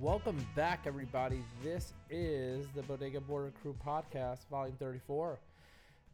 Welcome 0.00 0.46
back, 0.56 0.84
everybody. 0.86 1.44
This 1.62 1.92
is 2.08 2.66
the 2.74 2.82
Bodega 2.84 3.20
Border 3.20 3.52
Crew 3.60 3.76
podcast, 3.86 4.48
volume 4.50 4.74
34. 4.78 5.38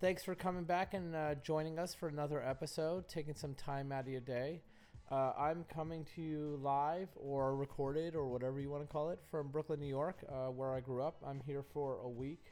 Thanks 0.00 0.24
for 0.24 0.34
coming 0.34 0.64
back 0.64 0.92
and 0.92 1.14
uh, 1.14 1.36
joining 1.36 1.78
us 1.78 1.94
for 1.94 2.08
another 2.08 2.42
episode, 2.42 3.06
taking 3.06 3.36
some 3.36 3.54
time 3.54 3.92
out 3.92 4.00
of 4.00 4.08
your 4.08 4.22
day. 4.22 4.60
Uh, 5.08 5.30
I'm 5.38 5.64
coming 5.72 6.04
to 6.16 6.20
you 6.20 6.58
live 6.60 7.10
or 7.14 7.54
recorded 7.54 8.16
or 8.16 8.26
whatever 8.26 8.58
you 8.58 8.70
want 8.70 8.82
to 8.82 8.92
call 8.92 9.10
it 9.10 9.20
from 9.30 9.52
Brooklyn, 9.52 9.78
New 9.78 9.86
York, 9.86 10.16
uh, 10.28 10.50
where 10.50 10.74
I 10.74 10.80
grew 10.80 11.00
up. 11.00 11.22
I'm 11.24 11.40
here 11.46 11.62
for 11.62 11.98
a 12.02 12.08
week. 12.08 12.42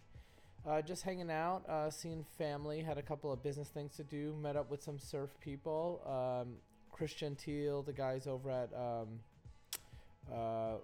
Uh, 0.64 0.82
just 0.82 1.02
hanging 1.02 1.32
out, 1.32 1.68
uh, 1.68 1.90
seeing 1.90 2.24
family, 2.38 2.80
had 2.80 2.96
a 2.96 3.02
couple 3.02 3.32
of 3.32 3.42
business 3.42 3.70
things 3.70 3.96
to 3.96 4.04
do, 4.04 4.36
met 4.40 4.54
up 4.54 4.70
with 4.70 4.84
some 4.84 5.00
surf 5.00 5.30
people. 5.40 6.00
Um, 6.06 6.58
Chris 6.92 7.12
Gentile, 7.12 7.82
the 7.82 7.92
guys 7.92 8.28
over 8.28 8.52
at 8.52 8.70
um, 8.72 9.18
uh, 10.32 10.74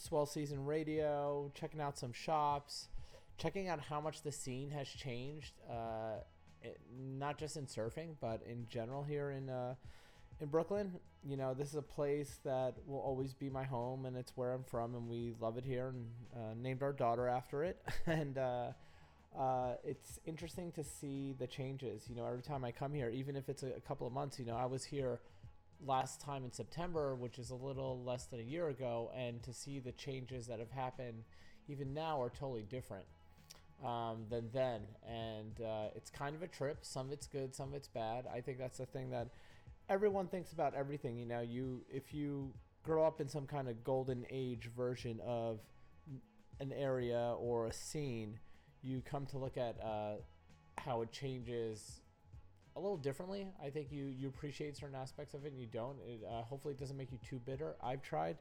Swell 0.00 0.26
Season 0.26 0.64
Radio, 0.64 1.50
checking 1.54 1.80
out 1.80 1.98
some 1.98 2.12
shops, 2.12 2.88
checking 3.36 3.68
out 3.68 3.80
how 3.80 4.00
much 4.00 4.22
the 4.22 4.32
scene 4.32 4.70
has 4.70 4.88
changed, 4.88 5.52
uh, 5.70 6.20
it, 6.62 6.80
not 7.18 7.38
just 7.38 7.56
in 7.56 7.66
surfing, 7.66 8.14
but 8.20 8.42
in 8.48 8.66
general 8.68 9.02
here 9.02 9.30
in 9.30 9.50
uh, 9.50 9.74
in 10.40 10.48
Brooklyn. 10.48 10.92
You 11.28 11.36
know, 11.36 11.52
this 11.52 11.68
is 11.68 11.74
a 11.74 11.82
place 11.82 12.40
that 12.44 12.74
will 12.86 13.00
always 13.00 13.34
be 13.34 13.50
my 13.50 13.64
home, 13.64 14.06
and 14.06 14.16
it's 14.16 14.32
where 14.36 14.52
I'm 14.52 14.64
from, 14.64 14.94
and 14.94 15.08
we 15.08 15.34
love 15.38 15.58
it 15.58 15.64
here, 15.64 15.88
and 15.88 16.06
uh, 16.34 16.54
named 16.56 16.82
our 16.82 16.92
daughter 16.92 17.28
after 17.28 17.64
it, 17.64 17.80
and. 18.06 18.38
Uh, 18.38 18.68
uh, 19.38 19.74
it's 19.84 20.18
interesting 20.26 20.72
to 20.72 20.82
see 20.82 21.36
the 21.38 21.46
changes. 21.46 22.02
You 22.08 22.16
know, 22.16 22.26
every 22.26 22.42
time 22.42 22.64
I 22.64 22.72
come 22.72 22.92
here, 22.92 23.08
even 23.10 23.36
if 23.36 23.48
it's 23.48 23.62
a, 23.62 23.68
a 23.76 23.80
couple 23.80 24.04
of 24.04 24.12
months, 24.12 24.40
you 24.40 24.44
know, 24.44 24.56
I 24.56 24.66
was 24.66 24.82
here 24.82 25.20
last 25.86 26.20
time 26.20 26.44
in 26.44 26.52
September, 26.52 27.14
which 27.14 27.38
is 27.38 27.50
a 27.50 27.54
little 27.54 28.02
less 28.04 28.26
than 28.26 28.40
a 28.40 28.44
year 28.44 28.68
ago, 28.68 29.10
and 29.16 29.42
to 29.42 29.52
see 29.52 29.78
the 29.78 29.92
changes 29.92 30.46
that 30.46 30.58
have 30.58 30.70
happened 30.70 31.24
even 31.68 31.94
now 31.94 32.20
are 32.20 32.30
totally 32.30 32.62
different 32.62 33.04
um, 33.84 34.24
than 34.28 34.50
then. 34.52 34.82
And 35.08 35.60
uh, 35.60 35.88
it's 35.94 36.10
kind 36.10 36.34
of 36.34 36.42
a 36.42 36.48
trip. 36.48 36.78
Some 36.82 37.06
of 37.06 37.12
it's 37.12 37.26
good, 37.26 37.54
some 37.54 37.70
of 37.70 37.74
it's 37.74 37.88
bad. 37.88 38.26
I 38.32 38.40
think 38.40 38.58
that's 38.58 38.78
the 38.78 38.86
thing 38.86 39.10
that 39.10 39.28
everyone 39.88 40.26
thinks 40.26 40.52
about 40.52 40.74
everything. 40.74 41.16
You 41.16 41.26
know, 41.26 41.40
you 41.40 41.82
if 41.90 42.12
you 42.12 42.52
grow 42.82 43.04
up 43.04 43.20
in 43.20 43.28
some 43.28 43.46
kind 43.46 43.68
of 43.68 43.82
golden 43.84 44.24
age 44.30 44.70
version 44.76 45.20
of 45.26 45.60
an 46.60 46.72
area 46.72 47.34
or 47.38 47.66
a 47.66 47.72
scene, 47.72 48.38
you 48.82 49.02
come 49.02 49.26
to 49.26 49.38
look 49.38 49.56
at 49.56 49.76
uh, 49.82 50.14
how 50.78 51.02
it 51.02 51.12
changes 51.12 51.99
a 52.80 52.82
little 52.82 52.96
differently. 52.96 53.46
I 53.62 53.70
think 53.70 53.88
you 53.92 54.06
you 54.06 54.28
appreciate 54.28 54.76
certain 54.76 54.96
aspects 54.96 55.34
of 55.34 55.44
it 55.44 55.52
and 55.52 55.60
you 55.60 55.66
don't. 55.66 55.98
It, 56.06 56.22
uh, 56.26 56.42
hopefully, 56.42 56.74
it 56.74 56.80
doesn't 56.80 56.96
make 56.96 57.12
you 57.12 57.18
too 57.28 57.38
bitter. 57.44 57.76
I've 57.82 58.02
tried 58.02 58.38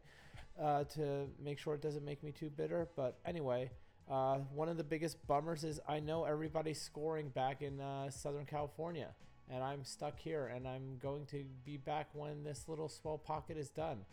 uh, 0.60 0.86
to 0.96 1.28
make 1.44 1.60
sure 1.60 1.76
it 1.76 1.82
doesn't 1.82 2.06
make 2.06 2.24
me 2.24 2.32
too 2.32 2.50
bitter. 2.50 2.88
But 2.96 3.20
anyway, 3.26 3.70
uh, 4.10 4.38
one 4.54 4.70
of 4.70 4.78
the 4.78 4.84
biggest 4.84 5.26
bummers 5.28 5.64
is 5.64 5.80
I 5.88 6.00
know 6.00 6.24
everybody's 6.24 6.82
scoring 6.82 7.30
back 7.30 7.62
in 7.62 7.80
uh, 7.82 8.10
Southern 8.10 8.46
California, 8.46 9.10
and 9.50 9.64
I'm 9.64 9.84
stuck 9.84 10.18
here, 10.18 10.48
and 10.48 10.68
I'm 10.68 10.98
going 11.02 11.26
to 11.28 11.44
be 11.66 11.78
back 11.78 12.08
when 12.14 12.44
this 12.44 12.66
little 12.68 12.90
swell 12.90 13.18
pocket 13.18 13.58
is 13.58 13.70
done. 13.70 14.06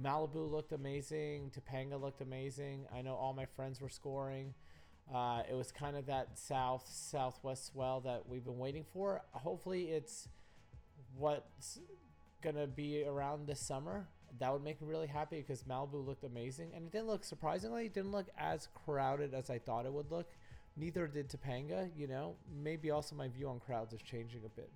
Malibu 0.00 0.50
looked 0.50 0.72
amazing. 0.72 1.52
Topanga 1.54 2.00
looked 2.00 2.20
amazing. 2.20 2.86
I 2.92 3.02
know 3.02 3.14
all 3.14 3.32
my 3.32 3.46
friends 3.46 3.80
were 3.80 3.88
scoring. 3.88 4.54
Uh, 5.12 5.42
it 5.48 5.54
was 5.54 5.70
kind 5.70 5.96
of 5.96 6.06
that 6.06 6.38
south 6.38 6.88
southwest 6.90 7.66
swell 7.66 8.00
that 8.00 8.28
we've 8.28 8.44
been 8.44 8.58
waiting 8.58 8.84
for. 8.92 9.22
Hopefully, 9.32 9.90
it's 9.90 10.28
what's 11.16 11.78
gonna 12.42 12.66
be 12.66 13.04
around 13.04 13.46
this 13.46 13.60
summer. 13.60 14.06
That 14.38 14.52
would 14.52 14.64
make 14.64 14.80
me 14.80 14.88
really 14.88 15.06
happy 15.06 15.36
because 15.36 15.62
Malibu 15.64 16.04
looked 16.04 16.24
amazing, 16.24 16.72
and 16.74 16.86
it 16.86 16.92
didn't 16.92 17.06
look 17.06 17.24
surprisingly. 17.24 17.86
It 17.86 17.94
didn't 17.94 18.12
look 18.12 18.26
as 18.38 18.68
crowded 18.84 19.34
as 19.34 19.50
I 19.50 19.58
thought 19.58 19.86
it 19.86 19.92
would 19.92 20.10
look. 20.10 20.30
Neither 20.76 21.06
did 21.06 21.28
Topanga. 21.28 21.90
You 21.96 22.08
know, 22.08 22.36
maybe 22.62 22.90
also 22.90 23.14
my 23.14 23.28
view 23.28 23.48
on 23.48 23.60
crowds 23.60 23.92
is 23.92 24.00
changing 24.00 24.40
a 24.44 24.48
bit. 24.48 24.70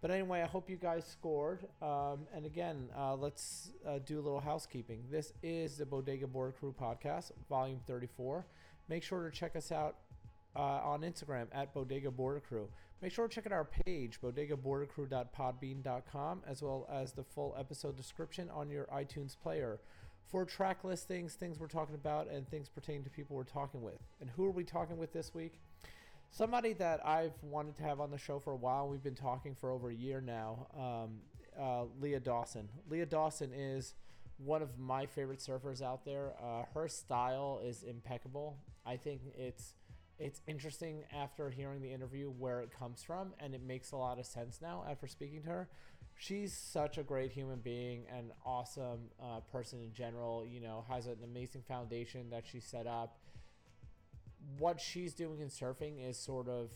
But 0.00 0.10
anyway, 0.10 0.42
I 0.42 0.46
hope 0.46 0.70
you 0.70 0.76
guys 0.76 1.04
scored. 1.04 1.66
Um, 1.82 2.26
and 2.34 2.46
again, 2.46 2.88
uh, 2.96 3.16
let's 3.16 3.72
uh, 3.86 3.98
do 4.04 4.20
a 4.20 4.22
little 4.22 4.40
housekeeping. 4.40 5.04
This 5.10 5.32
is 5.42 5.78
the 5.78 5.86
Bodega 5.86 6.26
Border 6.26 6.52
Crew 6.52 6.74
podcast, 6.80 7.32
volume 7.48 7.80
34. 7.86 8.46
Make 8.88 9.02
sure 9.02 9.28
to 9.28 9.36
check 9.36 9.56
us 9.56 9.72
out 9.72 9.96
uh, 10.54 10.60
on 10.60 11.00
Instagram 11.02 11.48
at 11.52 11.74
Bodega 11.74 12.10
Border 12.10 12.40
Crew. 12.40 12.68
Make 13.02 13.12
sure 13.12 13.28
to 13.28 13.34
check 13.34 13.44
out 13.46 13.52
our 13.52 13.68
page, 13.84 14.20
bodegabordercrew.podbean.com, 14.22 16.42
as 16.46 16.62
well 16.62 16.88
as 16.90 17.12
the 17.12 17.24
full 17.24 17.54
episode 17.58 17.96
description 17.96 18.48
on 18.50 18.70
your 18.70 18.86
iTunes 18.86 19.36
player 19.38 19.80
for 20.24 20.44
track 20.44 20.82
listings, 20.82 21.34
things 21.34 21.60
we're 21.60 21.66
talking 21.66 21.94
about, 21.94 22.28
and 22.28 22.48
things 22.48 22.68
pertaining 22.68 23.04
to 23.04 23.10
people 23.10 23.36
we're 23.36 23.44
talking 23.44 23.82
with. 23.82 24.00
And 24.20 24.30
who 24.30 24.44
are 24.46 24.50
we 24.50 24.64
talking 24.64 24.96
with 24.96 25.12
this 25.12 25.34
week? 25.34 25.60
somebody 26.30 26.72
that 26.74 27.04
I've 27.06 27.32
wanted 27.42 27.76
to 27.76 27.82
have 27.82 28.00
on 28.00 28.10
the 28.10 28.18
show 28.18 28.38
for 28.38 28.52
a 28.52 28.56
while. 28.56 28.88
We've 28.88 29.02
been 29.02 29.14
talking 29.14 29.54
for 29.54 29.70
over 29.70 29.90
a 29.90 29.94
year 29.94 30.20
now. 30.20 30.66
Um, 30.76 31.18
uh, 31.58 31.84
Leah 32.00 32.20
Dawson. 32.20 32.68
Leah 32.90 33.06
Dawson 33.06 33.52
is 33.54 33.94
one 34.38 34.62
of 34.62 34.78
my 34.78 35.06
favorite 35.06 35.38
surfers 35.38 35.82
out 35.82 36.04
there. 36.04 36.32
Uh, 36.42 36.64
her 36.74 36.88
style 36.88 37.60
is 37.64 37.82
impeccable. 37.82 38.58
I 38.84 38.96
think 38.96 39.22
it's 39.36 39.74
it's 40.18 40.40
interesting 40.46 41.04
after 41.14 41.50
hearing 41.50 41.82
the 41.82 41.92
interview 41.92 42.30
where 42.30 42.60
it 42.60 42.70
comes 42.70 43.02
from, 43.02 43.34
and 43.38 43.54
it 43.54 43.62
makes 43.62 43.92
a 43.92 43.96
lot 43.96 44.18
of 44.18 44.24
sense 44.24 44.60
now 44.62 44.84
after 44.88 45.06
speaking 45.06 45.42
to 45.42 45.48
her. 45.48 45.68
She's 46.18 46.54
such 46.54 46.96
a 46.96 47.02
great 47.02 47.32
human 47.32 47.58
being 47.58 48.04
and 48.14 48.30
awesome 48.44 49.10
uh, 49.22 49.40
person 49.52 49.82
in 49.82 49.92
general. 49.92 50.46
You 50.46 50.60
know, 50.60 50.84
has 50.88 51.06
an 51.06 51.18
amazing 51.22 51.62
foundation 51.68 52.30
that 52.30 52.44
she 52.46 52.60
set 52.60 52.86
up 52.86 53.18
what 54.58 54.80
she's 54.80 55.14
doing 55.14 55.40
in 55.40 55.48
surfing 55.48 56.08
is 56.08 56.18
sort 56.18 56.48
of 56.48 56.70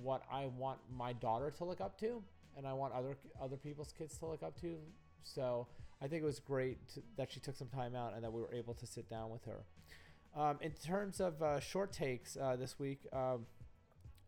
what 0.00 0.22
I 0.32 0.46
want 0.46 0.78
my 0.90 1.12
daughter 1.12 1.50
to 1.50 1.64
look 1.64 1.80
up 1.80 1.98
to, 2.00 2.22
and 2.56 2.66
I 2.66 2.72
want 2.72 2.94
other 2.94 3.16
other 3.40 3.56
people's 3.56 3.92
kids 3.92 4.18
to 4.18 4.26
look 4.26 4.42
up 4.42 4.60
to. 4.60 4.76
So 5.22 5.66
I 6.02 6.08
think 6.08 6.22
it 6.22 6.26
was 6.26 6.40
great 6.40 6.88
to, 6.94 7.02
that 7.16 7.30
she 7.30 7.38
took 7.38 7.56
some 7.56 7.68
time 7.68 7.94
out 7.94 8.14
and 8.14 8.24
that 8.24 8.32
we 8.32 8.40
were 8.40 8.52
able 8.52 8.74
to 8.74 8.86
sit 8.86 9.08
down 9.08 9.30
with 9.30 9.44
her. 9.44 9.64
Um, 10.34 10.58
in 10.60 10.72
terms 10.72 11.20
of 11.20 11.40
uh, 11.42 11.60
short 11.60 11.92
takes 11.92 12.36
uh, 12.36 12.56
this 12.56 12.78
week, 12.78 13.06
um, 13.12 13.46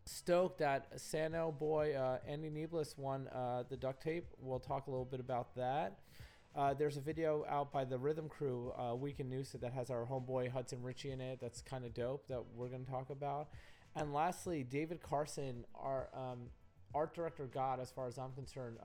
stoked 0.05 0.59
that 0.59 0.87
Sano 0.95 1.51
boy 1.51 1.95
uh, 1.95 2.19
Andy 2.27 2.49
Nieblas 2.49 2.95
won 2.97 3.27
uh, 3.27 3.63
the 3.69 3.75
duct 3.75 4.01
tape. 4.01 4.25
We'll 4.39 4.59
talk 4.59 4.87
a 4.87 4.89
little 4.91 5.05
bit 5.05 5.19
about 5.19 5.55
that. 5.55 5.99
Uh, 6.55 6.73
there's 6.73 6.95
a 6.95 7.01
video 7.01 7.43
out 7.49 7.73
by 7.73 7.83
the 7.83 7.97
Rhythm 7.97 8.29
Crew, 8.29 8.71
uh, 8.77 8.95
Weekend 8.95 9.29
News, 9.29 9.51
that 9.51 9.73
has 9.73 9.89
our 9.89 10.05
homeboy 10.05 10.49
Hudson 10.51 10.81
Ritchie 10.81 11.11
in 11.11 11.19
it. 11.19 11.39
That's 11.41 11.61
kind 11.61 11.83
of 11.83 11.93
dope 11.93 12.27
that 12.29 12.41
we're 12.55 12.69
going 12.69 12.85
to 12.85 12.89
talk 12.89 13.09
about. 13.09 13.49
And 13.93 14.13
lastly, 14.13 14.63
David 14.63 15.01
Carson, 15.01 15.65
our 15.75 16.07
um, 16.13 16.43
art 16.93 17.13
director 17.13 17.49
god, 17.53 17.81
as 17.81 17.91
far 17.91 18.07
as 18.07 18.17
I'm 18.17 18.31
concerned, 18.31 18.77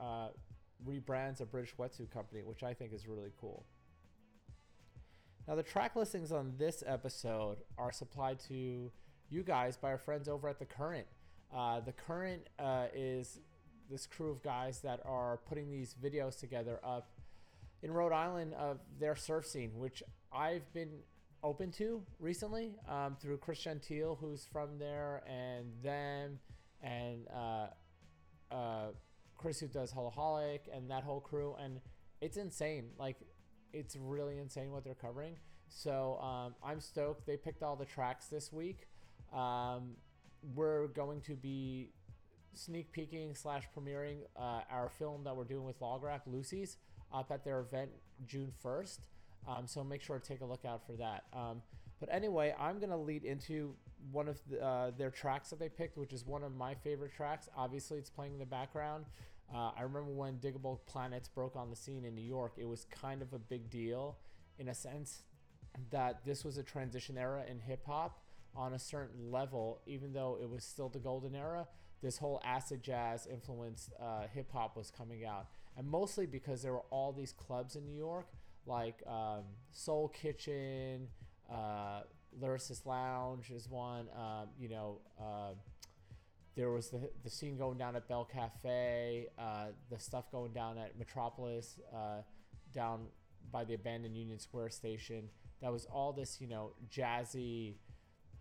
rebrands 0.87 1.41
a 1.41 1.45
British 1.45 1.75
wetsuit 1.75 2.11
company, 2.11 2.41
which 2.43 2.63
I 2.63 2.73
think 2.73 2.93
is 2.93 3.07
really 3.07 3.31
cool. 3.39 3.65
Now, 5.47 5.55
the 5.55 5.63
track 5.63 5.95
listings 5.95 6.31
on 6.31 6.53
this 6.57 6.83
episode 6.85 7.57
are 7.77 7.91
supplied 7.91 8.39
to 8.47 8.91
you 9.29 9.43
guys 9.43 9.77
by 9.77 9.91
our 9.91 9.97
friends 9.97 10.27
over 10.27 10.47
at 10.47 10.59
The 10.59 10.65
Current. 10.65 11.07
Uh, 11.53 11.79
the 11.79 11.93
Current 11.93 12.47
uh, 12.59 12.87
is 12.93 13.39
this 13.89 14.05
crew 14.05 14.29
of 14.29 14.41
guys 14.43 14.79
that 14.81 15.01
are 15.05 15.39
putting 15.49 15.69
these 15.69 15.95
videos 16.01 16.39
together 16.39 16.79
up 16.83 17.09
in 17.83 17.91
Rhode 17.91 18.13
Island 18.13 18.53
of 18.53 18.79
their 18.99 19.15
surf 19.15 19.45
scene, 19.45 19.71
which 19.75 20.03
I've 20.31 20.71
been 20.73 20.99
open 21.43 21.71
to 21.71 22.01
recently 22.19 22.75
um, 22.87 23.17
through 23.19 23.37
Chris 23.37 23.59
Gentile, 23.59 24.17
who's 24.19 24.45
from 24.51 24.77
there, 24.77 25.23
and 25.27 25.71
them, 25.83 26.39
and 26.81 27.27
uh, 27.35 27.67
uh, 28.53 28.87
Chris, 29.41 29.59
who 29.59 29.67
does 29.67 29.93
Holoholic, 29.93 30.61
and 30.73 30.89
that 30.89 31.03
whole 31.03 31.19
crew. 31.19 31.55
And 31.61 31.79
it's 32.21 32.37
insane. 32.37 32.89
Like, 32.97 33.17
it's 33.73 33.95
really 33.95 34.37
insane 34.37 34.71
what 34.71 34.83
they're 34.83 34.93
covering. 34.93 35.35
So 35.69 36.19
um, 36.21 36.55
I'm 36.63 36.79
stoked. 36.79 37.25
They 37.25 37.37
picked 37.37 37.63
all 37.63 37.75
the 37.75 37.85
tracks 37.85 38.27
this 38.27 38.51
week. 38.51 38.87
Um, 39.33 39.95
we're 40.55 40.87
going 40.87 41.21
to 41.21 41.35
be 41.35 41.89
sneak 42.53 42.91
peeking 42.91 43.33
slash 43.35 43.63
premiering 43.75 44.17
uh, 44.35 44.61
our 44.69 44.89
film 44.89 45.23
that 45.23 45.35
we're 45.35 45.45
doing 45.45 45.63
with 45.63 45.79
Log 45.81 46.03
Rack, 46.03 46.21
Lucy's 46.25 46.77
up 47.13 47.31
at 47.31 47.43
their 47.43 47.59
event 47.59 47.89
June 48.27 48.51
1st. 48.63 48.99
Um, 49.47 49.65
so 49.65 49.83
make 49.83 50.01
sure 50.01 50.19
to 50.19 50.27
take 50.27 50.41
a 50.41 50.45
look 50.45 50.65
out 50.65 50.85
for 50.85 50.93
that. 50.93 51.23
Um, 51.33 51.61
but 51.99 52.09
anyway, 52.11 52.53
I'm 52.59 52.79
going 52.79 52.89
to 52.89 52.97
lead 52.97 53.23
into 53.23 53.75
one 54.11 54.27
of 54.27 54.39
the, 54.49 54.63
uh, 54.63 54.91
their 54.97 55.11
tracks 55.11 55.49
that 55.51 55.59
they 55.59 55.69
picked, 55.69 55.97
which 55.97 56.13
is 56.13 56.25
one 56.25 56.43
of 56.43 56.55
my 56.55 56.73
favorite 56.73 57.13
tracks. 57.13 57.49
Obviously, 57.55 57.97
it's 57.97 58.09
playing 58.09 58.33
in 58.33 58.39
the 58.39 58.45
background. 58.45 59.05
Uh, 59.53 59.71
I 59.77 59.81
remember 59.81 60.11
when 60.11 60.37
Digable 60.37 60.79
Planets 60.85 61.27
broke 61.27 61.55
on 61.55 61.69
the 61.69 61.75
scene 61.75 62.05
in 62.05 62.15
New 62.15 62.21
York, 62.21 62.53
it 62.57 62.65
was 62.65 62.85
kind 62.85 63.21
of 63.21 63.33
a 63.33 63.39
big 63.39 63.69
deal 63.69 64.17
in 64.57 64.69
a 64.69 64.73
sense 64.73 65.23
that 65.89 66.25
this 66.25 66.43
was 66.43 66.57
a 66.57 66.63
transition 66.63 67.17
era 67.17 67.43
in 67.49 67.59
hip 67.59 67.85
hop 67.85 68.19
on 68.55 68.73
a 68.73 68.79
certain 68.79 69.31
level, 69.31 69.81
even 69.85 70.13
though 70.13 70.37
it 70.41 70.49
was 70.49 70.63
still 70.63 70.89
the 70.89 70.99
golden 70.99 71.35
era, 71.35 71.67
this 72.01 72.17
whole 72.17 72.41
acid 72.43 72.81
jazz 72.83 73.27
influenced 73.27 73.93
uh, 74.01 74.27
hip 74.33 74.51
hop 74.51 74.75
was 74.75 74.91
coming 74.91 75.25
out. 75.25 75.47
And 75.77 75.87
mostly 75.87 76.25
because 76.25 76.61
there 76.61 76.73
were 76.73 76.85
all 76.89 77.13
these 77.13 77.31
clubs 77.31 77.75
in 77.75 77.85
New 77.85 77.97
York, 77.97 78.27
like 78.65 79.01
um, 79.07 79.43
Soul 79.71 80.09
Kitchen, 80.09 81.07
uh, 81.49 82.01
Lyricist 82.41 82.85
Lounge 82.85 83.51
is 83.51 83.69
one. 83.69 84.07
Um, 84.15 84.49
you 84.59 84.69
know, 84.69 84.99
uh, 85.19 85.53
there 86.55 86.69
was 86.71 86.89
the 86.89 87.09
the 87.23 87.29
scene 87.29 87.57
going 87.57 87.77
down 87.77 87.95
at 87.95 88.07
Bell 88.07 88.27
Cafe, 88.31 89.27
uh, 89.37 89.67
the 89.89 89.99
stuff 89.99 90.31
going 90.31 90.51
down 90.53 90.77
at 90.77 90.97
Metropolis, 90.97 91.79
uh, 91.93 92.21
down 92.73 93.07
by 93.51 93.63
the 93.63 93.73
abandoned 93.73 94.17
Union 94.17 94.39
Square 94.39 94.69
station. 94.69 95.29
That 95.61 95.71
was 95.71 95.85
all 95.85 96.11
this, 96.11 96.41
you 96.41 96.47
know, 96.47 96.71
jazzy, 96.89 97.75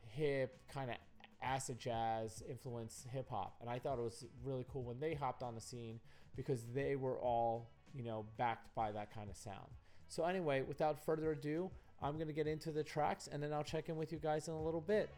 hip 0.07 0.59
kind 0.73 0.91
of 0.91 0.97
acid 1.43 1.79
jazz 1.79 2.43
influence 2.49 3.07
hip 3.12 3.29
hop, 3.31 3.57
and 3.61 3.71
I 3.71 3.79
thought 3.79 3.99
it 3.99 4.03
was 4.03 4.25
really 4.45 4.67
cool 4.73 4.83
when 4.83 4.99
they 5.01 5.15
hopped 5.15 5.43
on 5.43 5.55
the 5.55 5.61
scene 5.61 6.01
because 6.37 6.65
they 6.75 6.97
were 6.97 7.19
all, 7.19 7.71
you 7.95 8.03
know, 8.03 8.27
backed 8.37 8.75
by 8.75 8.93
that 8.93 9.15
kind 9.15 9.31
of 9.31 9.37
sound. 9.37 9.69
So 10.09 10.25
anyway, 10.25 10.62
without 10.62 11.05
further 11.05 11.33
ado, 11.33 11.71
I'm 12.03 12.19
gonna 12.19 12.33
get 12.33 12.47
into 12.47 12.73
the 12.73 12.83
tracks, 12.83 13.29
and 13.31 13.43
then 13.43 13.53
I'll 13.53 13.65
check 13.65 13.89
in 13.89 13.97
with 13.97 14.11
you 14.11 14.19
guys 14.19 14.49
in 14.49 14.55
a 14.55 14.62
little 14.62 14.81
bit. 14.81 15.11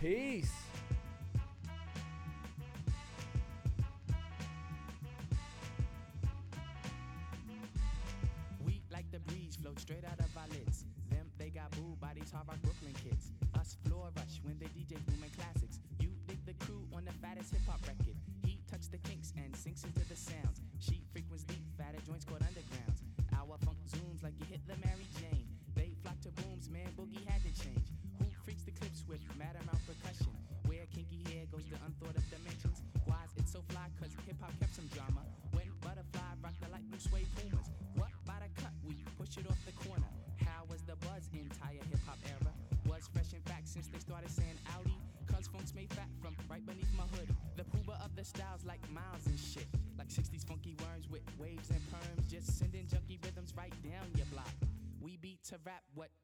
Peace. 0.00 0.52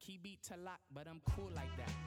Key 0.06 0.18
beat 0.22 0.40
to 0.44 0.56
lock, 0.56 0.78
but 0.94 1.08
I'm 1.08 1.20
cool 1.34 1.50
like 1.54 1.76
that. 1.78 2.05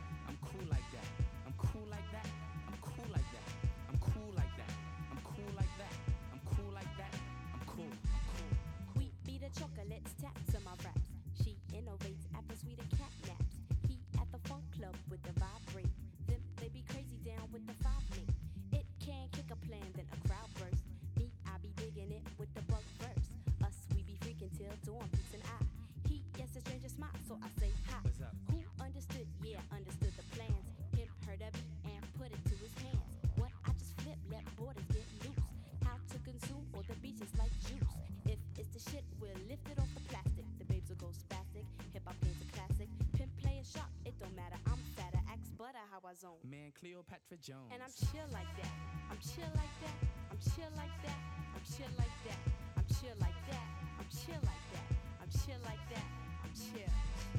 Zone. 46.19 46.43
Man, 46.43 46.71
Cleopatra 46.77 47.37
Jones. 47.39 47.71
And 47.71 47.81
I'm 47.81 47.91
chill 47.95 48.27
like 48.33 48.51
that. 48.59 48.71
I'm 49.09 49.17
chill 49.23 49.47
like 49.55 49.71
that. 49.79 49.95
I'm 50.31 50.39
chill 50.43 50.71
like 50.75 50.95
that. 51.07 51.19
I'm 51.55 51.63
chill 51.63 51.87
like 51.95 52.19
that. 52.27 52.39
I'm 52.75 52.85
chill 52.91 53.15
like 53.23 53.39
that. 53.47 53.63
I'm 53.99 54.07
chill 54.11 54.41
like 54.43 54.65
that. 54.75 54.85
I'm 55.23 55.29
chill 55.31 55.59
like 55.63 55.83
that. 55.95 56.05
I'm 56.43 56.51
chill. 56.51 57.38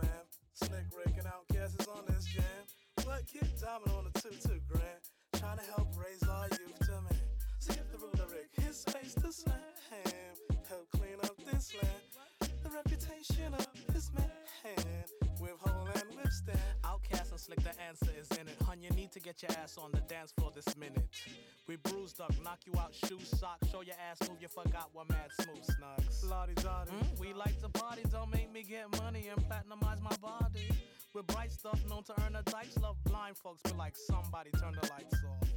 Man. 0.00 0.24
Slick 0.54 0.86
Rick 0.96 1.14
and 1.18 1.26
OutKast 1.26 1.80
is 1.80 1.88
on 1.88 2.04
this 2.06 2.24
jam. 2.24 2.44
What 3.04 3.26
kid 3.26 3.48
diamond 3.60 3.92
on 3.92 4.04
the 4.04 4.20
two 4.20 4.30
two 4.30 4.60
grand? 4.68 5.02
Trying 5.34 5.58
to 5.58 5.64
help 5.76 5.88
raise 5.96 6.22
our 6.28 6.48
youth 6.48 6.78
to 6.86 6.92
man. 6.92 7.22
Skip 7.58 7.90
the 7.92 7.98
ruler 7.98 8.28
Rick, 8.30 8.50
his 8.64 8.84
face 8.84 9.14
to 9.14 9.32
slam. 9.32 9.54
Help 10.68 10.90
clean 10.90 11.18
up 11.24 11.36
this 11.50 11.72
land. 11.74 12.50
The 12.62 12.70
reputation 12.70 13.54
of 13.54 13.66
this 13.92 14.10
man. 14.14 15.27
With 16.48 16.56
hole 16.56 16.62
and 16.62 16.78
withstand. 16.78 16.78
OutKast 16.84 17.30
and 17.30 17.40
slick, 17.40 17.60
the 17.62 17.80
answer 17.82 18.10
is 18.20 18.28
in 18.38 18.48
it. 18.48 18.56
Hun, 18.64 18.82
you 18.82 18.90
need 18.90 19.12
to 19.12 19.20
get 19.20 19.42
your 19.42 19.50
ass 19.62 19.76
on 19.78 19.90
the 19.92 20.00
dance 20.00 20.32
floor 20.32 20.50
this 20.54 20.76
minute. 20.76 21.08
We 21.66 21.76
bruised 21.76 22.20
up, 22.20 22.32
knock 22.42 22.60
you 22.66 22.72
out, 22.78 22.94
shoe 22.94 23.18
sock, 23.22 23.58
show 23.70 23.82
your 23.82 23.96
ass 24.10 24.28
move, 24.28 24.38
you 24.40 24.48
forgot 24.48 24.90
what 24.92 25.08
mad 25.08 25.30
smooth 25.40 25.64
snugs. 25.64 26.28
Lottie 26.28 26.54
dottie, 26.54 26.90
mm, 26.90 27.20
we 27.20 27.32
like 27.34 27.60
to 27.60 27.68
party, 27.68 28.02
don't 28.10 28.32
make 28.32 28.52
me 28.52 28.62
get 28.62 28.90
money 29.00 29.28
and 29.28 29.40
platinumize 29.44 30.00
my 30.00 30.16
body. 30.20 30.70
With 31.14 31.26
bright 31.28 31.52
stuff 31.52 31.80
known 31.88 32.04
to 32.04 32.14
earn 32.24 32.36
a 32.36 32.42
dice, 32.42 32.78
love 32.80 32.96
blind 33.04 33.36
folks, 33.36 33.60
but 33.64 33.76
like 33.76 33.96
somebody 33.96 34.50
turn 34.60 34.74
the 34.80 34.88
lights 34.88 35.16
off. 35.24 35.48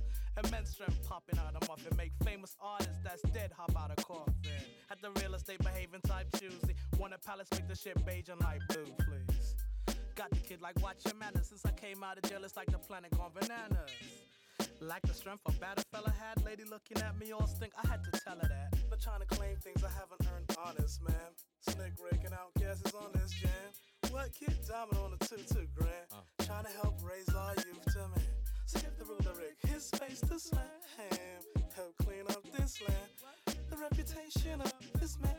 Immense 0.45 0.71
strength 0.71 1.07
popping 1.07 1.38
out 1.39 1.55
of 1.55 1.67
muffin, 1.67 1.95
make 1.98 2.12
famous 2.24 2.55
artists 2.62 3.00
that's 3.03 3.21
dead 3.33 3.51
hop 3.57 3.71
out 3.77 3.91
of 3.91 4.05
coffin. 4.05 4.33
At 4.89 5.01
the 5.01 5.12
real 5.21 5.36
estate 5.36 5.60
behaving 5.60 6.01
type 6.01 6.27
choosy, 6.39 6.75
want 6.98 7.13
a 7.13 7.17
palace, 7.17 7.48
make 7.51 7.67
the 7.67 7.75
shit 7.75 8.03
beige 8.05 8.29
and 8.29 8.39
light 8.41 8.62
blue, 8.69 8.86
please. 9.00 9.55
Got 10.21 10.29
the 10.29 10.47
kid 10.47 10.61
like 10.61 10.79
watch 10.83 10.97
your 11.03 11.15
manners. 11.15 11.47
Since 11.47 11.65
I 11.65 11.71
came 11.71 12.03
out 12.03 12.15
of 12.15 12.29
jail, 12.29 12.43
it's 12.43 12.55
like 12.55 12.67
the 12.67 12.77
planet 12.77 13.09
gone 13.17 13.31
bananas. 13.33 13.89
Like 14.79 15.01
the 15.01 15.15
strength 15.15 15.41
a 15.47 15.51
bad 15.53 15.83
fella 15.91 16.13
had, 16.13 16.45
lady 16.45 16.61
looking 16.63 17.01
at 17.01 17.17
me 17.17 17.31
all 17.31 17.47
stink. 17.47 17.73
I 17.75 17.87
had 17.87 18.03
to 18.03 18.11
tell 18.21 18.35
her 18.35 18.47
that. 18.47 18.77
But 18.87 19.01
trying 19.01 19.21
to 19.21 19.25
claim 19.25 19.55
things 19.55 19.83
I 19.83 19.89
haven't 19.89 20.21
earned, 20.29 20.55
honest 20.63 21.01
man. 21.01 21.31
Slick 21.61 21.93
raking 21.97 22.33
out 22.33 22.53
guesses 22.59 22.93
on 22.93 23.09
this 23.13 23.31
jam. 23.31 24.11
What 24.11 24.31
kid 24.31 24.53
diamond 24.69 24.99
on 24.99 25.17
the 25.17 25.25
two 25.25 25.41
two 25.51 25.65
grand? 25.73 26.05
Uh. 26.11 26.45
Trying 26.45 26.65
to 26.65 26.73
help 26.83 27.01
raise 27.01 27.33
our 27.33 27.55
youth 27.55 27.81
to 27.93 28.05
man. 28.13 28.29
So 28.67 28.79
give 28.79 28.95
the 28.99 29.05
ruler 29.05 29.33
Rick 29.41 29.57
his 29.73 29.87
space 29.87 30.21
to 30.21 30.37
slam. 30.37 30.61
Help 31.75 31.97
clean 32.05 32.27
up 32.29 32.43
this 32.55 32.79
land. 32.87 33.57
The 33.71 33.77
reputation 33.77 34.61
of 34.61 34.71
this 34.99 35.17
man 35.19 35.33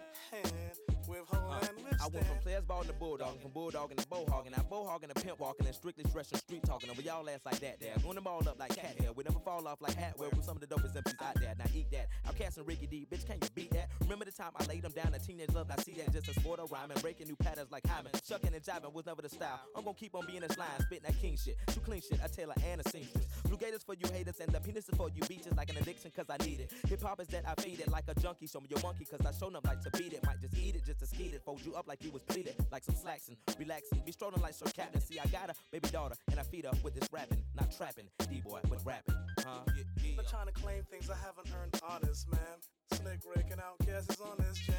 with 1.12 1.28
whole 1.28 1.52
uh, 1.52 1.60
I 2.00 2.08
went 2.08 2.26
from 2.26 2.38
players 2.38 2.64
ball 2.64 2.84
to 2.84 2.92
bulldog, 2.92 3.40
from 3.40 3.50
bulldog 3.52 3.94
to 3.94 4.06
bowhogging. 4.06 4.56
I 4.56 4.62
and 5.02 5.14
to 5.14 5.22
pimp 5.22 5.40
walking 5.40 5.66
and 5.66 5.74
strictly 5.74 6.04
stressing 6.08 6.38
street 6.38 6.62
talking. 6.64 6.90
Over 6.90 7.02
y'all 7.02 7.28
ass 7.28 7.40
like 7.44 7.60
that 7.60 7.80
there. 7.80 7.94
Going 8.02 8.14
them 8.14 8.26
all 8.26 8.46
up 8.48 8.58
like 8.58 8.74
cat 8.74 8.96
hair. 8.98 9.12
We 9.14 9.24
never 9.24 9.38
fall 9.40 9.66
off 9.66 9.80
like 9.80 9.94
hat 9.94 10.18
wear 10.18 10.28
with 10.30 10.44
some 10.44 10.56
of 10.56 10.60
the 10.60 10.66
dopest 10.66 10.94
MCs 10.94 11.22
out 11.22 11.34
there. 11.40 11.54
Now 11.58 11.64
eat 11.74 11.90
that. 11.92 12.08
I'm 12.26 12.34
casting 12.34 12.64
Ricky 12.64 12.86
D. 12.86 13.06
Bitch, 13.10 13.26
can 13.26 13.36
you 13.40 13.48
beat 13.54 13.70
that? 13.72 13.88
Remember 14.02 14.24
the 14.24 14.32
time 14.32 14.52
I 14.56 14.64
laid 14.66 14.82
them 14.82 14.92
down 14.92 15.14
a 15.14 15.18
teenage 15.18 15.50
love? 15.54 15.68
I 15.70 15.80
see 15.82 15.92
that 15.92 16.12
just 16.12 16.28
a 16.28 16.40
sport 16.40 16.60
of 16.60 16.70
rhyming. 16.72 16.96
Breaking 17.00 17.26
new 17.28 17.36
patterns 17.36 17.70
like 17.70 17.86
Hyman. 17.86 18.12
Shucking 18.26 18.54
and 18.54 18.62
jiving 18.62 18.92
was 18.92 19.06
never 19.06 19.22
the 19.22 19.28
style. 19.28 19.60
I'm 19.76 19.84
gonna 19.84 19.94
keep 19.94 20.14
on 20.14 20.26
being 20.26 20.40
this 20.40 20.56
line. 20.56 20.68
Spitting 20.80 21.04
that 21.06 21.20
king 21.20 21.36
shit. 21.36 21.56
Too 21.68 21.80
clean 21.80 22.00
shit. 22.00 22.20
A 22.24 22.28
tailor 22.28 22.54
and 22.66 22.80
a 22.80 22.88
seamstress. 22.88 23.26
Blue 23.44 23.56
gators 23.56 23.82
for 23.82 23.94
you 23.94 24.08
haters 24.12 24.40
and 24.40 24.50
the 24.52 24.60
penis 24.60 24.88
is 24.88 24.96
for 24.96 25.08
you 25.10 25.22
beaches 25.28 25.54
like 25.56 25.70
an 25.70 25.76
addiction 25.76 26.10
cause 26.14 26.26
I 26.28 26.42
need 26.44 26.60
it. 26.60 26.72
Hip 26.88 27.02
hop 27.02 27.20
is 27.20 27.28
that 27.28 27.44
I 27.46 27.60
feed 27.60 27.80
it 27.80 27.90
like 27.90 28.04
a 28.08 28.18
junkie. 28.20 28.46
Show 28.46 28.60
me 28.60 28.68
your 28.70 28.80
monkey 28.82 29.04
cause 29.04 29.20
I 29.24 29.32
show 29.38 29.54
up 29.54 29.66
like 29.66 29.80
to 29.82 29.90
beat 29.98 30.12
it. 30.12 30.24
Might 30.26 30.40
just 30.40 30.56
eat 30.56 30.76
it 30.76 30.84
just 30.86 31.01
to 31.02 31.08
skeet 31.08 31.34
it. 31.34 31.42
Fold 31.44 31.60
you 31.66 31.74
up 31.74 31.88
like 31.88 32.02
you 32.02 32.10
was 32.10 32.22
pleated. 32.22 32.54
Like 32.70 32.84
some 32.84 32.94
slacksin', 32.94 33.36
relaxing. 33.58 34.02
Be 34.06 34.12
strolling 34.12 34.40
like 34.40 34.54
Sir 34.54 34.66
Captain. 34.74 35.00
See, 35.00 35.18
I 35.18 35.26
got 35.26 35.50
a 35.50 35.54
baby 35.70 35.88
daughter, 35.88 36.14
and 36.30 36.38
I 36.38 36.42
feed 36.44 36.64
her 36.64 36.70
with 36.82 36.94
this 36.94 37.08
rapping. 37.12 37.42
Not 37.54 37.70
trapping, 37.76 38.06
D-boy, 38.30 38.60
with 38.70 38.84
rapping. 38.86 39.16
Huh? 39.40 39.60
Yeah, 39.76 39.82
yeah. 40.02 40.16
Not 40.16 40.28
trying 40.28 40.46
to 40.46 40.52
claim 40.52 40.84
things 40.90 41.10
I 41.10 41.16
haven't 41.16 41.48
earned 41.58 41.80
honest, 41.86 42.30
man. 42.30 42.56
Slick 42.92 43.20
raking 43.34 43.58
out 43.58 43.84
guesses 43.84 44.20
on 44.20 44.36
this 44.38 44.58
jam. 44.58 44.76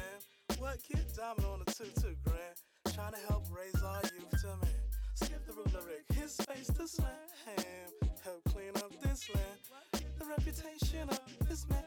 What 0.58 0.78
kid 0.82 1.04
diamond 1.16 1.46
on 1.46 1.60
the 1.64 1.70
two 1.72 1.90
two 2.00 2.16
grand? 2.24 2.56
Trying 2.94 3.12
to 3.12 3.20
help 3.28 3.44
raise 3.50 3.82
our 3.82 4.00
youth 4.02 4.40
to 4.42 4.48
man. 4.48 4.80
Skip 5.14 5.46
the 5.46 5.52
ruler 5.52 5.84
Rick, 5.86 6.18
his 6.18 6.32
space 6.32 6.68
to 6.78 6.88
slam. 6.88 7.08
Help 8.22 8.42
clean 8.48 8.70
up 8.76 8.90
this 9.02 9.28
land. 9.34 9.58
The 9.92 10.24
reputation 10.24 11.08
of 11.10 11.20
this 11.48 11.68
man 11.68 11.84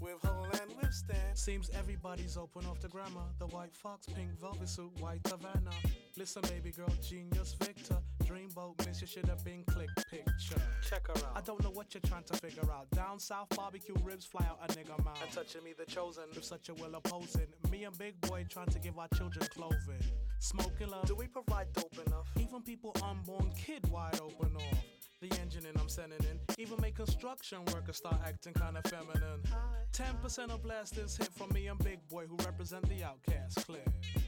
with 0.00 0.18
whole 0.24 0.44
and 0.44 0.76
withstand. 0.80 1.36
Seems 1.36 1.70
everybody's 1.70 2.36
open 2.36 2.66
off 2.66 2.80
the 2.80 2.88
grammar. 2.88 3.26
The 3.38 3.46
white 3.46 3.74
fox, 3.74 4.06
pink 4.06 4.38
velvet 4.40 4.68
suit, 4.68 4.90
white 5.00 5.20
Havana. 5.26 5.70
Listen, 6.16 6.42
baby 6.42 6.70
girl, 6.70 6.92
genius 7.02 7.54
Victor. 7.58 7.98
Dreamboat, 8.24 8.86
miss 8.86 9.00
you 9.00 9.06
should 9.06 9.26
have 9.26 9.44
been 9.44 9.64
click 9.64 9.88
picture. 10.10 10.60
Check 10.88 11.08
her 11.08 11.26
out. 11.26 11.32
I 11.36 11.40
don't 11.40 11.62
know 11.62 11.70
what 11.70 11.94
you're 11.94 12.00
trying 12.02 12.24
to 12.24 12.34
figure 12.34 12.70
out. 12.72 12.90
Down 12.90 13.18
south, 13.18 13.48
barbecue 13.56 13.94
ribs 14.02 14.24
fly 14.24 14.44
out 14.48 14.58
a 14.68 14.72
nigga 14.72 15.02
mouth. 15.04 15.20
And 15.22 15.32
touching 15.32 15.64
me, 15.64 15.72
the 15.76 15.84
chosen, 15.84 16.24
with 16.34 16.44
such 16.44 16.68
a 16.68 16.74
will 16.74 16.94
opposing. 16.94 17.48
Me 17.70 17.84
and 17.84 17.96
Big 17.98 18.20
Boi 18.22 18.44
trying 18.48 18.68
to 18.68 18.78
give 18.78 18.98
our 18.98 19.08
children 19.08 19.46
clothing. 19.52 20.04
Smoking 20.38 20.88
love. 20.88 21.06
Do 21.06 21.14
we 21.14 21.26
provide 21.26 21.72
dope 21.72 21.98
enough? 22.06 22.28
Even 22.38 22.62
people 22.62 22.94
unborn 23.02 23.50
kid 23.56 23.88
wide 23.90 24.20
open 24.20 24.56
off 24.56 24.99
the 25.20 25.30
engine 25.40 25.66
and 25.66 25.76
I'm 25.78 25.88
sending 25.88 26.18
in. 26.20 26.40
Even 26.58 26.80
make 26.80 26.96
construction 26.96 27.58
workers 27.74 27.98
start 27.98 28.16
acting 28.24 28.54
kinda 28.54 28.80
feminine. 28.88 29.42
10% 29.92 30.50
of 30.50 30.62
blasters 30.62 31.16
hit 31.16 31.28
from 31.34 31.52
me 31.52 31.66
and 31.66 31.78
Big 31.78 31.98
Boi 32.08 32.26
who 32.26 32.36
represent 32.38 32.88
the 32.88 33.00
OutKast 33.00 33.66
clear. 33.66 33.84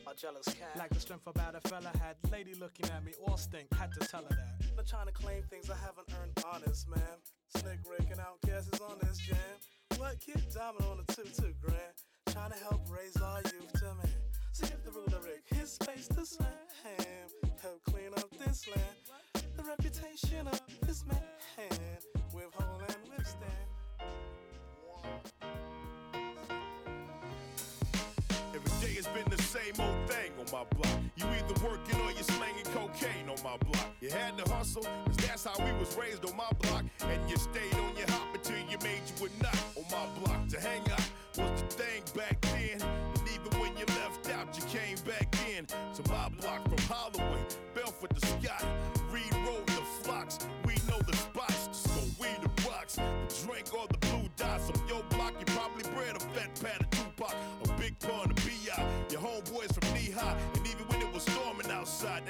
A 0.07 0.15
jealous 0.15 0.47
cat. 0.47 0.77
Like 0.77 0.91
the 0.91 1.01
strength 1.01 1.27
about 1.27 1.55
a 1.55 1.67
fella 1.69 1.91
had. 1.99 2.17
Lady 2.31 2.55
looking 2.55 2.91
at 2.91 3.05
me 3.05 3.13
all 3.27 3.37
stink, 3.39 3.73
had 3.75 3.93
to 3.93 4.01
tell 4.07 4.23
her 4.23 4.37
that. 4.37 4.77
Not 4.77 4.87
trying 4.87 5.07
to 5.07 5.13
claim 5.13 5.43
things 5.45 5.71
I 5.71 5.77
haven't 5.77 6.09
earned 6.21 6.45
honest, 6.53 6.89
man. 6.89 7.17
Slick 7.57 7.79
raking 7.89 8.21
out 8.21 8.41
guesses 8.45 8.81
on 8.81 8.99
this 9.01 9.19
jam. 9.19 9.39
What 9.97 10.21
kid 10.21 10.45
diamond 10.53 10.85
on 10.85 10.99
the 10.99 11.15
two 11.15 11.25
two 11.25 11.55
grand? 11.61 11.97
Trying 12.27 12.51
to 12.51 12.59
help 12.59 12.83
raise 12.91 13.17
our 13.17 13.41
youth 13.41 13.73
to 13.81 13.95
man. 13.95 14.13
So 14.53 14.67
give 14.67 14.85
the 14.85 14.91
ruler 14.91 15.21
Rick 15.25 15.45
his 15.59 15.73
space 15.73 16.09
to 16.09 16.27
slam. 16.27 16.49
Help 17.63 17.83
clean 17.85 18.13
up 18.17 18.29
this 18.45 18.67
land 18.69 19.02
the 19.63 19.69
reputation 19.69 20.47
of 20.47 20.61
this 20.87 21.05
man 21.07 21.19
with 22.35 22.47
whole 22.55 22.81
and 22.81 22.97
withstand. 23.17 23.51
Every 28.55 28.87
day 28.87 28.95
has 28.97 29.07
been 29.09 29.29
the 29.31 29.43
same 29.43 29.75
old 29.79 30.09
thing 30.09 30.33
on 30.39 30.47
my 30.47 30.65
block. 30.77 30.99
You 31.17 31.27
either 31.27 31.55
working 31.65 32.01
or 32.01 32.11
you 32.11 32.23
slanging 32.23 32.65
cocaine 32.75 33.29
on 33.29 33.43
my 33.45 33.57
block. 33.59 33.89
You 34.01 34.11
had 34.11 34.39
to 34.39 34.53
hustle, 34.53 34.83
cause 35.07 35.17
that's 35.19 35.45
how 35.45 35.65
we 35.65 35.73
was 35.79 35.97
raised 35.97 36.25
on 36.25 36.37
my 36.37 36.51
block. 36.61 36.85
And 37.07 37.31
you 37.31 37.37
stayed 37.37 37.75
on 37.75 37.97
your 37.97 38.11
hop 38.11 38.35
until 38.35 38.59
you 38.59 38.79
made 38.83 39.03
you 39.07 39.27
a 39.27 39.43
nut 39.43 39.59
on 39.77 39.85
my 39.91 40.07
block. 40.21 40.49
To 40.49 40.61
hang 40.61 40.83
out 40.91 41.09
was 41.39 41.63
the 41.63 41.69
thing 41.69 42.03
back 42.17 42.41
then. 42.41 42.81
And 42.81 43.29
even 43.29 43.61
when 43.61 43.77
you 43.77 43.87
left 44.01 44.29
out, 44.31 44.49
you 44.57 44.65
came 44.67 44.99
back 45.07 45.35
in 45.49 45.67
to 45.67 46.11
my 46.11 46.29
block 46.41 46.63
from 46.69 46.79
Holloway, 46.89 47.45
Bellfort 47.75 48.19
to 48.19 48.27
Scott. 48.27 48.65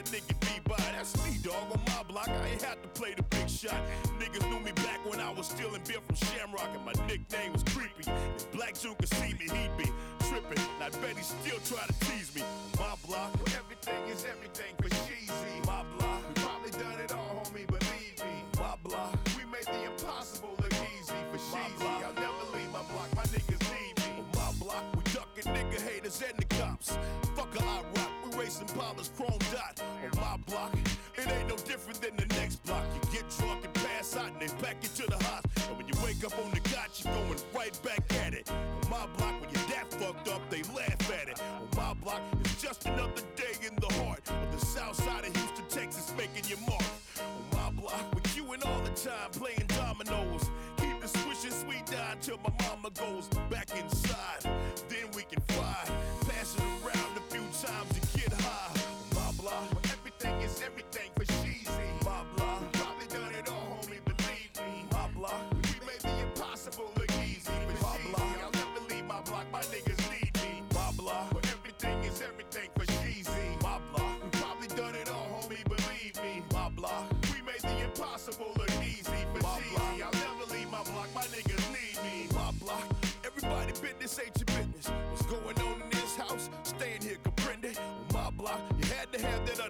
Nigga 0.05 0.39
be 0.41 0.61
by. 0.69 0.77
That's 0.77 1.17
me, 1.25 1.39
dog. 1.43 1.71
On 1.73 1.81
my 1.87 2.03
block, 2.09 2.29
I 2.29 2.49
ain't 2.49 2.63
had 2.63 2.83
to 2.83 2.89
play 2.89 3.15
the 3.15 3.23
big 3.25 3.49
shot. 3.49 3.81
Niggas 4.19 4.49
knew 4.51 4.61
me 4.61 4.73
back 4.73 5.01
when 5.09 5.21
I 5.21 5.31
was 5.31 5.47
stealing 5.49 5.83
beer 5.87 6.01
from 6.07 6.17
Shamrock. 6.17 6.71
And 6.75 6.85
my 6.85 6.93
nickname 7.07 7.53
was 7.53 7.63
Creepy. 7.65 8.11
If 8.37 8.51
Black 8.53 8.79
Joe 8.79 8.95
could 8.95 9.13
see 9.15 9.35
me, 9.35 9.47
he'd 9.51 9.77
be 9.77 9.91
tripping. 10.29 10.59
And 10.59 10.83
I 10.83 10.91
bet 11.01 11.17
he 11.17 11.23
still 11.23 11.59
try 11.67 11.85
to 11.87 11.95
tease 12.07 12.35
me. 12.35 12.43
On 12.43 12.81
my 12.81 12.95
block, 13.07 13.31
where 13.41 13.57
everything 13.59 14.03
is 14.09 14.25
everything 14.25 14.73
for 14.79 14.89
cheesy. 15.07 15.55
My 15.67 15.85
block, 15.99 16.23
we 16.29 16.35
probably 16.43 16.71
done 16.73 17.01
it 17.01 17.13
all, 17.13 17.43
homie, 17.45 17.67
believe 17.67 18.17
me. 18.25 18.35
My 18.59 18.75
block, 18.85 19.19
we 19.37 19.45
made 19.51 19.67
the 19.67 19.91
impossible 19.91 20.55
look 20.61 20.75
easy 20.95 21.19
for 21.31 21.39
cheesy. 21.39 21.87
I'll 22.05 22.15
never 22.15 22.45
leave 22.55 22.71
my 22.73 22.83
block, 22.93 23.09
my 23.17 23.25
niggas 23.35 23.63
need 23.75 23.95
me. 23.99 24.23
On 24.23 24.27
my 24.35 24.53
block, 24.59 24.85
we 24.97 25.03
ducking 25.13 25.53
nigga 25.53 25.81
haters 25.81 26.23
and 26.23 26.39
the 26.39 26.45
cops. 26.57 26.99
Fuck 27.35 27.55
a 27.61 27.65
lot 27.65 27.85
rock, 27.97 28.12
racing 28.53 28.77
Palmer's 28.79 29.11
chrome 29.17 29.39
dot. 29.53 29.83
On 30.03 30.21
my 30.21 30.37
block, 30.47 30.75
it 31.17 31.31
ain't 31.31 31.49
no 31.49 31.57
different 31.57 32.01
than 32.01 32.17
the 32.17 32.27
next 32.35 32.63
block. 32.65 32.85
You 32.95 33.13
get 33.13 33.25
drunk 33.39 33.65
and 33.65 33.75
pass 33.75 34.17
out 34.17 34.29
and 34.29 34.41
they 34.41 34.49
pack 34.63 34.77
you 34.83 34.89
to 34.89 35.11
the 35.11 35.25
hospital. 35.25 35.69
And 35.69 35.77
when 35.79 35.89
you 35.89 35.95
wake 36.05 36.25
up 36.25 36.37
on 36.45 36.51
the 36.51 36.61
cot, 36.61 36.89
you're 37.03 37.15
going 37.15 37.39
right 37.55 37.79
back 37.83 38.03
at 38.25 38.35
it. 38.35 38.51
On 38.51 38.91
my 38.91 39.07
block, 39.17 39.41
when 39.41 39.51
you're 39.51 39.69
that 39.71 39.93
fucked 39.93 40.29
up, 40.29 40.43
they 40.51 40.63
laugh 40.75 41.13
at 41.21 41.29
it. 41.29 41.41
On 41.61 41.69
my 41.77 41.95
block, 41.95 42.21
it's 42.41 42.61
just 42.61 42.87
another 42.87 43.23
day 43.37 43.55
in 43.67 43.75
the 43.77 43.93
heart 44.05 44.23
of 44.29 44.61
the 44.61 44.65
south 44.65 44.97
side 44.97 45.25
of 45.25 45.37
Houston, 45.37 45.67
Texas, 45.69 46.13
making 46.17 46.49
your 46.49 46.61
mark. 46.69 46.85
On 47.21 47.75
my 47.75 47.81
block, 47.81 48.15
we're 48.15 48.21
queuing 48.33 48.65
all 48.67 48.83
the 48.83 48.91
time, 48.91 49.31
playing 49.33 49.67
dominoes. 49.69 50.51
Keep 50.79 51.01
the 51.01 51.09
swishing 51.09 51.53
sweet 51.53 51.87
down 51.87 52.17
till 52.21 52.39
my 52.39 52.53
mama 52.67 52.91
goes 52.91 53.29
back 53.51 53.71
inside. 53.79 54.02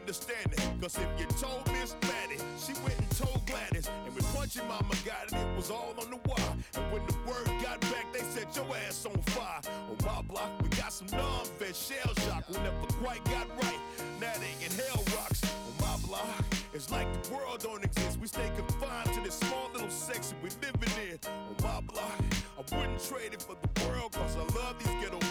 Understanding. 0.03 0.59
Cause 0.81 0.99
if 0.99 1.09
you 1.19 1.27
told 1.39 1.65
Miss 1.73 1.95
Maddie, 2.03 2.43
she 2.59 2.73
went 2.83 2.99
and 2.99 3.11
told 3.17 3.47
Gladys. 3.47 3.89
And 4.05 4.15
when 4.15 4.25
Punchy 4.35 4.61
Mama 4.67 4.95
got 5.07 5.31
it, 5.31 5.35
it 5.35 5.57
was 5.57 5.71
all 5.71 5.95
on 5.99 6.11
the 6.11 6.19
wire. 6.27 6.55
And 6.75 6.85
when 6.93 7.07
the 7.07 7.15
word 7.25 7.47
got 7.63 7.81
back, 7.93 8.13
they 8.13 8.21
set 8.35 8.55
your 8.57 8.67
ass 8.77 9.07
on 9.07 9.17
fire. 9.35 9.63
On 9.91 9.97
my 10.05 10.23
block, 10.23 10.51
we 10.61 10.69
got 10.71 10.93
some 10.93 11.07
non-vet 11.13 11.77
shell 11.77 12.13
shock. 12.27 12.43
We 12.51 12.57
never 12.59 12.87
quite 13.01 13.25
got 13.27 13.47
right. 13.63 13.81
Now 14.21 14.35
they 14.43 14.53
in 14.65 14.73
hell 14.73 15.05
rocks. 15.17 15.43
On 15.45 15.75
my 15.79 15.97
block, 16.07 16.45
it's 16.75 16.91
like 16.91 17.07
the 17.23 17.35
world 17.35 17.61
don't 17.63 17.85
exist. 17.85 18.19
We 18.21 18.27
stay 18.27 18.51
confined 18.57 19.15
to 19.15 19.21
this 19.21 19.39
small 19.39 19.71
little 19.73 19.91
section 19.91 20.37
we 20.43 20.51
living 20.67 20.95
in. 20.99 21.19
On 21.31 21.57
my 21.63 21.81
block, 21.81 22.19
I 22.59 22.77
wouldn't 22.77 22.99
trade 23.07 23.35
it 23.35 23.43
for 23.43 23.55
the 23.55 23.87
world. 23.87 24.11
Cause 24.13 24.37
I 24.37 24.43
love 24.59 24.75
these 24.83 24.95
ghetto 25.01 25.22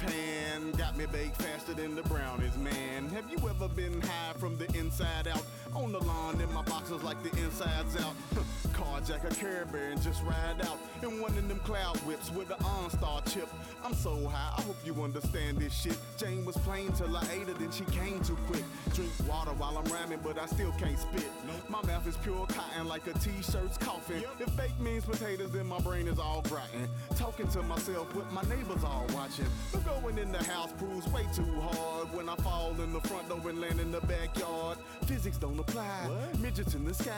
pan 0.00 0.70
got 0.72 0.96
me 0.96 1.06
baked 1.06 1.40
faster 1.40 1.74
than 1.74 1.94
the 1.94 2.02
brownies, 2.02 2.56
man. 2.56 3.08
Have 3.08 3.30
you 3.30 3.38
ever 3.48 3.68
been 3.68 4.00
high 4.00 4.32
from 4.38 4.56
the 4.56 4.66
inside 4.78 5.28
out? 5.28 5.42
On 5.74 5.92
the 5.92 6.00
lawn 6.00 6.40
in 6.40 6.52
my 6.52 6.62
boxes 6.62 7.02
like 7.02 7.22
the 7.22 7.30
insides 7.40 7.96
out. 7.96 8.14
Carjack 8.80 9.30
a 9.30 9.34
Caribbean 9.34 9.92
and 9.92 10.02
just 10.02 10.22
ride 10.22 10.56
out 10.62 10.78
in 11.02 11.20
one 11.20 11.36
of 11.36 11.48
them 11.48 11.58
cloud 11.60 11.96
whips 11.98 12.30
with 12.30 12.48
the 12.48 12.54
OnStar 12.54 13.22
chip. 13.32 13.48
I'm 13.84 13.94
so 13.94 14.26
high, 14.28 14.54
I 14.56 14.62
hope 14.62 14.76
you 14.84 14.94
understand 15.02 15.58
this 15.58 15.74
shit. 15.74 15.98
Jane 16.16 16.44
was 16.46 16.56
plain 16.58 16.90
till 16.92 17.14
I 17.14 17.22
ate 17.32 17.48
her, 17.48 17.54
then 17.54 17.70
she 17.70 17.84
came 17.84 18.20
too 18.20 18.36
quick. 18.46 18.64
Drink 18.94 19.10
water 19.28 19.50
while 19.52 19.76
I'm 19.76 19.84
rhyming, 19.92 20.20
but 20.22 20.38
I 20.38 20.46
still 20.46 20.72
can't 20.78 20.98
spit. 20.98 21.28
My 21.68 21.82
mouth 21.82 22.06
is 22.06 22.16
pure 22.18 22.46
cotton 22.46 22.88
like 22.88 23.06
a 23.06 23.12
t-shirt's 23.18 23.76
coffin. 23.76 24.24
If 24.38 24.48
fake 24.50 24.78
means 24.80 25.04
potatoes, 25.04 25.50
then 25.52 25.66
my 25.66 25.78
brain 25.80 26.08
is 26.08 26.18
all 26.18 26.42
rotten. 26.50 26.88
Talking 27.16 27.48
to 27.48 27.62
myself 27.62 28.14
with 28.14 28.30
my 28.32 28.42
neighbors 28.42 28.82
all 28.82 29.06
watching. 29.12 29.46
But 29.72 29.84
going 29.84 30.18
in 30.18 30.32
the 30.32 30.42
house 30.44 30.72
proves 30.78 31.06
way 31.08 31.26
too 31.34 31.60
hard. 31.60 32.12
When 32.14 32.28
I 32.28 32.36
fall 32.36 32.74
in 32.80 32.92
the 32.92 33.00
front 33.00 33.28
door 33.28 33.40
and 33.48 33.60
land 33.60 33.78
in 33.80 33.92
the 33.92 34.00
backyard, 34.00 34.78
physics 35.04 35.36
don't 35.36 35.58
apply. 35.58 36.08
Midgets 36.38 36.74
in 36.74 36.84
the 36.84 36.94
sky, 36.94 37.12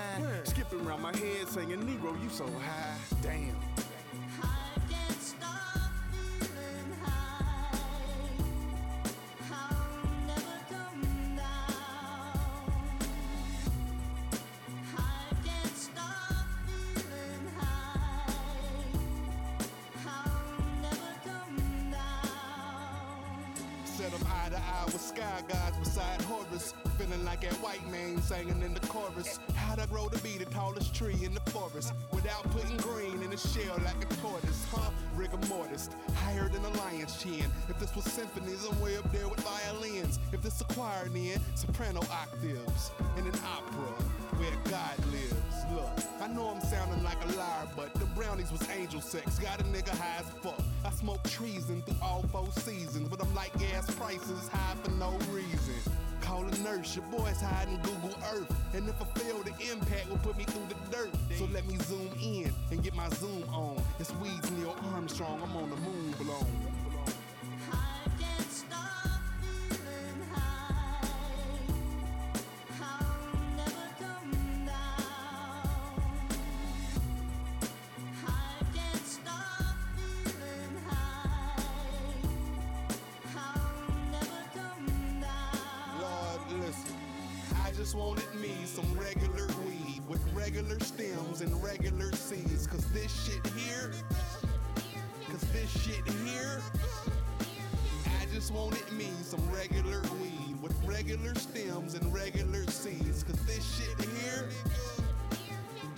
skipping 0.45 0.85
around 0.87 1.03
my 1.03 1.17
head, 1.17 1.49
saying, 1.53 1.69
Negro, 1.69 2.11
you 2.23 2.31
so 2.31 2.47
high. 2.65 2.97
Damn. 3.21 3.55
Beside 26.53 26.83
Feeling 26.99 27.25
like 27.25 27.41
that 27.41 27.55
white 27.55 27.85
man 27.91 28.21
singing 28.21 28.61
in 28.63 28.75
the 28.75 28.87
chorus. 28.87 29.41
How'd 29.57 29.79
I 29.79 29.87
grow 29.87 30.09
to 30.09 30.23
be 30.23 30.37
the 30.37 30.45
tallest 30.45 30.95
tree 30.95 31.17
in 31.23 31.33
the 31.33 31.41
forest? 31.51 31.93
Without 32.13 32.43
putting 32.51 32.77
green 32.77 33.23
in 33.23 33.31
the 33.31 33.37
shell 33.37 33.81
like 33.85 33.97
a 34.05 34.15
tortoise, 34.17 34.67
huh? 34.71 34.91
Rigor 35.17 35.39
mortis, 35.49 35.89
higher 36.15 36.49
than 36.49 36.65
a 36.65 36.69
lion's 36.79 37.21
chin. 37.21 37.45
If 37.69 37.79
this 37.81 37.97
was 37.97 38.05
symphonies, 38.05 38.67
I'm 38.71 38.79
way 38.81 38.97
up 38.97 39.11
there 39.11 39.27
with 39.27 39.41
violins. 39.41 40.19
If 40.33 40.43
this 40.43 40.61
a 40.61 40.65
choir, 40.65 41.09
then 41.09 41.41
soprano 41.55 42.03
octaves. 42.03 42.93
In 43.17 43.27
an 43.27 43.35
opera 43.45 43.93
where 44.37 44.57
God 44.71 44.99
lives. 45.07 45.35
Look, 45.75 45.91
I 46.21 46.29
know 46.29 46.49
I'm 46.49 46.61
sounding 46.61 47.03
like 47.03 47.19
a 47.25 47.33
liar, 47.37 47.69
but 47.75 47.95
the 47.95 48.05
brownies 48.15 48.53
was 48.53 48.69
angel 48.69 49.01
sex. 49.01 49.39
Got 49.39 49.61
a 49.61 49.65
nigga 49.65 49.97
high 49.97 50.21
as 50.21 50.27
fuck. 50.43 50.61
I 50.85 50.91
smoke 50.91 51.23
treason 51.25 51.83
through 51.83 51.97
all 52.03 52.23
four 52.31 52.49
seasons, 52.53 53.09
but 53.09 53.21
I'm 53.21 53.35
like 53.35 53.59
gas 53.59 53.93
prices 53.95 54.49
high 54.49 54.77
for 54.83 54.91
no 54.93 55.19
reason. 55.33 55.75
Call 56.23 56.47
a 56.47 56.59
nurse, 56.59 56.95
your 56.97 57.05
boy's 57.07 57.41
hiding 57.41 57.81
Google 57.83 58.17
Earth. 58.33 58.51
And 58.75 58.89
if 58.89 59.03
I 59.03 59.05
fail, 59.19 59.43
the 59.43 59.51
impact 59.71 60.09
will 60.09 60.19
put 60.19 60.39
me 60.39 60.45
through 60.45 60.67
the 60.69 60.97
dirt. 60.97 61.11
So 61.37 61.47
let 61.53 61.67
me 61.67 61.77
zoom 61.79 62.09
in 62.23 62.53
and 62.71 62.83
get 62.83 62.95
my 62.95 63.09
zoom 63.11 63.43
on. 63.53 63.83
It's 63.99 64.15
Weeds 64.15 64.51
Neil 64.53 64.75
Armstrong, 64.95 65.43
I'm 65.43 65.57
on 65.57 65.69
the 65.69 65.77
moon 65.77 66.13
blown. 66.13 66.62
Just 87.93 88.03
wanted 88.03 88.35
me 88.41 88.55
some 88.65 88.87
regular 88.99 89.47
weed 89.67 90.01
with 90.09 90.23
regular 90.33 90.81
stems 90.81 91.43
and 91.43 91.63
regular 91.63 92.11
seeds. 92.13 92.67
Cause 92.67 92.91
this 92.91 93.13
shit 93.27 93.47
here, 93.55 93.93
cause 95.29 95.43
this 95.53 95.69
shit 95.69 96.09
here, 96.25 96.63
I 98.07 98.25
just 98.33 98.51
wanted 98.51 98.91
me 98.93 99.11
some 99.21 99.47
regular 99.53 100.01
weed 100.23 100.57
with 100.63 100.75
regular 100.87 101.35
stems 101.35 101.93
and 101.93 102.15
regular 102.15 102.67
seeds. 102.69 103.25
Cause 103.25 103.45
this 103.45 103.77
shit 103.77 104.09
here, 104.09 104.49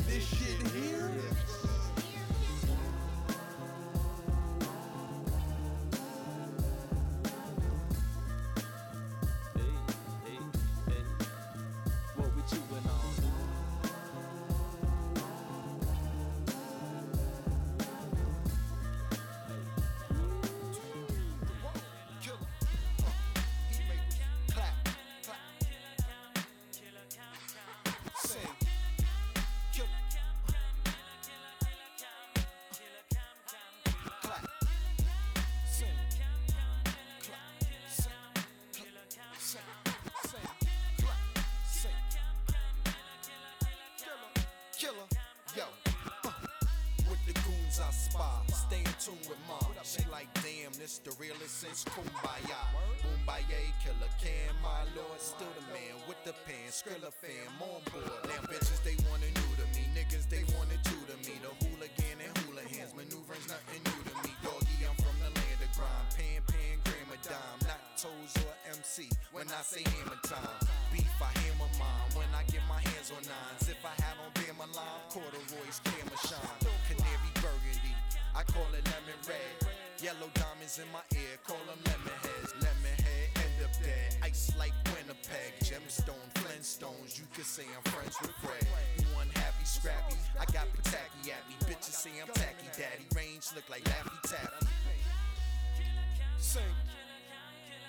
this 0.08 0.24
shit 0.24 0.66
here. 0.72 1.10
Skrilla 56.74 57.06
fam 57.06 57.54
on 57.62 57.78
board. 57.86 58.10
Damn 58.26 58.50
bitches, 58.50 58.82
they 58.82 58.98
wanna 59.06 59.30
new 59.30 59.50
to 59.62 59.66
me. 59.78 59.86
Niggas, 59.94 60.26
they 60.26 60.42
wanna 60.58 60.74
tutor 60.82 61.14
me. 61.22 61.38
The 61.38 61.54
hooligan 61.62 62.18
and 62.18 62.34
hula 62.42 62.66
hands, 62.66 62.90
maneuverings 62.98 63.46
nothing 63.46 63.78
new 63.86 64.00
to 64.10 64.14
me. 64.26 64.34
Doggy, 64.42 64.82
I'm 64.82 64.98
from 64.98 65.14
the 65.22 65.30
land 65.38 65.62
of 65.62 65.70
crime. 65.70 66.06
Pan, 66.18 66.42
pan, 66.50 66.74
gram 66.82 67.14
a 67.14 67.18
dime. 67.22 67.62
Not 67.70 67.78
toes 67.94 68.34
or 68.42 68.50
MC 68.74 69.06
when 69.30 69.46
I 69.54 69.62
say 69.62 69.86
hammer 69.86 70.18
time. 70.26 70.58
Beef, 70.90 71.06
I 71.22 71.30
hammer 71.46 71.70
mine 71.78 72.10
when 72.18 72.26
I 72.34 72.42
get 72.50 72.66
my 72.66 72.82
hands 72.82 73.14
on 73.14 73.22
nines. 73.22 73.70
If 73.70 73.78
I 73.86 73.94
had 74.02 74.18
on 74.18 74.34
Bama 74.34 74.66
line, 74.74 75.02
corduroys, 75.14 75.78
camera 75.86 76.18
shine. 76.26 76.58
Canary 76.90 77.30
burgundy, 77.38 77.94
I 78.34 78.42
call 78.50 78.66
it 78.74 78.82
lemon 78.90 79.20
red. 79.30 79.62
Yellow 80.02 80.26
diamonds 80.34 80.82
in 80.82 80.90
my 80.90 81.06
ear, 81.14 81.38
call 81.46 81.62
them 81.70 81.78
lemon 81.86 82.18
heads. 82.18 82.50
Lemon 82.58 82.98
head, 82.98 83.03
Ice 84.22 84.52
like 84.58 84.72
Winnipeg, 84.86 85.52
gemstone, 85.60 86.28
Flintstones. 86.34 87.18
You 87.18 87.24
could 87.34 87.44
say 87.44 87.64
I'm 87.76 87.82
friends 87.92 88.16
with 88.20 88.32
Fred. 88.42 88.66
You 88.98 89.06
unhappy, 89.20 89.64
scrappy. 89.64 90.16
I 90.38 90.44
got 90.46 90.66
Pataki 90.72 91.30
at 91.30 91.48
me. 91.48 91.54
Bitches 91.66 91.94
say 91.94 92.10
I'm 92.20 92.32
tacky, 92.34 92.66
daddy. 92.76 93.06
Range 93.14 93.44
look 93.54 93.68
like 93.70 93.84
Laffy 93.84 94.30
Taffy. 94.30 94.66
Sing. 96.38 96.62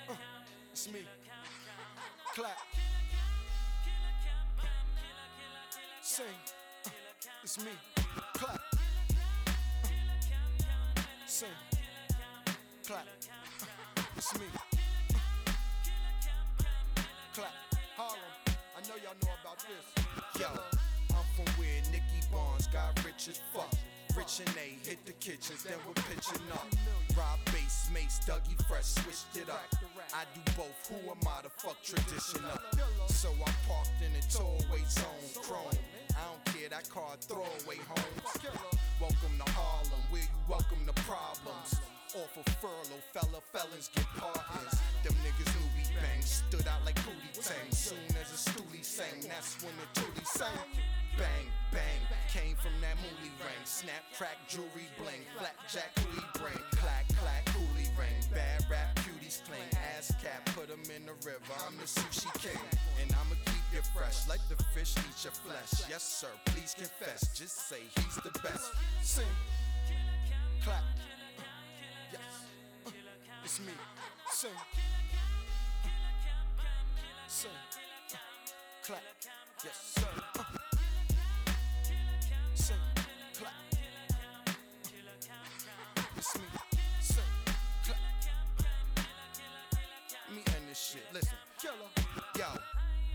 Uh, 0.09 0.13
it's 0.71 0.91
me. 0.91 0.99
Clap. 2.33 2.57
Sing. 6.01 6.25
Uh, 6.85 6.89
it's 7.43 7.57
me. 7.59 7.71
Clap. 8.33 8.59
Sing. 11.25 11.47
Clap. 12.85 13.05
Uh, 13.61 14.01
it's 14.17 14.39
me. 14.39 14.74
Harlem. 17.95 18.19
I 18.75 18.83
know 18.91 18.99
y'all 18.99 19.15
know 19.23 19.31
about 19.39 19.55
this. 19.63 19.87
Yo, 20.35 20.51
I'm 21.15 21.23
from 21.31 21.47
where 21.55 21.79
Nicky 21.95 22.19
Barnes 22.27 22.67
got 22.67 22.91
rich 23.05 23.31
as 23.31 23.39
fuck. 23.55 23.71
Rich 24.17 24.43
and 24.43 24.51
A 24.59 24.75
hit 24.83 24.99
the 25.05 25.13
kitchens, 25.23 25.63
then 25.63 25.79
we're 25.87 25.95
pitching 26.03 26.43
up. 26.51 26.67
Rob 27.15 27.39
Base, 27.55 27.87
Mase, 27.93 28.19
Dougie 28.27 28.59
Fresh, 28.67 28.99
switched 28.99 29.39
it 29.39 29.49
up. 29.49 29.63
I 30.11 30.27
do 30.35 30.43
both, 30.59 30.75
who 30.91 30.99
am 31.07 31.23
I 31.23 31.43
to 31.43 31.49
fuck 31.49 31.79
tradition 31.83 32.43
up? 32.51 32.59
So 33.07 33.31
I 33.31 33.51
parked 33.63 33.95
in 34.03 34.11
a 34.11 34.23
towaway 34.27 34.83
zone, 34.91 35.31
chrome. 35.39 35.79
I 36.11 36.23
don't 36.27 36.43
care 36.51 36.67
that 36.67 36.89
car, 36.89 37.15
throwaway 37.21 37.79
home. 37.87 38.15
Welcome 38.99 39.39
to 39.39 39.51
Harlem, 39.55 40.03
where 40.11 40.21
you 40.21 40.27
welcome 40.49 40.83
to 40.85 40.93
problems. 41.07 41.79
Off 42.15 42.37
of 42.39 42.47
furlough, 42.63 43.03
fella 43.11 43.43
felons 43.51 43.91
get 43.93 44.07
partners. 44.15 44.79
Them 45.03 45.11
niggas 45.19 45.51
knew 45.51 45.67
we 45.75 45.83
bang, 45.99 46.21
stood 46.23 46.65
out 46.65 46.79
like 46.85 46.95
Pootie 47.03 47.35
Tang. 47.35 47.67
Soon 47.75 48.07
as 48.15 48.31
a 48.31 48.39
stoolie 48.39 48.85
sang, 48.85 49.19
that's 49.27 49.59
when 49.59 49.75
the 49.75 49.99
toolie 49.99 50.25
sang. 50.25 50.71
Bang, 51.19 51.51
bang, 51.75 51.99
came 52.31 52.55
from 52.55 52.71
that 52.79 52.95
moolie 53.03 53.35
ring. 53.43 53.63
Snap, 53.65 53.99
crack, 54.17 54.39
jewelry 54.47 54.87
bling. 54.95 55.27
Blackjack, 55.35 55.91
coolie 55.95 56.31
bring. 56.39 56.63
Clack, 56.79 57.03
clack, 57.19 57.43
coolie 57.51 57.91
ring. 57.99 58.15
Bad 58.31 58.63
rap, 58.71 58.95
cuties 59.03 59.43
cling. 59.43 59.67
Ass 59.99 60.15
cap, 60.23 60.39
put 60.55 60.71
'em 60.71 60.87
in 60.95 61.05
the 61.05 61.19
river. 61.27 61.55
I'm 61.67 61.75
the 61.75 61.83
sushi 61.83 62.31
king. 62.39 62.63
And 63.03 63.11
I'ma 63.19 63.35
keep 63.43 63.65
you 63.75 63.83
fresh. 63.91 64.23
Let 64.31 64.39
the 64.47 64.55
fish 64.71 64.95
eat 65.03 65.19
your 65.19 65.35
flesh. 65.35 65.83
Yes, 65.91 66.03
sir, 66.03 66.31
please 66.45 66.73
confess. 66.79 67.27
Just 67.35 67.67
say 67.67 67.83
he's 67.91 68.15
the 68.23 68.31
best. 68.39 68.71
Sing. 69.03 69.35
Clap. 70.63 70.83
It's 73.45 73.59
me. 73.59 73.73
Sing. 74.31 74.49
Uh, 78.11 78.17
clap. 78.83 79.01
Yes, 79.63 79.93
sir. 79.93 80.01
Uh. 80.39 80.43
Clap. 83.37 83.53
It's 86.17 86.35
me. 86.35 86.41
Sing. 87.01 87.23
Clap. 87.83 87.97
Me 90.33 90.41
and 90.47 90.67
this 90.67 90.79
shit. 90.79 91.03
Listen. 91.13 91.37
Killer. 91.61 91.75
Yo. 92.39 92.45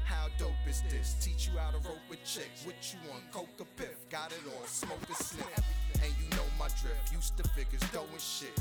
How 0.05 0.29
dope 0.39 0.53
is 0.69 0.83
this? 0.89 1.17
Teach 1.21 1.49
you 1.49 1.59
how 1.59 1.73
to 1.73 1.79
rope 1.89 1.99
with 2.09 2.23
chicks. 2.25 2.65
What 2.65 2.77
you 2.93 3.11
want? 3.11 3.33
Coke 3.33 3.49
or 3.59 3.67
piff? 3.77 4.09
Got 4.09 4.31
it 4.31 4.43
all. 4.47 4.65
Smoke 4.67 5.11
a 5.11 5.15
sniff. 5.25 5.90
And 6.03 6.13
you 6.17 6.27
know 6.37 6.47
my 6.59 6.69
drift. 6.81 7.13
Used 7.13 7.37
to 7.37 7.45
figures, 7.57 7.83
and 7.83 8.21
shit. 8.21 8.57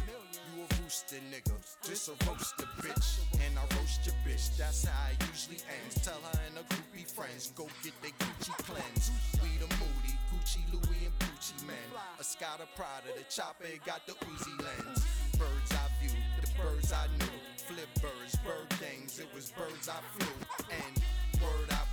You 0.55 0.63
a 0.63 0.67
rooster 0.81 1.21
nigga. 1.31 1.55
Just 1.83 2.09
a 2.09 2.15
roaster 2.27 2.67
bitch. 2.83 3.19
And 3.45 3.57
I 3.57 3.63
roast 3.77 4.05
your 4.05 4.15
bitch. 4.27 4.55
That's 4.57 4.85
how 4.85 5.11
it 5.11 5.17
usually 5.31 5.59
ends. 5.67 6.03
Tell 6.03 6.19
her 6.19 6.39
and 6.47 6.57
her 6.57 6.67
groupie 6.67 7.09
friends. 7.09 7.51
Go 7.55 7.67
get 7.83 7.93
their 8.01 8.11
Gucci 8.19 8.53
cleanse. 8.63 9.11
We 9.41 9.49
the 9.57 9.67
moody. 9.79 10.13
Gucci, 10.31 10.61
Louis, 10.71 11.07
and 11.07 11.15
Gucci 11.19 11.55
men. 11.65 11.89
A 12.19 12.23
Scotta 12.23 12.67
Prada. 12.75 13.11
The 13.15 13.23
chopper 13.31 13.65
got 13.85 14.05
the 14.05 14.13
Uzi 14.13 14.53
lens. 14.59 15.05
Birds 15.37 15.71
I 15.71 15.87
view. 16.03 16.15
The 16.41 16.49
birds 16.61 16.91
I 16.91 17.07
knew. 17.17 17.35
Flip 17.57 17.89
birds. 18.01 18.35
Bird 18.45 18.69
things, 18.77 19.19
It 19.19 19.27
was 19.33 19.51
birds 19.51 19.89
I 19.89 19.99
flew. 20.17 20.35
And 20.71 20.93
word 21.41 21.69
I 21.71 21.83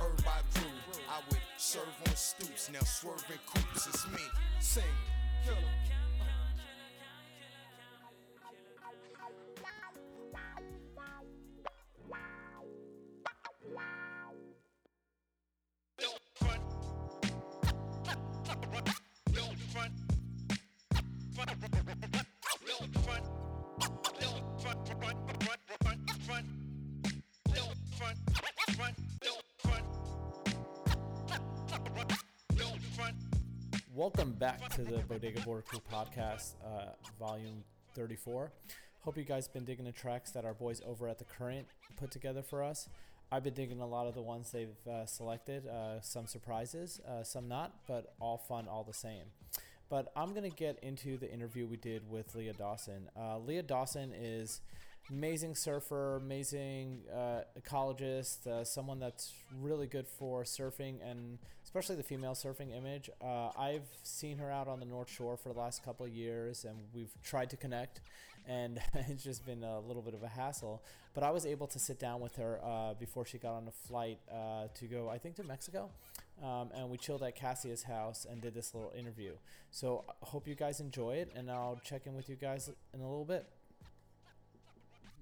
herb 0.00 0.20
I 0.26 0.58
grew. 0.58 0.70
I 1.08 1.20
would 1.30 1.40
serve 1.56 1.82
on 2.06 2.16
stoops, 2.16 2.70
now 2.72 2.80
swerving 2.80 3.38
coops. 3.46 3.86
It's 3.86 4.06
me. 4.08 4.22
Sing. 4.60 4.82
Killer. 5.44 6.03
Welcome 33.94 34.32
back 34.32 34.70
to 34.70 34.82
the 34.82 34.98
Bodega 35.08 35.40
Border 35.42 35.62
Crew 35.62 35.78
podcast, 35.92 36.54
uh, 36.66 36.86
volume 37.16 37.62
34. 37.94 38.50
Hope 39.02 39.16
you 39.16 39.22
guys 39.22 39.46
been 39.46 39.64
digging 39.64 39.84
the 39.84 39.92
tracks 39.92 40.32
that 40.32 40.44
our 40.44 40.52
boys 40.52 40.82
over 40.84 41.06
at 41.06 41.18
the 41.18 41.24
Current 41.24 41.68
put 41.96 42.10
together 42.10 42.42
for 42.42 42.64
us. 42.64 42.88
I've 43.30 43.44
been 43.44 43.54
digging 43.54 43.80
a 43.80 43.86
lot 43.86 44.08
of 44.08 44.16
the 44.16 44.20
ones 44.20 44.50
they've 44.50 44.74
uh, 44.90 45.06
selected. 45.06 45.68
Uh, 45.68 46.00
some 46.00 46.26
surprises, 46.26 47.00
uh, 47.08 47.22
some 47.22 47.46
not, 47.46 47.86
but 47.86 48.14
all 48.18 48.36
fun 48.36 48.66
all 48.66 48.82
the 48.82 48.92
same. 48.92 49.26
But 49.88 50.10
I'm 50.16 50.34
gonna 50.34 50.50
get 50.50 50.80
into 50.82 51.16
the 51.16 51.32
interview 51.32 51.68
we 51.68 51.76
did 51.76 52.10
with 52.10 52.34
Leah 52.34 52.54
Dawson. 52.54 53.08
Uh, 53.16 53.38
Leah 53.38 53.62
Dawson 53.62 54.12
is 54.12 54.60
amazing 55.08 55.54
surfer, 55.54 56.16
amazing 56.16 57.02
uh, 57.14 57.42
ecologist, 57.60 58.48
uh, 58.48 58.64
someone 58.64 58.98
that's 58.98 59.34
really 59.60 59.86
good 59.86 60.08
for 60.08 60.42
surfing 60.42 60.96
and 61.08 61.38
especially 61.74 61.96
the 61.96 62.04
female 62.04 62.34
surfing 62.34 62.72
image. 62.72 63.10
Uh, 63.20 63.48
I've 63.58 63.88
seen 64.04 64.38
her 64.38 64.48
out 64.48 64.68
on 64.68 64.78
the 64.78 64.86
North 64.86 65.10
Shore 65.10 65.36
for 65.36 65.52
the 65.52 65.58
last 65.58 65.84
couple 65.84 66.06
of 66.06 66.12
years, 66.12 66.64
and 66.64 66.76
we've 66.94 67.10
tried 67.24 67.50
to 67.50 67.56
connect, 67.56 68.00
and 68.46 68.80
it's 68.94 69.24
just 69.24 69.44
been 69.44 69.64
a 69.64 69.80
little 69.80 70.00
bit 70.00 70.14
of 70.14 70.22
a 70.22 70.28
hassle. 70.28 70.84
But 71.14 71.24
I 71.24 71.32
was 71.32 71.44
able 71.44 71.66
to 71.66 71.80
sit 71.80 71.98
down 71.98 72.20
with 72.20 72.36
her 72.36 72.60
uh, 72.62 72.94
before 72.94 73.26
she 73.26 73.38
got 73.38 73.54
on 73.54 73.66
a 73.66 73.72
flight 73.88 74.20
uh, 74.30 74.68
to 74.72 74.84
go, 74.84 75.10
I 75.10 75.18
think, 75.18 75.34
to 75.36 75.42
Mexico, 75.42 75.90
um, 76.44 76.70
and 76.76 76.90
we 76.90 76.96
chilled 76.96 77.24
at 77.24 77.34
Cassia's 77.34 77.82
house 77.82 78.24
and 78.30 78.40
did 78.40 78.54
this 78.54 78.72
little 78.72 78.92
interview. 78.96 79.32
So 79.72 80.04
I 80.08 80.26
hope 80.26 80.46
you 80.46 80.54
guys 80.54 80.78
enjoy 80.78 81.16
it, 81.16 81.32
and 81.34 81.50
I'll 81.50 81.80
check 81.82 82.02
in 82.06 82.14
with 82.14 82.28
you 82.28 82.36
guys 82.36 82.70
in 82.92 83.00
a 83.00 83.08
little 83.08 83.24
bit. 83.24 83.48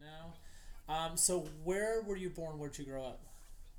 Now, 0.02 0.94
um, 0.94 1.16
so 1.16 1.46
where 1.64 2.02
were 2.02 2.16
you 2.18 2.28
born? 2.28 2.58
Where'd 2.58 2.76
you 2.76 2.84
grow 2.84 3.06
up? 3.06 3.32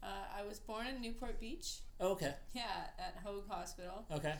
Uh, 0.03 0.39
I 0.41 0.45
was 0.45 0.59
born 0.59 0.85
in 0.87 1.01
Newport 1.01 1.39
Beach. 1.39 1.77
Oh, 1.99 2.09
okay. 2.11 2.33
Yeah, 2.53 2.63
at 2.99 3.15
Hoag 3.25 3.47
Hospital. 3.49 4.05
Okay. 4.11 4.33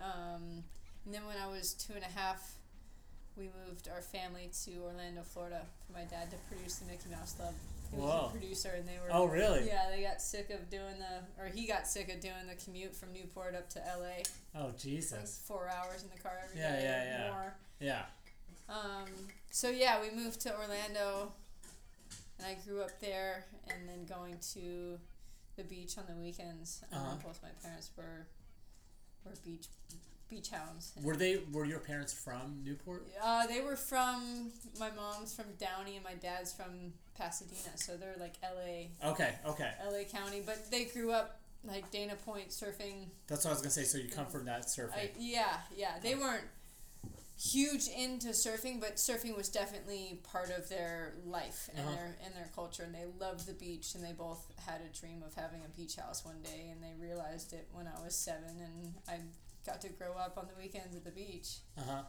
Um, 0.00 0.64
and 1.04 1.12
then 1.14 1.26
when 1.26 1.36
I 1.36 1.48
was 1.48 1.74
two 1.74 1.92
and 1.94 2.02
a 2.02 2.18
half, 2.18 2.54
we 3.36 3.50
moved 3.66 3.88
our 3.94 4.00
family 4.02 4.50
to 4.64 4.70
Orlando, 4.82 5.22
Florida, 5.22 5.62
for 5.86 5.92
my 5.92 6.04
dad 6.04 6.30
to 6.30 6.36
produce 6.48 6.76
the 6.76 6.86
Mickey 6.86 7.10
Mouse 7.10 7.32
Club. 7.32 7.52
He 7.90 7.96
was 7.98 8.06
Whoa. 8.10 8.26
a 8.26 8.30
producer, 8.30 8.70
and 8.76 8.88
they 8.88 8.94
were. 8.94 9.10
Oh, 9.10 9.26
really? 9.26 9.66
Yeah, 9.66 9.90
they 9.94 10.02
got 10.02 10.22
sick 10.22 10.48
of 10.50 10.70
doing 10.70 10.94
the, 10.98 11.42
or 11.42 11.48
he 11.48 11.66
got 11.66 11.86
sick 11.86 12.08
of 12.12 12.20
doing 12.20 12.46
the 12.48 12.54
commute 12.64 12.96
from 12.96 13.12
Newport 13.12 13.54
up 13.54 13.68
to 13.70 13.80
LA. 13.80 14.22
Oh, 14.58 14.66
Like 14.66 14.78
Jesus. 14.78 15.42
four 15.46 15.68
hours 15.68 16.02
in 16.02 16.08
the 16.14 16.22
car 16.22 16.32
every 16.44 16.56
day. 16.56 16.62
Yeah, 16.62 16.82
yeah, 16.82 17.24
yeah. 17.26 17.30
More. 17.32 17.54
Yeah. 17.80 18.02
Um, 18.68 19.08
so 19.50 19.68
yeah, 19.68 20.00
we 20.00 20.10
moved 20.16 20.40
to 20.42 20.54
Orlando, 20.56 21.32
and 22.42 22.56
I 22.56 22.60
grew 22.66 22.80
up 22.82 23.00
there, 23.00 23.44
and 23.68 23.88
then 23.88 24.04
going 24.04 24.38
to 24.54 24.98
the 25.56 25.64
beach 25.64 25.98
on 25.98 26.04
the 26.08 26.14
weekends. 26.20 26.82
Um, 26.92 26.98
Uh-huh. 26.98 27.16
Both 27.24 27.40
my 27.42 27.50
parents 27.62 27.90
were 27.96 28.26
were 29.24 29.32
beach 29.44 29.66
beach 30.28 30.48
hounds. 30.50 30.92
Were 31.02 31.16
they? 31.16 31.40
Were 31.52 31.64
your 31.64 31.78
parents 31.80 32.12
from 32.12 32.62
Newport? 32.64 33.06
Uh, 33.22 33.46
they 33.46 33.60
were 33.60 33.76
from 33.76 34.50
my 34.78 34.90
mom's 34.90 35.34
from 35.34 35.46
Downey 35.58 35.96
and 35.96 36.04
my 36.04 36.14
dad's 36.14 36.52
from 36.52 36.92
Pasadena, 37.16 37.76
so 37.76 37.96
they're 37.96 38.16
like 38.18 38.34
LA, 38.42 39.10
Okay. 39.10 39.34
Okay. 39.46 39.70
LA 39.84 40.04
County. 40.04 40.42
But 40.44 40.70
they 40.70 40.84
grew 40.86 41.12
up 41.12 41.38
like 41.64 41.90
Dana 41.90 42.14
Point 42.16 42.48
surfing. 42.48 43.08
That's 43.28 43.44
what 43.44 43.50
I 43.50 43.54
was 43.54 43.60
gonna 43.62 43.70
say. 43.70 43.84
So 43.84 43.98
you 43.98 44.08
come 44.08 44.26
from 44.26 44.46
that 44.46 44.62
surfing. 44.66 44.94
I, 44.96 45.10
yeah, 45.18 45.58
yeah. 45.76 45.98
They 46.02 46.14
weren't 46.14 46.44
huge 47.42 47.88
into 47.88 48.28
surfing, 48.28 48.80
but 48.80 48.96
surfing 48.96 49.36
was 49.36 49.48
definitely 49.48 50.20
part 50.22 50.50
of 50.50 50.68
their 50.68 51.14
life 51.24 51.68
and 51.74 51.80
Uh-huh. 51.86 51.96
their 51.96 52.16
and 52.24 52.34
their 52.36 52.50
culture. 52.54 52.84
And 52.84 52.94
they 52.94 53.06
loved 53.06 53.46
the 53.46 53.54
beach, 53.54 53.94
and 53.94 54.04
they 54.04 54.12
both 54.12 54.46
had 54.58 54.80
a 54.80 54.88
dream 54.88 55.22
of 55.22 55.34
having 55.34 55.64
a 55.64 55.68
beach 55.68 55.96
house 55.96 56.24
one 56.24 56.40
day. 56.42 56.68
And 56.70 56.82
they 56.82 56.94
realized 56.94 57.52
it 57.52 57.68
when 57.72 57.86
I 57.88 58.00
was 58.02 58.14
seven, 58.14 58.60
and 58.60 58.94
I 59.08 59.20
got 59.66 59.80
to 59.82 59.88
grow 59.88 60.12
up 60.14 60.38
on 60.38 60.46
the 60.48 60.54
weekends 60.54 60.94
at 60.94 61.04
the 61.04 61.10
beach. 61.10 61.58
Uh 61.76 61.82
huh. 61.82 62.02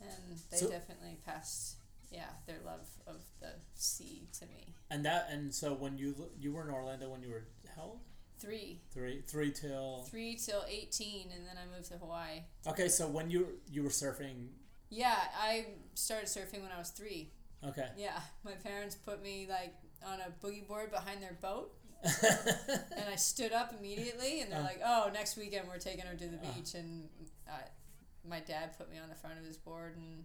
And 0.00 0.38
they 0.50 0.58
So- 0.58 0.68
definitely 0.70 1.16
passed, 1.24 1.76
yeah, 2.10 2.30
their 2.46 2.60
love 2.60 2.86
of 3.06 3.24
the 3.40 3.54
sea 3.74 4.28
to 4.38 4.46
me. 4.46 4.74
And 4.90 5.04
that 5.04 5.30
and 5.30 5.52
so 5.54 5.74
when 5.74 5.98
you 5.98 6.30
you 6.38 6.52
were 6.52 6.62
in 6.62 6.70
Orlando 6.72 7.10
when 7.10 7.22
you 7.22 7.30
were 7.30 7.46
how 7.74 7.82
old? 7.82 8.00
Three, 8.38 8.82
Three 8.92 9.22
three 9.22 9.50
till. 9.50 10.04
three 10.04 10.36
till 10.36 10.62
eighteen, 10.68 11.32
and 11.32 11.46
then 11.46 11.56
I 11.56 11.64
moved 11.74 11.88
to 11.88 11.96
Hawaii. 11.98 12.42
Okay, 12.66 12.88
so 12.88 13.08
when 13.08 13.30
you 13.30 13.60
you 13.68 13.82
were 13.82 13.88
surfing. 13.90 14.50
Yeah, 14.90 15.16
I 15.38 15.66
started 15.94 16.28
surfing 16.28 16.62
when 16.62 16.70
I 16.74 16.78
was 16.78 16.90
three. 16.90 17.30
Okay. 17.66 17.88
Yeah, 17.96 18.20
my 18.44 18.52
parents 18.52 18.94
put 18.94 19.22
me 19.22 19.46
like 19.48 19.74
on 20.06 20.18
a 20.20 20.44
boogie 20.46 20.66
board 20.66 20.90
behind 20.90 21.22
their 21.22 21.36
boat, 21.40 21.72
and 22.04 23.08
I 23.10 23.16
stood 23.16 23.52
up 23.52 23.74
immediately. 23.78 24.40
And 24.42 24.52
they're 24.52 24.60
Uh. 24.60 24.64
like, 24.64 24.80
"Oh, 24.84 25.10
next 25.12 25.36
weekend 25.36 25.66
we're 25.68 25.78
taking 25.78 26.04
her 26.06 26.14
to 26.14 26.28
the 26.28 26.36
Uh. 26.38 26.52
beach." 26.52 26.74
And 26.74 27.08
I, 27.48 27.62
my 28.28 28.40
dad 28.40 28.76
put 28.78 28.90
me 28.90 28.98
on 28.98 29.08
the 29.08 29.14
front 29.14 29.38
of 29.38 29.44
his 29.44 29.56
board, 29.56 29.96
and 29.96 30.24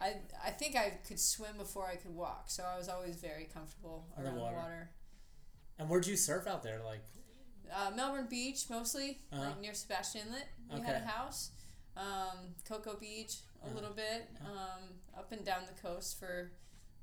I 0.00 0.16
I 0.42 0.50
think 0.50 0.74
I 0.76 0.98
could 1.06 1.20
swim 1.20 1.56
before 1.58 1.86
I 1.88 1.96
could 1.96 2.14
walk, 2.14 2.50
so 2.50 2.64
I 2.64 2.76
was 2.76 2.88
always 2.88 3.16
very 3.16 3.44
comfortable 3.44 4.06
around 4.18 4.34
the 4.34 4.40
water. 4.40 4.56
water. 4.56 4.90
and 5.78 5.88
where'd 5.88 6.06
you 6.06 6.16
surf 6.16 6.46
out 6.46 6.62
there? 6.62 6.80
Like. 6.84 7.04
Uh, 7.70 7.90
Melbourne 7.94 8.26
Beach 8.30 8.70
mostly, 8.70 9.18
Uh-huh. 9.30 9.42
like 9.42 9.60
near 9.60 9.74
Sebastian 9.74 10.26
Inlet. 10.28 10.48
We 10.72 10.80
had 10.80 11.02
a 11.02 11.06
house. 11.06 11.50
Um, 11.98 12.54
Cocoa 12.66 12.96
Beach 12.96 13.40
a 13.64 13.74
little 13.74 13.92
bit. 13.92 14.28
Um, 14.44 14.94
up 15.16 15.32
and 15.32 15.44
down 15.44 15.62
the 15.66 15.80
coast 15.80 16.18
for 16.18 16.50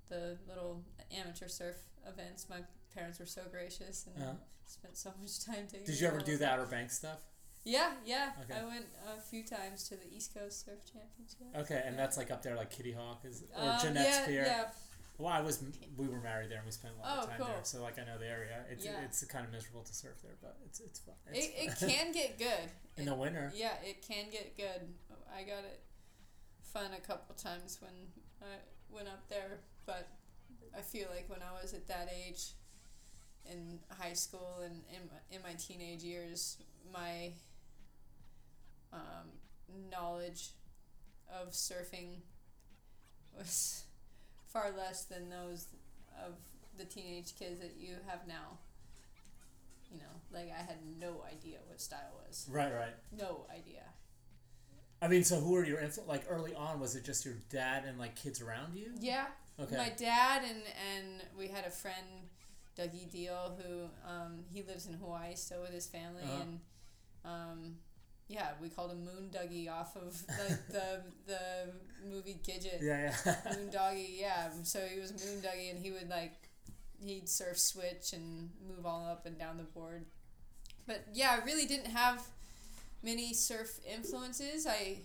the 0.10 0.38
little 0.48 0.84
amateur 1.16 1.48
surf 1.48 1.78
events. 2.08 2.48
My 2.50 2.60
parents 2.94 3.20
were 3.20 3.26
so 3.26 3.42
gracious 3.52 4.08
and 4.14 4.24
Uh-huh. 4.24 4.34
spent 4.68 4.96
so 4.98 5.14
much 5.20 5.44
time 5.44 5.68
taking. 5.68 5.86
Did 5.86 6.00
you 6.00 6.08
ever 6.08 6.20
do 6.20 6.38
the 6.38 6.48
Outer 6.50 6.66
Banks 6.66 6.98
stuff? 6.98 7.20
Yeah, 7.64 7.94
yeah. 8.06 8.34
Okay. 8.44 8.60
I 8.60 8.64
went 8.64 8.86
a 9.08 9.20
few 9.20 9.44
times 9.44 9.88
to 9.90 9.96
the 9.96 10.08
East 10.16 10.34
Coast 10.36 10.66
Surf 10.66 10.80
Championship. 10.86 11.48
Okay, 11.56 11.82
and 11.84 11.98
that's 11.98 12.16
like 12.16 12.30
up 12.30 12.44
there, 12.44 12.56
like 12.56 12.70
Kitty 12.70 12.92
Hawk 12.92 13.26
is 13.26 13.44
or 13.58 13.72
Um, 13.72 13.80
Jennette's 13.82 14.08
yeah, 14.10 14.26
Pier. 14.28 14.44
yeah. 14.46 14.72
Well, 15.18 15.32
I 15.34 15.40
was. 15.42 15.64
We 15.98 16.08
were 16.08 16.20
married 16.20 16.52
there, 16.52 16.58
and 16.58 16.66
we 16.66 16.72
spent 16.74 16.94
a 16.96 16.98
lot 17.02 17.18
of 17.18 17.24
Oh, 17.24 17.28
time 17.28 17.38
cool. 17.40 17.48
there. 17.48 17.64
So 17.64 17.82
like 17.82 17.98
I 17.98 18.04
know 18.04 18.18
the 18.20 18.28
area. 18.28 18.66
It's 18.70 18.86
Yeah. 18.86 19.02
it's 19.02 19.24
kind 19.26 19.46
of 19.46 19.52
miserable 19.52 19.82
to 19.84 19.94
surf 19.96 20.22
there, 20.22 20.36
but 20.42 20.58
it's 20.66 20.80
it's 20.80 21.00
fun. 21.00 21.16
It's 21.32 21.48
It, 21.48 21.54
it 21.86 21.90
can 21.90 22.12
get 22.12 22.38
good. 22.38 22.70
in 22.98 23.06
the 23.06 23.16
winter. 23.16 23.52
Yeah, 23.56 23.74
it 23.82 24.02
can 24.04 24.30
get 24.30 24.56
good. 24.58 24.94
I 25.34 25.42
got 25.44 25.64
it 25.64 25.80
fun 26.76 26.92
a 26.94 27.00
couple 27.00 27.34
times 27.36 27.80
when 27.82 27.94
I 28.42 28.56
went 28.94 29.08
up 29.08 29.30
there, 29.30 29.60
but 29.86 30.10
I 30.78 30.82
feel 30.82 31.08
like 31.10 31.30
when 31.30 31.40
I 31.40 31.62
was 31.62 31.74
at 31.74 31.88
that 31.88 32.10
age 32.14 32.52
in 33.50 33.80
high 33.98 34.12
school 34.12 34.60
and 34.62 34.82
in 34.90 35.00
my, 35.08 35.36
in 35.38 35.42
my 35.42 35.54
teenage 35.58 36.04
years, 36.04 36.58
my 36.94 37.32
um, 38.92 39.30
knowledge 39.90 40.50
of 41.42 41.52
surfing 41.52 42.18
was 43.38 43.86
far 44.48 44.72
less 44.78 45.06
than 45.06 45.30
those 45.30 45.68
of 46.26 46.34
the 46.78 46.84
teenage 46.84 47.38
kids 47.40 47.62
that 47.62 47.76
you 47.80 47.96
have 48.06 48.28
now. 48.28 48.58
You 49.90 50.00
know, 50.00 50.38
like 50.38 50.52
I 50.52 50.62
had 50.62 50.80
no 51.00 51.24
idea 51.32 51.60
what 51.68 51.80
style 51.80 52.20
was. 52.28 52.50
Right, 52.52 52.74
right. 52.74 52.96
No 53.18 53.46
idea. 53.50 53.84
I 55.06 55.08
mean, 55.08 55.24
so 55.24 55.40
who 55.40 55.52
were 55.52 55.64
your 55.66 55.78
influ- 55.80 56.08
like 56.08 56.24
early 56.30 56.54
on? 56.56 56.80
Was 56.80 56.96
it 56.96 57.04
just 57.06 57.26
your 57.26 57.36
dad 57.50 57.84
and 57.88 58.00
like 58.00 58.16
kids 58.16 58.42
around 58.42 58.76
you? 58.76 58.88
Yeah. 59.00 59.26
Okay. 59.60 59.78
My 59.78 59.90
dad 59.90 60.42
and 60.44 60.62
and 60.96 61.24
we 61.38 61.48
had 61.48 61.66
a 61.66 61.70
friend, 61.70 62.06
Dougie 62.78 63.10
Deal, 63.12 63.58
who 63.62 63.84
um, 64.10 64.44
he 64.52 64.64
lives 64.64 64.88
in 64.88 64.94
Hawaii 64.96 65.36
still 65.36 65.62
with 65.62 65.72
his 65.72 65.86
family, 65.88 66.24
Uh-huh. 66.24 66.42
and 66.42 66.60
um, 67.24 67.76
yeah, 68.28 68.50
we 68.62 68.70
called 68.70 68.92
him 68.92 69.06
Moon 69.06 69.30
Dougie 69.32 69.70
off 69.72 69.96
of 69.96 70.22
like 70.28 70.68
the 70.70 71.02
the 71.28 71.40
movie 72.10 72.40
Gidget. 72.44 72.82
Yeah, 72.82 73.14
yeah. 73.26 73.36
Moon 73.56 73.70
Doggy, 73.70 74.18
yeah. 74.20 74.50
So 74.64 74.80
he 74.82 75.00
was 75.00 75.12
Moon 75.12 75.42
Dougie, 75.42 75.70
and 75.70 75.80
he 75.80 75.92
would 75.92 76.10
like 76.10 76.50
he'd 77.00 77.30
surf 77.30 77.58
switch 77.60 78.14
and 78.14 78.50
move 78.68 78.86
all 78.86 79.06
up 79.06 79.26
and 79.26 79.38
down 79.38 79.58
the 79.58 79.64
board. 79.64 80.06
But 80.88 81.06
yeah, 81.14 81.38
I 81.40 81.46
really 81.46 81.66
didn't 81.66 81.92
have 81.92 82.22
many 83.06 83.34
surf 83.34 83.80
influences. 83.90 84.66
I 84.68 84.98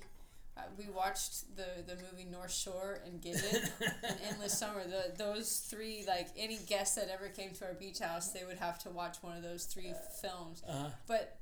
uh, 0.57 0.63
we 0.77 0.87
watched 0.91 1.55
the 1.57 1.85
the 1.87 1.95
movie 2.03 2.25
North 2.31 2.53
Shore 2.53 3.01
and 3.07 3.21
Gidget 3.23 3.71
and 4.03 4.17
Endless 4.29 4.59
Summer. 4.59 4.83
The 4.85 5.13
those 5.17 5.59
three 5.71 6.05
like 6.09 6.29
any 6.37 6.59
guest 6.67 6.97
that 6.97 7.09
ever 7.13 7.29
came 7.29 7.53
to 7.55 7.67
our 7.67 7.75
beach 7.75 8.01
house, 8.01 8.31
they 8.33 8.45
would 8.45 8.59
have 8.59 8.79
to 8.85 8.91
watch 8.91 9.19
one 9.21 9.37
of 9.37 9.43
those 9.43 9.65
three 9.67 9.95
films. 10.21 10.63
Uh-huh. 10.69 10.89
But 11.07 11.37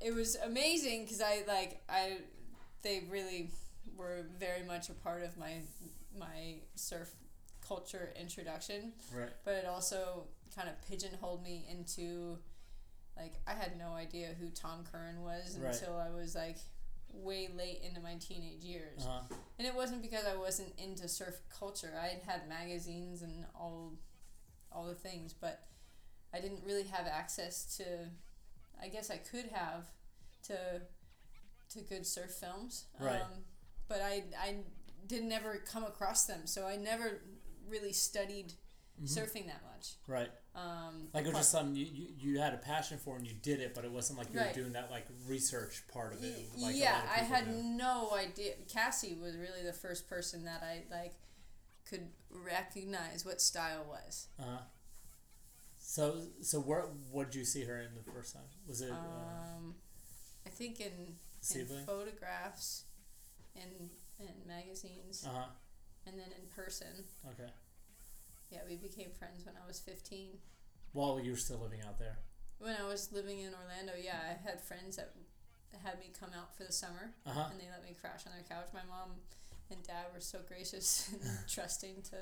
it 0.00 0.14
was 0.14 0.36
amazing 0.36 1.04
because 1.04 1.22
I 1.22 1.42
like 1.48 1.80
I 1.88 2.18
they 2.82 3.04
really 3.10 3.50
were 3.96 4.26
very 4.38 4.62
much 4.64 4.90
a 4.90 4.94
part 4.94 5.22
of 5.22 5.36
my 5.38 5.54
my 6.18 6.56
surf 6.74 7.10
culture 7.66 8.12
introduction 8.18 8.92
Right. 9.14 9.28
but 9.44 9.54
it 9.54 9.66
also 9.66 10.24
kind 10.56 10.68
of 10.70 10.74
pigeonholed 10.88 11.42
me 11.42 11.66
into 11.70 12.38
like 13.18 13.34
I 13.46 13.52
had 13.54 13.76
no 13.78 13.88
idea 13.92 14.34
who 14.38 14.50
Tom 14.50 14.84
Curren 14.90 15.22
was 15.22 15.58
Right. 15.58 15.74
until 15.74 15.96
I 15.96 16.10
was 16.10 16.34
like 16.34 16.58
way 17.12 17.48
late 17.56 17.80
into 17.82 18.00
my 18.00 18.14
teenage 18.16 18.62
years. 18.62 19.04
Uh-huh. 19.04 19.34
And 19.58 19.66
it 19.66 19.74
wasn't 19.74 20.02
because 20.02 20.24
I 20.26 20.36
wasn't 20.36 20.72
into 20.78 21.08
surf 21.08 21.40
culture. 21.58 21.92
I 22.00 22.08
had 22.08 22.22
had 22.22 22.48
magazines 22.48 23.22
and 23.22 23.44
all 23.54 23.94
all 24.70 24.86
the 24.86 24.94
things, 24.94 25.32
but 25.32 25.66
I 26.32 26.40
didn't 26.40 26.62
really 26.64 26.84
have 26.84 27.06
access 27.06 27.76
to 27.78 27.84
I 28.80 28.88
guess 28.88 29.10
I 29.10 29.16
could 29.16 29.46
have 29.46 29.86
to 30.44 30.82
to 31.70 31.80
good 31.80 32.06
surf 32.06 32.30
films. 32.30 32.84
Right. 33.00 33.20
Um, 33.20 33.44
but 33.88 34.00
I 34.02 34.24
I 34.38 34.56
didn't 35.06 35.32
ever 35.32 35.56
come 35.66 35.84
across 35.84 36.26
them, 36.26 36.46
so 36.46 36.66
I 36.66 36.76
never 36.76 37.22
really 37.68 37.92
studied 37.92 38.52
Mhm. 39.00 39.08
surfing 39.08 39.46
that 39.46 39.62
much. 39.64 39.94
Right. 40.06 40.30
Um, 40.58 41.08
Like 41.14 41.24
it 41.24 41.28
was 41.28 41.36
just 41.38 41.50
something 41.52 41.76
you, 41.76 41.86
you, 41.92 42.06
you 42.18 42.38
had 42.40 42.52
a 42.52 42.56
passion 42.58 42.98
for 42.98 43.16
and 43.16 43.26
you 43.26 43.34
did 43.42 43.60
it, 43.60 43.74
but 43.74 43.84
it 43.84 43.92
wasn't 43.92 44.18
like 44.18 44.32
you 44.32 44.40
Right. 44.40 44.48
were 44.54 44.60
doing 44.62 44.72
that 44.72 44.90
like 44.90 45.06
research 45.28 45.82
part 45.92 46.12
of 46.14 46.24
it. 46.24 46.34
Like 46.58 46.74
yeah, 46.76 47.02
of 47.02 47.10
I 47.10 47.20
had 47.22 47.44
do. 47.46 47.52
no 47.62 48.10
idea. 48.14 48.54
Cassie 48.66 49.14
was 49.20 49.36
really 49.36 49.62
the 49.64 49.72
first 49.72 50.08
person 50.08 50.44
that 50.44 50.62
I 50.62 50.82
like 50.90 51.14
could 51.88 52.08
recognize 52.30 53.24
what 53.24 53.40
style 53.40 53.84
was. 53.88 54.26
Uh-huh. 54.40 54.58
So 55.78 56.22
so 56.42 56.60
where 56.60 56.82
what 57.10 57.30
did 57.30 57.38
you 57.38 57.44
see 57.44 57.64
her 57.64 57.80
in 57.80 57.94
the 57.94 58.10
first 58.12 58.34
time? 58.34 58.42
Was 58.66 58.80
it 58.80 58.90
uh, 58.90 58.94
Um, 59.56 59.74
I 60.46 60.50
think 60.50 60.80
in, 60.80 61.16
in 61.54 61.66
photographs 61.86 62.84
and 63.54 63.90
and 64.20 64.34
magazines, 64.46 65.24
uh 65.26 65.30
huh? 65.32 65.46
and 66.06 66.18
then 66.18 66.28
in 66.38 66.46
person. 66.54 67.04
Okay. 67.30 67.50
Yeah, 68.50 68.60
we 68.68 68.76
became 68.76 69.10
friends 69.18 69.44
when 69.44 69.54
I 69.62 69.66
was 69.66 69.78
fifteen. 69.78 70.38
While 70.92 71.20
you 71.20 71.32
were 71.32 71.36
still 71.36 71.58
living 71.58 71.80
out 71.86 71.98
there. 71.98 72.18
When 72.58 72.74
I 72.74 72.84
was 72.86 73.12
living 73.12 73.40
in 73.40 73.52
Orlando, 73.54 73.92
yeah, 74.02 74.18
I 74.24 74.48
had 74.48 74.60
friends 74.60 74.96
that 74.96 75.12
had 75.84 75.98
me 76.00 76.06
come 76.18 76.30
out 76.36 76.56
for 76.56 76.64
the 76.64 76.72
summer, 76.72 77.12
Uh-huh. 77.26 77.48
and 77.50 77.60
they 77.60 77.66
let 77.70 77.84
me 77.84 77.94
crash 78.00 78.26
on 78.26 78.32
their 78.32 78.42
couch. 78.42 78.68
My 78.72 78.82
mom 78.88 79.16
and 79.70 79.82
dad 79.86 80.06
were 80.14 80.20
so 80.20 80.40
gracious 80.48 81.08
and 81.12 81.20
trusting 81.48 82.02
to 82.10 82.16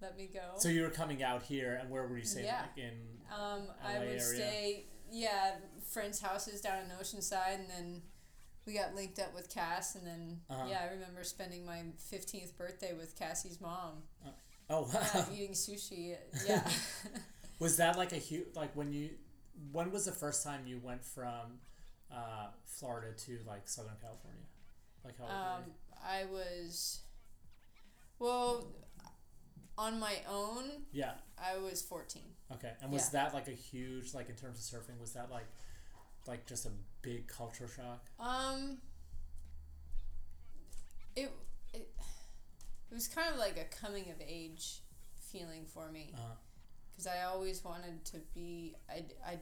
let 0.00 0.16
me 0.16 0.28
go. 0.32 0.54
So 0.58 0.68
you 0.70 0.82
were 0.82 0.90
coming 0.90 1.22
out 1.22 1.42
here, 1.42 1.78
and 1.80 1.90
where 1.90 2.06
were 2.06 2.16
you 2.18 2.24
staying? 2.24 2.46
Yeah. 2.46 2.62
Like 2.62 2.78
in 2.84 3.18
Um, 3.32 3.68
I 3.84 3.98
would 3.98 4.08
area? 4.08 4.20
stay, 4.20 4.86
yeah, 5.12 5.56
friends' 5.90 6.20
houses 6.20 6.60
down 6.62 6.82
in 6.84 6.88
Oceanside, 6.96 7.56
and 7.60 7.70
then 7.70 8.02
we 8.66 8.72
got 8.72 8.94
linked 8.94 9.18
up 9.20 9.34
with 9.34 9.50
Cass, 9.50 9.94
and 9.94 10.06
then 10.06 10.40
Uh-huh. 10.50 10.66
yeah, 10.68 10.80
I 10.88 10.94
remember 10.94 11.22
spending 11.22 11.64
my 11.66 11.84
fifteenth 11.98 12.56
birthday 12.56 12.94
with 12.94 13.14
Cassie's 13.14 13.60
mom. 13.60 14.02
Oh 14.70 14.82
wow. 14.92 15.00
Yeah, 15.14 15.24
eating 15.34 15.52
sushi. 15.52 16.16
Yeah. 16.46 16.66
Was 17.58 17.76
that 17.76 17.96
like 17.96 18.12
a 18.12 18.16
huge 18.16 18.46
like 18.54 18.74
when 18.74 18.92
you 18.92 19.10
when 19.72 19.92
was 19.92 20.04
the 20.04 20.12
first 20.12 20.42
time 20.42 20.62
you 20.66 20.80
went 20.82 21.04
from 21.04 21.60
uh, 22.10 22.48
Florida 22.66 23.12
to 23.16 23.38
like 23.46 23.68
Southern 23.68 23.94
California? 24.02 24.40
Like 25.04 25.14
how 25.18 25.24
um, 25.26 25.62
I 26.04 26.24
was, 26.24 27.02
well, 28.18 28.66
on 29.78 30.00
my 30.00 30.16
own. 30.28 30.64
Yeah. 30.92 31.12
I 31.38 31.56
was 31.58 31.82
fourteen. 31.82 32.22
Okay. 32.52 32.72
And 32.82 32.90
was 32.90 33.10
Yeah. 33.12 33.22
that 33.24 33.34
like 33.34 33.48
a 33.48 33.52
huge 33.52 34.14
like 34.14 34.28
in 34.28 34.34
terms 34.34 34.58
of 34.58 34.80
surfing? 34.80 34.98
Was 35.00 35.12
that 35.12 35.30
like 35.30 35.46
like 36.26 36.46
just 36.46 36.66
a 36.66 36.70
big 37.02 37.28
culture 37.28 37.68
shock? 37.68 38.04
Um, 38.18 38.78
it, 41.16 41.30
it 42.90 42.94
was 42.94 43.08
kind 43.08 43.28
of 43.32 43.38
like 43.38 43.56
a 43.58 43.64
coming 43.76 44.10
of 44.10 44.16
age 44.26 44.80
feeling 45.30 45.64
for 45.66 45.90
me 45.90 46.12
Uh-huh. 46.14 46.34
because 46.90 47.06
I 47.06 47.22
always 47.24 47.64
wanted 47.64 48.04
to 48.06 48.18
be 48.34 48.74
I 48.88 49.04
I 49.26 49.38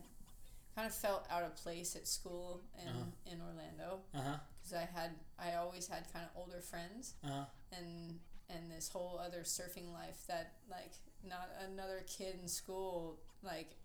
kind 0.74 0.86
of 0.88 0.94
felt 0.94 1.26
out 1.30 1.42
of 1.42 1.54
place 1.56 1.94
at 1.96 2.06
school 2.08 2.62
in 2.80 2.88
Uh-huh. 2.88 3.04
in 3.32 3.40
Orlando 3.42 4.00
because 4.12 4.72
I 4.74 4.84
had 4.98 5.10
I 5.38 5.54
always 5.54 5.86
had 5.86 6.10
kind 6.12 6.24
of 6.24 6.30
older 6.40 6.60
friends 6.60 7.14
Uh 7.24 7.28
huh. 7.28 7.44
and 7.72 8.20
and 8.48 8.70
this 8.70 8.88
whole 8.88 9.18
other 9.18 9.42
surfing 9.44 9.92
life 9.92 10.26
that 10.28 10.54
like 10.70 10.92
not 11.24 11.48
another 11.68 12.00
kid 12.06 12.38
in 12.42 12.48
school 12.48 13.18
like 13.42 13.76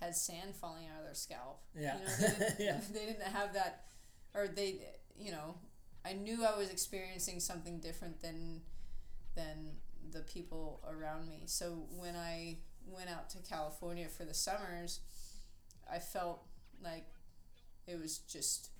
had 0.00 0.16
sand 0.16 0.54
falling 0.56 0.86
out 0.86 0.98
of 1.00 1.04
their 1.04 1.14
scalp. 1.14 1.60
Yeah. 1.74 1.98
You 1.98 2.04
know, 2.04 2.10
they, 2.20 2.26
didn't, 2.38 2.60
Yeah. 2.60 2.80
they 2.92 3.06
didn't 3.06 3.22
have 3.22 3.52
that, 3.52 3.84
or 4.34 4.48
they, 4.48 4.80
you 5.18 5.30
know, 5.30 5.56
I 6.06 6.14
knew 6.14 6.42
I 6.42 6.56
was 6.56 6.70
experiencing 6.70 7.38
something 7.38 7.80
different 7.80 8.20
than 8.22 8.62
than 9.40 9.56
the 10.12 10.20
people 10.20 10.80
around 10.88 11.28
me. 11.28 11.42
So 11.46 11.66
when 11.96 12.16
I 12.16 12.58
went 12.86 13.08
out 13.10 13.30
to 13.30 13.38
California 13.48 14.08
for 14.08 14.24
the 14.24 14.34
summers, 14.34 15.00
I 15.92 15.98
felt 15.98 16.42
like 16.82 17.06
it 17.86 17.98
was 18.00 18.18
just 18.18 18.70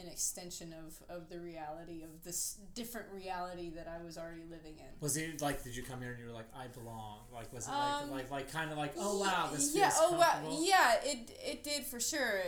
an 0.00 0.06
extension 0.06 0.72
of, 0.84 0.94
of 1.16 1.28
the 1.28 1.40
reality 1.40 2.04
of 2.04 2.22
this 2.22 2.58
different 2.74 3.08
reality 3.12 3.68
that 3.70 3.88
I 3.88 4.04
was 4.04 4.16
already 4.16 4.44
living 4.48 4.76
in. 4.78 4.86
Was 5.00 5.16
it 5.16 5.42
like 5.42 5.64
did 5.64 5.74
you 5.76 5.82
come 5.82 6.00
here 6.00 6.12
and 6.12 6.20
you 6.20 6.26
were 6.26 6.32
like 6.32 6.46
I 6.56 6.68
belong? 6.68 7.18
Like 7.34 7.52
was 7.52 7.66
it 7.66 7.72
Um, 7.72 8.10
like 8.10 8.30
like 8.30 8.30
like 8.30 8.52
kind 8.52 8.70
of 8.70 8.78
like 8.78 8.92
oh 8.98 9.18
wow 9.18 9.48
this 9.52 9.74
yeah, 9.74 9.90
feels 9.90 10.00
oh 10.12 10.16
wow, 10.18 10.58
yeah, 10.60 10.94
it 11.02 11.30
it 11.44 11.64
did 11.64 11.82
for 11.84 11.98
sure. 11.98 12.42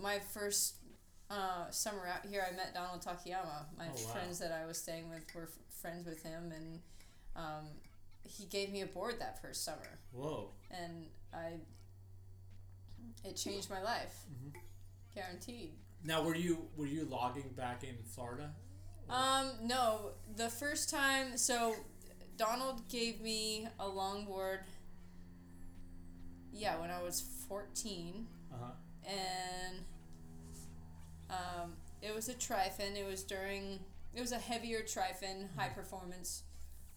My 0.00 0.18
first 0.32 0.76
uh, 1.30 1.68
summer 1.70 2.06
out 2.06 2.24
here, 2.30 2.42
I 2.50 2.54
met 2.56 2.72
Donald 2.72 3.02
Takayama. 3.02 3.66
My 3.76 3.86
Oh, 3.88 4.06
wow. 4.06 4.12
friends 4.14 4.38
that 4.38 4.52
I 4.52 4.64
was 4.66 4.78
staying 4.78 5.10
with 5.10 5.22
were 5.34 5.48
friends 5.80 6.06
with 6.06 6.22
him, 6.22 6.52
and 6.54 6.80
um, 7.36 7.66
he 8.24 8.44
gave 8.46 8.70
me 8.72 8.80
a 8.82 8.86
board 8.86 9.16
that 9.20 9.40
first 9.42 9.64
summer, 9.64 9.98
Whoa. 10.12 10.50
and 10.70 11.06
I 11.32 11.54
it 13.24 13.36
changed 13.36 13.70
my 13.70 13.82
life, 13.82 14.24
Mhm. 14.30 14.54
guaranteed. 15.14 15.72
Now 16.02 16.22
were 16.22 16.34
you 16.36 16.68
were 16.76 16.86
you 16.86 17.04
logging 17.04 17.50
back 17.56 17.82
in 17.84 18.02
Florida? 18.04 18.54
Um, 19.08 19.52
no, 19.62 20.12
the 20.36 20.48
first 20.48 20.90
time, 20.90 21.36
so 21.38 21.74
Donald 22.36 22.88
gave 22.88 23.20
me 23.20 23.68
a 23.78 23.84
longboard. 23.86 24.60
Yeah, 26.52 26.80
when 26.80 26.90
I 26.90 27.02
was 27.02 27.20
fourteen. 27.48 28.26
Uh 28.52 28.56
huh. 28.58 28.72
and 29.08 29.84
um, 31.30 31.76
it 32.02 32.14
was 32.14 32.28
a 32.28 32.34
trifin. 32.34 32.96
It 32.96 33.06
was 33.06 33.22
during 33.22 33.78
it 34.16 34.20
was 34.20 34.32
a 34.32 34.38
heavier 34.38 34.80
trifin, 34.82 35.54
high 35.56 35.68
performance 35.68 36.42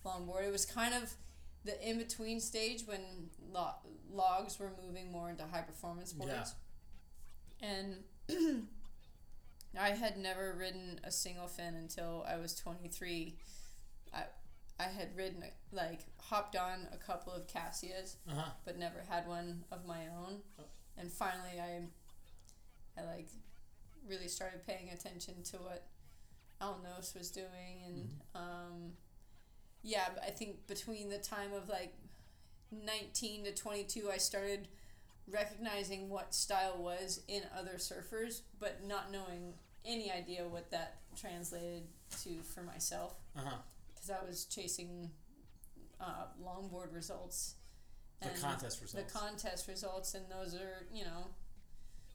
longboard. 0.05 0.45
It 0.47 0.51
was 0.51 0.65
kind 0.65 0.93
of 0.93 1.13
the 1.65 1.75
in 1.88 1.97
between 1.97 2.39
stage 2.39 2.84
when 2.88 3.29
lo- 3.51 3.75
logs 4.12 4.58
were 4.60 4.71
moving 4.84 5.12
more 5.12 5.29
into 5.29 5.43
high 5.43 5.62
performance 5.62 6.13
boards. 6.13 6.55
And 7.62 7.97
I 9.79 9.89
had 9.89 10.17
never 10.17 10.53
ridden 10.58 10.99
a 11.03 11.12
single 11.12 11.47
fin 11.47 11.75
until 11.75 12.25
I 12.27 12.38
was 12.38 12.55
23. 12.55 13.36
I 14.13 14.23
I 14.79 14.84
had 14.84 15.15
ridden 15.15 15.43
like 15.73 16.05
hopped 16.21 16.55
on 16.55 16.88
a 16.93 16.97
couple 16.97 17.34
of 17.34 17.47
Kassias, 17.47 18.15
Uh-huh. 18.29 18.51
but 18.65 18.77
never 18.79 19.03
had 19.10 19.27
one 19.27 19.65
of 19.71 19.86
my 19.86 20.08
own. 20.08 20.39
And 20.97 21.12
finally, 21.12 21.60
I 21.60 21.82
I 22.99 23.03
like 23.05 23.27
really 24.08 24.27
started 24.29 24.65
paying 24.65 24.89
attention 24.89 25.43
to 25.43 25.58
what 25.58 25.86
Alnos 26.62 27.13
was 27.17 27.30
doing, 27.32 27.84
and 27.88 28.10
um, 28.36 28.91
yeah, 29.84 30.10
I 30.26 30.30
think 30.32 30.67
between 30.67 31.10
the 31.10 31.17
time 31.17 31.54
of 31.54 31.69
like 31.69 31.93
19 32.72 33.45
to 33.45 33.54
22, 33.54 34.10
I 34.12 34.17
started 34.17 34.67
recognizing 35.32 36.10
what 36.10 36.34
style 36.34 36.78
was 36.82 37.22
in 37.28 37.43
other 37.58 37.74
surfers, 37.78 38.41
but 38.60 38.84
not 38.86 39.12
knowing 39.12 39.54
any 39.86 40.12
idea 40.12 40.48
what 40.48 40.69
that 40.72 40.98
translated 41.15 41.84
to 42.24 42.41
for 42.54 42.62
myself 42.63 43.15
Uh-huh. 43.38 43.56
because 43.93 44.10
I 44.10 44.26
was 44.26 44.45
chasing 44.45 45.10
uh, 46.02 46.26
longboard 46.43 46.93
results. 46.93 47.56
The 48.22 48.30
contest 48.41 48.82
results. 48.82 49.13
The 49.13 49.19
contest 49.19 49.67
results, 49.67 50.13
and 50.13 50.26
those 50.30 50.54
are, 50.56 50.86
you 50.93 51.06
know, 51.06 51.28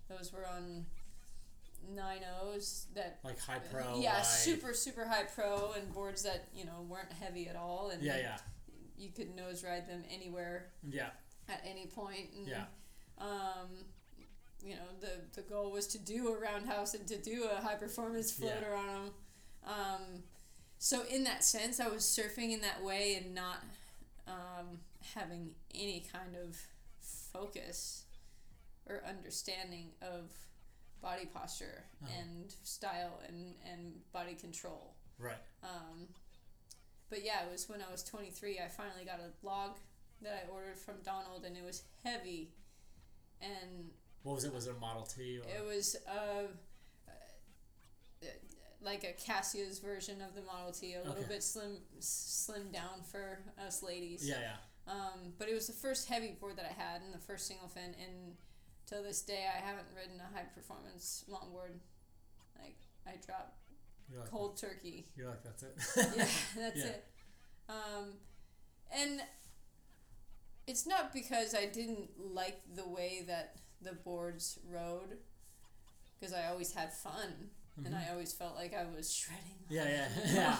those 0.08 0.32
were 0.32 0.46
on 0.46 0.84
nine 1.94 2.20
O's 2.42 2.86
that. 2.94 3.18
Like 3.24 3.38
high 3.38 3.58
pro, 3.70 3.98
Yeah, 4.00 4.14
like- 4.14 4.24
super, 4.24 4.74
super 4.74 5.06
high 5.06 5.24
pro, 5.24 5.72
and 5.72 5.92
boards 5.92 6.22
that, 6.22 6.48
you 6.54 6.64
know, 6.64 6.82
weren't 6.88 7.12
heavy 7.12 7.48
at 7.48 7.56
all. 7.56 7.90
And 7.90 8.02
Yeah, 8.02 8.18
yeah. 8.18 8.38
You 8.96 9.10
could 9.10 9.34
nose 9.34 9.64
ride 9.64 9.88
them 9.88 10.04
anywhere 10.10 10.70
Yeah. 10.88 11.10
at 11.48 11.62
any 11.64 11.86
point. 11.86 12.30
And, 12.36 12.46
Yeah. 12.46 12.64
Um, 13.18 13.84
you 14.62 14.74
know, 14.76 14.86
the, 15.00 15.20
the 15.34 15.42
goal 15.42 15.70
was 15.70 15.86
to 15.88 15.98
do 15.98 16.28
a 16.28 16.38
roundhouse 16.38 16.94
and 16.94 17.06
to 17.08 17.18
do 17.18 17.44
a 17.50 17.60
high 17.60 17.74
performance 17.74 18.32
floater 18.32 18.70
Yeah. 18.70 18.76
on 18.78 18.86
them. 18.86 19.14
Um, 19.66 20.22
so 20.78 21.02
in 21.04 21.24
that 21.24 21.44
sense, 21.44 21.80
I 21.80 21.88
was 21.88 22.04
surfing 22.04 22.50
in 22.52 22.60
that 22.62 22.82
way 22.82 23.14
and 23.16 23.34
not 23.34 23.62
um, 24.26 24.80
having 25.14 25.54
any 25.74 26.04
kind 26.12 26.34
of 26.36 26.56
focus 27.32 28.04
or 28.86 29.02
understanding 29.06 29.90
of 30.02 30.30
body 31.04 31.26
posture 31.26 31.84
Uh-huh. 32.02 32.12
and 32.20 32.54
style 32.64 33.20
and, 33.28 33.54
and 33.70 33.92
body 34.12 34.34
control. 34.34 34.94
Right. 35.18 35.42
Um, 35.62 36.08
but 37.10 37.24
yeah, 37.24 37.44
it 37.44 37.52
was 37.52 37.68
when 37.68 37.80
I 37.86 37.90
was 37.92 38.02
23, 38.02 38.58
I 38.58 38.68
finally 38.68 39.04
got 39.04 39.20
a 39.20 39.30
log 39.46 39.76
that 40.22 40.32
I 40.46 40.50
ordered 40.50 40.78
from 40.78 40.94
Donald, 41.04 41.44
and 41.44 41.56
it 41.56 41.62
was 41.64 41.82
heavy. 42.02 42.50
And 43.42 43.90
What 44.22 44.34
was 44.36 44.44
it? 44.44 44.52
Was 44.54 44.66
it 44.66 44.74
a 44.76 44.80
Model 44.80 45.02
T? 45.02 45.38
Or? 45.38 45.44
it 45.56 45.64
was 45.64 45.96
uh, 46.08 46.46
uh, 47.08 48.26
like 48.82 49.04
a 49.04 49.12
Kassia's 49.20 49.78
version 49.78 50.20
of 50.22 50.34
the 50.34 50.42
Model 50.42 50.72
T, 50.72 50.94
a 50.94 51.06
little 51.06 51.24
bit 51.28 51.42
slim, 51.42 51.76
slim 52.00 52.70
down 52.72 53.02
for 53.10 53.40
us 53.66 53.82
ladies. 53.82 54.26
Yeah, 54.28 54.36
yeah. 54.40 54.92
Um, 54.92 55.32
but 55.38 55.48
it 55.48 55.54
was 55.54 55.66
the 55.66 55.72
first 55.72 56.08
heavy 56.08 56.32
board 56.40 56.56
that 56.56 56.66
I 56.66 56.72
had 56.82 57.02
and 57.02 57.12
the 57.14 57.18
first 57.18 57.46
single 57.46 57.68
fin, 57.68 57.94
and 58.02 58.34
till 58.86 59.02
this 59.02 59.22
day 59.22 59.46
I 59.52 59.64
haven't 59.64 59.86
ridden 59.96 60.20
a 60.20 60.36
high 60.36 60.46
performance 60.54 61.24
longboard. 61.30 61.78
Like 62.58 62.76
I 63.06 63.12
dropped 63.24 63.56
like, 64.16 64.30
cold 64.30 64.56
turkey. 64.56 65.06
You're 65.16 65.28
like, 65.30 65.42
that's 65.42 65.62
it. 65.62 65.74
yeah, 66.16 66.26
that's 66.58 66.76
Yeah. 66.78 66.84
it. 66.86 67.04
Um, 67.68 68.14
and 68.96 69.20
it's 70.66 70.86
not 70.86 71.12
because 71.12 71.54
I 71.54 71.66
didn't 71.66 72.10
like 72.18 72.60
the 72.74 72.88
way 72.88 73.24
that 73.26 73.56
the 73.82 73.92
boards 73.92 74.58
rode, 74.70 75.18
because 76.18 76.34
I 76.34 76.46
always 76.46 76.72
had 76.72 76.92
fun 76.92 77.50
and 77.84 77.94
I 77.94 78.08
always 78.12 78.32
felt 78.32 78.54
like 78.54 78.72
I 78.74 78.84
was 78.94 79.12
shredding. 79.12 79.58
Yeah, 79.68 79.88
yeah, 79.88 80.08
yeah. 80.32 80.56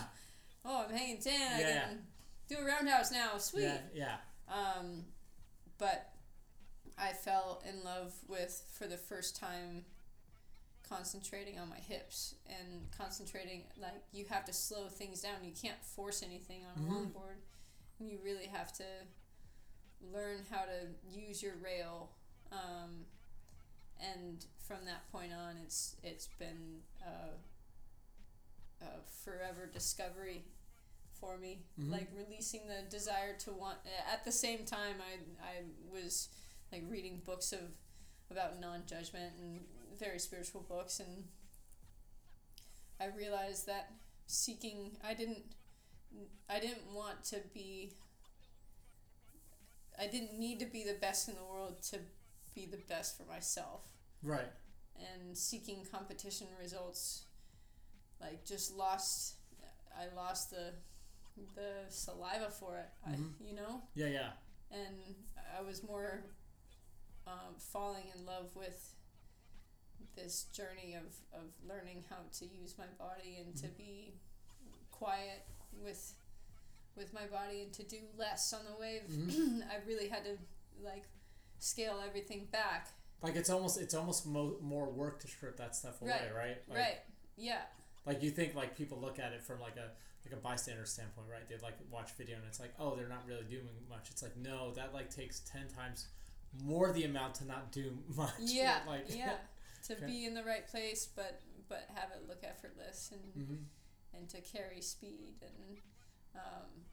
oh, 0.65 0.85
I'm 0.89 0.95
hanging 0.95 1.21
ten. 1.21 1.33
I 1.55 1.61
Yeah, 1.61 1.81
can 1.89 1.99
do 2.49 2.57
a 2.59 2.65
roundhouse 2.65 3.13
now. 3.13 3.39
Sweet. 3.39 3.63
Yeah, 3.65 3.79
yeah. 3.95 4.17
Um, 4.49 5.05
but 5.79 6.11
I 6.99 7.13
fell 7.13 7.63
in 7.69 7.83
love 7.85 8.13
with 8.29 8.63
for 8.73 8.87
the 8.87 8.97
first 8.97 9.37
time 9.37 9.85
concentrating 10.89 11.59
on 11.59 11.69
my 11.69 11.79
hips 11.79 12.35
and 12.49 12.91
concentrating 12.97 13.63
like 13.81 14.03
you 14.13 14.27
have 14.29 14.45
to 14.45 14.53
slow 14.53 14.87
things 14.89 15.23
down. 15.23 15.37
You 15.43 15.53
can't 15.53 15.83
force 15.83 16.23
anything 16.23 16.65
on 16.67 16.83
a 16.83 16.87
Mhm. 16.87 17.13
longboard. 17.13 17.41
And 17.99 18.11
you 18.11 18.19
really 18.23 18.47
have 18.47 18.73
to 18.75 18.85
learn 20.13 20.45
how 20.51 20.65
to 20.65 20.95
use 21.11 21.43
your 21.43 21.55
rail. 21.57 22.11
Um, 22.53 23.07
and 23.99 24.45
from 24.59 24.85
that 24.85 25.11
point 25.11 25.33
on, 25.33 25.57
it's 25.59 25.97
it's 26.03 26.27
been 26.39 26.83
a, 27.05 27.39
a 28.85 29.01
forever 29.25 29.67
discovery 29.67 30.45
for 31.13 31.39
me. 31.39 31.65
Mhm. 31.79 31.91
Like 31.91 32.11
releasing 32.15 32.67
the 32.67 32.83
desire 32.83 33.35
to 33.39 33.53
want. 33.53 33.79
At 34.07 34.25
the 34.25 34.33
same 34.33 34.67
time, 34.67 35.01
I 35.01 35.19
I 35.43 35.65
was 35.91 36.29
like 36.75 36.83
reading 36.91 37.23
books 37.25 37.53
of 37.53 37.61
about 38.31 38.61
non 38.61 38.83
judgment 38.87 39.33
and 39.41 39.61
very 39.99 40.19
spiritual 40.19 40.61
books, 40.69 40.99
and 41.01 41.25
I 43.01 43.07
realized 43.17 43.67
that 43.67 43.93
seeking 44.27 44.97
I 45.07 45.15
didn't 45.15 45.45
I 46.49 46.59
didn't 46.61 46.93
want 46.93 47.23
to 47.27 47.37
be. 47.55 47.93
I 49.99 50.09
didn't 50.09 50.39
need 50.39 50.59
to 50.61 50.67
be 50.67 50.83
the 50.85 50.95
best 51.01 51.29
in 51.29 51.37
the 51.37 51.45
world 51.45 51.81
to 51.91 51.99
be 52.55 52.67
the 52.67 52.79
best 52.89 53.17
for 53.17 53.25
myself 53.25 53.83
Right. 54.23 54.51
and 54.99 55.37
seeking 55.37 55.85
competition 55.91 56.49
results 56.61 57.25
like 58.21 58.45
just 58.45 58.75
lost 58.77 59.35
i 59.97 60.13
lost 60.17 60.51
the 60.51 60.73
the 61.57 61.73
saliva 61.89 62.49
for 62.51 62.77
it 62.79 62.89
Mhm. 63.09 63.13
I, 63.41 63.45
you 63.45 63.55
know 63.55 63.83
Yeah, 63.95 64.07
yeah. 64.07 64.33
and 64.71 64.97
i 65.57 65.61
was 65.63 65.83
more 65.83 66.25
um, 67.27 67.55
falling 67.59 68.05
in 68.15 68.25
love 68.27 68.55
with 68.55 68.95
this 70.17 70.45
journey 70.53 70.95
of, 70.95 71.07
of 71.39 71.47
learning 71.69 72.05
how 72.09 72.17
to 72.39 72.45
use 72.47 72.77
my 72.79 72.87
body 72.99 73.39
and 73.45 73.57
to 73.57 73.67
Mhm. 73.67 73.77
be 73.77 74.15
quiet 74.91 75.45
with 75.83 76.15
with 76.97 77.13
my 77.13 77.27
body 77.27 77.63
and 77.63 77.73
to 77.73 77.83
do 77.83 77.99
less 78.17 78.53
on 78.53 78.65
the 78.65 78.77
wave 78.79 79.03
Mhm. 79.09 79.69
i 79.71 79.79
really 79.85 80.09
had 80.09 80.23
to 80.25 80.39
like 80.81 81.05
scale 81.59 82.01
everything 82.07 82.47
back 82.53 82.93
Like 83.21 83.35
it's 83.35 83.51
almost 83.51 83.81
it's 83.81 83.95
almost 83.95 84.27
mo- 84.27 84.59
more 84.61 84.89
work 84.89 85.19
to 85.21 85.27
strip 85.29 85.57
that 85.57 85.75
stuff 85.75 86.01
away, 86.03 86.11
Right, 86.11 86.35
right? 86.35 86.69
Like, 86.69 86.79
right 86.79 87.01
yeah 87.37 87.63
Like 88.07 88.23
you 88.23 88.31
think 88.31 88.55
like 88.55 88.77
people 88.77 88.99
look 89.01 89.19
at 89.19 89.33
it 89.33 89.43
from 89.43 89.59
like 89.61 89.77
a 89.77 89.91
like 90.25 90.33
a 90.33 90.37
bystander 90.37 90.87
standpoint, 90.87 91.29
right? 91.29 91.47
They 91.49 91.57
like 91.59 91.77
watch 91.91 92.13
video 92.13 92.37
and 92.37 92.47
it's 92.47 92.59
like, 92.61 92.73
oh, 92.79 92.95
they're 92.97 93.09
not 93.09 93.27
really 93.27 93.45
doing 93.45 93.69
much. 93.91 94.09
It's 94.11 94.23
like 94.23 94.37
no, 94.39 94.73
that 94.75 94.95
like 94.95 95.11
takes 95.15 95.41
ten 95.41 95.69
times 95.69 96.07
more 96.63 96.93
the 96.93 97.05
amount 97.05 97.37
to 97.37 97.45
not 97.47 97.73
do 97.73 97.99
much. 98.17 98.33
Yeah, 98.39 98.79
like 98.87 99.07
yeah. 99.09 99.35
To 99.89 99.93
Okay. 99.97 100.07
be 100.07 100.25
in 100.25 100.33
the 100.33 100.43
right 100.43 100.67
place, 100.67 101.07
but 101.15 101.43
but 101.69 101.87
have 101.95 102.09
it 102.13 102.27
look 102.27 102.43
effortless 102.43 103.13
and 103.13 103.45
Mhm. 103.47 103.65
and 104.15 104.29
to 104.31 104.41
carry 104.41 104.81
speed 104.81 105.35
and 105.43 105.79
um, 106.35 106.87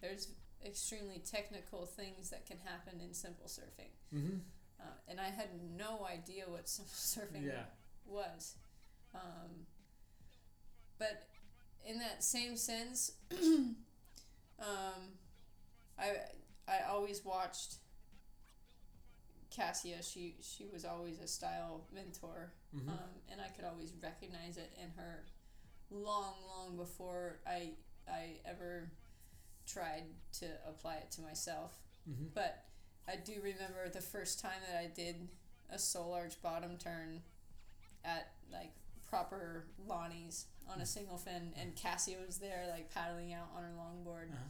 there's 0.00 0.32
extremely 0.64 1.20
technical 1.20 1.86
things 1.86 2.30
that 2.30 2.44
can 2.44 2.58
happen 2.58 3.00
in 3.00 3.14
simple 3.14 3.46
surfing. 3.46 3.90
Mhm. 4.12 4.40
Uh, 4.80 4.84
and 5.06 5.20
I 5.20 5.28
had 5.30 5.50
no 5.76 6.04
idea 6.06 6.44
what 6.48 6.68
simple 6.68 6.92
surfing 6.92 7.44
Yeah. 7.46 7.66
was. 8.04 8.56
Um, 9.14 9.66
but 10.98 11.28
in 11.84 11.98
that 12.00 12.24
same 12.24 12.56
sense, 12.56 13.12
um, 14.58 15.12
I 15.98 16.16
I 16.66 16.80
always 16.88 17.24
watched 17.24 17.76
Kassia. 19.58 20.02
She 20.02 20.36
she 20.40 20.66
was 20.66 20.84
always 20.84 21.18
a 21.18 21.26
style 21.26 21.86
mentor, 21.92 22.52
Mhm. 22.74 22.88
um, 22.88 23.10
and 23.30 23.40
I 23.40 23.48
could 23.48 23.64
always 23.64 23.92
recognize 23.94 24.56
it 24.56 24.72
in 24.80 24.90
her 24.90 25.24
long, 25.90 26.34
long 26.46 26.76
before 26.76 27.40
I 27.46 27.74
I 28.06 28.40
ever 28.44 28.90
tried 29.66 30.04
to 30.34 30.46
apply 30.66 30.96
it 30.96 31.10
to 31.12 31.20
myself. 31.22 31.72
Mhm. 32.08 32.32
But 32.34 32.64
I 33.06 33.16
do 33.16 33.40
remember 33.42 33.88
the 33.88 34.00
first 34.00 34.40
time 34.40 34.60
that 34.66 34.76
I 34.78 34.86
did 34.86 35.28
a 35.70 35.78
soul 35.78 36.12
arch 36.14 36.40
bottom 36.40 36.78
turn 36.78 37.22
at 38.04 38.32
like 38.50 38.72
proper 39.04 39.66
Lani's 39.86 40.46
on 40.66 40.80
a 40.80 40.86
single 40.86 41.18
fin, 41.18 41.52
and 41.56 41.74
Kassia 41.76 42.24
was 42.26 42.38
there 42.38 42.66
like 42.68 42.90
paddling 42.90 43.32
out 43.32 43.50
on 43.54 43.62
her 43.64 43.72
longboard, 43.72 44.30
Uh-huh. 44.32 44.48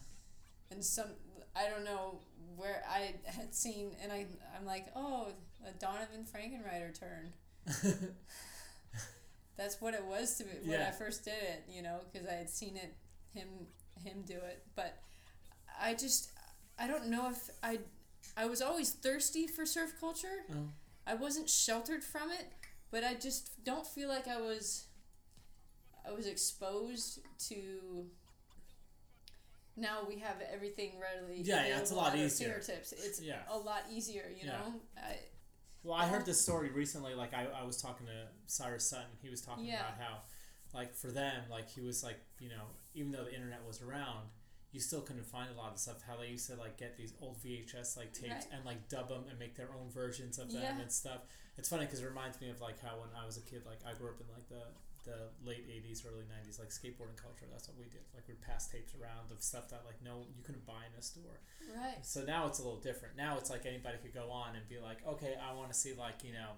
and 0.71 0.85
some 0.85 1.17
I 1.57 1.69
don't 1.69 1.85
know 1.85 2.21
where 2.59 2.83
I 2.89 3.15
had 3.25 3.55
seen, 3.55 3.93
and 4.03 4.13
I 4.13 4.27
I'm 4.57 4.67
like, 4.67 4.87
oh, 4.95 5.29
a 5.67 5.73
Donovan 5.73 6.25
Frankenreiter 6.25 6.99
turn. 6.99 7.33
That's 9.57 9.81
what 9.81 9.95
it 9.95 10.05
was 10.05 10.37
to 10.37 10.45
me 10.45 10.51
when 10.65 10.81
I 10.81 10.91
first 10.91 11.25
did 11.25 11.35
it, 11.43 11.65
you 11.69 11.83
know, 11.83 11.99
because 12.13 12.29
I 12.29 12.35
had 12.35 12.49
seen 12.49 12.77
it 12.77 12.95
him 13.35 13.49
him 14.05 14.23
do 14.27 14.35
it, 14.35 14.65
but 14.77 14.99
I 15.81 15.95
just 15.95 16.31
I 16.79 16.87
don't 16.87 17.09
know 17.09 17.31
if 17.31 17.51
I 17.63 17.79
I 18.37 18.47
was 18.47 18.63
always 18.63 18.91
thirsty 18.91 19.47
for 19.47 19.67
surf 19.67 19.95
culture. 19.99 20.45
Oh. 20.51 20.69
I 21.07 21.15
wasn't 21.15 21.49
sheltered 21.49 22.05
from 22.05 22.31
it, 22.31 22.47
but 22.91 23.03
I 23.03 23.15
just 23.15 23.65
don't 23.65 23.87
feel 23.87 24.09
like 24.09 24.29
I 24.29 24.41
was 24.41 24.85
I 26.07 26.13
was 26.13 26.27
exposed 26.27 27.21
to 27.49 28.07
now 29.79 30.01
we 30.09 30.19
have 30.19 30.37
everything 30.53 30.99
readily 31.01 31.43
Yeah, 31.43 31.67
yeah, 31.67 31.79
it's 31.79 31.91
a 31.91 31.95
available 31.95 32.19
lot 32.19 32.27
easier. 32.27 32.49
fingertips. 32.49 32.93
It's 32.93 33.21
Yeah. 33.21 33.43
a 33.49 33.57
lot 33.59 33.85
easier, 33.91 34.29
you 34.31 34.47
Yeah. 34.47 34.59
know. 34.59 34.81
I, 34.97 35.19
Well, 35.85 35.95
I 35.95 36.07
heard 36.09 36.27
this 36.27 36.41
story 36.43 36.71
recently. 36.71 37.15
Like, 37.15 37.33
I, 37.33 37.47
I 37.47 37.63
was 37.63 37.81
talking 37.81 38.07
to 38.07 38.29
Cyrus 38.47 38.85
Sutton. 38.91 39.11
He 39.23 39.29
was 39.31 39.41
talking 39.41 39.65
Yeah. 39.65 39.81
about 39.81 39.99
how, 40.01 40.23
like, 40.75 40.93
for 40.95 41.11
them, 41.11 41.49
like, 41.49 41.71
he 41.71 41.81
was 41.81 42.03
like, 42.03 42.19
you 42.41 42.49
know, 42.49 42.65
even 42.95 43.13
though 43.13 43.25
the 43.25 43.33
internet 43.35 43.65
was 43.65 43.81
around, 43.81 44.29
you 44.73 44.81
still 44.81 45.01
couldn't 45.01 45.25
find 45.25 45.51
a 45.51 45.55
lot 45.55 45.73
of 45.73 45.79
stuff. 45.79 46.03
How 46.03 46.17
they 46.17 46.29
used 46.29 46.49
to, 46.51 46.57
like, 46.57 46.77
get 46.77 46.97
these 46.97 47.15
old 47.21 47.39
VHS, 47.41 47.97
like, 47.97 48.13
tapes 48.13 48.29
Right. 48.47 48.49
and, 48.53 48.65
like, 48.65 48.89
dub 48.89 49.09
them 49.09 49.25
and 49.31 49.39
make 49.39 49.55
their 49.55 49.73
own 49.73 49.89
versions 49.89 50.39
of 50.39 50.51
them 50.53 50.63
Yeah. 50.63 50.79
and 50.81 50.93
stuff. 50.93 51.23
It's 51.57 51.69
funny 51.69 51.87
because 51.87 52.01
it 52.01 52.07
reminds 52.07 52.41
me 52.41 52.51
of, 52.51 52.61
like, 52.61 52.79
how 52.81 53.01
when 53.01 53.09
I 53.17 53.25
was 53.25 53.37
a 53.39 53.41
kid, 53.43 53.65
like, 53.65 53.79
I 53.87 53.95
grew 53.95 54.11
up 54.11 54.21
in, 54.21 54.27
like, 54.29 54.49
the, 54.49 54.67
the 55.09 55.33
late 55.43 55.65
80s, 55.67 56.05
early 56.07 56.25
90s, 56.29 56.59
like, 56.61 56.69
skateboarding 56.69 57.17
culture. 57.17 57.49
That's 57.51 57.67
what 57.69 57.79
we 57.79 57.85
did. 57.89 58.05
Like, 58.15 58.29
we'd 58.29 58.43
pass 58.43 58.69
tapes 58.69 58.93
around 59.01 59.33
of 59.33 59.41
stuff 59.43 59.69
that, 59.73 59.83
like, 59.89 59.97
no, 60.05 60.27
you 60.37 60.43
couldn't 60.45 60.67
buy 60.67 60.85
in 60.85 60.93
a 60.99 61.03
store. 61.03 61.41
right. 61.75 62.05
So 62.05 62.23
now 62.25 62.47
it's 62.47 62.59
a 62.59 62.63
little 62.63 62.81
different. 62.81 63.17
Now 63.17 63.39
it's 63.39 63.49
like 63.51 63.65
anybody 63.67 63.97
could 64.03 64.13
go 64.15 64.31
on 64.31 64.55
and 64.57 64.69
be 64.69 64.79
like, 64.79 64.99
okay, 65.07 65.35
I 65.41 65.53
want 65.55 65.73
to 65.73 65.77
see 65.79 65.95
like 65.95 66.23
you 66.25 66.33
know, 66.33 66.53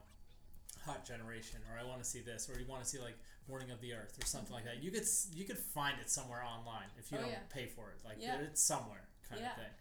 Hot 0.86 1.04
Generation, 1.06 1.58
or 1.70 1.78
I 1.78 1.84
want 1.86 2.02
to 2.02 2.08
see 2.08 2.20
this, 2.20 2.48
or 2.50 2.58
you 2.58 2.66
want 2.66 2.82
to 2.82 2.88
see 2.88 2.98
like 2.98 3.16
Morning 3.48 3.70
of 3.70 3.80
the 3.80 3.92
Earth, 3.94 4.16
or 4.22 4.26
something 4.26 4.52
like 4.54 4.64
that. 4.64 4.82
You 4.82 4.90
could 4.90 5.02
s- 5.02 5.28
you 5.34 5.44
could 5.44 5.58
find 5.58 5.98
it 6.00 6.08
somewhere 6.10 6.42
online 6.44 6.88
if 6.98 7.10
you 7.10 7.18
Oh, 7.18 7.22
don't 7.22 7.30
yeah. 7.30 7.38
pay 7.50 7.66
for 7.66 7.90
it. 7.90 7.98
Like 8.04 8.16
Yeah. 8.20 8.40
it's 8.40 8.62
somewhere 8.62 9.08
kind 9.28 9.40
Yeah. 9.40 9.50
of 9.50 9.56
thing. 9.56 9.74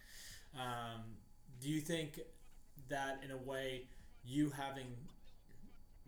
Um, 0.61 1.17
do 1.61 1.69
you 1.69 1.81
think 1.81 2.19
that 2.87 3.21
in 3.23 3.31
a 3.31 3.37
way 3.37 3.87
you 4.23 4.49
having 4.49 4.95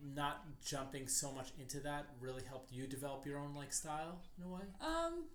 not 0.03 0.43
jumping 0.63 1.07
so 1.07 1.31
much 1.31 1.51
into 1.59 1.79
that 1.81 2.07
really 2.19 2.43
helped 2.47 2.71
you 2.71 2.87
develop 2.87 3.25
your 3.25 3.39
own 3.39 3.53
like 3.55 3.73
style 3.73 4.21
in 4.37 4.43
a 4.43 4.47
way? 4.47 4.61
Um, 4.81 5.25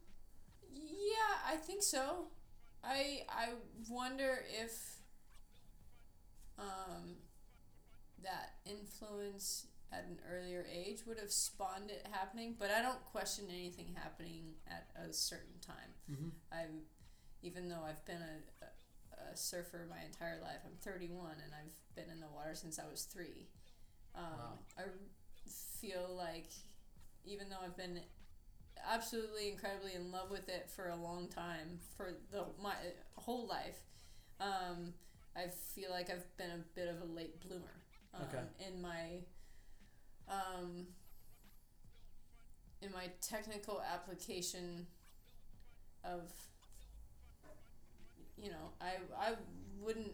yeah, 0.72 1.52
I 1.52 1.56
think 1.56 1.82
so. 1.82 2.26
I 2.84 3.22
I 3.28 3.48
wonder 3.88 4.44
if 4.62 4.96
um, 6.58 7.16
that 8.22 8.54
influence 8.64 9.66
at 9.92 10.04
an 10.04 10.18
earlier 10.28 10.66
age 10.72 11.06
would 11.06 11.18
have 11.18 11.30
spawned 11.30 11.90
it 11.90 12.06
happening, 12.10 12.56
but 12.58 12.70
I 12.70 12.82
don't 12.82 13.04
question 13.04 13.46
anything 13.50 13.94
happening 13.94 14.54
at 14.68 14.88
a 14.96 15.12
certain 15.12 15.58
time. 15.64 15.94
Mm-hmm. 16.10 16.28
I'm, 16.52 16.82
even 17.42 17.68
though 17.68 17.82
I've 17.86 18.04
been 18.04 18.22
a, 18.22 18.64
a, 18.64 19.32
a 19.32 19.36
surfer 19.36 19.86
my 19.88 20.04
entire 20.04 20.40
life, 20.42 20.60
I'm 20.64 20.76
31 20.80 21.32
and 21.44 21.52
I've 21.54 21.94
been 21.94 22.12
in 22.12 22.20
the 22.20 22.26
water 22.34 22.54
since 22.54 22.78
I 22.78 22.90
was 22.90 23.02
three. 23.02 23.46
Um, 24.16 24.24
Wow. 24.38 24.58
I 24.78 24.82
feel 25.80 26.14
like 26.16 26.48
even 27.24 27.48
though 27.48 27.56
I've 27.62 27.76
been 27.76 28.00
absolutely 28.90 29.50
incredibly 29.50 29.94
in 29.94 30.10
love 30.12 30.30
with 30.30 30.48
it 30.48 30.70
for 30.74 30.88
a 30.88 30.96
long 30.96 31.28
time, 31.28 31.80
for 31.96 32.14
the 32.30 32.44
my 32.62 32.74
whole 33.16 33.46
life, 33.46 33.78
um, 34.40 34.94
I 35.36 35.48
feel 35.48 35.90
like 35.90 36.10
I've 36.10 36.36
been 36.36 36.50
a 36.50 36.64
bit 36.74 36.88
of 36.88 37.00
a 37.02 37.12
late 37.12 37.40
bloomer 37.40 37.64
um, 38.14 38.22
Okay. 38.26 38.42
in 38.68 38.80
my 38.80 39.20
um, 40.28 40.86
in 42.82 42.92
my 42.92 43.10
technical 43.20 43.80
application 43.82 44.86
of 46.04 46.30
you 48.36 48.50
know 48.50 48.70
I 48.80 48.92
I 49.18 49.34
wouldn't 49.80 50.12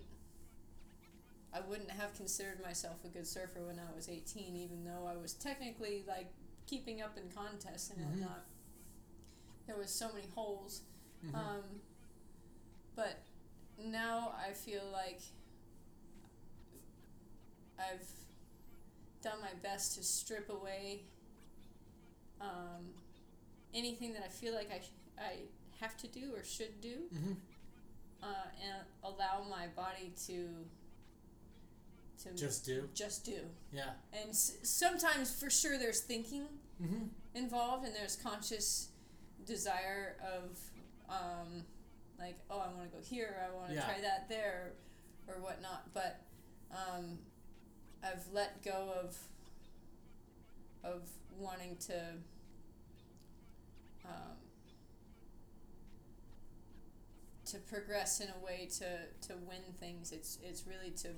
I 1.55 1.61
wouldn't 1.61 1.90
have 1.90 2.14
considered 2.16 2.62
myself 2.62 3.05
a 3.05 3.09
good 3.09 3.26
surfer 3.26 3.61
when 3.66 3.78
I 3.78 3.94
was 3.94 4.09
18 4.09 4.57
even 4.57 4.84
though 4.84 5.07
I 5.07 5.16
was 5.16 5.34
technically 5.34 6.05
like 6.09 6.32
keeping 6.66 7.03
up 7.03 7.16
in 7.18 7.28
contests 7.30 7.90
and 7.90 7.98
Mhm. 8.00 8.07
whatnot 8.11 8.44
there 9.66 9.76
was 9.76 9.90
so 9.90 10.11
many 10.12 10.26
holes 10.34 10.82
Mhm. 11.24 11.34
um, 11.34 11.80
but 12.96 13.18
now 13.78 14.34
I 14.36 14.53
feel 14.53 14.84
like 14.92 15.20
I've 17.78 18.07
done 19.22 19.40
my 19.40 19.53
best 19.62 19.96
to 19.96 20.03
strip 20.03 20.48
away 20.50 21.03
um, 22.40 22.92
anything 23.74 24.12
that 24.14 24.22
I 24.24 24.28
feel 24.28 24.55
like 24.55 24.70
I, 24.72 24.80
sh- 24.80 24.90
I 25.18 25.32
have 25.80 25.96
to 25.98 26.09
do 26.09 26.34
or 26.34 26.42
should 26.44 26.80
do 26.80 27.09
Mm-hmm. 27.14 27.32
uh, 28.22 28.26
and 28.62 28.84
allow 29.05 29.44
my 29.48 29.66
body 29.68 30.12
to 30.26 30.48
Just 32.37 32.64
do. 32.64 32.89
just 32.95 33.25
do 33.25 33.39
Yeah. 33.73 33.91
and 34.12 34.31
s- 34.31 34.57
sometimes 34.62 35.35
for 35.35 35.51
sure 35.51 35.79
there's 35.79 36.01
thinking 36.01 36.47
Mm-hmm. 36.83 37.05
involved 37.35 37.85
and 37.87 37.95
there's 37.95 38.16
conscious 38.16 38.89
desire 39.47 40.16
of 40.23 40.59
um, 41.09 41.64
like 42.18 42.37
oh 42.51 42.59
I 42.59 42.68
want 42.73 42.91
to 42.91 42.97
go 42.97 43.03
here 43.03 43.37
I 43.49 43.55
want 43.55 43.68
to 43.68 43.75
Yeah. 43.75 43.85
try 43.85 44.01
that 44.01 44.29
there 44.29 44.73
or 45.29 45.35
whatnot 45.41 45.93
but 45.95 46.20
um, 46.73 47.18
I've 48.03 48.27
let 48.33 48.62
go 48.64 48.93
of 49.01 49.16
of 50.83 51.03
wanting 51.39 51.77
to 51.87 52.01
um, 54.05 54.37
to 57.47 57.59
progress 57.59 58.20
in 58.20 58.29
a 58.29 58.45
way 58.45 58.68
to, 58.79 59.29
to 59.29 59.35
win 59.47 59.62
things 59.79 60.11
it's 60.12 60.39
it's 60.43 60.64
really 60.66 60.91
to 60.91 61.09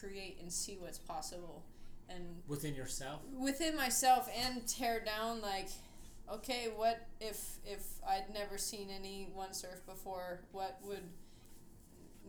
create 0.00 0.38
and 0.40 0.52
see 0.52 0.76
what's 0.80 0.98
possible 0.98 1.64
and 2.08 2.42
Within 2.48 2.74
yourself. 2.74 3.20
within 3.38 3.76
myself 3.76 4.28
and 4.36 4.66
tear 4.66 5.00
down 5.04 5.40
like 5.40 5.68
okay 6.32 6.70
what 6.74 7.06
if 7.20 7.56
if 7.66 7.82
i'd 8.08 8.24
never 8.32 8.56
seen 8.58 8.88
anyone 8.90 9.52
surf 9.52 9.84
before 9.86 10.40
what 10.52 10.78
would 10.84 11.02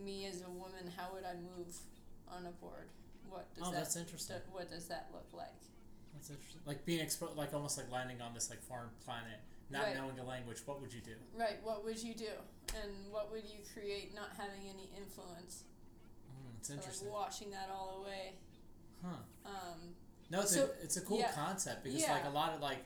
me 0.04 0.26
as 0.26 0.42
a 0.42 0.50
woman 0.50 0.92
how 0.98 1.10
would 1.14 1.24
i 1.24 1.34
move 1.34 1.76
on 2.30 2.46
a 2.46 2.52
board 2.52 2.88
what 3.30 3.54
does 3.56 3.64
Oh, 3.68 3.72
that 3.72 3.78
that's 3.80 3.96
interesting. 3.96 4.38
do- 4.38 4.52
what 4.54 4.70
does 4.70 4.88
that 4.88 5.08
look 5.14 5.28
like 5.34 5.48
That's 6.14 6.30
interesting. 6.30 6.62
Like 6.66 6.86
being 6.86 7.00
exposed, 7.02 7.36
like 7.38 7.54
almost 7.54 7.78
like 7.78 7.92
landing 7.92 8.22
on 8.22 8.34
this 8.34 8.50
like 8.50 8.62
foreign 8.62 8.90
planet, 9.04 9.40
not 9.70 9.84
Right. 9.84 9.96
knowing 9.98 10.16
the 10.16 10.24
language. 10.24 10.60
What 10.66 10.80
would 10.82 10.94
you 10.94 11.02
do? 11.02 11.16
right 11.36 11.58
what 11.64 11.84
would 11.84 12.02
you 12.02 12.14
do 12.14 12.32
and 12.82 12.92
what 13.12 13.32
would 13.32 13.44
you 13.46 13.60
create 13.74 14.14
not 14.14 14.30
having 14.38 14.62
any 14.70 14.90
influence 14.98 15.64
it's 16.66 16.68
so 16.70 16.74
like 16.74 16.84
interesting. 16.84 17.12
washing 17.12 17.52
that 17.52 17.70
all 17.72 18.02
away 18.04 18.34
Huh. 19.04 19.10
um 19.46 19.96
No, 20.30 20.42
it's 20.42 20.54
So, 20.54 20.66
a 20.66 20.84
it's 20.84 20.98
a 20.98 21.02
cool 21.02 21.20
yeah. 21.20 21.32
concept 21.32 21.84
because 21.84 22.02
Yeah. 22.02 22.14
like 22.14 22.26
a 22.26 22.30
lot 22.30 22.54
of 22.54 22.62
like 22.62 22.80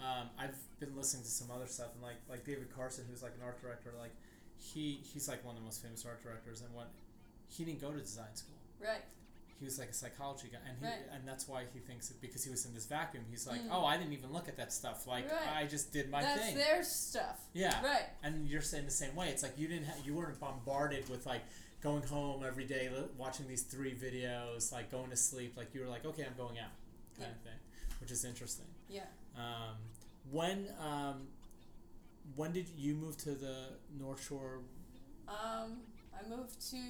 um, 0.00 0.28
I've 0.38 0.56
been 0.80 0.94
listening 0.96 1.22
to 1.22 1.30
some 1.30 1.50
other 1.52 1.66
stuff 1.66 1.88
and 1.94 2.02
like 2.02 2.16
like 2.28 2.44
David 2.44 2.68
Carson 2.74 3.04
who's 3.10 3.22
like 3.22 3.32
an 3.36 3.42
art 3.44 3.60
director 3.60 3.92
like 3.98 4.12
he 4.58 5.00
he's 5.12 5.28
like 5.28 5.44
one 5.44 5.54
of 5.56 5.60
the 5.60 5.64
most 5.64 5.82
famous 5.82 6.04
art 6.04 6.22
directors 6.22 6.60
and 6.62 6.72
what 6.74 6.90
he 7.48 7.64
didn't 7.64 7.80
go 7.80 7.90
to 7.92 7.98
design 8.00 8.34
school. 8.34 8.56
right 8.80 9.02
He 9.58 9.64
was 9.64 9.78
like 9.78 9.90
a 9.90 9.94
psychology 9.94 10.48
guy 10.52 10.58
and 10.68 10.76
he 10.78 10.84
Right. 10.84 11.06
and 11.12 11.26
that's 11.26 11.46
why 11.48 11.64
he 11.72 11.78
thinks 11.80 12.10
it 12.10 12.20
because 12.20 12.42
he 12.44 12.50
was 12.50 12.64
in 12.66 12.74
this 12.74 12.86
vacuum. 12.86 13.24
He's 13.30 13.46
like, 13.46 13.60
Mm. 13.62 13.68
oh, 13.70 13.84
I 13.84 13.96
didn't 13.96 14.12
even 14.12 14.32
look 14.32 14.48
at 14.48 14.56
that 14.56 14.72
stuff. 14.72 15.06
Like 15.06 15.30
Right. 15.30 15.48
I 15.62 15.66
just 15.66 15.92
did 15.92 16.10
my 16.10 16.22
that's 16.22 16.40
thing. 16.40 16.54
That's 16.56 16.66
their 16.68 16.84
stuff 16.84 17.40
Yeah. 17.52 17.80
right 17.84 18.08
And 18.22 18.48
you're 18.48 18.62
saying 18.62 18.84
the 18.84 18.90
same 18.90 19.14
way. 19.14 19.28
It's 19.30 19.42
like 19.42 19.56
you 19.56 19.68
didn't 19.68 19.86
ha- 19.86 20.00
you 20.04 20.14
weren't 20.14 20.38
bombarded 20.40 21.08
with 21.08 21.24
like 21.26 21.42
going 21.84 22.02
home 22.04 22.42
every 22.44 22.64
day 22.64 22.88
watching 23.18 23.46
these 23.46 23.62
three 23.62 23.94
videos 23.94 24.72
like 24.72 24.90
going 24.90 25.10
to 25.10 25.16
sleep 25.16 25.54
like 25.56 25.74
you 25.74 25.82
were 25.82 25.86
like 25.86 26.04
okay 26.06 26.24
I'm 26.24 26.36
going 26.36 26.58
out 26.58 26.72
kind 27.18 27.28
Yeah. 27.28 27.36
of 27.36 27.40
thing 27.42 27.60
which 28.00 28.10
is 28.10 28.24
interesting. 28.24 28.66
yeah 28.88 29.02
Um, 29.36 29.76
when 30.30 30.68
um, 30.80 31.28
when 32.36 32.52
did 32.52 32.68
you 32.84 32.94
move 32.94 33.16
to 33.18 33.32
the 33.32 33.56
North 34.00 34.22
Shore? 34.26 34.60
Um, 35.28 35.70
I 36.18 36.26
moved 36.28 36.56
to 36.70 36.80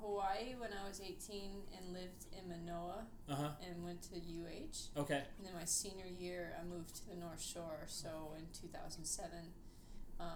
Hawaii 0.00 0.54
when 0.58 0.70
I 0.72 0.88
was 0.88 1.00
18 1.00 1.50
and 1.76 1.92
lived 1.92 2.22
in 2.36 2.48
Manoa 2.48 3.04
Uh 3.28 3.34
huh. 3.36 3.50
and 3.64 3.84
went 3.84 4.02
to 4.10 4.16
UH. 4.16 5.00
Okay. 5.02 5.22
And 5.38 5.46
then 5.46 5.54
my 5.54 5.64
senior 5.64 6.06
year, 6.06 6.42
I 6.60 6.64
moved 6.64 6.96
to 6.96 7.08
the 7.10 7.14
North 7.16 7.42
Shore. 7.42 7.82
So 7.86 8.34
in 8.38 8.46
2007, 8.52 9.30
um, 10.18 10.26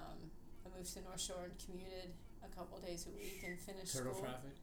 I 0.64 0.76
moved 0.76 0.88
to 0.90 0.94
the 1.00 1.04
North 1.08 1.20
Shore 1.20 1.44
and 1.50 1.58
commuted 1.66 2.10
a 2.44 2.56
couple 2.56 2.78
days 2.78 3.06
a 3.06 3.16
week 3.16 3.42
and 3.46 3.58
finished 3.58 3.96
Turtle 3.96 4.14
school. 4.14 4.26
traffic. 4.26 4.56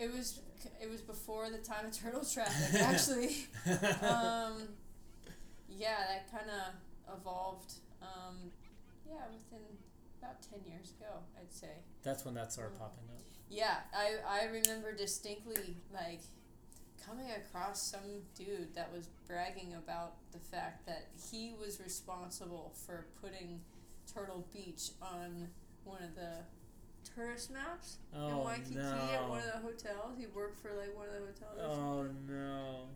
It 0.00 0.12
was 0.12 0.40
it 0.80 0.90
was 0.90 1.00
before 1.00 1.50
the 1.50 1.58
time 1.58 1.86
of 1.86 1.92
turtle 1.98 2.24
traffic 2.24 2.80
actually. 2.80 3.46
um, 4.02 4.68
yeah, 5.68 5.98
that 6.08 6.30
kind 6.30 6.50
of 6.50 7.18
evolved. 7.18 7.74
Um, 8.00 8.50
yeah, 9.06 9.22
within 9.32 9.64
about 10.18 10.40
10 10.42 10.60
years 10.70 10.92
ago, 10.98 11.20
I'd 11.38 11.52
say. 11.52 11.82
That's 12.02 12.24
when 12.24 12.34
that 12.34 12.52
started 12.52 12.78
popping 12.78 13.04
up. 13.10 13.20
Yeah, 13.50 13.78
I, 13.94 14.14
I 14.26 14.44
remember 14.46 14.92
distinctly 14.94 15.76
like 15.92 16.20
coming 17.04 17.26
across 17.32 17.82
some 17.82 18.22
dude 18.34 18.74
that 18.74 18.92
was 18.92 19.08
bragging 19.26 19.74
about 19.74 20.14
the 20.32 20.38
fact 20.38 20.86
that 20.86 21.08
he 21.30 21.52
was 21.60 21.80
responsible 21.80 22.72
for 22.86 23.06
putting 23.20 23.60
Turtle 24.12 24.46
Beach 24.52 24.90
on 25.00 25.48
one 25.84 26.02
of 26.02 26.14
the 26.14 26.44
tourist 27.14 27.50
maps 27.50 27.96
in 28.14 28.20
Oh, 28.20 28.44
Waikiki 28.44 28.78
at 28.78 29.28
one 29.28 29.38
of 29.40 29.44
the 29.46 29.58
hotels. 29.58 30.14
He 30.18 30.26
worked 30.26 30.60
for 30.60 30.70
like 30.78 30.96
one 30.96 31.06
of 31.08 31.12
the 31.14 31.44
hotels. 31.44 31.78
Oh 31.78 32.06
no. 32.32 32.88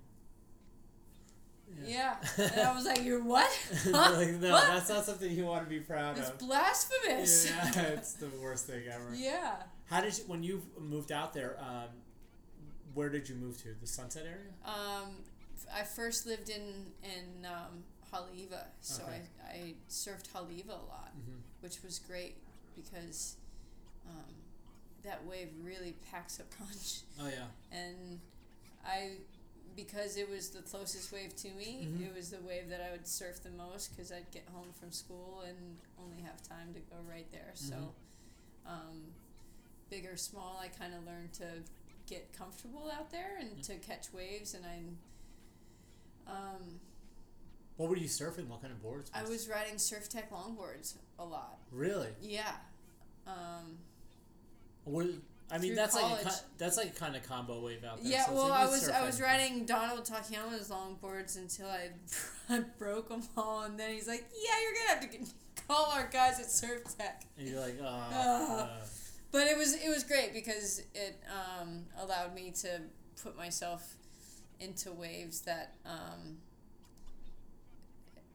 Yeah. 1.84 2.16
And 2.38 2.60
I 2.60 2.74
was 2.74 2.84
like, 2.84 3.04
"You're 3.04 3.22
what? 3.22 3.50
Huh? 3.84 4.12
like, 4.16 4.30
no, 4.40 4.50
What? 4.52 4.66
that's 4.68 4.88
not 4.88 5.04
something 5.04 5.30
you 5.30 5.44
want 5.44 5.64
to 5.64 5.70
be 5.70 5.80
proud 5.80 6.16
It's 6.18 6.28
of. 6.28 6.34
It's 6.34 6.44
blasphemous." 6.44 7.50
Yeah, 7.50 7.82
it's 7.92 8.12
the 8.14 8.28
worst 8.42 8.66
thing 8.66 8.82
ever. 8.92 9.14
Yeah. 9.14 9.56
How 9.86 10.00
did 10.00 10.16
you 10.16 10.24
when 10.26 10.42
you 10.42 10.62
moved 10.78 11.12
out 11.12 11.32
there? 11.34 11.56
Um, 11.60 11.88
where 12.94 13.08
did 13.08 13.28
you 13.28 13.34
move 13.34 13.60
to? 13.62 13.74
The 13.80 13.86
Sunset 13.86 14.24
area? 14.24 14.52
Um, 14.64 15.16
I 15.74 15.82
first 15.82 16.24
lived 16.26 16.48
in 16.48 16.92
in 17.02 17.44
um, 17.44 17.82
Haleiwa, 18.12 18.64
so 18.80 19.02
Okay. 19.02 19.20
I, 19.44 19.52
I 19.52 19.74
surfed 19.90 20.28
Haleiwa 20.32 20.68
a 20.68 20.86
lot, 20.88 21.12
Mhm. 21.18 21.40
which 21.60 21.82
was 21.82 21.98
great 21.98 22.36
because 22.76 23.36
um, 24.08 24.34
that 25.02 25.24
wave 25.26 25.48
really 25.62 25.94
packs 26.10 26.38
a 26.40 26.44
punch. 26.56 27.00
Oh 27.20 27.28
yeah. 27.28 27.46
And 27.72 28.20
I, 28.84 29.12
because 29.76 30.16
it 30.16 30.28
was 30.30 30.50
the 30.50 30.62
closest 30.62 31.12
wave 31.12 31.34
to 31.36 31.50
me, 31.50 31.86
Mhm. 31.90 32.06
it 32.06 32.14
was 32.14 32.30
the 32.30 32.40
wave 32.40 32.68
that 32.68 32.80
I 32.80 32.90
would 32.92 33.06
surf 33.06 33.42
the 33.42 33.50
most 33.50 33.90
because 33.94 34.10
I'd 34.12 34.30
get 34.30 34.48
home 34.52 34.72
from 34.78 34.90
school 34.92 35.42
and 35.46 35.78
only 35.98 36.22
have 36.22 36.42
time 36.42 36.72
to 36.74 36.80
go 36.80 36.96
right 37.08 37.30
there. 37.32 37.52
So, 37.54 37.74
Mhm. 37.74 38.70
um, 38.70 39.14
big 39.90 40.06
or 40.06 40.16
small, 40.16 40.58
I 40.58 40.68
kind 40.68 40.94
of 40.94 41.04
learned 41.04 41.32
to 41.34 41.62
get 42.06 42.32
comfortable 42.32 42.90
out 42.90 43.10
there 43.10 43.36
and 43.38 43.62
to 43.64 43.76
catch 43.78 44.12
waves. 44.12 44.54
And 44.54 44.64
I, 44.66 44.82
um, 46.30 46.80
What 47.76 47.90
were 47.90 47.96
you 47.96 48.08
surfing? 48.08 48.48
What 48.48 48.62
kind 48.62 48.72
of 48.72 48.80
boards? 48.82 49.10
I 49.12 49.22
was 49.24 49.48
riding 49.48 49.74
Surftech 49.74 50.30
longboards 50.30 50.94
a 51.18 51.24
lot. 51.24 51.58
Really? 51.70 52.08
Yeah. 52.22 52.56
Um, 53.26 53.78
Were, 54.86 55.06
I 55.50 55.58
mean, 55.58 55.74
that's 55.74 55.94
like 55.94 56.24
a, 56.24 56.30
that's 56.58 56.76
like 56.76 56.96
kind 56.96 57.14
of 57.16 57.22
combo 57.28 57.60
wave 57.60 57.84
out 57.84 58.02
there. 58.02 58.12
Yeah, 58.12 58.26
so 58.26 58.34
well, 58.34 58.48
like 58.48 58.60
I 58.60 58.66
was 58.66 58.88
I 58.88 59.04
was 59.04 59.20
riding 59.20 59.66
Donald 59.66 60.04
Takayama's 60.04 60.70
longboards 60.70 61.36
until 61.36 61.66
I, 61.68 61.90
I 62.48 62.60
broke 62.78 63.08
them 63.08 63.22
all, 63.36 63.62
and 63.64 63.78
then 63.78 63.90
he's 63.92 64.08
like, 64.08 64.24
"Yeah, 64.32 64.54
you're 64.62 64.72
gonna 64.72 65.00
have 65.00 65.26
to 65.26 65.32
call 65.68 65.86
our 65.92 66.08
guys 66.12 66.40
at 66.40 66.50
Surf 66.50 66.82
Tech." 66.96 67.22
And 67.38 67.48
you're 67.48 67.60
like, 67.60 67.78
oh. 67.82 67.86
Uh, 67.86 68.68
But 69.32 69.48
it 69.48 69.58
was 69.58 69.74
it 69.74 69.88
was 69.88 70.04
great 70.04 70.32
because 70.32 70.82
it 70.94 71.20
um, 71.60 71.84
allowed 72.00 72.34
me 72.34 72.52
to 72.62 72.80
put 73.22 73.36
myself 73.36 73.94
into 74.60 74.92
waves 74.92 75.40
that 75.42 75.74
um, 75.84 76.38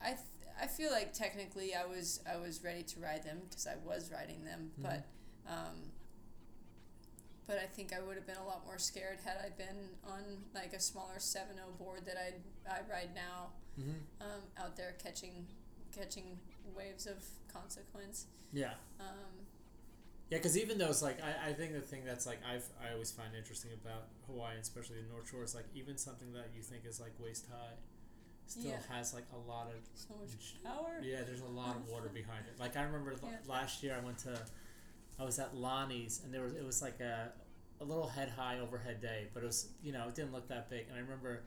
I 0.02 0.08
th- 0.10 0.20
I 0.62 0.68
feel 0.68 0.92
like 0.92 1.14
technically 1.14 1.74
I 1.76 1.86
was 1.86 2.22
I 2.32 2.38
was 2.38 2.64
ready 2.64 2.84
to 2.84 3.00
ride 3.00 3.24
them 3.24 3.40
because 3.50 3.68
I 3.68 3.76
was 3.86 4.12
riding 4.12 4.44
them, 4.44 4.72
Mhm. 4.80 4.84
but 4.84 5.04
um, 5.52 5.91
but 7.52 7.60
I 7.60 7.66
think 7.66 7.92
I 7.92 8.00
would 8.00 8.16
have 8.16 8.26
been 8.26 8.38
a 8.38 8.46
lot 8.46 8.64
more 8.66 8.78
scared 8.78 9.20
had 9.26 9.36
I 9.44 9.50
been 9.50 9.90
on 10.08 10.22
like 10.56 10.72
a 10.72 10.80
smaller 10.80 11.20
seven 11.20 11.58
O 11.60 11.72
board 11.84 12.06
that 12.06 12.16
I 12.16 12.36
I 12.72 12.80
ride 12.90 13.10
now 13.14 13.50
Mhm. 13.78 14.00
um, 14.22 14.42
out 14.58 14.78
there 14.78 14.94
catching 15.04 15.46
catching 15.92 16.40
waves 16.74 17.06
of 17.08 17.18
consequence. 17.52 18.28
yeah. 18.54 18.76
Um, 19.02 19.48
Yeah, 20.30 20.38
because 20.38 20.58
even 20.58 20.78
though 20.78 20.88
it's 20.88 21.02
like 21.02 21.22
I, 21.22 21.50
I 21.50 21.54
think 21.54 21.74
the 21.74 21.82
thing 21.82 22.06
that's 22.06 22.26
like 22.26 22.40
I've 22.46 22.70
I 22.82 22.94
always 22.94 23.12
find 23.12 23.36
interesting 23.36 23.72
about 23.74 24.08
Hawaii, 24.28 24.56
especially 24.58 25.02
the 25.02 25.10
North 25.10 25.30
Shore, 25.30 25.44
is 25.44 25.54
like 25.54 25.66
even 25.76 25.98
something 25.98 26.32
that 26.32 26.52
you 26.56 26.62
think 26.64 26.86
is 26.86 27.02
like 27.02 27.12
waist 27.20 27.48
high, 27.52 27.76
still 28.48 28.72
Yeah. 28.72 28.80
has 28.96 29.14
like 29.14 29.26
a 29.34 29.38
lot 29.52 29.68
of 29.68 29.82
so 29.94 30.16
much 30.16 30.56
power. 30.64 31.02
yeah. 31.04 31.24
There's 31.24 31.42
a 31.42 31.54
lot 31.62 31.76
of 31.76 31.90
water 31.90 32.08
behind 32.08 32.46
it. 32.48 32.58
Like 32.58 32.78
I 32.78 32.84
remember 32.84 33.12
l- 33.12 33.30
last 33.46 33.84
year 33.84 33.94
I 33.94 34.00
went 34.00 34.20
to 34.20 34.40
I 35.20 35.24
was 35.26 35.38
at 35.38 35.54
Lani's 35.56 36.22
and 36.24 36.34
there 36.34 36.42
was 36.44 36.54
it 36.54 36.64
was 36.66 36.82
like 36.82 37.00
a 37.02 37.34
a 37.82 37.84
little 37.84 38.08
head 38.08 38.30
high 38.30 38.60
overhead 38.60 39.02
day, 39.02 39.28
but 39.34 39.44
it 39.44 39.48
was 39.48 39.68
you 39.84 39.92
know 39.92 40.08
it 40.08 40.16
didn't 40.16 40.32
look 40.34 40.48
that 40.50 40.70
big. 40.70 40.86
And 40.88 40.98
I 40.98 41.02
remember 41.02 41.42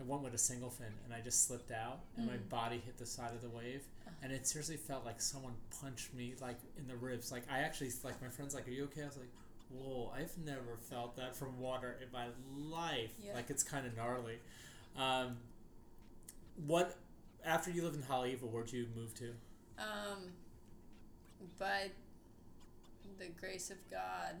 I 0.00 0.04
went 0.04 0.22
with 0.22 0.34
a 0.34 0.38
single 0.38 0.70
fin 0.70 0.92
and 1.04 1.14
I 1.14 1.20
just 1.20 1.46
slipped 1.46 1.70
out 1.70 2.00
and 2.16 2.26
my 2.26 2.34
Mm. 2.36 2.48
body 2.48 2.78
hit 2.84 2.96
the 2.98 3.06
side 3.06 3.32
of 3.34 3.40
the 3.42 3.48
wave 3.50 3.82
and 4.22 4.32
it 4.32 4.46
seriously 4.46 4.76
felt 4.76 5.04
like 5.04 5.20
someone 5.20 5.54
punched 5.80 6.12
me 6.14 6.34
like 6.40 6.58
in 6.78 6.86
the 6.88 6.96
ribs. 6.96 7.30
Like 7.32 7.44
I 7.50 7.58
actually 7.60 7.90
like 8.04 8.20
my 8.20 8.28
friends 8.28 8.54
like, 8.54 8.66
"Are 8.68 8.70
you 8.70 8.84
okay?" 8.84 9.02
I 9.02 9.06
was 9.06 9.16
like, 9.16 9.30
"Whoa, 9.70 10.12
I've 10.14 10.36
never 10.38 10.76
felt 10.90 11.16
that 11.16 11.34
from 11.36 11.58
water 11.60 11.98
in 12.02 12.10
my 12.12 12.26
life. 12.56 13.12
Yeah. 13.22 13.34
Like 13.34 13.48
it's 13.50 13.62
kind 13.62 13.86
of 13.86 13.96
gnarly." 13.96 14.38
Um, 14.96 15.38
what 16.66 16.96
after 17.44 17.70
you 17.70 17.82
lived 17.82 17.96
in 17.96 18.02
Haleiwa, 18.02 18.42
where'd 18.50 18.72
you 18.72 18.86
move 18.94 19.14
to? 19.14 19.34
Um, 19.78 20.32
by 21.58 21.90
the 23.18 23.26
grace 23.40 23.70
of 23.70 23.78
God 23.90 24.36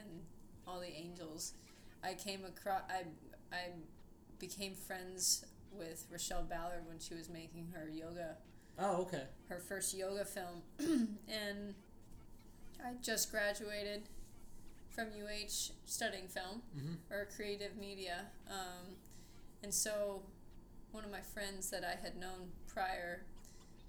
and 0.00 0.20
all 0.66 0.80
the 0.80 0.92
angels, 0.92 1.54
I 2.02 2.14
came 2.14 2.44
across. 2.44 2.82
I 2.88 3.04
I 3.54 3.70
became 4.38 4.74
friends 4.74 5.44
with 5.72 6.06
Rochelle 6.10 6.42
Ballard 6.44 6.86
when 6.86 6.98
she 6.98 7.14
was 7.14 7.28
making 7.28 7.68
her 7.74 7.88
yoga, 7.88 8.36
Oh, 8.78 9.02
okay. 9.02 9.24
her 9.48 9.58
first 9.58 9.94
yoga 9.94 10.24
film, 10.24 10.62
and 11.28 11.74
I 12.82 12.94
just 13.02 13.30
graduated 13.30 14.02
from 14.90 15.08
UH 15.08 15.72
studying 15.86 16.26
film 16.28 16.62
Mhm. 16.76 16.96
or 17.10 17.26
creative 17.36 17.76
media, 17.76 18.26
um, 18.48 18.96
and 19.62 19.72
so 19.74 20.22
one 20.92 21.04
of 21.04 21.10
my 21.10 21.20
friends 21.20 21.70
that 21.70 21.84
I 21.84 21.94
had 22.02 22.16
known 22.16 22.50
prior 22.66 23.22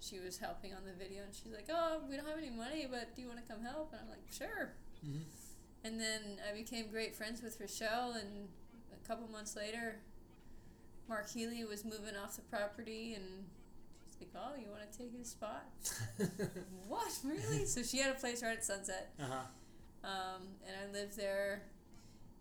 she 0.00 0.18
was 0.20 0.38
helping 0.38 0.74
on 0.74 0.84
the 0.84 0.92
video 0.92 1.22
and 1.22 1.32
she's 1.34 1.52
like, 1.52 1.66
Oh, 1.70 2.00
we 2.08 2.16
don't 2.16 2.26
have 2.26 2.36
any 2.38 2.50
money, 2.50 2.86
but 2.90 3.14
do 3.14 3.22
you 3.22 3.28
want 3.28 3.40
to 3.44 3.52
come 3.52 3.62
help? 3.64 3.92
And 3.92 4.00
I'm 4.02 4.08
like, 4.08 4.22
Sure. 4.32 4.72
Mhm. 5.04 5.22
And 5.84 5.98
then 5.98 6.38
I 6.48 6.56
became 6.56 6.90
great 6.90 7.14
friends 7.14 7.42
with 7.42 7.58
Rochelle, 7.60 8.12
and 8.12 8.48
a 8.92 9.08
couple 9.08 9.26
months 9.28 9.56
later, 9.56 9.96
Mark 11.08 11.28
Healy 11.28 11.64
was 11.64 11.84
moving 11.84 12.16
off 12.22 12.36
the 12.36 12.42
property, 12.42 13.14
and 13.14 13.24
she's 14.06 14.20
like, 14.20 14.30
Oh, 14.36 14.58
you 14.60 14.68
want 14.70 14.90
to 14.90 14.98
take 14.98 15.16
his 15.16 15.30
spot? 15.30 15.64
what? 16.88 17.12
Really? 17.24 17.64
so 17.66 17.82
she 17.82 17.98
had 17.98 18.14
a 18.14 18.18
place 18.18 18.42
right 18.42 18.56
at 18.56 18.64
Sunset. 18.64 19.12
Uh 19.20 19.24
huh. 19.28 20.08
Um, 20.08 20.42
and 20.66 20.76
I 20.76 20.92
lived 20.92 21.16
there 21.16 21.62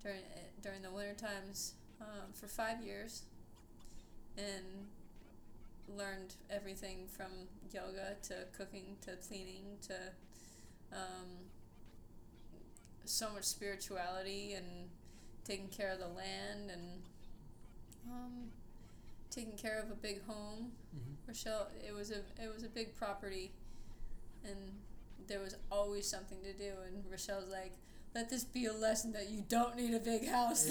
during 0.03 0.21
during 0.61 0.81
the 0.81 0.91
winter 0.91 1.13
times 1.13 1.73
um, 1.99 2.33
for 2.33 2.47
five 2.47 2.81
years, 2.83 3.23
and 4.37 4.87
learned 5.97 6.35
everything 6.49 7.07
from 7.07 7.31
yoga 7.73 8.15
to 8.23 8.33
cooking 8.55 8.97
to 9.01 9.15
cleaning 9.27 9.63
to 9.87 9.93
um, 10.93 11.27
so 13.05 13.29
much 13.31 13.43
spirituality 13.43 14.53
and 14.53 14.65
taking 15.43 15.67
care 15.69 15.91
of 15.91 15.99
the 15.99 16.07
land 16.07 16.69
and 16.71 17.01
um, 18.09 18.31
taking 19.29 19.57
care 19.57 19.79
of 19.79 19.91
a 19.91 19.95
big 19.95 20.23
home. 20.25 20.71
Mhm. 20.95 21.15
Rochelle, 21.27 21.67
it 21.87 21.93
was 21.93 22.11
a 22.11 22.19
it 22.41 22.53
was 22.53 22.63
a 22.63 22.69
big 22.69 22.95
property, 22.95 23.51
and 24.43 24.57
there 25.27 25.39
was 25.39 25.55
always 25.71 26.07
something 26.07 26.39
to 26.43 26.53
do. 26.53 26.73
And 26.85 27.03
Rochelle's 27.09 27.49
like, 27.51 27.73
"Let 28.13 28.29
this 28.29 28.43
be 28.43 28.65
a 28.65 28.73
lesson 28.73 29.11
that 29.13 29.29
you 29.29 29.43
don't 29.47 29.75
need 29.75 29.93
a 29.93 29.99
big 29.99 30.27
house." 30.27 30.65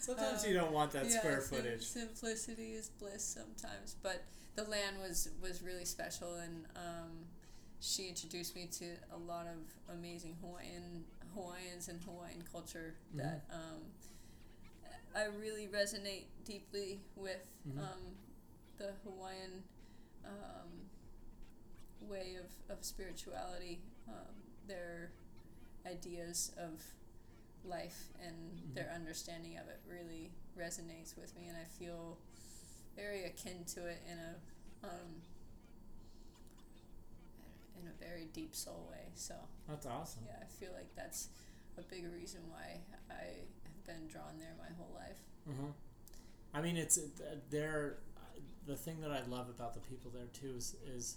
Sometimes 0.00 0.44
Uh, 0.44 0.48
you 0.48 0.54
don't 0.54 0.72
want 0.72 0.92
that 0.92 1.06
yeah, 1.06 1.18
square 1.18 1.40
sim- 1.40 1.58
footage. 1.58 1.84
simplicity 1.86 2.72
is 2.72 2.88
bliss 2.98 3.22
sometimes, 3.24 3.96
but 4.02 4.22
the 4.56 4.64
land 4.64 4.96
was 5.00 5.28
was 5.42 5.62
really 5.62 5.84
special, 5.84 6.34
and 6.34 6.64
um, 6.76 7.26
she 7.80 8.08
introduced 8.08 8.54
me 8.56 8.66
to 8.72 8.96
a 9.12 9.16
lot 9.16 9.46
of 9.46 9.94
amazing 9.96 10.36
Hawaiian 10.40 11.04
Hawaiians 11.34 11.88
and 11.88 12.00
Hawaiian 12.02 12.42
culture 12.50 12.94
Mhm. 13.14 13.18
that 13.18 13.44
um, 13.52 13.82
I 15.14 15.24
really 15.26 15.68
resonate 15.68 16.24
deeply 16.44 17.00
with. 17.16 17.44
Mhm. 17.68 17.78
Um, 17.78 18.16
the 18.78 18.92
Hawaiian 19.04 19.64
um, 20.24 20.88
way 22.08 22.36
of, 22.36 22.46
of 22.76 22.84
spirituality, 22.84 23.80
um, 24.08 24.34
their 24.66 25.10
ideas 25.86 26.52
of 26.56 26.82
life 27.64 28.08
and 28.24 28.74
their 28.74 28.90
understanding 28.90 29.56
of 29.58 29.68
it 29.68 29.80
really 29.88 30.30
resonates 30.56 31.16
with 31.16 31.34
me, 31.36 31.48
and 31.48 31.56
I 31.56 31.64
feel 31.64 32.18
very 32.94 33.24
akin 33.24 33.64
to 33.74 33.86
it 33.86 34.00
in 34.10 34.18
a 34.18 34.34
um, 34.84 35.22
in 37.88 37.94
a 38.06 38.08
very 38.10 38.26
deep 38.32 38.54
soul 38.54 38.86
way. 38.90 39.08
So 39.14 39.34
That's 39.68 39.86
awesome. 39.86 40.22
yeah, 40.26 40.36
I 40.42 40.46
feel 40.46 40.72
like 40.74 40.94
that's 40.94 41.28
a 41.78 41.82
big 41.82 42.04
reason 42.12 42.40
why 42.50 42.80
I 43.10 43.24
have 43.64 43.84
been 43.86 44.06
drawn 44.08 44.38
there 44.38 44.54
my 44.58 44.74
whole 44.76 44.92
life. 44.94 45.18
hmm 45.46 45.70
I 46.54 46.62
mean, 46.62 46.76
it's 46.76 46.98
they're 47.50 47.98
the 48.66 48.76
thing 48.76 49.00
that 49.00 49.10
I 49.10 49.20
love 49.28 49.48
about 49.48 49.74
the 49.74 49.80
people 49.80 50.10
there 50.10 50.26
too 50.32 50.54
is 50.56 50.74
is 50.86 51.16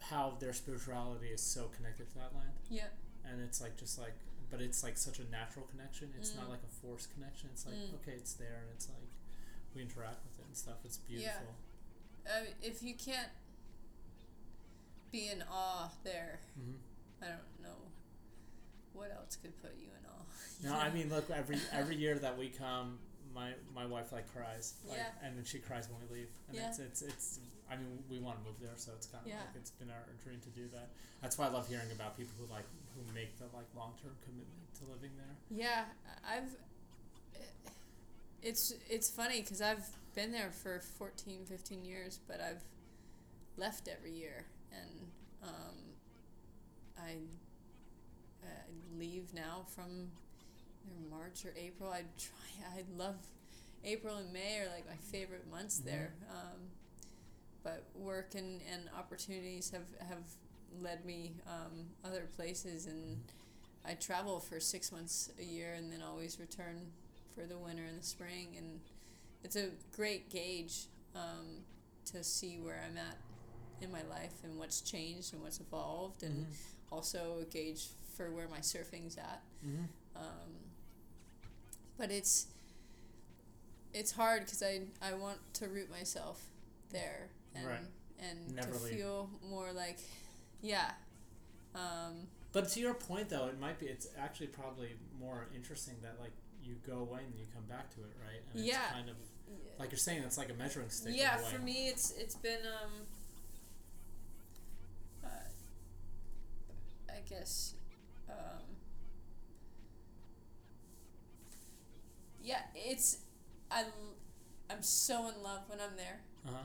how 0.00 0.36
their 0.40 0.52
spirituality 0.52 1.28
is 1.28 1.42
so 1.42 1.68
connected 1.76 2.08
to 2.10 2.14
that 2.16 2.34
land, 2.34 2.52
Yeah. 2.70 2.88
and 3.24 3.40
it's 3.42 3.60
like 3.60 3.76
just 3.76 3.98
like, 3.98 4.14
but 4.50 4.60
it's 4.60 4.82
like 4.82 4.96
such 4.96 5.18
a 5.18 5.24
natural 5.30 5.66
connection. 5.66 6.12
It's 6.18 6.34
not 6.34 6.46
Mm. 6.46 6.50
like 6.50 6.62
a 6.62 6.72
forced 6.82 7.12
connection. 7.12 7.50
It's 7.52 7.66
like 7.66 7.74
Mm. 7.76 7.94
okay, 7.96 8.12
it's 8.12 8.32
there, 8.34 8.60
and 8.62 8.70
it's 8.74 8.88
like 8.88 9.08
we 9.74 9.82
interact 9.82 10.24
with 10.24 10.38
it 10.40 10.46
and 10.46 10.56
stuff. 10.56 10.78
It's 10.84 10.96
beautiful. 10.98 11.54
uh, 12.26 12.44
if 12.62 12.82
you 12.82 12.94
can't 12.94 13.30
be 15.10 15.28
in 15.28 15.42
awe 15.50 15.90
there, 16.04 16.40
Mhm. 16.58 16.74
I 17.22 17.26
don't 17.28 17.62
know 17.62 17.76
what 18.92 19.10
else 19.12 19.36
could 19.36 19.56
put 19.62 19.76
you 19.78 19.88
in 19.98 20.06
awe. 20.06 20.24
No, 20.62 20.74
I 20.74 20.90
mean, 20.90 21.08
look, 21.08 21.30
every 21.30 21.58
every 21.72 21.96
year 21.96 22.18
that 22.18 22.36
we 22.36 22.48
come, 22.50 22.98
my 23.34 23.54
my 23.74 23.86
wife 23.86 24.12
like 24.12 24.26
cries, 24.32 24.74
like, 24.86 24.98
Yeah. 24.98 25.12
and 25.22 25.36
then 25.36 25.44
she 25.44 25.58
cries 25.60 25.88
when 25.88 26.00
we 26.08 26.16
leave, 26.18 26.30
and 26.48 26.56
Yeah. 26.56 26.68
it's 26.68 26.78
it's 26.78 27.02
it's. 27.02 27.40
I 27.70 27.76
mean, 27.76 28.02
we 28.08 28.18
want 28.18 28.38
to 28.38 28.44
move 28.44 28.58
there, 28.60 28.74
so 28.76 28.92
it's 28.94 29.06
kind 29.06 29.22
of 29.24 29.28
Yeah. 29.28 29.40
like 29.40 29.54
it's 29.56 29.70
been 29.72 29.90
our 29.90 30.04
dream 30.24 30.40
to 30.40 30.48
do 30.50 30.68
that. 30.68 30.88
That's 31.20 31.36
why 31.36 31.46
I 31.46 31.48
love 31.50 31.68
hearing 31.68 31.90
about 31.92 32.16
people 32.16 32.34
who 32.38 32.46
like 32.46 32.64
who 32.94 33.02
make 33.12 33.36
the 33.38 33.44
like 33.56 33.66
long 33.74 33.94
term 34.02 34.16
commitment 34.24 34.74
to 34.76 34.84
living 34.86 35.16
there. 35.16 35.36
Yeah, 35.50 35.84
I've. 36.24 36.56
It's 38.42 38.72
it's 38.88 39.10
funny 39.10 39.40
because 39.42 39.60
I've 39.60 39.86
been 40.14 40.32
there 40.32 40.50
for 40.50 40.80
14, 40.80 41.44
15 41.46 41.84
years, 41.84 42.18
but 42.26 42.40
I've 42.40 42.62
left 43.56 43.88
every 43.88 44.12
year, 44.12 44.46
and 44.72 45.08
um, 45.42 45.76
I 46.98 47.16
uh, 48.42 48.48
leave 48.98 49.32
now 49.34 49.64
from 49.74 50.10
either 50.86 51.08
March 51.10 51.44
or 51.44 51.52
April. 51.56 51.90
I 51.90 52.02
try. 52.18 52.66
I 52.76 52.82
love 52.96 53.16
April 53.84 54.16
and 54.16 54.32
May 54.32 54.58
are 54.60 54.68
like 54.68 54.86
my 54.86 54.96
favorite 55.10 55.48
months 55.50 55.80
Mhm. 55.80 55.84
there. 55.84 56.12
Um, 56.30 56.70
but 57.62 57.84
work 57.94 58.34
and, 58.34 58.60
and 58.72 58.88
opportunities 58.96 59.70
have 59.70 59.86
have 60.08 60.24
led 60.80 61.04
me 61.04 61.32
um, 61.46 61.86
other 62.04 62.26
places 62.36 62.86
and. 62.86 63.18
I 63.84 63.94
travel 63.94 64.38
for 64.40 64.60
six 64.60 64.92
months 64.92 65.30
a 65.40 65.44
year 65.44 65.72
and 65.72 65.90
then 65.90 66.02
always 66.02 66.38
return 66.38 66.90
for 67.34 67.46
the 67.46 67.56
winter 67.56 67.84
and 67.84 67.98
the 67.98 68.04
spring. 68.04 68.48
And 68.58 68.80
it's 69.42 69.56
a 69.56 69.70
great 69.96 70.28
gauge 70.28 70.88
um, 71.14 71.62
to 72.12 72.22
see 72.22 72.58
where 72.58 72.82
I'm 72.84 72.98
at 72.98 73.16
in 73.82 73.90
my 73.92 74.02
life 74.02 74.32
and 74.44 74.58
what's 74.58 74.80
changed 74.80 75.32
and 75.32 75.42
what's 75.42 75.60
evolved, 75.60 76.22
and 76.22 76.46
Mhm. 76.46 76.52
also 76.90 77.38
a 77.40 77.44
gauge 77.44 77.88
for 78.16 78.30
where 78.30 78.48
my 78.48 78.60
surfing's 78.60 79.16
at. 79.16 79.42
Mm-hmm. 79.64 79.84
Um, 80.16 80.52
but 81.96 82.10
it's 82.10 82.46
it's 83.94 84.12
hard 84.12 84.44
because 84.44 84.62
I, 84.62 84.82
I 85.00 85.14
want 85.14 85.38
to 85.54 85.66
root 85.68 85.90
myself 85.90 86.44
there 86.90 87.30
and 87.54 87.66
Right. 87.66 87.80
and 88.18 88.54
Never 88.54 88.72
to 88.72 88.78
leave. 88.84 88.94
feel 88.94 89.30
more 89.48 89.72
like 89.72 89.98
yeah. 90.60 90.92
Um, 91.74 92.28
But 92.52 92.68
to 92.70 92.80
your 92.80 92.94
point, 92.94 93.28
though, 93.28 93.46
it 93.46 93.58
might 93.60 93.78
be. 93.78 93.86
It's 93.86 94.08
actually 94.18 94.48
probably 94.48 94.96
more 95.18 95.46
interesting 95.54 95.94
that 96.02 96.18
like 96.20 96.32
you 96.62 96.74
go 96.86 96.98
away 96.98 97.20
and 97.24 97.34
you 97.38 97.46
come 97.54 97.64
back 97.64 97.90
to 97.94 98.00
it, 98.00 98.12
right? 98.24 98.42
And 98.54 98.64
Yeah. 98.64 98.82
It's 98.84 98.92
kind 98.92 99.08
of 99.10 99.16
like 99.78 99.90
you're 99.92 99.98
saying. 99.98 100.22
It's 100.24 100.36
like 100.38 100.50
a 100.50 100.54
measuring 100.54 100.90
stick. 100.90 101.14
yeah 101.16 101.36
for 101.38 101.58
me 101.60 101.88
it's 101.88 102.10
it's 102.12 102.34
been 102.34 102.60
um 102.66 103.06
uh, 105.24 105.28
i 107.18 107.28
guess 107.28 107.74
um 108.30 108.62
yeah 112.42 112.62
it's 112.74 113.18
I'm 114.70 114.82
so 114.82 115.28
in 115.28 115.42
love 115.42 115.62
when 115.68 115.80
i'm 115.80 115.96
there 115.96 116.20
Uh-huh. 116.46 116.64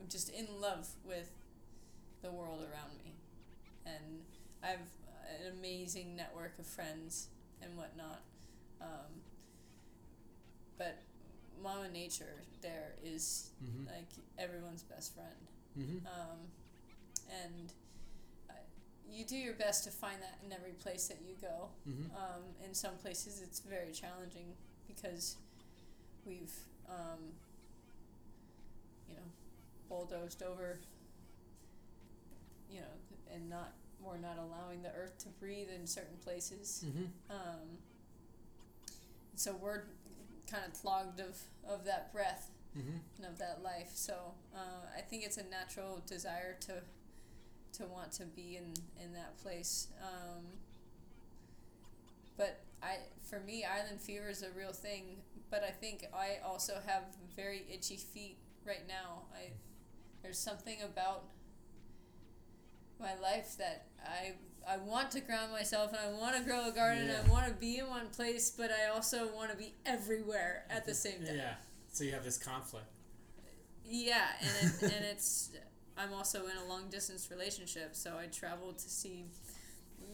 i'm 0.00 0.08
just 0.08 0.30
in 0.30 0.46
love 0.60 0.88
with 1.04 1.30
the 2.22 2.30
world 2.30 2.60
around 2.60 2.96
me 3.04 3.12
and 3.86 4.22
i 4.62 4.68
have 4.68 4.80
an 5.40 5.52
amazing 5.58 6.16
network 6.16 6.58
of 6.58 6.66
friends 6.66 7.28
and 7.62 7.76
whatnot 7.76 8.20
um, 8.80 9.20
but 10.78 11.02
mama 11.62 11.88
nature 11.92 12.42
there 12.62 12.94
is 13.04 13.50
Mhm. 13.62 13.86
like 13.86 14.08
everyone's 14.38 14.82
best 14.82 15.14
friend 15.14 15.48
Mhm. 15.76 16.06
um, 16.06 16.38
and 17.30 17.72
you 19.10 19.24
do 19.24 19.36
your 19.36 19.54
best 19.54 19.84
to 19.84 19.90
find 19.90 20.20
that 20.22 20.38
in 20.44 20.52
every 20.52 20.72
place 20.72 21.08
that 21.08 21.18
you 21.26 21.34
go 21.40 21.68
Mhm. 21.86 22.14
um, 22.14 22.42
in 22.64 22.74
some 22.74 22.96
places 22.98 23.40
it's 23.42 23.60
very 23.60 23.90
challenging 23.92 24.54
because 24.86 25.36
we've 26.26 26.54
um, 26.88 27.32
you 29.08 29.14
know 29.14 29.22
bulldozed 29.88 30.42
over 30.42 30.80
you 32.70 32.80
know 32.80 32.86
and 33.32 33.48
not 33.48 33.72
we're 34.00 34.18
not 34.18 34.38
allowing 34.38 34.82
the 34.82 34.92
earth 34.92 35.18
to 35.18 35.28
breathe 35.40 35.68
in 35.70 35.86
certain 35.86 36.16
places 36.18 36.84
Mhm. 36.86 37.08
um, 37.30 37.78
so 39.34 39.54
we're 39.56 39.84
kind 40.46 40.64
of 40.66 40.72
clogged 40.74 41.20
of, 41.20 41.36
of 41.66 41.84
that 41.84 42.12
breath 42.12 42.50
Mhm. 42.76 43.00
and 43.16 43.26
of 43.26 43.38
that 43.38 43.62
life. 43.62 43.90
So 43.94 44.34
uh, 44.54 44.86
I 44.96 45.00
think 45.00 45.24
it's 45.24 45.36
a 45.38 45.44
natural 45.44 46.00
desire 46.06 46.54
to 46.60 46.82
to 47.78 47.86
want 47.86 48.12
to 48.12 48.24
be 48.24 48.56
in, 48.56 48.74
in 49.02 49.12
that 49.14 49.38
place. 49.42 49.88
Um, 50.02 50.44
but 52.36 52.60
I 52.82 52.96
for 53.28 53.40
me, 53.40 53.64
island 53.64 54.00
fever 54.00 54.28
is 54.28 54.42
a 54.42 54.50
real 54.56 54.72
thing. 54.72 55.16
But 55.50 55.64
I 55.64 55.70
think 55.70 56.06
I 56.14 56.38
also 56.44 56.74
have 56.86 57.04
very 57.34 57.64
itchy 57.72 57.96
feet 57.96 58.36
right 58.66 58.86
now. 58.86 59.22
I 59.34 59.52
there's 60.22 60.38
something 60.38 60.76
about 60.82 61.24
my 63.00 63.14
life 63.16 63.56
that 63.58 63.86
I 64.04 64.34
I 64.68 64.76
want 64.76 65.10
to 65.12 65.20
ground 65.20 65.52
myself 65.52 65.92
and 65.92 65.98
I 65.98 66.20
want 66.20 66.36
to 66.36 66.42
grow 66.42 66.68
a 66.68 66.72
garden 66.72 67.08
and 67.08 67.26
I 67.26 67.32
want 67.32 67.46
to 67.46 67.54
be 67.54 67.78
in 67.78 67.86
one 67.88 68.08
place, 68.08 68.50
but 68.50 68.70
I 68.70 68.90
also 68.94 69.28
want 69.34 69.50
to 69.50 69.56
be 69.56 69.74
everywhere 69.86 70.64
at 70.68 70.84
the 70.84 70.94
same 70.94 71.24
time. 71.24 71.36
Yeah. 71.36 71.54
So 71.90 72.04
you 72.04 72.12
have 72.12 72.24
this 72.24 72.36
conflict. 72.36 72.86
Yeah, 73.84 74.26
and 74.40 74.70
it, 74.70 74.82
and 74.82 75.04
it's 75.06 75.50
I'm 75.98 76.12
also 76.12 76.44
in 76.46 76.56
a 76.56 76.68
long 76.68 76.88
distance 76.90 77.28
relationship, 77.30 77.96
so 77.96 78.16
I 78.18 78.26
traveled 78.26 78.78
to 78.78 78.88
see 78.88 79.24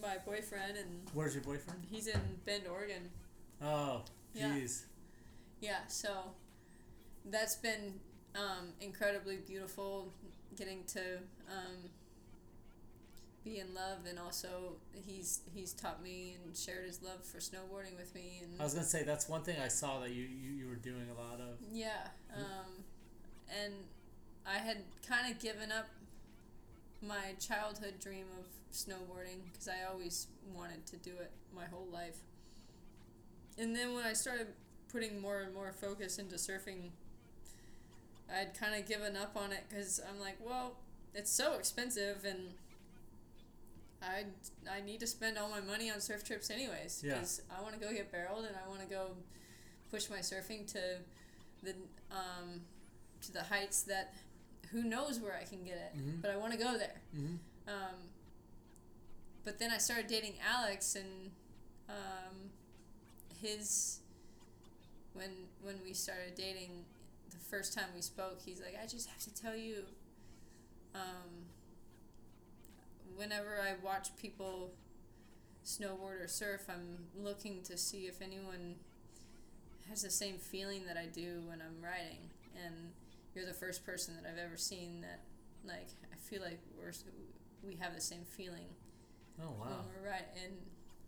my 0.01 0.17
boyfriend, 0.25 0.77
and 0.77 1.09
Where's 1.13 1.35
your 1.35 1.43
boyfriend? 1.43 1.85
he's 1.89 2.07
in 2.07 2.19
Bend, 2.45 2.63
Oregon. 2.69 3.09
Oh, 3.61 4.01
Yeah. 4.33 4.49
jeez. 4.49 4.83
Yeah, 5.61 5.87
so 5.87 6.09
that's 7.25 7.55
been 7.55 7.99
um, 8.35 8.73
incredibly 8.81 9.37
beautiful, 9.37 10.11
getting 10.57 10.83
to 10.85 11.17
um, 11.49 11.89
be 13.43 13.59
in 13.59 13.73
love, 13.73 13.99
and 14.09 14.17
also 14.19 14.73
he's 14.93 15.41
he's 15.53 15.71
taught 15.73 16.03
me 16.03 16.35
and 16.43 16.55
shared 16.57 16.85
his 16.85 17.01
love 17.01 17.23
for 17.23 17.37
snowboarding 17.37 17.95
with 17.97 18.13
me, 18.13 18.41
and 18.43 18.59
I 18.59 18.63
was 18.63 18.73
gonna 18.73 18.85
say 18.85 19.03
that's 19.03 19.29
one 19.29 19.43
thing 19.43 19.57
I 19.63 19.67
saw 19.69 19.99
that 20.01 20.09
you 20.11 20.23
you, 20.23 20.51
you 20.51 20.67
were 20.67 20.75
doing 20.75 21.07
a 21.09 21.13
lot 21.19 21.39
of. 21.39 21.57
Yeah, 21.71 22.07
um, 22.35 22.83
and 23.63 23.73
I 24.47 24.57
had 24.59 24.77
kind 25.07 25.31
of 25.31 25.39
given 25.39 25.71
up 25.71 25.87
my 27.01 27.33
childhood 27.39 27.95
dream 27.99 28.25
of 28.39 28.45
snowboarding 28.73 29.39
because 29.51 29.67
I 29.67 29.89
always 29.91 30.27
wanted 30.55 30.85
to 30.87 30.97
do 30.97 31.11
it 31.19 31.31
my 31.55 31.65
whole 31.65 31.87
life. 31.91 32.17
And 33.57 33.75
then 33.75 33.93
when 33.93 34.05
I 34.05 34.13
started 34.13 34.47
putting 34.91 35.19
more 35.21 35.39
and 35.41 35.53
more 35.53 35.71
focus 35.73 36.19
into 36.19 36.35
surfing, 36.35 36.89
I'd 38.33 38.53
kind 38.59 38.75
of 38.79 38.87
given 38.87 39.15
up 39.15 39.35
on 39.35 39.51
it 39.51 39.63
because 39.69 39.99
I'm 40.09 40.19
like, 40.19 40.37
well, 40.45 40.73
it's 41.13 41.31
so 41.31 41.53
expensive 41.53 42.25
and 42.25 42.39
I 44.01 44.25
I 44.69 44.81
need 44.81 44.99
to 44.99 45.07
spend 45.07 45.37
all 45.37 45.49
my 45.49 45.61
money 45.61 45.89
on 45.89 45.99
surf 46.01 46.23
trips 46.23 46.49
anyways 46.49 47.01
Yeah. 47.03 47.13
because 47.13 47.41
I 47.57 47.61
want 47.61 47.73
to 47.73 47.79
go 47.79 47.91
get 47.93 48.11
barreled 48.11 48.45
and 48.45 48.55
I 48.55 48.67
want 48.67 48.81
to 48.81 48.87
go 48.87 49.11
push 49.89 50.09
my 50.09 50.19
surfing 50.19 50.67
to 50.73 50.79
the 51.63 51.71
um, 52.11 52.61
to 53.21 53.31
the 53.31 53.43
heights 53.43 53.83
that 53.83 54.13
who 54.71 54.83
knows 54.83 55.19
where 55.19 55.35
I 55.35 55.43
can 55.43 55.63
get 55.63 55.77
it, 55.77 55.97
Mhm. 55.97 56.21
but 56.21 56.31
I 56.31 56.37
want 56.37 56.51
to 56.53 56.57
go 56.59 56.77
there. 56.77 57.01
Mm-hmm. 57.15 57.35
Um, 57.69 57.95
but 59.43 59.59
then 59.59 59.71
I 59.71 59.77
started 59.77 60.07
dating 60.07 60.35
Alex, 60.45 60.95
and 60.95 61.31
um, 61.89 62.49
his 63.41 63.99
when 65.13 65.31
when 65.61 65.81
we 65.83 65.93
started 65.93 66.35
dating, 66.35 66.85
the 67.29 67.37
first 67.37 67.73
time 67.73 67.85
we 67.95 68.01
spoke, 68.01 68.39
he's 68.43 68.59
like, 68.59 68.75
"I 68.81 68.85
just 68.87 69.07
have 69.09 69.19
to 69.21 69.33
tell 69.33 69.55
you." 69.55 69.85
Um, 70.93 71.45
whenever 73.15 73.59
I 73.61 73.75
watch 73.83 74.15
people 74.17 74.71
snowboard 75.65 76.23
or 76.23 76.27
surf, 76.27 76.61
I'm 76.69 77.07
looking 77.17 77.61
to 77.63 77.77
see 77.77 78.07
if 78.07 78.21
anyone 78.21 78.75
has 79.89 80.01
the 80.01 80.09
same 80.09 80.37
feeling 80.37 80.85
that 80.87 80.97
I 80.97 81.05
do 81.05 81.41
when 81.47 81.61
I'm 81.61 81.81
riding, 81.83 82.29
and 82.63 82.91
you're 83.35 83.45
the 83.45 83.53
first 83.53 83.85
person 83.85 84.15
that 84.15 84.29
I've 84.29 84.39
ever 84.39 84.57
seen 84.57 85.01
that 85.01 85.21
like 85.67 85.89
I 86.11 86.15
feel 86.17 86.41
like 86.41 86.59
we're 86.77 86.93
we 87.63 87.75
have 87.75 87.93
the 87.93 88.01
same 88.01 88.23
feeling 88.23 88.67
Oh 89.41 89.51
when 89.59 89.69
we're 90.03 90.09
right 90.09 90.25
And 90.43 90.53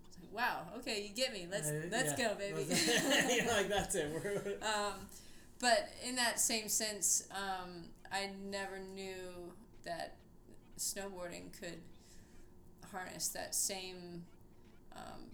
it's 0.05 0.17
like, 0.19 0.34
wow, 0.34 0.63
okay, 0.80 1.01
you 1.01 1.09
get 1.15 1.32
me. 1.34 1.47
Let's 1.49 1.69
Uh, 1.69 1.88
let's 1.91 2.19
yeah. 2.19 2.30
go, 2.30 2.36
baby. 2.36 2.65
You're 3.36 3.53
like 3.53 3.69
that's 3.69 3.95
it. 3.95 4.61
Um, 4.63 4.93
but 5.59 5.89
in 6.07 6.15
that 6.17 6.39
same 6.39 6.69
sense, 6.69 7.28
um, 7.32 7.86
I 8.11 8.30
never 8.49 8.80
knew 8.80 9.53
that 9.86 10.17
snowboarding 10.78 11.57
could 11.59 11.82
harness 12.91 13.30
that 13.30 13.55
same 13.55 14.25
um, 14.95 15.32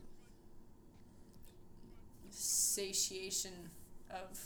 satiation 2.29 3.69
of 4.09 4.39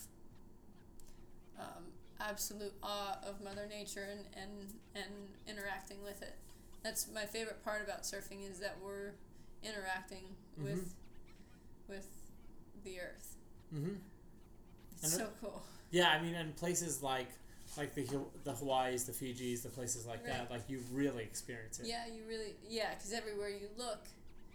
um, 1.60 1.84
absolute 2.20 2.74
awe 2.84 3.18
of 3.26 3.42
Mother 3.42 3.68
Nature 3.70 4.08
and, 4.12 4.22
and, 4.36 4.74
and 4.96 5.14
interacting 5.48 6.04
with 6.04 6.22
it. 6.22 6.36
That's 6.84 7.08
my 7.14 7.26
favorite 7.26 7.64
part 7.64 7.84
about 7.84 8.04
surfing 8.04 8.50
is 8.50 8.60
that 8.60 8.78
we're 8.84 9.12
interacting 9.64 10.24
with 10.58 10.94
with 11.90 12.08
the 12.84 13.00
earth. 13.00 13.36
Mm-hmm. 13.74 13.96
It's 14.94 15.04
And 15.04 15.14
so 15.14 15.28
cool. 15.42 15.62
Yeah, 15.92 16.10
I 16.10 16.22
mean, 16.22 16.36
and 16.36 16.56
places 16.56 17.02
like 17.04 17.28
like 17.78 17.94
the 17.96 18.06
the 18.44 18.54
Hawaii's, 18.54 19.06
the 19.06 19.12
Fijis, 19.12 19.64
the 19.64 19.70
places 19.70 20.06
like 20.06 20.26
that, 20.26 20.50
like 20.50 20.62
you 20.70 20.82
really 20.94 21.24
experience 21.24 21.80
it. 21.80 21.88
Yeah, 21.88 22.06
you 22.08 22.22
really 22.28 22.56
yeah, 22.70 22.94
because 22.96 23.12
everywhere 23.14 23.50
you 23.50 23.68
look, 23.78 24.00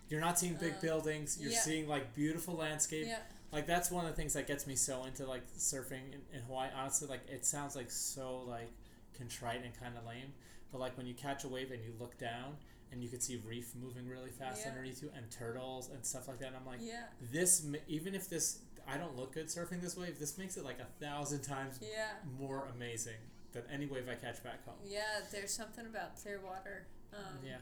You're 0.08 0.20
not 0.20 0.38
seeing 0.38 0.54
big 0.54 0.74
Um, 0.74 0.78
buildings. 0.80 1.38
You're 1.40 1.52
yeah. 1.52 1.60
seeing 1.60 1.88
like 1.88 2.14
beautiful 2.14 2.54
landscape. 2.54 3.06
yeah, 3.06 3.18
Like 3.52 3.66
that's 3.66 3.90
one 3.90 4.04
of 4.06 4.10
the 4.10 4.16
things 4.16 4.32
that 4.34 4.46
gets 4.46 4.66
me 4.66 4.74
so 4.76 5.04
into 5.04 5.26
like 5.26 5.46
surfing 5.58 6.12
in, 6.12 6.20
in 6.36 6.42
Hawaii. 6.46 6.70
Honestly, 6.76 7.06
like 7.08 7.20
it 7.28 7.44
sounds 7.44 7.76
like 7.76 7.90
so 7.90 8.42
like 8.48 8.70
contrite 9.16 9.62
and 9.64 9.78
kind 9.78 9.96
of 9.96 10.06
lame, 10.06 10.32
but 10.70 10.80
like 10.80 10.96
when 10.96 11.06
you 11.06 11.14
catch 11.14 11.44
a 11.44 11.48
wave 11.48 11.70
and 11.70 11.82
you 11.84 11.92
look 12.00 12.16
down 12.18 12.56
and 12.90 13.02
you 13.02 13.08
can 13.08 13.20
see 13.20 13.40
reef 13.46 13.72
moving 13.80 14.08
really 14.08 14.30
fast 14.30 14.62
Yeah. 14.62 14.70
underneath 14.70 15.02
you 15.02 15.10
and 15.16 15.30
turtles 15.30 15.90
and 15.90 16.04
stuff 16.04 16.28
like 16.28 16.38
that. 16.40 16.48
And 16.48 16.56
I'm 16.56 16.66
like, 16.66 16.78
yeah, 16.80 17.04
this 17.30 17.66
even 17.88 18.14
if 18.14 18.28
this 18.30 18.60
I 18.88 18.96
don't 18.96 19.16
look 19.16 19.34
good 19.34 19.46
surfing 19.48 19.80
this 19.82 19.96
wave, 19.96 20.18
this 20.18 20.38
makes 20.38 20.56
it 20.56 20.64
like 20.64 20.78
a 20.80 21.04
thousand 21.04 21.42
times 21.42 21.78
yeah, 21.82 22.08
more 22.40 22.68
amazing 22.74 23.18
than 23.52 23.62
any 23.70 23.84
wave 23.86 24.08
I 24.10 24.14
catch 24.14 24.42
back 24.42 24.64
home. 24.64 24.76
yeah. 24.86 25.20
There's 25.30 25.52
something 25.52 25.84
about 25.86 26.16
clear 26.20 26.40
water. 26.42 26.86
Um, 27.12 27.36
Yeah. 27.44 27.58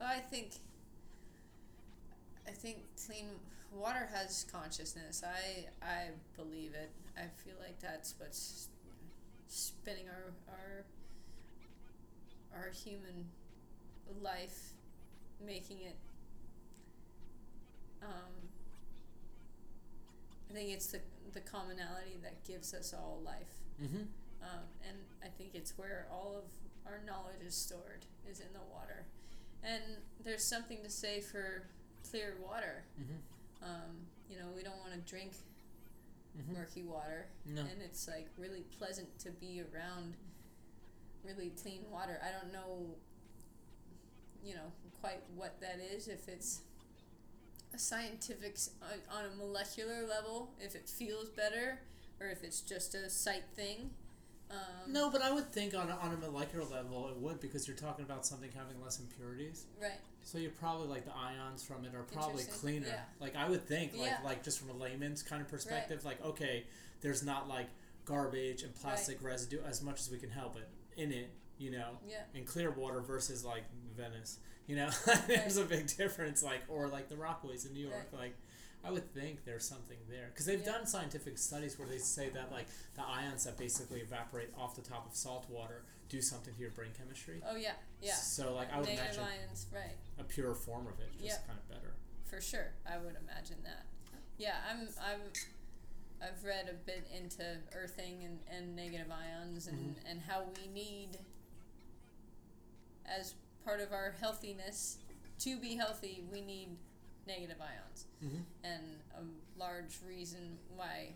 Well, 0.00 0.08
I 0.08 0.20
think 0.20 0.52
I 2.48 2.50
think 2.50 2.78
clean 3.06 3.26
water 3.74 4.08
has 4.12 4.46
consciousness. 4.50 5.22
I 5.24 5.66
I 5.84 6.08
believe 6.36 6.74
it. 6.74 6.90
I 7.16 7.26
feel 7.44 7.54
like 7.60 7.80
that's 7.80 8.14
what's 8.18 8.68
spinning 9.48 10.06
our 10.08 10.32
our 10.48 10.84
our 12.62 12.70
human 12.70 13.26
life, 14.22 14.72
making 15.44 15.78
it. 15.80 15.96
Um, 18.02 18.48
I 20.50 20.54
think 20.54 20.70
it's 20.70 20.86
the 20.86 21.00
the 21.32 21.40
commonality 21.40 22.18
that 22.22 22.44
gives 22.44 22.74
us 22.74 22.94
all 22.94 23.20
life. 23.24 23.54
Mm-hmm. 23.82 24.02
Um, 24.42 24.64
and 24.86 24.98
I 25.22 25.28
think 25.28 25.50
it's 25.54 25.76
where 25.76 26.06
all 26.12 26.36
of 26.36 26.44
our 26.86 27.00
knowledge 27.06 27.40
is 27.46 27.54
stored 27.54 28.04
is 28.30 28.40
in 28.40 28.52
the 28.52 28.60
water. 28.72 29.06
And 29.62 29.82
there's 30.22 30.44
something 30.44 30.78
to 30.84 30.90
say 30.90 31.20
for 31.20 31.64
clear 32.08 32.34
water. 32.46 32.84
Mm-hmm. 33.00 33.16
Um, 33.64 34.06
you 34.28 34.36
know, 34.38 34.46
we 34.54 34.62
don't 34.62 34.78
want 34.78 34.92
to 34.92 34.98
drink 35.00 35.32
Mhm. 36.36 36.52
murky 36.52 36.82
water, 36.82 37.26
No. 37.46 37.62
and 37.62 37.80
it's 37.82 38.06
like 38.08 38.28
really 38.36 38.62
pleasant 38.78 39.18
to 39.20 39.30
be 39.30 39.62
around 39.62 40.16
really 41.22 41.50
clean 41.50 41.88
water. 41.90 42.20
I 42.22 42.30
don't 42.32 42.52
know, 42.52 42.96
you 44.44 44.54
know, 44.54 44.72
quite 45.00 45.22
what 45.34 45.60
that 45.60 45.78
is. 45.80 46.08
If 46.08 46.28
it's 46.28 46.60
a 47.72 47.78
scientific 47.78 48.56
on, 48.82 49.00
on 49.18 49.24
a 49.32 49.34
molecular 49.36 50.06
level, 50.06 50.54
if 50.60 50.74
it 50.74 50.88
feels 50.88 51.28
better, 51.30 51.80
or 52.20 52.28
if 52.28 52.42
it's 52.44 52.60
just 52.60 52.94
a 52.94 53.08
sight 53.08 53.44
thing. 53.54 53.94
Um, 54.50 54.92
No, 54.92 55.10
but 55.10 55.22
I 55.22 55.32
would 55.32 55.50
think 55.52 55.74
on 55.74 55.88
a, 55.90 55.96
on 55.96 56.12
a 56.12 56.16
molecular 56.18 56.64
level 56.66 57.08
it 57.08 57.16
would 57.16 57.40
because 57.40 57.66
you're 57.66 57.76
talking 57.76 58.04
about 58.04 58.26
something 58.26 58.50
having 58.52 58.80
less 58.82 59.00
impurities. 59.00 59.66
Right. 59.80 60.00
So 60.24 60.38
you're 60.38 60.50
probably 60.50 60.88
like 60.88 61.04
the 61.04 61.14
ions 61.14 61.62
from 61.62 61.84
it 61.84 61.94
are 61.94 62.02
probably 62.02 62.44
cleaner. 62.44 62.86
Yeah. 62.88 63.00
Like 63.20 63.36
I 63.36 63.48
would 63.48 63.66
think, 63.66 63.92
like 63.96 64.08
Yeah. 64.10 64.18
like 64.24 64.42
just 64.42 64.58
from 64.58 64.70
a 64.70 64.72
layman's 64.72 65.22
kind 65.22 65.40
of 65.42 65.48
perspective, 65.48 66.04
like 66.04 66.22
okay, 66.24 66.64
there's 67.02 67.22
not 67.22 67.48
like 67.48 67.66
garbage 68.04 68.62
and 68.62 68.74
plastic 68.74 69.22
residue 69.22 69.60
as 69.66 69.82
much 69.82 70.00
as 70.00 70.10
we 70.10 70.18
can 70.18 70.30
help 70.30 70.56
it 70.56 70.68
in 71.00 71.12
it, 71.12 71.30
you 71.58 71.70
know, 71.70 71.98
Yeah. 72.06 72.22
in 72.34 72.44
clear 72.44 72.70
water 72.70 73.00
versus 73.00 73.44
like 73.44 73.64
Venice, 73.96 74.38
you 74.66 74.76
know, 74.76 74.90
there's 75.28 75.56
a 75.58 75.64
big 75.64 75.86
difference. 75.96 76.42
Like 76.42 76.62
or 76.68 76.88
like 76.88 77.08
the 77.08 77.16
Rockaways 77.16 77.66
in 77.66 77.74
New 77.74 77.86
York, 77.88 78.08
Right. 78.12 78.20
like. 78.20 78.34
I 78.86 78.90
would 78.90 79.14
think 79.14 79.46
there's 79.46 79.64
something 79.66 79.96
there 80.10 80.26
because 80.30 80.44
they've 80.44 80.60
Yeah. 80.60 80.72
done 80.72 80.86
scientific 80.86 81.38
studies 81.38 81.78
where 81.78 81.88
they 81.88 81.96
say 81.96 82.28
that 82.28 82.52
like 82.52 82.66
the 82.96 83.02
ions 83.02 83.44
that 83.44 83.56
basically 83.56 84.00
evaporate 84.00 84.50
off 84.58 84.76
the 84.76 84.82
top 84.82 85.06
of 85.10 85.16
salt 85.16 85.48
water 85.48 85.84
do 86.08 86.20
something 86.22 86.54
to 86.54 86.60
your 86.60 86.70
brain 86.70 86.90
chemistry. 86.96 87.40
Oh 87.48 87.56
yeah, 87.56 87.72
yeah. 88.00 88.14
So 88.14 88.54
like 88.54 88.72
I 88.72 88.78
would 88.78 88.86
Negative 88.88 89.16
imagine 89.16 89.38
ions, 89.48 89.66
right? 89.72 89.96
a 90.18 90.24
pure 90.24 90.54
form 90.54 90.86
of 90.86 90.98
it, 91.00 91.12
just 91.12 91.24
Yep. 91.24 91.46
kind 91.46 91.58
of 91.58 91.68
better. 91.68 91.94
For 92.24 92.40
sure, 92.40 92.72
I 92.86 92.98
would 92.98 93.16
imagine 93.16 93.58
that. 93.64 93.86
Yeah, 94.38 94.56
I'm. 94.68 94.88
I'm. 95.02 95.20
I've 96.22 96.42
read 96.44 96.68
a 96.70 96.74
bit 96.74 97.06
into 97.14 97.44
earthing 97.74 98.24
and, 98.24 98.38
and 98.50 98.74
negative 98.74 99.08
ions 99.10 99.66
and, 99.66 99.96
and 100.08 100.22
how 100.26 100.44
we 100.56 100.72
need, 100.72 101.18
as 103.06 103.34
part 103.64 103.80
of 103.80 103.92
our 103.92 104.14
healthiness, 104.18 104.98
to 105.40 105.58
be 105.58 105.76
healthy, 105.76 106.22
we 106.32 106.40
need 106.40 106.68
negative 107.26 107.56
ions. 107.60 108.06
Mm-hmm. 108.24 108.36
And 108.62 108.82
a 109.18 109.60
large 109.60 109.98
reason 110.08 110.56
why 110.74 111.10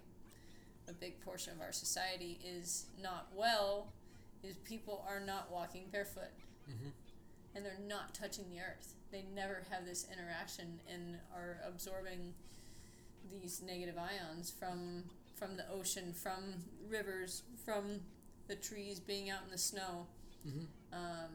a 0.89 0.93
big 0.93 1.20
portion 1.20 1.55
of 1.55 1.61
our 1.62 1.72
society 1.72 2.39
is 2.45 2.86
not 3.03 3.28
well 3.34 3.93
is 4.43 4.57
people 4.59 5.05
are 5.09 5.20
not 5.20 5.51
walking 5.51 5.84
barefoot 5.93 6.30
Mm-hmm. 6.70 6.89
and 7.55 7.64
they're 7.64 7.78
not 7.89 8.12
touching 8.14 8.45
the 8.51 8.61
earth. 8.61 8.93
They 9.11 9.24
never 9.34 9.62
have 9.70 9.86
this 9.86 10.07
interaction 10.12 10.80
and 10.93 11.16
are 11.34 11.57
absorbing 11.66 12.34
these 13.30 13.62
negative 13.66 13.97
ions 13.99 14.51
from 14.51 15.05
from 15.34 15.57
the 15.57 15.64
ocean, 15.70 16.12
from 16.12 16.55
rivers, 16.91 17.43
from 17.64 18.01
the 18.49 18.55
trees 18.57 19.01
being 19.01 19.30
out 19.30 19.41
in 19.47 19.51
the 19.51 19.57
snow, 19.59 20.07
Mm-hmm. 20.47 20.64
um, 20.93 21.30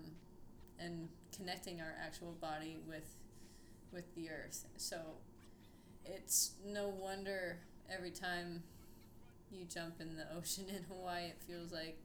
and 0.79 1.09
connecting 1.35 1.81
our 1.81 1.93
actual 2.05 2.33
body 2.39 2.77
with 2.87 3.15
with 3.91 4.13
the 4.15 4.29
earth. 4.29 4.65
So 4.77 4.97
it's 6.05 6.51
no 6.65 6.89
wonder 6.89 7.57
every 7.91 8.11
time 8.11 8.61
you 9.51 9.65
jump 9.65 9.95
in 9.99 10.15
the 10.15 10.25
ocean 10.37 10.65
in 10.69 10.83
Hawaii, 10.83 11.25
it 11.25 11.37
feels 11.47 11.71
like 11.71 11.97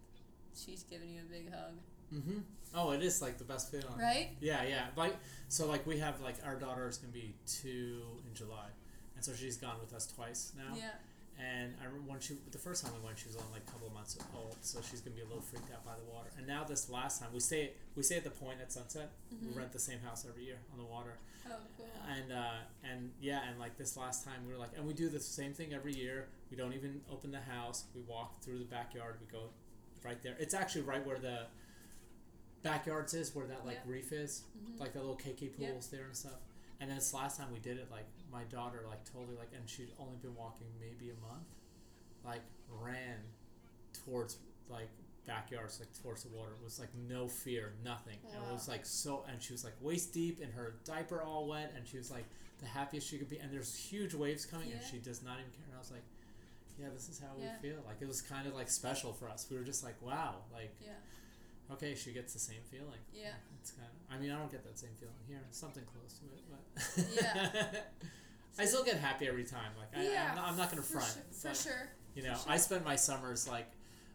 she's 0.55 0.83
giving 0.85 1.11
you 1.11 1.21
a 1.21 1.33
big 1.33 1.53
hug, 1.53 1.75
Mm-hmm. 2.15 2.39
Oh, 2.75 2.91
it 2.93 3.03
is 3.03 3.21
like 3.21 3.37
the 3.39 3.45
best 3.45 3.71
feeling. 3.71 3.87
right? 3.99 4.31
Yeah, 4.41 4.63
yeah. 4.65 4.87
Like 4.97 5.17
so, 5.49 5.67
like 5.67 5.87
we 5.87 5.99
have 5.99 6.21
like 6.23 6.37
our 6.45 6.57
daughter 6.57 6.89
is 6.89 6.97
gonna 6.99 7.13
be 7.13 7.35
two 7.47 8.01
in 8.27 8.35
July, 8.35 8.69
and 9.17 9.25
so 9.25 9.33
she's 9.35 9.57
gone 9.59 9.77
with 9.81 9.93
us 9.95 10.07
twice 10.07 10.53
now. 10.57 10.75
Yeah. 10.75 10.91
And 11.39 11.75
I 11.81 11.85
remember 11.85 12.11
when 12.11 12.21
she 12.21 12.35
the 12.51 12.59
first 12.59 12.83
time 12.85 12.93
we 12.99 13.05
went, 13.05 13.19
she 13.19 13.27
was 13.29 13.37
only 13.37 13.53
like 13.53 13.63
a 13.69 13.71
couple 13.71 13.87
of 13.89 13.93
months 13.95 14.17
old, 14.35 14.57
so 14.63 14.81
she's 14.81 15.01
gonna 15.01 15.15
be 15.17 15.23
a 15.23 15.27
little 15.27 15.43
freaked 15.43 15.71
out 15.73 15.85
by 15.85 15.93
the 16.03 16.11
water. 16.13 16.29
And 16.39 16.47
now 16.47 16.65
this 16.65 16.89
last 16.91 17.21
time, 17.21 17.29
we 17.33 17.41
stay 17.41 17.73
we 17.95 18.03
stay 18.03 18.17
at 18.17 18.25
the 18.25 18.31
point 18.31 18.59
at 18.61 18.73
Sunset. 18.73 19.11
Mhm. 19.35 19.49
We 19.53 19.59
rent 19.59 19.73
the 19.73 19.79
same 19.79 20.01
house 20.01 20.25
every 20.29 20.45
year 20.45 20.59
on 20.73 20.79
the 20.79 20.85
water. 20.85 21.13
Oh, 21.47 21.53
cool. 21.77 21.87
And 22.09 22.33
uh, 22.33 22.59
and 22.83 23.13
yeah, 23.21 23.41
and 23.49 23.59
like 23.59 23.77
this 23.79 23.97
last 23.99 24.25
time, 24.25 24.47
we 24.47 24.53
were 24.53 24.59
like, 24.59 24.71
and 24.77 24.87
we 24.87 24.95
do 24.95 25.09
the 25.11 25.21
same 25.21 25.53
thing 25.55 25.73
every 25.75 25.95
year. 25.95 26.29
We 26.51 26.57
don't 26.57 26.73
even 26.73 27.01
open 27.11 27.31
the 27.33 27.41
house. 27.41 27.85
We 27.95 28.01
walk 28.03 28.41
through 28.43 28.59
the 28.59 28.65
backyard. 28.65 29.17
We 29.21 29.27
go 29.31 29.51
right 30.05 30.21
there. 30.23 30.37
It's 30.39 30.55
actually 30.55 30.83
right 30.83 31.05
where 31.07 31.19
the 31.19 31.47
backyards 32.63 33.15
is, 33.15 33.35
where 33.35 33.47
that 33.47 33.65
like 33.65 33.77
Yeah. 33.77 33.83
reef 33.93 34.13
is, 34.13 34.45
Mhm. 34.57 34.79
like 34.81 34.93
the 34.93 35.01
little 35.01 35.17
KK 35.17 35.55
Yeah. 35.59 35.71
pools 35.73 35.89
there 35.89 36.07
and 36.07 36.17
stuff. 36.17 36.41
And 36.81 36.91
then 36.91 36.97
this 36.99 37.13
last 37.15 37.37
time 37.39 37.53
we 37.53 37.59
did 37.61 37.79
it, 37.79 37.91
like 37.91 38.07
my 38.31 38.45
daughter 38.45 38.85
like 38.87 39.05
totally 39.05 39.37
like, 39.37 39.53
and 39.53 39.69
she'd 39.69 39.93
only 39.99 40.17
been 40.19 40.35
walking 40.35 40.67
maybe 40.79 41.11
a 41.11 41.15
month, 41.17 41.47
like 42.25 42.43
ran 42.69 43.23
towards 43.93 44.39
like 44.69 44.89
backyards, 45.25 45.79
like 45.81 45.93
towards 46.03 46.23
the 46.25 46.29
water. 46.31 46.53
It 46.55 46.63
was 46.63 46.79
like 46.79 46.95
no 46.95 47.29
fear, 47.29 47.75
nothing. 47.83 48.19
And 48.33 48.43
it 48.45 48.53
was 48.53 48.69
like 48.69 48.85
so, 48.87 49.25
and 49.25 49.43
she 49.43 49.53
was 49.53 49.65
like 49.65 49.75
waist 49.81 50.13
deep 50.13 50.41
in 50.41 50.51
her 50.53 50.73
diaper 50.85 51.23
all 51.23 51.47
wet, 51.47 51.73
and 51.75 51.87
she 51.87 51.97
was 51.99 52.11
like 52.11 52.25
the 52.59 52.67
happiest 52.67 53.07
she 53.07 53.19
could 53.19 53.29
be. 53.29 53.39
And 53.39 53.53
there's 53.53 53.75
huge 53.75 54.15
waves 54.15 54.45
coming, 54.47 54.73
and 54.73 54.83
she 54.83 54.99
does 54.99 55.23
not 55.23 55.39
even 55.39 55.51
care. 55.53 55.65
And 55.67 55.75
I 55.75 55.79
was 55.79 55.91
like, 55.91 56.03
yeah, 56.79 56.89
this 56.95 57.09
is 57.09 57.19
how 57.21 57.29
Yeah. 57.39 57.57
we 57.63 57.69
feel. 57.71 57.79
Like 57.87 57.97
it 58.01 58.09
was 58.09 58.23
kind 58.23 58.47
of 58.47 58.55
like 58.55 58.69
special 58.71 59.13
for 59.13 59.29
us. 59.29 59.47
We 59.51 59.57
were 59.57 59.65
just 59.65 59.83
like, 59.85 60.01
wow, 60.01 60.37
like 60.53 60.75
Yeah. 60.81 60.93
okay, 61.73 61.95
she 61.95 62.13
gets 62.13 62.33
the 62.33 62.39
same 62.39 62.63
feeling. 62.71 63.01
Yeah. 63.13 63.35
It's 63.61 63.73
kind 63.73 63.89
of. 63.89 64.15
I 64.15 64.19
mean, 64.21 64.31
I 64.31 64.39
don't 64.39 64.51
get 64.51 64.65
that 64.65 64.79
same 64.79 64.95
feeling 64.99 65.15
here. 65.27 65.41
Something 65.51 65.85
close 65.85 66.19
to 66.21 66.27
it, 66.35 66.45
but. 66.51 67.07
Yeah. 67.15 67.81
I 68.61 68.65
still 68.65 68.83
get 68.85 68.97
happy 68.99 69.29
every 69.29 69.45
time. 69.45 69.71
Like 69.79 69.97
I, 69.97 70.03
yeah. 70.11 70.29
I'm, 70.31 70.37
not, 70.37 70.45
I'm 70.51 70.57
not 70.57 70.71
gonna 70.71 70.83
for 70.83 70.99
front. 70.99 71.13
Sure, 71.13 71.23
for 71.33 71.49
but, 71.49 71.57
sure. 71.57 71.89
You 72.15 72.23
know, 72.25 72.35
for 72.35 72.51
I 72.51 72.55
sure. 72.55 72.59
spend 72.75 72.85
my 72.85 72.97
summers 72.97 73.47
like, 73.49 73.71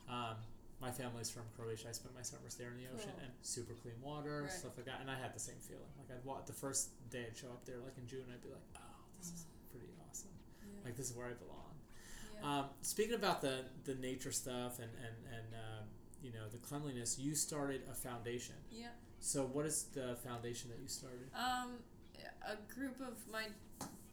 um, 0.10 0.36
my 0.82 0.92
family's 0.92 1.30
from 1.32 1.44
Croatia. 1.56 1.88
I 1.88 1.94
spent 1.94 2.14
my 2.14 2.24
summers 2.24 2.56
there 2.56 2.68
in 2.72 2.76
the 2.78 2.92
ocean 2.92 3.08
Cool. 3.16 3.24
and 3.24 3.32
super 3.42 3.72
clean 3.80 3.96
water, 4.04 4.42
Right. 4.44 4.52
stuff 4.52 4.76
like 4.76 4.86
that. 4.88 5.00
And 5.00 5.10
I 5.10 5.16
had 5.16 5.34
the 5.34 5.40
same 5.40 5.56
feeling. 5.64 5.88
Like 5.98 6.12
I'd 6.12 6.26
walk 6.26 6.46
the 6.46 6.52
first 6.52 6.92
day 7.10 7.24
I'd 7.32 7.38
show 7.38 7.48
up 7.56 7.64
there, 7.64 7.80
like 7.80 7.96
in 7.98 8.06
June, 8.06 8.28
I'd 8.28 8.44
be 8.44 8.50
like, 8.52 8.68
oh, 8.76 9.00
this 9.18 9.32
is 9.32 9.46
pretty 9.72 9.88
awesome. 10.10 10.36
Yeah. 10.60 10.84
Like 10.84 10.98
this 10.98 11.10
is 11.10 11.16
where 11.16 11.28
I 11.28 11.34
belong. 11.40 11.72
Um, 12.44 12.66
speaking 12.82 13.16
about 13.16 13.42
the 13.42 13.66
the 13.86 13.96
nature 13.96 14.32
stuff 14.32 14.80
and 14.80 14.90
and 14.98 15.16
and 15.36 15.54
uh, 15.54 15.84
you 16.22 16.32
know 16.32 16.48
the 16.52 16.58
cleanliness, 16.58 17.18
you 17.18 17.36
started 17.36 17.82
a 17.90 17.94
foundation. 17.96 18.56
yeah. 18.72 18.88
So 19.20 19.46
what 19.46 19.66
is 19.66 19.84
the 19.94 20.18
foundation 20.24 20.70
that 20.70 20.80
you 20.82 20.88
started? 20.90 21.30
Um, 21.34 21.78
a 22.46 22.58
group 22.74 23.00
of 23.00 23.16
my 23.32 23.46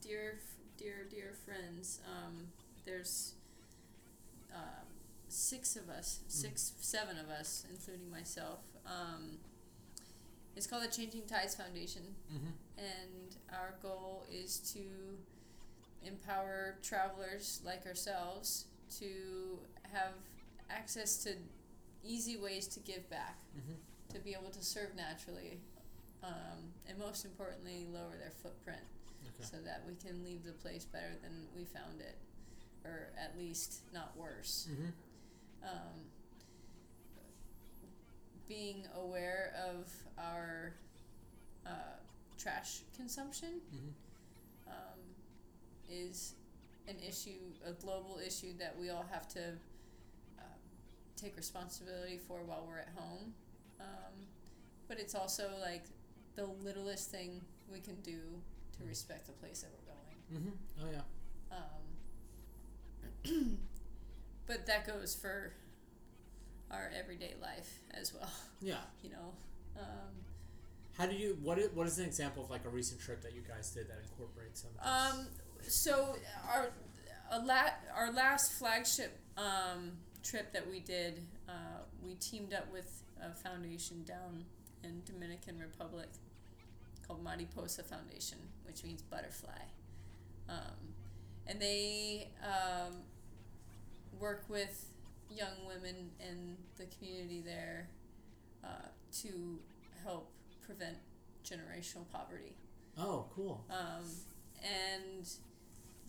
dear, 0.00 0.38
dear, 0.78 1.06
dear 1.10 1.32
friends. 1.44 2.00
Um, 2.06 2.46
there's 2.84 3.34
um, 4.54 4.86
six 5.28 5.74
of 5.74 5.88
us, 5.88 6.20
six, 6.28 6.74
seven 6.80 7.18
of 7.18 7.28
us, 7.28 7.66
including 7.70 8.08
myself. 8.08 8.60
Um, 8.86 9.38
it's 10.54 10.66
called 10.68 10.84
the 10.84 10.88
Changing 10.88 11.22
Tides 11.26 11.54
Foundation, 11.56 12.14
Mhm. 12.32 12.52
and 12.78 13.36
our 13.52 13.74
goal 13.82 14.26
is 14.30 14.58
to 14.74 15.18
empower 16.04 16.76
travelers 16.82 17.60
like 17.64 17.86
ourselves 17.86 18.66
to 18.98 19.58
have 19.92 20.12
access 20.70 21.22
to 21.24 21.34
easy 22.02 22.36
ways 22.36 22.66
to 22.68 22.80
give 22.80 23.08
back, 23.10 23.38
Mhm. 23.56 23.76
to 24.14 24.18
be 24.20 24.32
able 24.34 24.50
to 24.50 24.62
serve 24.64 24.94
naturally, 24.94 25.60
um, 26.22 26.72
and 26.86 26.98
most 26.98 27.24
importantly, 27.24 27.86
lower 27.86 28.16
their 28.16 28.30
footprint 28.30 28.82
Okay. 29.34 29.44
so 29.44 29.60
that 29.62 29.84
we 29.86 29.94
can 29.96 30.24
leave 30.24 30.44
the 30.44 30.52
place 30.52 30.84
better 30.84 31.14
than 31.22 31.48
we 31.54 31.64
found 31.64 32.00
it, 32.00 32.16
or 32.84 33.12
at 33.16 33.36
least 33.36 33.82
not 33.92 34.16
worse. 34.16 34.66
Mhm. 34.70 34.92
Um, 35.62 36.10
being 38.48 38.86
aware 38.94 39.54
of 39.68 39.92
our 40.18 40.74
uh, 41.66 41.96
trash 42.38 42.82
consumption 42.96 43.60
Mhm. 43.72 43.92
Um, 45.90 45.96
is 46.08 46.34
an 46.88 46.96
issue, 47.06 47.38
a 47.66 47.72
global 47.72 48.18
issue 48.24 48.52
that 48.58 48.76
we 48.78 48.90
all 48.90 49.04
have 49.10 49.28
to 49.28 49.40
uh, 50.38 50.42
take 51.16 51.36
responsibility 51.36 52.18
for 52.26 52.42
while 52.44 52.64
we're 52.66 52.78
at 52.78 52.88
home. 52.96 53.34
Um, 53.80 54.26
but 54.88 54.98
it's 54.98 55.14
also 55.14 55.50
like 55.60 55.84
the 56.36 56.46
littlest 56.64 57.10
thing 57.10 57.40
we 57.72 57.80
can 57.80 57.96
do 58.02 58.18
to 58.78 58.84
respect 58.86 59.26
the 59.26 59.32
place 59.32 59.62
that 59.62 59.70
we're 59.72 59.94
going. 59.94 60.44
Mhm. 60.44 60.52
Oh 60.82 60.90
yeah. 60.92 61.56
Um, 63.24 63.58
but 64.46 64.66
that 64.66 64.86
goes 64.86 65.14
for 65.14 65.52
our 66.70 66.90
everyday 66.98 67.34
life 67.40 67.80
as 67.92 68.12
well. 68.14 68.30
Yeah. 68.62 68.76
You 69.02 69.08
know, 69.10 69.32
um, 69.78 70.12
How 70.98 71.06
do 71.06 71.14
you? 71.14 71.38
What 71.42 71.58
is, 71.58 71.70
what 71.72 71.86
is 71.86 71.98
an 71.98 72.04
example 72.04 72.44
of 72.44 72.50
like 72.50 72.66
a 72.66 72.68
recent 72.68 73.00
trip 73.00 73.22
that 73.22 73.34
you 73.34 73.40
guys 73.40 73.70
did 73.70 73.88
that 73.88 74.00
incorporates 74.04 74.60
some? 74.60 74.70
Of 74.78 74.84
this? 74.84 75.20
Um, 75.20 75.26
so 75.68 76.16
our 76.52 76.70
a 77.30 77.38
la- 77.38 77.74
our 77.96 78.12
last 78.12 78.52
flagship 78.52 79.18
um, 79.36 79.92
trip 80.22 80.52
that 80.52 80.68
we 80.68 80.80
did, 80.80 81.22
uh, 81.48 81.82
we 82.04 82.14
teamed 82.14 82.52
up 82.52 82.70
with 82.72 83.02
a 83.22 83.32
foundation 83.34 84.04
down 84.04 84.44
in 84.82 85.02
Dominican 85.04 85.58
Republic 85.58 86.08
called 87.06 87.22
Mariposa 87.22 87.82
Foundation, 87.82 88.38
which 88.66 88.84
means 88.84 89.02
butterfly, 89.02 89.62
um, 90.48 90.94
and 91.46 91.60
they 91.60 92.28
um, 92.42 92.94
work 94.18 94.44
with 94.48 94.86
young 95.30 95.66
women 95.66 96.10
in 96.20 96.56
the 96.76 96.86
community 96.96 97.40
there 97.40 97.88
uh, 98.64 98.88
to 99.12 99.58
help 100.02 100.30
prevent 100.64 100.96
generational 101.44 102.08
poverty. 102.12 102.56
Oh, 102.98 103.26
cool. 103.34 103.64
Um, 103.70 104.04
and 104.62 105.28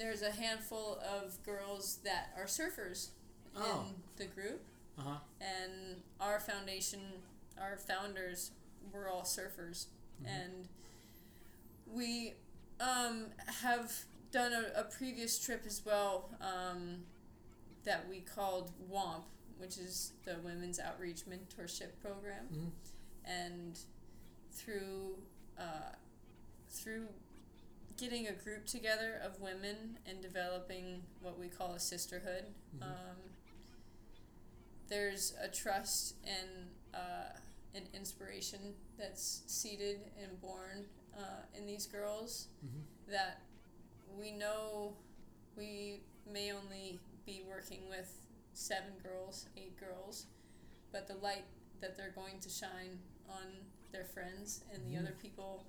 there's 0.02 0.22
a 0.24 0.32
handful 0.32 1.00
of 1.08 1.38
girls 1.44 2.00
that 2.04 2.34
are 2.38 2.46
surfers 2.46 3.10
Oh. 3.56 3.86
in 3.88 3.96
the 4.18 4.26
group. 4.26 4.62
Uh 4.98 5.02
huh. 5.02 5.18
And 5.40 6.02
our 6.20 6.40
foundation, 6.40 7.02
our 7.60 7.78
founders 7.78 8.52
were 8.92 9.08
all 9.10 9.22
surfers. 9.24 9.86
And 10.26 10.68
we 11.92 12.34
um, 12.80 13.28
have 13.62 13.92
done 14.32 14.54
a, 14.54 14.80
a 14.82 14.84
previous 14.86 15.38
trip 15.44 15.64
as 15.66 15.82
well 15.86 16.30
um, 16.42 17.00
that 17.84 18.08
we 18.10 18.20
called 18.22 18.72
WOMP, 18.92 19.24
which 19.58 19.78
is 19.78 20.14
the 20.26 20.36
Women's 20.44 20.80
Outreach 20.80 21.24
Mentorship 21.26 21.90
Program. 22.02 22.46
Mhm. 22.54 22.72
And 23.26 23.80
through 24.54 25.18
uh, 25.58 25.94
through 26.70 27.08
getting 28.02 28.26
a 28.28 28.32
group 28.34 28.66
together 28.66 29.22
of 29.24 29.40
women 29.40 29.96
and 30.08 30.22
developing 30.24 31.04
what 31.22 31.38
we 31.40 31.48
call 31.48 31.74
a 31.74 31.80
sisterhood, 31.80 32.46
Mhm. 32.76 32.82
um, 32.82 33.18
there's 34.90 35.34
a 35.40 35.48
trust 35.48 36.16
and 36.26 36.50
uh, 36.94 37.38
an 37.76 37.84
inspiration 37.94 38.74
that's 38.98 39.44
seated 39.48 40.12
and 40.22 40.42
born 40.42 40.86
uh, 41.18 41.44
in 41.54 41.66
these 41.68 41.86
girls 41.86 42.48
Mhm. 42.66 42.84
that 43.08 43.42
we 44.18 44.32
know 44.32 44.98
we 45.56 46.02
may 46.26 46.52
only 46.52 47.00
be 47.26 47.44
working 47.48 47.88
with 47.88 48.22
seven 48.54 48.98
girls, 49.04 49.46
eight 49.56 49.78
girls, 49.78 50.26
but 50.92 51.08
the 51.08 51.16
light 51.16 51.46
that 51.82 51.96
they're 51.96 52.12
going 52.12 52.40
to 52.40 52.50
shine 52.50 53.00
on 53.30 53.70
their 53.92 54.06
friends 54.06 54.64
and 54.74 54.86
the 54.86 54.96
Mhm. 54.96 55.02
other 55.04 55.16
people, 55.22 55.66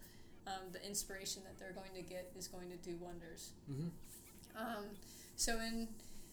um, 0.46 0.72
the 0.72 0.84
inspiration 0.86 1.42
that 1.44 1.58
they're 1.58 1.72
going 1.72 1.94
to 1.94 2.02
get 2.02 2.30
is 2.36 2.48
going 2.48 2.70
to 2.70 2.76
do 2.76 2.96
wonders. 3.00 3.50
Mhm. 3.70 3.90
Um, 4.56 4.84
so 5.36 5.58
in 5.60 5.88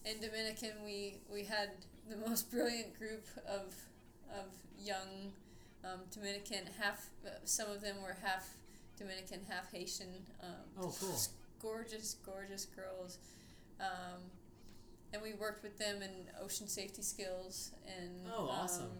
in 0.05 0.19
Dominican, 0.21 0.83
we 0.83 1.19
we 1.31 1.43
had 1.43 1.71
the 2.09 2.17
most 2.17 2.49
brilliant 2.51 2.97
group 2.97 3.25
of 3.47 3.73
of 4.31 4.45
young 4.79 5.33
um, 5.83 6.01
Dominican 6.11 6.65
half. 6.79 7.07
Uh, 7.25 7.29
some 7.43 7.69
of 7.69 7.81
them 7.81 8.01
were 8.01 8.17
half 8.21 8.49
Dominican, 8.97 9.41
half 9.49 9.71
Haitian. 9.71 10.25
Um, 10.41 10.49
Oh, 10.77 10.93
cool. 10.99 11.17
Gorgeous, 11.61 12.15
gorgeous 12.25 12.65
girls. 12.65 13.17
Um, 13.79 14.19
and 15.13 15.21
we 15.21 15.33
worked 15.33 15.63
with 15.63 15.77
them 15.77 16.01
in 16.01 16.11
ocean 16.41 16.67
safety 16.67 17.01
skills 17.01 17.71
and 17.87 18.27
Oh, 18.31 18.47
awesome. 18.49 18.91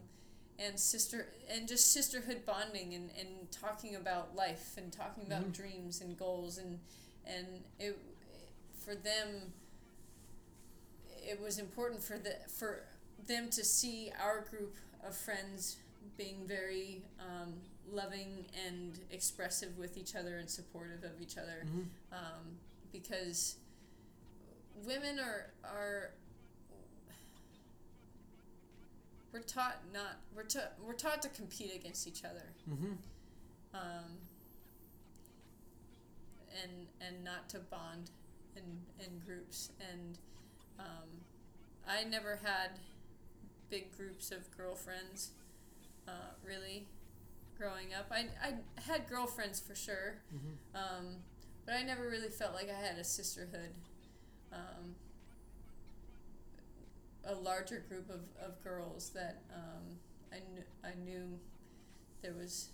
And 0.60 0.78
sister 0.80 1.28
and 1.50 1.68
just 1.68 1.92
sisterhood 1.94 2.46
bonding 2.46 2.94
and, 2.94 3.10
and 3.18 3.50
talking 3.52 3.96
about 3.96 4.36
life 4.36 4.74
and 4.78 4.92
talking 4.92 5.24
about 5.26 5.44
Mhm. 5.46 5.54
dreams 5.54 6.02
and 6.02 6.18
goals 6.18 6.58
and 6.58 6.80
and 7.26 7.64
it 7.80 7.98
for 8.84 8.94
them 8.96 9.54
it 11.24 11.40
was 11.40 11.60
important 11.60 12.02
for 12.02 12.18
the 12.18 12.36
for 12.58 12.84
them 13.28 13.50
to 13.52 13.64
see 13.64 14.12
our 14.22 14.42
group 14.42 14.76
of 15.06 15.16
friends 15.16 15.78
being 16.18 16.46
very 16.48 17.04
um, 17.20 17.54
loving 17.92 18.46
and 18.68 19.00
expressive 19.12 19.78
with 19.78 19.98
each 19.98 20.16
other 20.16 20.38
and 20.38 20.50
supportive 20.50 21.04
of 21.04 21.22
each 21.22 21.38
other 21.38 21.64
Mhm. 21.66 21.86
um, 22.12 22.60
because 22.92 23.56
women 24.86 25.20
are 25.20 25.52
are 25.64 26.12
we're 29.32 29.42
taught 29.42 29.78
not 29.94 30.18
we're 30.36 30.44
ta- 30.44 30.72
we're 30.86 30.94
taught 30.94 31.22
to 31.22 31.30
compete 31.30 31.74
against 31.76 32.08
each 32.08 32.24
other. 32.24 32.54
Mhm. 32.70 32.98
um, 33.74 34.18
and 36.64 36.88
and 37.02 37.24
not 37.24 37.50
to 37.50 37.60
bond 37.60 38.12
in 38.56 38.82
in 39.06 39.20
groups. 39.20 39.72
And 39.92 40.18
um, 40.80 41.22
I 41.88 42.04
never 42.04 42.38
had 42.44 42.80
big 43.70 43.96
groups 43.96 44.32
of 44.32 44.50
girlfriends 44.58 45.32
uh, 46.08 46.32
really 46.44 46.88
growing 47.58 47.94
up. 47.94 48.08
I, 48.12 48.28
I 48.44 48.54
had 48.82 49.08
girlfriends 49.08 49.60
for 49.60 49.76
sure. 49.76 50.22
Mhm. 50.34 50.76
um, 50.80 51.16
but 51.66 51.76
I 51.76 51.84
never 51.84 52.10
really 52.10 52.30
felt 52.30 52.54
like 52.56 52.70
I 52.70 52.80
had 52.80 52.98
a 52.98 53.04
sisterhood. 53.04 53.74
Um, 54.52 54.96
a 57.30 57.36
larger 57.36 57.84
group 57.88 58.10
of, 58.10 58.22
of 58.44 58.62
girls 58.64 59.10
that 59.12 59.42
um, 59.54 59.84
I, 60.32 60.38
kn- 60.38 60.66
I 60.84 60.94
knew 61.04 61.40
there 62.22 62.34
was 62.34 62.70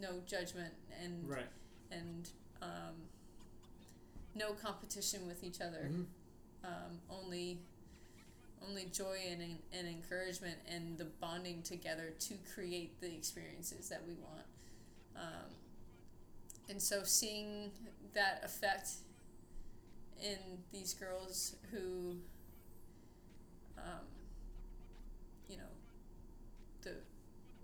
no 0.00 0.20
judgment 0.26 0.72
and 1.02 1.28
Right. 1.28 1.46
and 1.90 2.28
um, 2.62 2.94
no 4.34 4.52
competition 4.52 5.26
with 5.26 5.44
each 5.44 5.60
other. 5.60 5.90
Mhm. 5.90 6.06
Um, 6.64 7.00
only 7.10 7.58
only 8.66 8.86
joy 8.86 9.18
and, 9.30 9.42
and 9.72 9.86
encouragement 9.86 10.56
and 10.66 10.96
the 10.96 11.04
bonding 11.04 11.60
together 11.62 12.14
to 12.18 12.34
create 12.54 12.98
the 13.00 13.12
experiences 13.14 13.90
that 13.90 14.00
we 14.06 14.14
want. 14.14 14.46
Um, 15.14 15.50
and 16.70 16.80
so 16.80 17.02
seeing 17.02 17.70
that 18.14 18.40
effect 18.42 18.88
in 20.22 20.38
these 20.72 20.94
girls 20.94 21.56
who, 21.70 22.16
um, 23.78 24.06
you 25.48 25.56
know, 25.56 25.70
the 26.82 26.94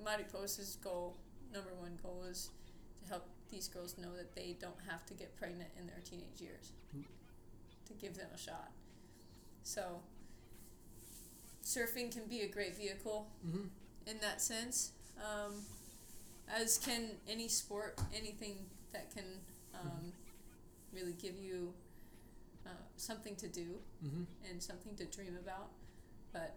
Mariposa's 0.03 0.77
goal, 0.83 1.17
number 1.53 1.71
one 1.75 1.99
goal 2.03 2.25
is 2.29 2.51
to 3.03 3.09
help 3.09 3.27
these 3.51 3.69
girls 3.69 3.97
know 3.99 4.15
that 4.17 4.35
they 4.35 4.57
don't 4.61 4.81
have 4.89 5.05
to 5.07 5.15
get 5.15 5.37
pregnant 5.37 5.71
in 5.79 5.87
their 5.87 6.01
teenage 6.05 6.41
years, 6.41 6.73
Mm. 6.97 7.05
to 7.87 7.93
give 7.95 8.15
them 8.17 8.29
a 8.35 8.39
shot. 8.39 8.71
So, 9.63 10.03
surfing 11.65 12.11
can 12.13 12.27
be 12.27 12.41
a 12.43 12.49
great 12.49 12.77
vehicle 12.77 13.31
Mhm. 13.45 13.71
in 14.07 14.19
that 14.21 14.41
sense, 14.41 14.93
um, 15.23 15.67
as 16.49 16.79
can 16.79 17.21
any 17.29 17.49
sport, 17.49 18.01
anything 18.13 18.69
that 18.93 19.11
can 19.11 19.45
um, 19.73 20.13
really 20.93 21.13
give 21.15 21.39
you 21.39 21.73
uh, 22.67 22.71
something 22.97 23.35
to 23.37 23.49
do 23.49 23.81
Mhm. 24.05 24.27
and 24.45 24.63
something 24.63 24.95
to 24.97 25.07
dream 25.07 25.37
about. 25.37 25.71
But 26.33 26.55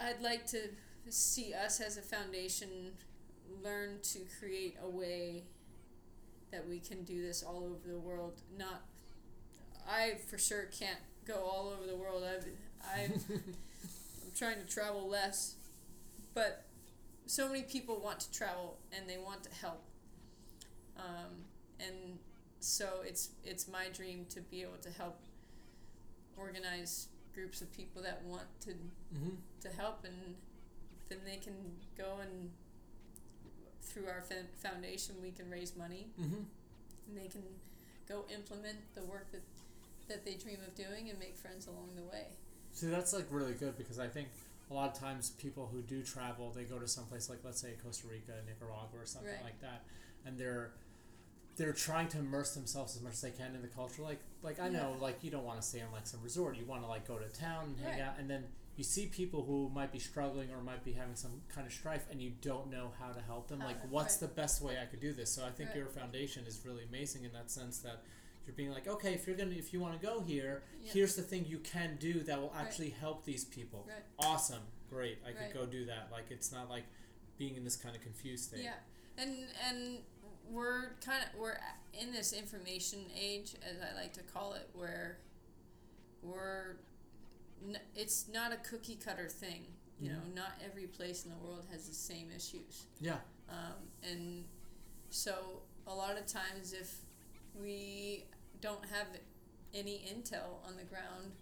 I'd 0.00 0.20
like 0.22 0.46
to 0.48 0.60
see 1.08 1.52
us 1.54 1.80
as 1.80 1.96
a 1.96 2.02
foundation 2.02 2.92
learn 3.62 3.98
to 4.02 4.20
create 4.38 4.76
a 4.82 4.88
way 4.88 5.44
that 6.50 6.68
we 6.68 6.78
can 6.78 7.02
do 7.04 7.20
this 7.20 7.42
all 7.42 7.64
over 7.64 7.88
the 7.88 7.98
world. 7.98 8.40
Not, 8.56 8.82
I 9.88 10.14
for 10.28 10.38
sure 10.38 10.64
can't 10.64 10.98
go 11.26 11.34
all 11.34 11.72
over 11.76 11.86
the 11.86 11.96
world. 11.96 12.22
I've, 12.24 12.46
I've 12.92 13.24
I'm 13.30 14.32
trying 14.34 14.60
to 14.60 14.66
travel 14.66 15.08
less, 15.08 15.56
but 16.34 16.64
so 17.26 17.48
many 17.48 17.62
people 17.62 18.00
want 18.00 18.20
to 18.20 18.32
travel 18.32 18.78
and 18.96 19.08
they 19.08 19.18
want 19.18 19.42
to 19.44 19.50
help. 19.60 19.82
Um, 20.96 21.44
and 21.80 22.18
so 22.60 23.00
it's 23.04 23.30
it's 23.44 23.68
my 23.68 23.88
dream 23.92 24.26
to 24.30 24.40
be 24.40 24.62
able 24.62 24.78
to 24.82 24.90
help 24.90 25.18
organize 26.36 27.08
groups 27.34 27.60
of 27.60 27.70
people 27.72 28.00
that 28.02 28.22
want 28.24 28.46
to 28.60 28.70
Mhm. 29.14 29.36
to 29.60 29.68
help 29.70 30.04
and 30.04 30.36
then 31.08 31.18
they 31.24 31.36
can 31.36 31.54
go 31.96 32.18
and 32.20 32.50
through 33.82 34.06
our 34.08 34.22
foundation 34.62 35.14
we 35.22 35.30
can 35.30 35.48
raise 35.50 35.76
money 35.76 36.08
Mhm. 36.18 36.46
and 37.08 37.16
they 37.16 37.28
can 37.28 37.42
go 38.08 38.26
implement 38.28 38.78
the 38.94 39.02
work 39.04 39.30
that 39.32 39.42
that 40.08 40.24
they 40.24 40.34
dream 40.34 40.60
of 40.66 40.74
doing 40.74 41.08
and 41.08 41.18
make 41.18 41.34
friends 41.36 41.66
along 41.66 41.94
the 41.96 42.02
way 42.02 42.28
See, 42.72 42.88
that's 42.88 43.12
like 43.12 43.26
really 43.30 43.54
good 43.54 43.76
because 43.78 43.98
I 44.00 44.08
think 44.08 44.28
a 44.68 44.74
lot 44.74 44.92
of 44.92 44.98
times 45.00 45.30
people 45.30 45.68
who 45.68 45.80
do 45.80 46.02
travel, 46.02 46.50
they 46.50 46.64
go 46.64 46.78
to 46.78 46.88
someplace 46.88 47.28
like 47.30 47.44
let's 47.44 47.60
say 47.60 47.74
Costa 47.82 48.08
Rica, 48.08 48.42
Nicaragua, 48.46 48.98
or 49.00 49.06
something 49.06 49.30
Right. 49.30 49.44
like 49.44 49.60
that, 49.60 49.84
and 50.24 50.36
they're 50.38 50.72
they're 51.56 51.72
trying 51.72 52.08
to 52.08 52.18
immerse 52.18 52.52
themselves 52.52 52.96
as 52.96 53.02
much 53.02 53.12
as 53.12 53.20
they 53.20 53.30
can 53.30 53.54
in 53.54 53.62
the 53.62 53.68
culture. 53.68 54.02
Like 54.02 54.18
like 54.44 54.60
I 54.60 54.68
know, 54.68 54.92
Yeah. 54.96 55.02
like 55.02 55.24
you 55.24 55.30
don't 55.30 55.44
want 55.44 55.60
to 55.60 55.66
stay 55.66 55.80
in 55.80 55.90
like 55.92 56.06
some 56.06 56.22
resort. 56.22 56.56
You 56.56 56.64
want 56.66 56.82
to 56.82 56.88
like 56.88 57.06
go 57.08 57.18
to 57.18 57.28
town 57.28 57.64
and 57.64 57.78
hang 57.78 57.98
Right. 57.98 58.00
out, 58.02 58.18
and 58.18 58.28
then 58.30 58.44
you 58.76 58.84
see 58.84 59.06
people 59.06 59.42
who 59.44 59.68
might 59.70 59.92
be 59.92 59.98
struggling 59.98 60.50
or 60.52 60.60
might 60.60 60.84
be 60.84 60.92
having 60.92 61.16
some 61.16 61.42
kind 61.48 61.66
of 61.66 61.72
strife, 61.72 62.06
and 62.10 62.20
you 62.20 62.30
don't 62.40 62.70
know 62.70 62.92
how 63.00 63.12
to 63.12 63.20
help 63.20 63.48
them. 63.48 63.60
How 63.60 63.66
like, 63.68 63.82
what's 63.90 64.14
right. 64.20 64.28
the 64.28 64.34
best 64.34 64.60
way 64.62 64.78
I 64.80 64.86
could 64.86 65.00
do 65.00 65.12
this? 65.12 65.30
So 65.30 65.44
I 65.44 65.50
think 65.50 65.70
Right. 65.70 65.78
your 65.78 65.86
foundation 65.86 66.44
is 66.46 66.64
really 66.64 66.84
amazing 66.84 67.24
in 67.24 67.32
that 67.32 67.50
sense 67.50 67.78
that. 67.80 68.02
You're 68.46 68.54
being 68.54 68.72
like, 68.72 68.86
okay, 68.86 69.14
if 69.14 69.26
you're 69.26 69.36
gonna, 69.36 69.52
if 69.54 69.72
you 69.72 69.80
want 69.80 69.98
to 69.98 70.06
go 70.06 70.20
here, 70.20 70.64
here's 70.82 71.16
the 71.16 71.22
thing 71.22 71.46
you 71.46 71.60
can 71.60 71.96
do 71.96 72.22
that 72.24 72.38
will 72.38 72.52
actually 72.54 72.90
help 72.90 73.24
these 73.24 73.42
people. 73.42 73.88
Awesome, 74.18 74.60
great. 74.90 75.16
I 75.26 75.32
could 75.32 75.54
go 75.54 75.64
do 75.64 75.86
that. 75.86 76.10
Like 76.12 76.26
it's 76.30 76.52
not 76.52 76.68
like 76.68 76.84
being 77.38 77.56
in 77.56 77.64
this 77.64 77.74
kind 77.74 77.96
of 77.96 78.02
confused 78.02 78.44
state. 78.50 78.62
Yeah, 78.64 78.74
and 79.16 79.46
and 79.66 79.98
we're 80.50 80.94
kind 81.04 81.22
of 81.22 81.38
we're 81.40 81.58
in 81.98 82.12
this 82.12 82.32
information 82.32 83.00
age, 83.18 83.54
as 83.68 83.76
I 83.80 83.94
like 84.00 84.12
to 84.14 84.22
call 84.22 84.54
it, 84.54 84.68
where 84.74 85.18
we're 86.22 86.76
n- 87.66 87.78
it's 87.94 88.28
not 88.28 88.52
a 88.52 88.56
cookie 88.56 88.96
cutter 88.96 89.28
thing. 89.28 89.66
You 90.00 90.10
know, 90.12 90.20
Mhm. 90.20 90.34
not 90.34 90.52
every 90.62 90.86
place 90.88 91.24
in 91.24 91.30
the 91.30 91.36
world 91.38 91.66
has 91.70 91.86
the 91.88 91.94
same 91.94 92.30
issues. 92.30 92.86
Yeah. 93.00 93.20
Um, 93.48 93.90
and 94.02 94.44
so 95.10 95.62
a 95.86 95.94
lot 95.94 96.18
of 96.18 96.26
times, 96.26 96.72
if 96.72 96.96
we 97.54 98.26
don't 98.60 98.84
have 98.86 99.06
any 99.72 99.98
intel 100.00 100.64
on 100.66 100.76
the 100.76 100.84
ground, 100.84 101.32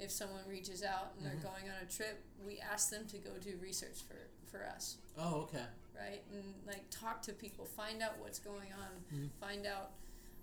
if 0.00 0.10
someone 0.10 0.42
reaches 0.48 0.82
out 0.82 1.12
and 1.16 1.24
they're 1.26 1.42
going 1.42 1.64
on 1.68 1.76
a 1.82 1.90
trip, 1.90 2.22
we 2.46 2.58
ask 2.58 2.90
them 2.90 3.06
to 3.08 3.18
go 3.18 3.30
do 3.40 3.56
research 3.62 3.98
for, 4.08 4.16
for 4.50 4.64
us 4.66 4.96
Oh, 5.18 5.42
okay. 5.42 5.64
right? 5.96 6.22
And 6.32 6.54
like 6.66 6.84
talk 6.90 7.22
to 7.22 7.32
people, 7.32 7.64
find 7.66 8.02
out 8.02 8.18
what's 8.18 8.38
going 8.38 8.72
on, 8.72 9.04
Mhm. 9.14 9.30
find 9.40 9.66
out, 9.66 9.92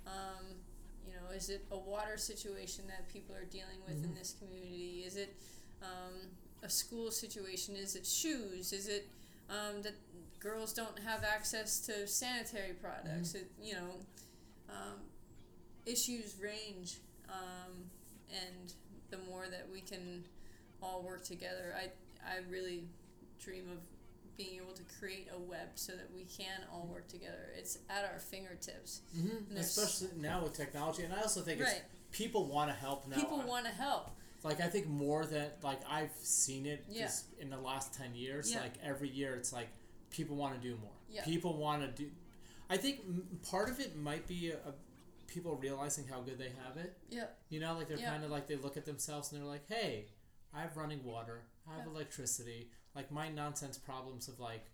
um, 0.06 0.46
you 1.06 1.14
know, 1.14 1.30
is 1.36 1.50
it 1.50 1.66
a 1.72 1.78
water 1.78 2.18
situation 2.18 2.86
that 2.88 3.08
people 3.10 3.36
are 3.36 3.46
dealing 3.46 3.82
with 3.88 4.04
in 4.04 4.12
Mhm. 4.12 4.16
this 4.20 4.34
community? 4.40 5.04
Is 5.06 5.16
it 5.16 5.36
um, 5.82 6.32
a 6.64 6.70
school 6.70 7.12
situation? 7.12 7.76
Is 7.76 7.96
it 7.96 8.06
shoes? 8.06 8.74
Is 8.74 8.88
it 8.88 9.08
um, 9.50 9.82
that 9.84 9.94
girls 10.40 10.74
don't 10.74 10.98
have 11.00 11.24
access 11.24 11.80
to 11.82 12.08
sanitary 12.08 12.74
products? 12.74 13.34
It, 13.36 13.50
you 13.62 13.76
know, 13.76 14.00
um, 14.70 15.00
issues 15.86 16.36
range, 16.42 17.00
um, 17.30 17.90
and 18.30 18.74
the 19.10 19.18
more 19.30 19.46
that 19.50 19.68
we 19.72 19.82
can 19.82 20.24
all 20.82 21.02
work 21.04 21.24
together, 21.24 21.76
I 21.76 21.90
I 22.28 22.40
really 22.50 22.84
dream 23.44 23.66
of 23.72 23.78
being 24.38 24.60
able 24.62 24.74
to 24.74 24.84
create 25.00 25.28
a 25.36 25.40
web 25.40 25.70
so 25.76 25.94
that 25.94 26.08
we 26.14 26.24
can 26.26 26.62
all 26.72 26.88
work 26.92 27.08
together. 27.08 27.50
It's 27.58 27.80
at 27.90 28.04
our 28.06 28.20
fingertips. 28.20 29.02
Mm-hmm. 29.18 29.58
Especially 29.58 30.10
now 30.20 30.44
with 30.44 30.54
technology, 30.54 31.04
and 31.04 31.14
I 31.14 31.22
also 31.22 31.42
think 31.42 31.60
Right. 31.62 31.70
it's 31.78 32.18
people 32.18 32.46
want 32.46 32.70
to 32.70 32.76
help 32.76 33.08
now. 33.08 33.16
People 33.16 33.42
want 33.42 33.66
to 33.66 33.72
help. 33.72 34.12
like 34.44 34.62
I 34.62 34.68
think 34.68 34.88
more 34.88 35.26
than 35.26 35.50
like 35.64 35.80
I've 35.90 36.12
seen 36.22 36.66
it 36.68 36.86
Yeah. 36.88 37.06
just 37.06 37.26
in 37.40 37.50
the 37.50 37.58
last 37.58 37.94
ten 37.96 38.14
years. 38.16 38.52
Yeah. 38.52 38.62
Like 38.62 38.74
every 38.84 39.10
year, 39.10 39.36
it's 39.36 39.52
like 39.52 39.68
people 40.12 40.36
want 40.36 40.62
to 40.62 40.68
do 40.68 40.76
more. 40.78 40.92
Yeah. 41.10 41.24
People 41.26 41.58
want 41.58 41.82
to 41.82 42.04
do. 42.04 42.10
I 42.70 42.78
think 42.78 43.00
m- 43.08 43.40
part 43.50 43.70
of 43.70 43.80
it 43.80 43.96
might 43.98 44.28
be 44.28 44.52
a 44.52 44.74
people 45.28 45.56
realizing 45.58 46.08
how 46.08 46.22
good 46.22 46.38
they 46.38 46.52
have 46.66 46.78
it. 46.78 46.98
Yeah. 47.10 47.28
You 47.50 47.60
know, 47.60 47.76
like 47.76 47.88
they're 47.88 47.98
Yeah. 47.98 48.10
kind 48.12 48.24
of 48.24 48.32
like 48.32 48.48
they 48.48 48.56
look 48.56 48.78
at 48.78 48.86
themselves 48.86 49.32
and 49.32 49.40
they're 49.42 49.48
like, 49.48 49.68
"Hey, 49.68 50.08
I 50.54 50.62
have 50.62 50.76
running 50.78 51.04
water. 51.04 51.44
I 51.68 51.76
have 51.76 51.86
Yeah. 51.86 51.92
electricity. 51.92 52.72
Like 52.96 53.12
my 53.12 53.30
nonsense 53.30 53.78
problems 53.78 54.28
of 54.28 54.40
like." 54.40 54.72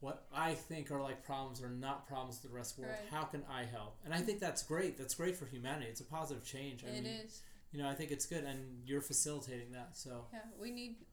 What 0.00 0.26
I 0.30 0.54
think 0.54 0.90
are 0.90 1.00
like 1.00 1.24
problems 1.24 1.62
are 1.62 1.70
not 1.70 2.06
problems 2.06 2.38
to 2.40 2.48
the 2.48 2.52
rest 2.52 2.72
of 2.72 2.76
the 2.76 2.82
world. 2.82 2.98
Right. 3.00 3.08
How 3.08 3.24
can 3.24 3.42
I 3.44 3.64
help? 3.64 3.96
And 4.04 4.12
I 4.12 4.20
think 4.20 4.38
that's 4.38 4.62
great. 4.62 4.98
That's 4.98 5.14
great 5.14 5.34
for 5.34 5.46
humanity. 5.46 5.86
It's 5.90 6.00
a 6.02 6.04
positive 6.04 6.44
change. 6.44 6.84
I 6.84 6.88
It 6.88 6.92
mean, 7.04 7.06
is. 7.06 7.42
you 7.72 7.78
know, 7.78 7.88
I 7.88 7.94
think 7.94 8.10
it's 8.10 8.26
good, 8.26 8.44
and 8.44 8.86
you're 8.86 9.00
facilitating 9.00 9.72
that. 9.72 9.96
So 9.96 10.28
Yeah, 10.32 10.42
we 10.58 10.70
need 10.70 11.06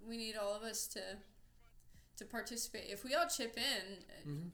we 0.00 0.16
need 0.16 0.36
all 0.36 0.54
of 0.54 0.62
us 0.62 0.86
to 0.88 1.18
to 2.18 2.24
participate. 2.24 2.88
If 2.90 3.02
we 3.02 3.14
all 3.14 3.26
chip 3.26 3.56
in, 3.58 4.04
Mhm. 4.24 4.50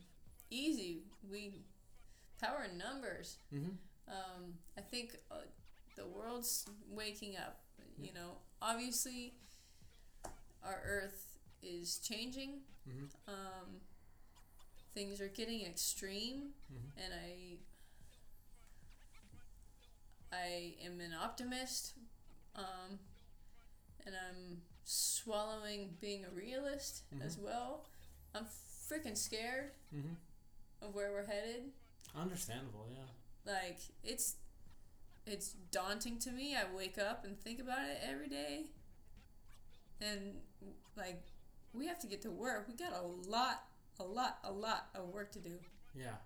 easy. 0.49 1.05
We 1.23 1.67
power 2.41 2.65
in 2.71 2.79
numbers. 2.79 3.37
Mhm. 3.53 3.77
Um, 4.09 4.59
I 4.77 4.81
think 4.81 5.17
uh, 5.31 5.43
the 5.97 6.07
world's 6.07 6.67
waking 6.89 7.37
up. 7.37 7.61
You 7.99 8.13
know, 8.15 8.39
obviously, 8.63 9.35
our 10.65 10.81
Earth 10.85 11.37
is 11.63 11.99
changing. 11.99 12.63
Mhm. 12.89 13.11
Um, 13.29 13.81
things 14.95 15.21
are 15.21 15.29
getting 15.29 15.63
extreme, 15.67 16.55
Mhm. 16.73 16.91
and 16.97 17.15
I 17.15 17.59
I 20.33 20.75
am 20.85 21.01
an 21.01 21.13
optimist, 21.13 21.95
um, 22.55 22.99
and 24.07 24.15
I'm 24.15 24.63
swallowing 24.85 25.97
being 26.01 26.25
a 26.25 26.31
realist 26.31 27.03
as 27.21 27.37
Mhm. 27.37 27.43
well. 27.43 27.85
I'm 28.35 28.47
freaking 28.47 29.17
scared 29.17 29.75
Mhm. 29.93 30.17
of 30.81 30.95
where 30.95 31.11
we're 31.13 31.27
headed. 31.27 31.73
Understandable, 32.19 32.89
yeah. 32.91 33.53
Like 33.53 33.79
it's 34.03 34.37
it's 35.27 35.55
daunting 35.71 36.19
to 36.21 36.33
me. 36.33 36.57
I 36.57 36.65
wake 36.75 36.99
up 36.99 37.25
and 37.25 37.39
think 37.39 37.61
about 37.61 37.89
it 37.89 38.01
every 38.09 38.29
day, 38.29 38.67
and 40.01 40.35
like 40.97 41.23
we 41.73 41.87
have 41.87 41.99
to 42.01 42.07
get 42.07 42.23
to 42.23 42.31
work. 42.31 42.67
We 42.69 42.75
got 42.75 42.93
a 42.93 43.07
lot, 43.29 43.65
a 43.99 44.05
lot, 44.05 44.39
a 44.45 44.53
lot 44.53 44.89
of 44.95 45.09
work 45.09 45.33
to 45.33 45.39
do. 45.39 45.59
Yeah. 45.95 46.17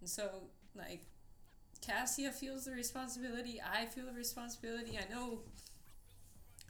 And 0.00 0.08
so, 0.08 0.44
like, 0.74 1.04
Kassia 1.86 2.32
feels 2.32 2.64
the 2.64 2.72
responsibility. 2.72 3.60
I 3.60 3.86
feel 3.86 4.06
the 4.06 4.12
responsibility. 4.12 4.98
I 4.98 5.12
know, 5.12 5.40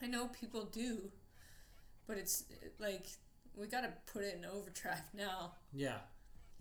I 0.02 0.06
know 0.06 0.28
people 0.28 0.64
do, 0.64 1.10
but 2.06 2.18
it's 2.18 2.44
like 2.78 3.06
we 3.56 3.66
gotta 3.66 3.92
put 4.12 4.22
it 4.22 4.36
in 4.38 4.44
overdrive 4.44 5.02
now. 5.14 5.52
Yeah. 5.72 5.98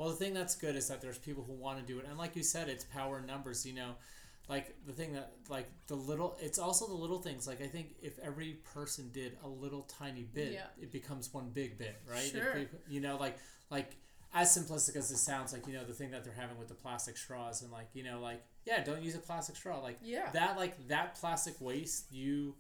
Well, 0.02 0.10
the 0.10 0.16
thing 0.16 0.34
that's 0.34 0.56
good 0.56 0.76
is 0.76 0.88
that 0.88 1.00
there's 1.00 1.20
people 1.20 1.44
who 1.44 1.54
want 1.54 1.78
to 1.80 1.86
do 1.86 2.00
it, 2.00 2.06
and 2.10 2.18
like 2.18 2.36
you 2.36 2.42
said, 2.42 2.70
it's 2.70 2.84
power 2.84 3.20
in 3.20 3.28
numbers. 3.28 3.68
You 3.68 3.74
know, 3.74 3.92
like 4.50 4.76
the 4.88 4.94
thing 4.94 5.14
that 5.14 5.34
like 5.48 5.70
the 5.86 5.94
little. 5.94 6.36
It's 6.42 6.58
also 6.58 6.88
the 6.88 6.96
little 6.96 7.20
things. 7.22 7.46
Like 7.46 7.62
I 7.62 7.68
think 7.68 7.90
if 8.02 8.18
every 8.18 8.54
person 8.74 9.12
did 9.14 9.38
a 9.44 9.48
little 9.48 9.84
tiny 9.84 10.24
bit, 10.24 10.54
Yeah. 10.54 10.66
it 10.82 10.92
becomes 10.92 11.32
one 11.32 11.50
big 11.54 11.78
bit, 11.78 12.02
right? 12.10 12.24
Sure. 12.32 12.62
you 12.90 13.00
know, 13.00 13.16
like 13.18 13.38
like 13.70 13.96
as 14.34 14.58
simplistic 14.58 14.96
as 14.96 15.12
it 15.12 15.18
sounds, 15.18 15.54
like 15.54 15.68
you 15.68 15.74
know 15.74 15.84
the 15.84 15.94
thing 15.94 16.10
that 16.10 16.24
they're 16.24 16.34
having 16.34 16.58
with 16.58 16.70
the 16.70 16.74
plastic 16.74 17.16
straws, 17.16 17.62
and 17.62 17.72
like 17.72 17.90
you 17.94 18.02
know, 18.02 18.20
like 18.22 18.42
yeah, 18.66 18.84
don't 18.84 19.04
use 19.04 19.14
a 19.14 19.20
plastic 19.20 19.56
straw. 19.56 19.82
Like 19.82 20.00
Yeah. 20.02 20.32
that, 20.32 20.58
like 20.58 20.88
that 20.88 21.14
plastic 21.14 21.62
waste, 21.62 22.12
you. 22.12 22.56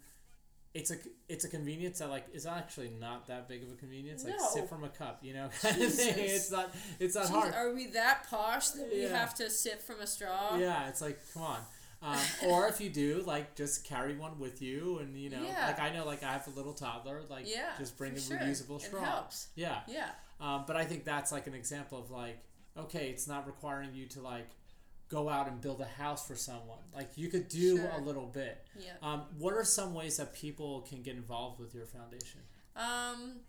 It's 0.73 0.89
a 0.89 0.95
it's 1.27 1.43
a 1.43 1.49
convenience 1.49 1.99
that 1.99 2.09
like 2.09 2.25
is 2.33 2.45
actually 2.45 2.91
not 2.99 3.27
that 3.27 3.49
big 3.49 3.61
of 3.63 3.69
a 3.71 3.75
convenience. 3.75 4.23
Like 4.23 4.37
No. 4.37 4.47
sip 4.53 4.69
from 4.69 4.83
a 4.85 4.89
cup, 4.89 5.19
you 5.21 5.33
know, 5.33 5.49
kind 5.61 5.81
of 5.81 5.93
thing. 5.93 6.13
It's 6.17 6.49
not 6.51 6.73
it's 6.99 7.15
not 7.15 7.25
Jeez, 7.25 7.29
hard. 7.29 7.53
Are 7.53 7.73
we 7.73 7.87
that 7.87 8.25
posh 8.29 8.69
that 8.69 8.89
we 8.91 9.03
Yeah. 9.03 9.17
have 9.19 9.33
to 9.35 9.49
sip 9.49 9.81
from 9.81 9.99
a 9.99 10.07
straw? 10.07 10.57
Yeah, 10.57 10.87
it's 10.87 11.01
like 11.01 11.19
come 11.33 11.43
on. 11.43 11.59
Um, 12.03 12.17
or 12.47 12.67
if 12.67 12.81
you 12.81 12.89
do, 12.89 13.21
like 13.27 13.53
just 13.55 13.83
carry 13.83 14.15
one 14.17 14.39
with 14.39 14.61
you, 14.61 14.97
and 14.99 15.15
you 15.15 15.29
know, 15.29 15.43
Yeah. 15.43 15.67
like 15.67 15.79
I 15.79 15.91
know, 15.93 16.05
like 16.05 16.23
I 16.23 16.31
have 16.31 16.47
a 16.47 16.51
little 16.51 16.73
toddler, 16.73 17.21
like 17.29 17.47
Yeah, 17.47 17.71
just 17.77 17.97
bring 17.97 18.13
a 18.13 18.19
sure. 18.19 18.37
reusable 18.37 18.77
It 18.81 18.85
straw. 18.87 19.03
helps. 19.03 19.49
Yeah, 19.55 19.81
Yeah. 19.87 20.09
Um, 20.39 20.63
but 20.65 20.75
I 20.77 20.85
think 20.85 21.03
that's 21.05 21.31
like 21.31 21.45
an 21.47 21.53
example 21.53 21.99
of 21.99 22.09
like, 22.09 22.39
okay, 22.75 23.09
it's 23.09 23.27
not 23.27 23.45
requiring 23.45 23.93
you 23.93 24.07
to 24.07 24.21
like 24.21 24.49
go 25.11 25.27
out 25.27 25.47
and 25.47 25.59
build 25.59 25.81
a 25.81 25.85
house 25.85 26.25
for 26.25 26.35
someone. 26.35 26.79
Like 26.95 27.17
you 27.17 27.27
could 27.27 27.49
do 27.49 27.77
Sure. 27.77 27.89
a 27.89 27.99
little 27.99 28.25
bit. 28.27 28.65
Yeah. 28.79 28.93
Um, 29.03 29.25
what 29.37 29.53
are 29.53 29.63
some 29.65 29.93
ways 29.93 30.15
that 30.17 30.33
people 30.33 30.81
can 30.81 31.03
get 31.03 31.15
involved 31.15 31.59
with 31.59 31.75
your 31.75 31.85
foundation? 31.85 32.39
Um, 32.77 33.41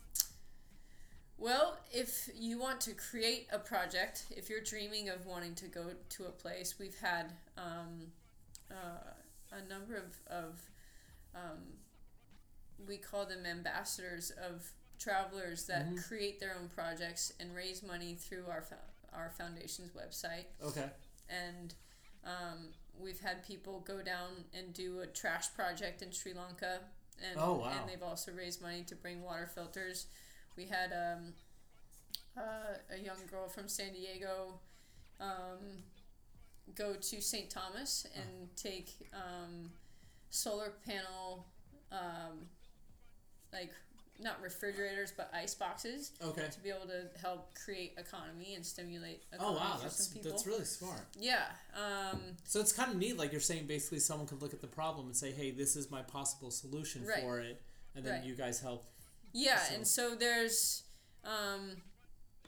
well, 1.39 1.79
if 1.93 2.29
you 2.35 2.59
want 2.59 2.81
to 2.83 2.93
create 2.95 3.47
a 3.53 3.59
project, 3.59 4.27
if 4.31 4.51
you're 4.51 4.61
dreaming 4.61 5.09
of 5.09 5.25
wanting 5.25 5.55
to 5.57 5.67
go 5.67 5.91
to 6.11 6.25
a 6.27 6.31
place, 6.31 6.79
we've 6.81 6.99
had 6.99 7.33
um, 7.57 8.11
uh, 8.71 9.13
a 9.53 9.69
number 9.69 9.97
of, 9.97 10.19
of 10.29 10.61
um, 11.35 11.59
we 12.89 12.97
call 12.97 13.25
them 13.25 13.47
ambassadors 13.47 14.31
of 14.33 14.73
travelers 14.99 15.65
that 15.67 15.89
Mhm. 15.89 16.05
create 16.07 16.41
their 16.41 16.55
own 16.57 16.69
projects 16.69 17.33
and 17.41 17.55
raise 17.55 17.83
money 17.83 18.15
through 18.17 18.47
our 18.49 18.65
our 19.13 19.29
foundation's 19.31 19.91
website. 19.91 20.47
Okay. 20.63 20.89
And 21.29 21.75
um, 22.25 22.69
we've 22.99 23.21
had 23.21 23.47
people 23.47 23.81
go 23.87 24.03
down 24.03 24.45
and 24.57 24.73
do 24.75 25.01
a 25.01 25.07
trash 25.07 25.53
project 25.55 26.03
in 26.03 26.13
Sri 26.13 26.35
Lanka, 26.35 26.81
and 27.23 27.39
Oh, 27.39 27.55
wow. 27.55 27.73
and 27.81 27.89
they've 27.89 28.03
also 28.03 28.33
raised 28.33 28.61
money 28.63 28.83
to 28.85 28.95
bring 28.95 29.23
water 29.23 29.47
filters. 29.53 30.07
We 30.57 30.67
had 30.67 30.93
um, 30.93 31.33
uh, 32.37 32.77
a 32.95 32.99
young 32.99 33.27
girl 33.31 33.49
from 33.49 33.69
San 33.69 33.93
Diego 33.93 34.61
um, 35.21 35.83
go 36.75 36.95
to 36.95 37.21
St. 37.21 37.51
Thomas 37.51 38.07
and 38.15 38.49
take 38.57 38.91
um, 39.15 39.71
solar 40.31 40.73
panel, 40.87 41.47
um, 41.91 42.47
like 43.53 43.73
not 44.23 44.41
refrigerators 44.41 45.13
but 45.17 45.31
ice 45.35 45.55
boxes. 45.55 46.13
Okay. 46.23 46.47
To 46.51 46.61
be 46.61 46.71
able 46.71 46.87
to 46.87 47.07
help 47.21 47.55
create 47.55 47.95
economy 47.99 48.55
and 48.55 48.65
stimulate 48.65 49.23
Oh 49.33 49.37
economy 49.37 49.57
wow, 49.59 49.77
for 49.77 49.83
that's 49.83 50.05
some 50.07 50.15
people. 50.15 50.31
that's 50.31 50.47
really 50.47 50.65
smart. 50.65 51.07
Yeah. 51.19 51.45
Um, 51.77 52.21
So 52.45 52.61
it's 52.61 52.73
kind 52.73 52.91
of 52.91 52.97
neat. 52.97 53.17
Like 53.17 53.33
you're 53.33 53.41
saying, 53.41 53.67
basically, 53.67 53.99
someone 54.01 54.27
could 54.27 54.41
look 54.43 54.55
at 54.55 54.61
the 54.61 54.67
problem 54.69 55.07
and 55.07 55.17
say, 55.17 55.33
"Hey, 55.33 55.51
this 55.51 55.77
is 55.77 55.91
my 55.91 56.03
possible 56.03 56.51
solution 56.51 57.05
Right. 57.05 57.21
for 57.21 57.41
it," 57.41 57.61
and 57.95 58.05
then 58.05 58.15
Right. 58.21 58.25
you 58.25 58.35
guys 58.35 58.61
help. 58.61 58.85
Yeah, 59.33 59.59
So- 59.63 59.75
and 59.75 59.87
so 59.89 60.15
there's 60.15 60.85
um, 61.25 61.83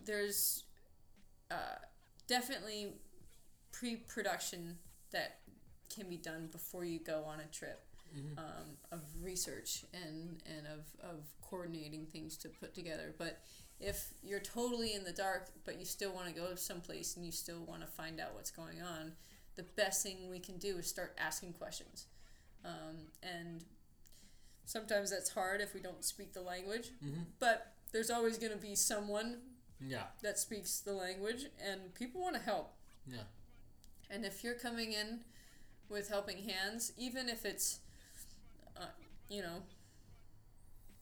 there's 0.04 0.64
uh, 1.50 1.78
definitely 2.26 2.94
pre-production 3.72 4.78
that 5.12 5.38
can 5.94 6.08
be 6.08 6.16
done 6.16 6.48
before 6.48 6.84
you 6.84 6.98
go 6.98 7.24
on 7.24 7.40
a 7.40 7.46
trip 7.46 7.84
Mhm. 8.14 8.38
um, 8.38 8.76
of 8.92 9.00
research 9.20 9.84
and 9.92 10.40
and 10.46 10.66
of, 10.66 10.84
of 11.00 11.24
coordinating 11.42 12.06
things 12.06 12.36
to 12.38 12.48
put 12.48 12.74
together. 12.74 13.14
But 13.18 13.42
if 13.80 14.14
you're 14.22 14.40
totally 14.40 14.92
in 14.94 15.04
the 15.04 15.12
dark, 15.12 15.50
but 15.64 15.78
you 15.78 15.84
still 15.84 16.12
want 16.12 16.28
to 16.28 16.32
go 16.34 16.54
someplace 16.54 17.16
and 17.16 17.24
you 17.26 17.32
still 17.32 17.64
want 17.64 17.80
to 17.82 17.86
find 17.88 18.20
out 18.20 18.34
what's 18.34 18.50
going 18.50 18.80
on, 18.80 19.12
the 19.56 19.64
best 19.64 20.02
thing 20.02 20.30
we 20.30 20.38
can 20.38 20.58
do 20.58 20.78
is 20.78 20.86
start 20.88 21.14
asking 21.18 21.54
questions. 21.54 22.06
Um, 22.64 23.08
and 23.22 23.64
sometimes 24.64 25.10
that's 25.10 25.30
hard 25.30 25.60
if 25.60 25.74
we 25.74 25.80
don't 25.80 26.04
speak 26.04 26.32
the 26.32 26.40
language, 26.40 26.90
Mhm. 27.02 27.26
but 27.38 27.74
there's 27.92 28.10
always 28.10 28.38
going 28.38 28.52
to 28.52 28.58
be 28.58 28.74
someone 28.74 29.56
Yeah. 29.80 30.06
that 30.22 30.38
speaks 30.38 30.80
the 30.80 30.94
language, 30.94 31.46
and 31.58 31.92
people 31.94 32.20
want 32.22 32.36
to 32.36 32.42
help. 32.42 32.76
Yeah. 33.06 33.24
And 34.08 34.24
if 34.24 34.42
you're 34.42 34.58
coming 34.58 34.92
in 34.92 35.24
with 35.88 36.08
helping 36.08 36.44
hands, 36.48 36.92
even 36.96 37.28
if 37.28 37.44
it's, 37.44 37.80
uh, 38.76 38.86
you 39.28 39.42
know, 39.42 39.62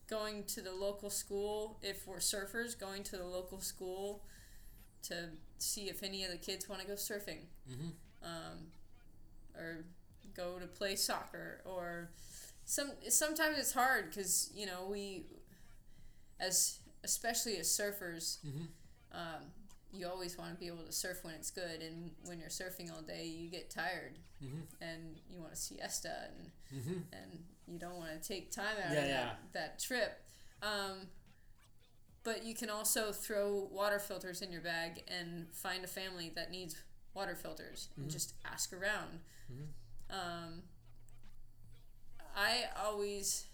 going 0.08 0.44
to 0.44 0.60
the 0.60 0.72
local 0.72 1.10
school, 1.10 1.78
if 1.82 2.06
we're 2.06 2.18
surfers, 2.18 2.78
going 2.78 3.02
to 3.04 3.16
the 3.16 3.24
local 3.24 3.60
school 3.60 4.22
to 5.04 5.28
see 5.58 5.88
if 5.88 6.02
any 6.02 6.24
of 6.24 6.30
the 6.30 6.36
kids 6.36 6.68
want 6.68 6.80
to 6.80 6.86
go 6.86 6.94
surfing, 6.94 7.46
Mhm. 7.68 7.92
um, 8.22 8.72
or 9.56 9.84
go 10.34 10.58
to 10.58 10.66
play 10.66 10.96
soccer, 10.96 11.60
or 11.64 12.10
some. 12.64 12.92
Sometimes 13.08 13.58
it's 13.58 13.72
hard 13.72 14.10
because 14.10 14.50
you 14.54 14.66
know 14.66 14.86
we, 14.86 15.26
as 16.40 16.78
especially 17.04 17.56
as 17.58 17.68
surfers, 17.68 18.38
Mhm. 18.44 18.68
um, 19.12 19.52
you 19.92 20.08
always 20.08 20.36
want 20.38 20.52
to 20.54 20.58
be 20.58 20.66
able 20.68 20.84
to 20.84 20.92
surf 20.92 21.22
when 21.24 21.34
it's 21.34 21.50
good, 21.50 21.82
and 21.82 22.14
when 22.24 22.38
you're 22.38 22.48
surfing 22.48 22.92
all 22.94 23.02
day, 23.02 23.26
you 23.26 23.48
get 23.50 23.70
tired, 23.70 24.18
Mhm. 24.42 24.66
and 24.80 25.20
you 25.28 25.40
want 25.40 25.52
a 25.52 25.56
siesta, 25.56 26.30
and 26.30 26.52
Mhm. 26.72 27.04
and 27.12 27.44
you 27.66 27.78
don't 27.78 27.96
want 27.96 28.20
to 28.20 28.28
take 28.28 28.50
time 28.50 28.76
out 28.84 28.92
Yeah, 28.92 28.98
of 29.00 29.08
yeah. 29.08 29.24
that, 29.24 29.38
that 29.52 29.78
trip. 29.80 30.20
Um, 30.62 31.08
but 32.24 32.44
you 32.44 32.54
can 32.54 32.70
also 32.70 33.10
throw 33.12 33.68
water 33.72 33.98
filters 33.98 34.42
in 34.42 34.52
your 34.52 34.60
bag 34.60 35.02
and 35.08 35.46
find 35.52 35.84
a 35.84 35.88
family 35.88 36.30
that 36.36 36.50
needs 36.50 36.76
water 37.14 37.34
filters 37.34 37.88
and 37.96 38.06
Mhm. 38.08 38.12
just 38.12 38.34
ask 38.44 38.72
around. 38.72 39.20
Mhm. 39.50 39.68
Um, 40.10 40.62
I 42.36 42.70
always 42.76 43.46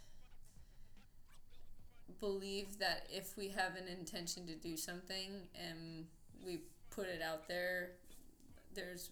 believe 2.21 2.79
that 2.79 3.07
if 3.11 3.37
we 3.37 3.49
have 3.51 3.77
an 3.77 3.87
intention 3.89 4.47
to 4.47 4.55
do 4.55 4.77
something 4.77 5.49
and 5.55 6.07
we 6.45 6.63
put 6.91 7.07
it 7.07 7.23
out 7.23 7.47
there, 7.49 7.93
there's 8.75 9.11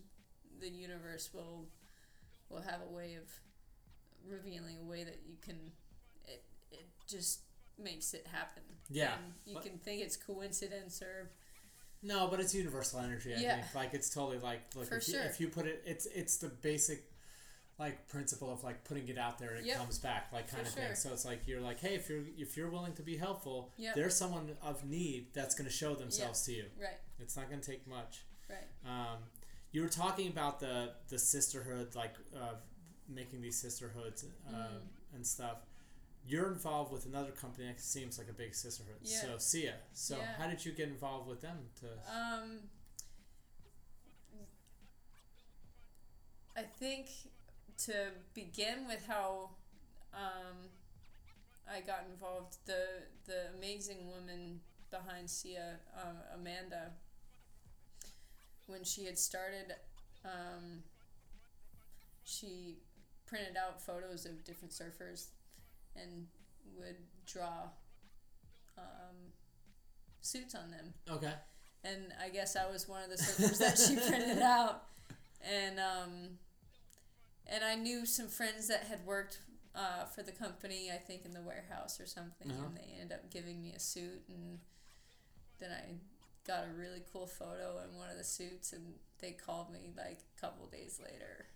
the 0.60 0.68
universe 0.68 1.32
will 1.32 1.66
will 2.48 2.62
have 2.62 2.80
a 2.82 2.92
way 2.92 3.14
of 3.14 3.28
revealing 4.28 4.78
a 4.78 4.84
way 4.84 5.04
that 5.04 5.20
you 5.26 5.36
can 5.40 5.56
it 6.24 6.44
it 6.70 6.86
just 7.06 7.40
makes 7.78 8.14
it 8.14 8.26
happen. 8.26 8.62
Yeah, 8.88 9.14
And 9.14 9.32
you 9.44 9.54
but- 9.54 9.62
can 9.64 9.78
think 9.78 10.02
it's 10.02 10.16
coincidence 10.16 11.02
or 11.02 11.30
No, 12.02 12.28
but 12.28 12.40
it's 12.40 12.54
universal 12.54 13.00
energy. 13.00 13.34
I 13.34 13.38
Yeah. 13.38 13.60
think 13.62 13.74
like 13.74 13.94
it's 13.94 14.10
totally 14.10 14.38
like 14.38 14.74
look 14.74 14.86
For 14.88 14.96
if, 14.96 15.08
you, 15.08 15.18
if 15.20 15.40
you 15.40 15.48
put 15.48 15.66
it, 15.66 15.82
it's 15.86 16.06
it's 16.06 16.36
the 16.38 16.48
basic 16.48 17.10
like 17.78 18.08
principle 18.08 18.50
of 18.50 18.64
like 18.64 18.84
putting 18.84 19.06
it 19.08 19.18
out 19.18 19.38
there 19.38 19.50
and 19.50 19.58
it 19.60 19.66
Yep. 19.66 19.76
comes 19.76 19.98
back 19.98 20.32
like 20.32 20.48
kind 20.48 20.62
For 20.62 20.68
of 20.68 20.74
thing. 20.74 20.94
So 20.94 21.12
it's 21.12 21.24
like 21.26 21.46
you're 21.46 21.60
like, 21.60 21.78
hey, 21.80 21.94
if 21.94 22.08
you're 22.08 22.24
if 22.38 22.56
you're 22.56 22.70
willing 22.70 22.94
to 22.94 23.02
be 23.02 23.16
helpful, 23.16 23.72
Yep. 23.76 23.94
there's 23.96 24.16
someone 24.16 24.56
of 24.62 24.84
need 24.84 25.34
that's 25.34 25.54
going 25.54 25.68
to 25.68 25.72
show 25.72 25.94
themselves 25.94 26.42
to 26.46 26.52
you. 26.52 26.70
Right. 26.80 26.98
It's 27.18 27.36
not 27.36 27.48
going 27.50 27.60
to 27.60 27.70
take 27.70 27.86
much. 27.86 28.24
Right. 28.48 28.68
Um, 28.84 29.18
you 29.72 29.82
were 29.82 29.88
talking 29.90 30.28
about 30.28 30.60
the 30.60 30.94
the 31.08 31.18
sisterhood, 31.18 31.94
like 31.94 32.14
uh, 32.34 32.54
making 33.08 33.40
these 33.42 33.56
sisterhoods 33.58 34.24
uh, 34.48 34.52
Mhm. 34.52 34.80
and 35.14 35.26
stuff. 35.26 35.58
You're 36.26 36.48
involved 36.50 36.92
with 36.92 37.06
another 37.06 37.30
company 37.30 37.68
that 37.68 37.80
seems 37.80 38.18
like 38.18 38.28
a 38.28 38.32
big 38.32 38.54
sisterhood. 38.54 38.96
Yeah. 39.02 39.20
So 39.20 39.36
Seea. 39.36 39.74
So 39.92 40.16
Yeah. 40.18 40.32
how 40.34 40.48
did 40.48 40.64
you 40.64 40.72
get 40.72 40.88
involved 40.88 41.28
with 41.28 41.40
them? 41.40 41.70
To 41.80 42.12
Um, 42.12 42.68
I 46.56 46.62
think 46.62 47.08
to 47.84 48.12
begin 48.34 48.86
with 48.86 49.04
how 49.06 49.50
um, 50.14 50.70
I 51.70 51.80
got 51.80 52.06
involved, 52.10 52.56
the 52.66 52.86
the 53.26 53.50
amazing 53.56 54.08
woman 54.08 54.60
behind 54.90 55.28
Seea, 55.28 55.76
um, 55.94 56.16
Amanda, 56.34 56.92
when 58.66 58.82
she 58.84 59.04
had 59.04 59.18
started, 59.18 59.74
um, 60.24 60.82
she 62.24 62.78
printed 63.26 63.56
out 63.56 63.80
photos 63.82 64.24
of 64.26 64.44
different 64.44 64.72
surfers 64.72 65.26
and 65.94 66.26
would 66.78 66.96
draw 67.26 67.68
um, 68.78 69.32
suits 70.20 70.54
on 70.54 70.70
them 70.70 70.92
okay. 71.10 71.32
and 71.84 72.12
I 72.22 72.28
guess 72.28 72.56
I 72.56 72.70
was 72.70 72.88
one 72.88 73.02
of 73.02 73.10
the 73.10 73.16
surfers 73.16 73.58
that 73.58 73.78
she 73.78 73.96
printed 74.08 74.42
out, 74.42 74.84
and 75.40 75.78
um, 75.78 76.38
and 77.46 77.64
I 77.64 77.74
knew 77.76 78.04
some 78.06 78.28
friends 78.28 78.68
that 78.68 78.84
had 78.88 79.04
worked 79.06 79.38
uh, 79.74 80.04
for 80.06 80.22
the 80.22 80.32
company, 80.32 80.90
I 80.92 80.96
think 80.98 81.24
in 81.24 81.32
the 81.32 81.42
warehouse 81.42 82.00
or 82.00 82.06
something, 82.06 82.50
Uh-huh. 82.50 82.66
and 82.66 82.76
they 82.76 82.94
ended 83.00 83.12
up 83.12 83.30
giving 83.30 83.62
me 83.62 83.72
a 83.74 83.78
suit, 83.80 84.22
and 84.28 84.58
then 85.58 85.70
I 85.70 85.94
got 86.46 86.64
a 86.64 86.78
really 86.78 87.02
cool 87.12 87.26
photo 87.26 87.80
in 87.88 87.96
one 87.96 88.10
of 88.10 88.16
the 88.18 88.24
suits, 88.24 88.72
and 88.72 88.94
they 89.20 89.30
called 89.32 89.72
me 89.72 89.92
like 89.96 90.18
a 90.36 90.40
couple 90.40 90.66
days 90.66 91.00
later. 91.02 91.46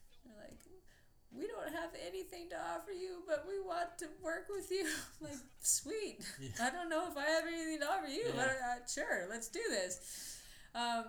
We 1.33 1.47
don't 1.47 1.73
have 1.73 1.91
anything 2.07 2.49
to 2.51 2.57
offer 2.57 2.91
you, 2.91 3.23
but 3.27 3.45
we 3.49 3.61
want 3.61 3.97
to 3.99 4.07
work 4.23 4.47
with 4.51 4.71
you. 4.71 4.87
like, 5.21 5.33
sweet. 5.61 6.19
Yeah. 6.41 6.49
I 6.61 6.71
don't 6.71 6.89
know 6.89 7.07
if 7.11 7.17
I 7.17 7.25
have 7.27 7.45
anything 7.47 7.79
to 7.81 7.87
offer 7.87 8.09
you, 8.09 8.33
but 8.35 8.47
uh, 8.49 8.87
sure, 8.93 9.27
let's 9.31 9.49
do 9.49 9.61
this. 9.71 10.39
Um, 10.75 11.05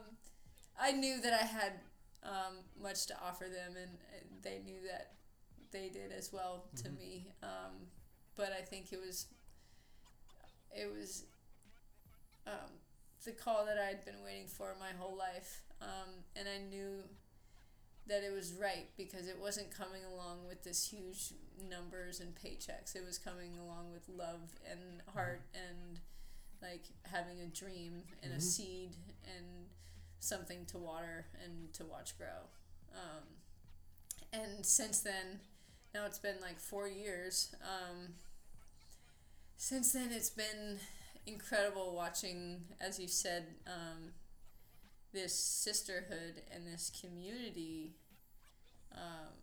I 0.80 0.91
knew 0.91 1.19
that 1.22 1.34
I 1.34 1.45
had 1.45 1.73
um, 2.23 2.57
much 2.81 3.07
to 3.07 3.15
offer 3.22 3.45
them, 3.45 3.76
and 3.81 3.91
they 4.43 4.60
knew 4.64 4.77
that 4.88 5.14
they 5.72 5.89
did 5.89 6.11
as 6.11 6.31
well 6.31 6.65
to 6.77 6.89
Mhm. 6.89 6.98
me. 6.99 7.27
Um, 7.41 7.88
but 8.35 8.52
I 8.53 8.61
think 8.61 8.93
it 8.93 8.99
was 8.99 9.26
it 10.76 10.91
was 10.91 11.26
um, 12.48 12.80
the 13.26 13.31
call 13.31 13.65
that 13.65 13.77
I 13.77 13.85
had 13.85 14.06
been 14.06 14.23
waiting 14.23 14.48
for 14.48 14.76
my 14.80 14.91
whole 14.98 15.15
life, 15.18 15.61
um, 15.81 16.23
and 16.35 16.48
I 16.48 16.57
knew 16.60 17.03
that 18.07 18.23
it 18.23 18.34
was 18.34 18.53
right 18.53 18.88
because 18.98 19.28
it 19.28 19.38
wasn't 19.40 19.69
coming 19.72 20.02
along 20.03 20.48
with 20.48 20.64
this 20.64 20.90
huge 20.90 21.34
numbers 21.69 22.19
and 22.19 22.34
paychecks. 22.36 22.95
It 22.95 23.06
was 23.06 23.18
coming 23.18 23.57
along 23.57 23.91
with 23.91 24.10
love 24.10 24.56
and 24.69 25.02
heart 25.14 25.41
and 25.53 25.99
like 26.61 26.84
having 27.03 27.40
a 27.41 27.48
dream 27.48 28.03
and 28.23 28.34
a 28.34 28.38
Mhm. 28.38 28.41
seed 28.41 28.95
and 29.23 29.69
something 30.19 30.65
to 30.68 30.78
water 30.78 31.26
and 31.44 31.73
to 31.73 31.86
watch 31.86 32.18
grow. 32.18 32.49
Um, 32.94 33.41
and 34.34 34.65
since 34.65 34.99
then, 35.02 35.41
now 35.94 36.06
it's 36.06 36.19
been 36.19 36.40
like 36.41 36.60
four 36.60 36.88
years. 36.88 37.53
Um, 37.61 38.19
since 39.57 39.94
then, 39.94 40.11
it's 40.11 40.30
been 40.30 40.80
incredible 41.26 41.94
watching, 41.95 42.68
as 42.80 42.99
you 42.99 43.07
said, 43.07 43.56
um, 43.68 44.14
this 45.14 45.36
sisterhood 45.36 46.42
and 46.54 46.66
this 46.66 46.92
community 47.02 47.96
um, 48.94 49.34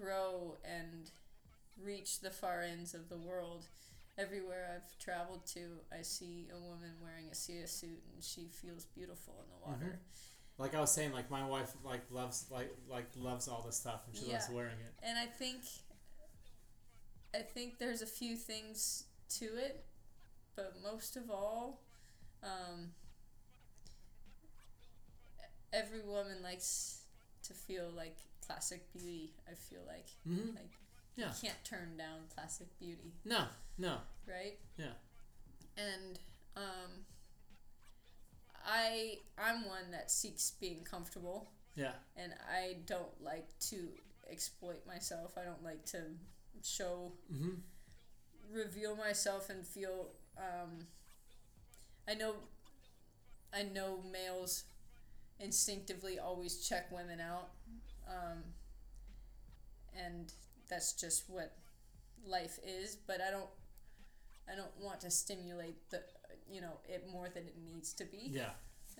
grow 0.00 0.56
and 0.64 1.10
reach 1.82 2.20
the 2.20 2.30
far 2.30 2.62
ends 2.62 2.94
of 2.94 3.08
the 3.08 3.16
world. 3.16 3.66
Everywhere 4.16 4.68
I've 4.74 4.98
traveled 4.98 5.46
to, 5.54 5.60
I 5.96 6.02
see 6.02 6.48
a 6.52 6.58
woman 6.58 6.90
wearing 7.00 7.26
a 7.30 7.34
Seea 7.34 7.68
suit, 7.68 8.02
and 8.12 8.22
she 8.22 8.48
feels 8.48 8.84
beautiful 8.84 9.34
in 9.44 9.48
the 9.48 9.70
water. 9.70 10.00
Like 10.58 10.74
I 10.74 10.80
was 10.80 10.90
saying, 10.90 11.12
like 11.12 11.30
my 11.30 11.46
wife 11.46 11.72
like 11.84 12.00
loves 12.10 12.46
like 12.50 12.74
like 12.90 13.06
loves 13.16 13.46
all 13.46 13.62
this 13.64 13.76
stuff 13.76 14.00
and 14.08 14.16
she 14.16 14.32
loves 14.32 14.50
wearing 14.50 14.72
it. 14.72 14.92
And 15.04 15.16
I 15.16 15.26
think 15.26 15.60
I 17.32 17.38
think 17.38 17.78
there's 17.78 18.02
a 18.02 18.06
few 18.06 18.34
things 18.34 19.04
to 19.38 19.44
it, 19.44 19.84
but 20.56 20.74
most 20.82 21.16
of 21.16 21.30
all, 21.30 21.82
um, 22.42 22.88
every 25.72 26.00
woman 26.00 26.42
likes 26.42 27.02
to 27.44 27.54
feel 27.54 27.90
like 27.90 28.16
classic 28.46 28.90
beauty. 28.92 29.34
I 29.50 29.54
feel 29.54 29.82
like 29.86 30.08
Mhm. 30.26 30.54
like 30.56 30.72
Yeah. 31.16 31.28
you 31.34 31.48
can't 31.48 31.64
turn 31.64 31.96
down 31.96 32.28
classic 32.28 32.68
beauty, 32.78 33.12
No, 33.24 33.48
no, 33.76 34.00
right? 34.26 34.58
yeah, 34.76 34.94
and 35.76 36.18
um, 36.56 37.06
I 38.64 39.18
I'm 39.36 39.64
one 39.66 39.90
that 39.92 40.10
seeks 40.10 40.50
being 40.52 40.84
comfortable, 40.84 41.50
yeah, 41.74 41.94
and 42.16 42.34
I 42.48 42.78
don't 42.86 43.20
like 43.22 43.58
to 43.70 43.92
exploit 44.28 44.84
myself. 44.86 45.36
I 45.38 45.44
don't 45.44 45.62
like 45.62 45.84
to 45.86 46.16
show 46.62 47.12
mm-hmm. 47.32 47.60
reveal 48.50 48.96
myself 48.96 49.48
and 49.50 49.66
feel. 49.66 50.10
Um, 50.36 50.86
I 52.06 52.14
know. 52.14 52.34
I 53.52 53.62
know 53.62 54.02
males 54.02 54.64
instinctively 55.40 56.18
always 56.18 56.66
check 56.68 56.90
women 56.92 57.20
out, 57.20 57.50
um, 58.08 58.42
and 59.96 60.32
that's 60.68 60.92
just 60.92 61.24
what 61.28 61.56
life 62.26 62.58
is. 62.66 62.96
But 62.96 63.20
I 63.20 63.30
don't. 63.30 63.48
I 64.50 64.56
don't 64.56 64.80
want 64.80 65.00
to 65.00 65.10
stimulate 65.10 65.76
the, 65.90 66.00
you 66.50 66.62
know, 66.62 66.78
it 66.88 67.06
more 67.12 67.28
than 67.28 67.42
it 67.42 67.54
needs 67.62 67.92
to 67.92 68.04
be. 68.06 68.30
yeah. 68.32 68.50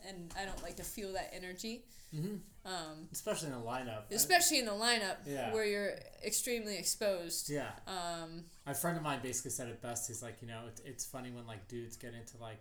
And 0.06 0.30
I 0.38 0.44
don't 0.44 0.62
like 0.62 0.76
to 0.76 0.82
feel 0.82 1.14
that 1.14 1.32
energy. 1.34 1.84
Mm-hmm. 2.14 2.36
Um, 2.70 3.08
Especially 3.12 3.48
in 3.48 3.54
a 3.54 3.60
lineup. 3.60 4.02
Especially 4.12 4.58
in 4.58 4.66
the 4.66 4.72
lineup 4.72 5.16
Yeah. 5.26 5.54
where 5.54 5.64
you're 5.64 5.94
extremely 6.22 6.76
exposed. 6.76 7.48
yeah. 7.48 7.70
Um, 7.86 8.44
A 8.66 8.74
friend 8.74 8.98
of 8.98 9.02
mine 9.02 9.20
basically 9.22 9.52
said 9.52 9.68
it 9.68 9.80
best. 9.80 10.06
He's 10.06 10.22
like, 10.22 10.36
you 10.42 10.48
know, 10.48 10.60
it's, 10.68 10.82
it's 10.84 11.06
funny 11.06 11.30
when 11.30 11.46
like 11.46 11.66
dudes 11.66 11.96
get 11.96 12.12
into 12.12 12.36
like 12.36 12.60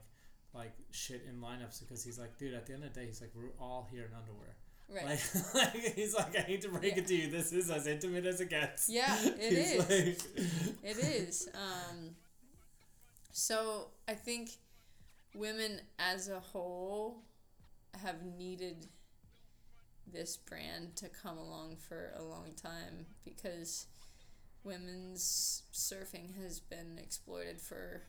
like 0.57 0.73
shit 0.91 1.23
in 1.29 1.39
lineups 1.41 1.79
because 1.81 2.03
he's 2.03 2.17
like, 2.19 2.37
dude, 2.37 2.53
at 2.53 2.65
the 2.65 2.73
end 2.73 2.83
of 2.83 2.93
the 2.93 2.99
day, 2.99 3.05
he's 3.05 3.21
like, 3.21 3.31
we're 3.35 3.51
all 3.59 3.87
here 3.91 4.05
in 4.05 4.11
underwear. 4.17 4.55
right. 4.89 5.05
Like, 5.53 5.73
like 5.75 5.95
he's 5.95 6.15
like, 6.15 6.35
I 6.35 6.41
hate 6.41 6.61
to 6.63 6.69
break 6.69 6.93
Yeah. 6.93 6.99
it 6.99 7.07
to 7.07 7.15
you, 7.15 7.29
this 7.29 7.51
is 7.53 7.69
as 7.69 7.87
intimate 7.87 8.25
as 8.25 8.41
it 8.41 8.49
gets. 8.49 8.89
Yeah, 8.89 9.15
it 9.23 9.39
is. 9.39 9.79
Like... 9.79 10.43
it 10.83 10.97
is. 10.97 11.49
Um, 11.53 12.15
so 13.31 13.87
I 14.07 14.13
think 14.13 14.49
women 15.35 15.81
as 15.99 16.29
a 16.29 16.39
whole 16.39 17.23
have 18.03 18.23
needed 18.37 18.87
this 20.11 20.37
brand 20.37 20.95
to 20.95 21.09
come 21.09 21.37
along 21.37 21.77
for 21.77 22.13
a 22.17 22.23
long 22.23 22.53
time 22.61 23.05
because 23.25 23.87
women's 24.63 25.63
surfing 25.73 26.41
has 26.41 26.59
been 26.59 26.97
exploited 26.97 27.59
for 27.59 28.03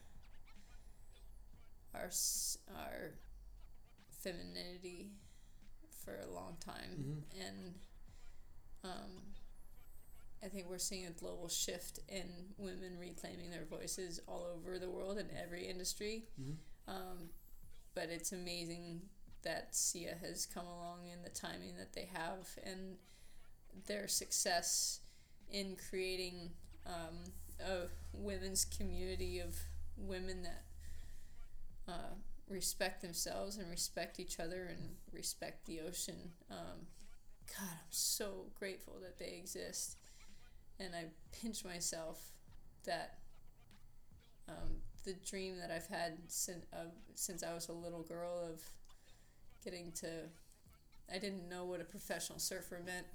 our 1.95 2.11
our 2.77 3.15
femininity 4.23 5.11
for 6.05 6.19
a 6.21 6.27
long 6.31 6.57
time 6.61 7.25
Mhm. 7.35 7.41
and 7.41 7.75
um, 8.85 9.35
I 10.43 10.49
think 10.49 10.69
we're 10.69 10.79
seeing 10.79 11.07
a 11.07 11.11
global 11.11 11.49
shift 11.49 11.99
in 12.09 12.55
women 12.57 12.97
reclaiming 12.97 13.51
their 13.51 13.65
voices 13.65 14.21
all 14.29 14.45
over 14.45 14.79
the 14.79 14.89
world 14.89 15.19
in 15.19 15.29
every 15.33 15.67
industry. 15.67 16.29
Mhm. 16.41 16.57
Um, 16.87 17.33
but 17.95 18.09
it's 18.09 18.31
amazing 18.31 19.09
that 19.43 19.73
Seea 19.73 20.17
has 20.21 20.47
come 20.47 20.67
along 20.67 21.09
in 21.09 21.23
the 21.23 21.31
timing 21.31 21.77
that 21.77 21.93
they 21.93 22.05
have 22.07 22.57
and 22.63 22.99
their 23.87 24.07
success 24.07 25.01
in 25.51 25.75
creating 25.77 26.55
um, 26.87 27.25
a 27.61 27.89
women's 28.13 28.65
community 28.65 29.41
of 29.41 29.59
women 29.97 30.43
that 30.43 30.65
uh, 31.89 32.15
respect 32.49 33.03
themselves 33.03 33.57
and 33.57 33.71
respect 33.71 34.21
each 34.21 34.39
other 34.39 34.69
and 34.71 34.97
respect 35.13 35.67
the 35.67 35.81
ocean. 35.81 36.33
Um, 36.51 36.87
God, 37.47 37.71
I'm 37.73 37.91
so 37.91 38.47
grateful 38.59 38.95
that 39.03 39.19
they 39.19 39.39
exist. 39.39 39.97
And 40.79 40.95
I 40.95 41.07
pinch 41.33 41.65
myself 41.65 42.33
that 42.85 43.19
um, 44.49 44.83
the 45.05 45.15
dream 45.29 45.59
that 45.59 45.71
I've 45.71 45.87
had 45.87 46.19
since, 46.29 46.65
uh, 46.73 46.91
since 47.15 47.43
I 47.43 47.55
was 47.55 47.69
a 47.69 47.73
little 47.73 48.03
girl 48.03 48.41
of 48.51 48.63
getting 49.65 49.93
to. 49.93 50.09
I 51.13 51.19
didn't 51.19 51.49
know 51.49 51.65
what 51.65 51.81
a 51.81 51.85
professional 51.85 52.39
surfer 52.39 52.81
meant, 52.85 53.07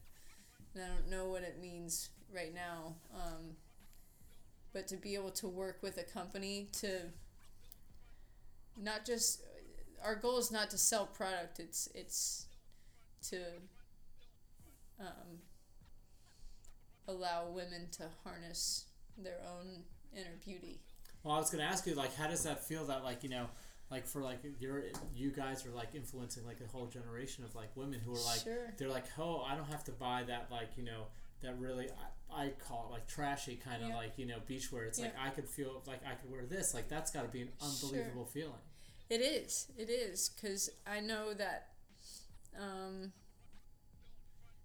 and 0.74 0.84
I 0.84 0.88
don't 0.88 1.10
know 1.10 1.30
what 1.30 1.44
it 1.44 1.60
means 1.62 2.10
right 2.34 2.54
now. 2.54 2.96
Um, 3.14 3.56
but 4.74 4.88
to 4.88 4.98
be 4.98 5.14
able 5.14 5.30
to 5.32 5.48
work 5.48 5.80
with 5.84 5.98
a 6.00 6.04
company 6.04 6.70
to 6.74 7.02
not 8.82 9.06
just 9.06 9.42
our 10.04 10.16
goal 10.16 10.38
is 10.38 10.52
not 10.52 10.70
to 10.70 10.78
sell 10.78 11.06
product 11.06 11.60
it's 11.60 11.88
it's 11.96 12.46
to 13.22 13.38
um, 15.00 15.40
allow 17.08 17.48
women 17.50 17.88
to 17.92 18.04
harness 18.24 18.86
their 19.18 19.40
own 19.48 19.84
inner 20.16 20.36
beauty 20.44 20.80
Well, 21.24 21.36
I 21.36 21.40
was 21.40 21.50
gonna 21.50 21.64
ask 21.64 21.86
you, 21.88 21.96
like, 21.96 22.16
how 22.16 22.28
does 22.28 22.44
that 22.44 22.64
feel? 22.66 22.86
That 22.86 23.04
like, 23.04 23.24
you 23.24 23.30
know, 23.30 23.48
like 23.92 24.06
for 24.08 24.22
like 24.22 24.40
you're 24.60 24.84
you 25.16 25.32
guys 25.32 25.66
are 25.66 25.72
like 25.72 25.90
influencing 25.96 26.46
like 26.46 26.58
a 26.62 26.68
whole 26.72 26.88
generation 26.88 27.44
of 27.44 27.56
like 27.56 27.70
women 27.76 28.00
who 28.04 28.12
are 28.12 28.26
like 28.26 28.42
Sure. 28.42 28.74
they're 28.78 28.90
like, 28.90 29.06
oh, 29.18 29.42
I 29.48 29.56
don't 29.56 29.70
have 29.70 29.84
to 29.86 29.92
buy 29.92 30.24
that 30.28 30.48
like 30.52 30.70
you 30.78 30.84
know 30.84 31.06
that 31.44 31.60
really 31.60 31.88
I, 32.34 32.46
I 32.46 32.50
call 32.68 32.88
it 32.90 32.92
like 32.94 33.08
trashy 33.08 33.56
kind 33.56 33.84
of 33.84 33.90
Yeah. 33.90 33.96
like 33.96 34.18
you 34.18 34.26
know 34.26 34.38
beachwear. 34.50 34.88
It's 34.88 35.00
like 35.00 35.14
I 35.24 35.30
could 35.30 35.48
feel 35.48 35.84
like 35.86 36.02
I 36.06 36.16
could 36.16 36.32
wear 36.32 36.46
this. 36.46 36.74
Like 36.74 36.90
that's 36.90 37.12
got 37.12 37.22
to 37.24 37.28
be 37.30 37.42
an 37.42 37.50
unbelievable 37.62 38.26
feeling. 38.26 38.60
It 39.10 39.22
is. 39.22 39.68
It 39.78 39.90
is 39.90 40.30
because 40.30 40.70
I 40.88 41.00
know 41.00 41.34
that 41.36 41.68
um, 42.60 43.12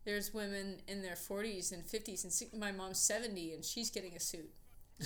there's 0.05 0.33
women 0.33 0.81
in 0.89 1.03
their 1.03 1.15
40s 1.17 1.73
and 1.73 1.85
50s 1.85 2.25
and 2.53 2.61
my 2.61 2.73
mom's 2.73 2.99
70 2.99 3.53
and 3.53 3.65
she's 3.65 3.91
getting 3.91 4.15
a 4.17 4.21
suit. 4.21 4.51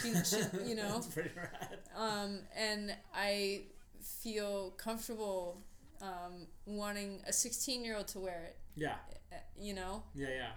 She, 0.01 0.15
she, 0.24 0.36
you 0.66 0.74
know, 0.77 0.93
That's 0.94 1.07
pretty 1.09 1.31
rad. 1.36 1.78
um, 1.97 2.40
and 2.57 2.94
I 3.15 3.62
feel 4.01 4.70
comfortable 4.73 5.62
um, 6.01 6.47
wanting 6.66 7.20
a 7.27 7.32
16 7.32 7.85
year 7.85 7.97
old 7.97 8.09
to 8.09 8.20
wear 8.20 8.44
it. 8.44 8.57
Yeah, 8.74 8.94
uh, 9.32 9.36
You 9.59 9.74
know, 9.74 10.03
yeah, 10.15 10.28
yeah. 10.28 10.51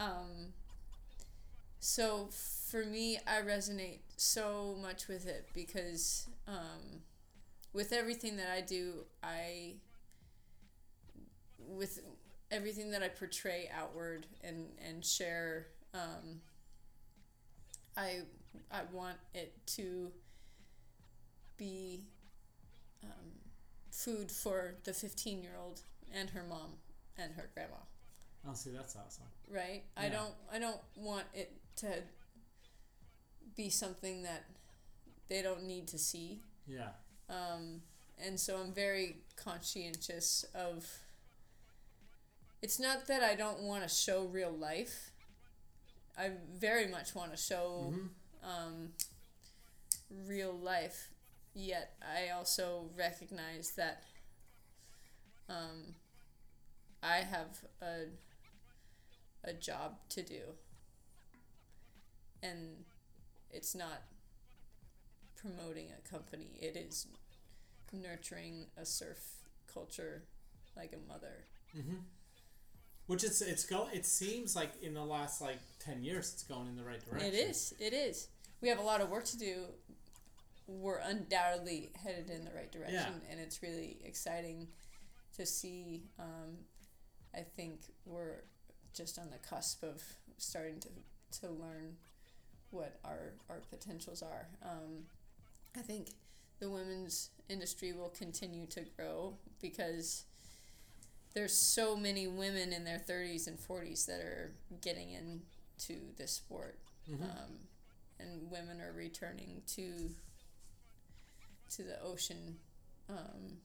Um, 0.00 0.54
so 1.78 2.28
for 2.70 2.84
me, 2.84 3.18
I 3.26 3.40
resonate 3.42 4.00
so 4.16 4.76
much 4.80 5.08
with 5.08 5.26
it 5.26 5.48
because 5.54 6.28
um, 6.46 7.02
with 7.72 7.92
everything 7.92 8.36
that 8.36 8.50
I 8.54 8.60
do, 8.62 9.04
I 9.22 9.74
with 11.58 12.00
everything 12.50 12.90
that 12.90 13.02
I 13.02 13.08
portray 13.08 13.70
outward 13.74 14.26
and 14.42 14.66
and 14.86 15.04
share, 15.04 15.68
um, 15.94 16.40
I 17.96 18.20
I 18.70 18.82
want 18.92 19.18
it 19.34 19.54
to 19.76 20.12
be 21.58 22.04
um, 23.04 23.32
food 23.90 24.30
for 24.30 24.76
the 24.84 24.92
fifteen 24.92 25.42
year 25.42 25.56
old 25.60 25.82
and 26.12 26.30
her 26.30 26.44
mom 26.48 26.74
and 27.18 27.34
her 27.34 27.50
grandma 27.54 27.76
Oh, 28.48 28.54
see, 28.54 28.70
that's 28.70 28.96
awesome. 28.96 29.24
right? 29.50 29.82
I 29.96 30.08
don't 30.08 30.34
i 30.52 30.58
don't 30.58 30.80
want 30.96 31.24
it 31.34 31.52
to 31.76 32.02
be 33.56 33.68
something 33.68 34.22
that 34.22 34.44
they 35.28 35.42
don't 35.42 35.64
need 35.64 35.86
to 35.88 35.98
see. 35.98 36.40
Yeah, 36.66 36.90
um, 37.28 37.82
and 38.24 38.38
so 38.38 38.56
i'm 38.58 38.72
very 38.72 39.16
conscientious 39.36 40.44
of 40.54 40.86
it's 42.62 42.78
not 42.78 43.06
that 43.06 43.22
i 43.22 43.34
don't 43.34 43.60
want 43.60 43.82
to 43.82 43.88
show 43.88 44.24
real 44.24 44.52
life. 44.52 45.10
I 46.18 46.30
very 46.54 46.86
much 46.86 47.14
want 47.14 47.30
to 47.30 47.36
show 47.36 47.92
Mhm. 47.94 48.08
um, 48.44 48.92
real 50.26 50.52
life. 50.52 51.08
Yet 51.54 51.96
i 52.02 52.30
also 52.30 52.90
recognize 52.96 53.72
that 53.72 54.02
um, 55.48 55.94
i 57.02 57.16
have 57.18 57.64
a 57.82 58.04
a 59.44 59.52
job 59.52 59.96
to 60.10 60.22
do. 60.22 60.40
And 62.42 62.84
it's 63.50 63.74
not 63.74 64.02
promoting 65.36 65.88
a 65.90 66.08
company. 66.08 66.58
It 66.60 66.76
is 66.76 67.06
nurturing 67.92 68.66
a 68.76 68.84
surf 68.86 69.18
culture 69.72 70.24
like 70.76 70.92
a 70.92 71.08
mother. 71.12 71.44
Mm-hmm. 71.76 71.96
Which 73.06 73.24
it's 73.24 73.40
it's 73.40 73.64
go. 73.64 73.88
It 73.92 74.06
seems 74.06 74.54
like 74.54 74.70
in 74.82 74.94
the 74.94 75.04
last 75.04 75.40
like 75.40 75.58
ten 75.80 76.02
years, 76.04 76.32
it's 76.32 76.44
going 76.44 76.68
in 76.68 76.76
the 76.76 76.84
right 76.84 77.04
direction. 77.04 77.34
It 77.34 77.36
is. 77.36 77.74
It 77.80 77.92
is. 77.92 78.28
We 78.60 78.68
have 78.68 78.78
a 78.78 78.82
lot 78.82 79.00
of 79.00 79.10
work 79.10 79.24
to 79.26 79.38
do. 79.38 79.64
We're 80.68 80.98
undoubtedly 80.98 81.90
headed 82.00 82.30
in 82.30 82.44
the 82.44 82.52
right 82.52 82.70
direction, 82.70 83.14
Yeah. 83.24 83.30
and 83.32 83.40
it's 83.40 83.62
really 83.62 83.98
exciting 84.04 84.68
to 85.36 85.44
see. 85.44 86.04
Um, 86.20 86.58
I 87.34 87.40
think 87.40 87.80
we're 88.04 88.42
just 88.94 89.18
on 89.18 89.30
the 89.30 89.38
cusp 89.38 89.82
of 89.82 90.02
starting 90.38 90.80
to 90.80 90.88
to 91.40 91.48
learn 91.48 91.96
what 92.70 92.98
our 93.04 93.32
our 93.48 93.60
potentials 93.70 94.22
are. 94.22 94.48
Um, 94.62 95.04
I 95.76 95.80
think 95.80 96.08
the 96.58 96.70
women's 96.70 97.30
industry 97.48 97.92
will 97.92 98.10
continue 98.10 98.66
to 98.66 98.82
grow 98.96 99.34
because 99.60 100.24
there's 101.34 101.52
so 101.54 101.96
many 101.96 102.26
women 102.26 102.72
in 102.72 102.84
their 102.84 102.98
30s 102.98 103.46
and 103.46 103.58
40s 103.58 104.04
that 104.06 104.20
are 104.20 104.52
getting 104.82 105.10
into 105.12 106.00
this 106.16 106.32
sport 106.32 106.78
Mhm. 107.08 107.22
um, 107.22 107.68
and 108.18 108.50
women 108.50 108.80
are 108.80 108.92
returning 108.92 109.62
to 109.68 110.14
to 111.70 111.82
the 111.84 112.00
ocean 112.02 112.58
um, 113.08 113.60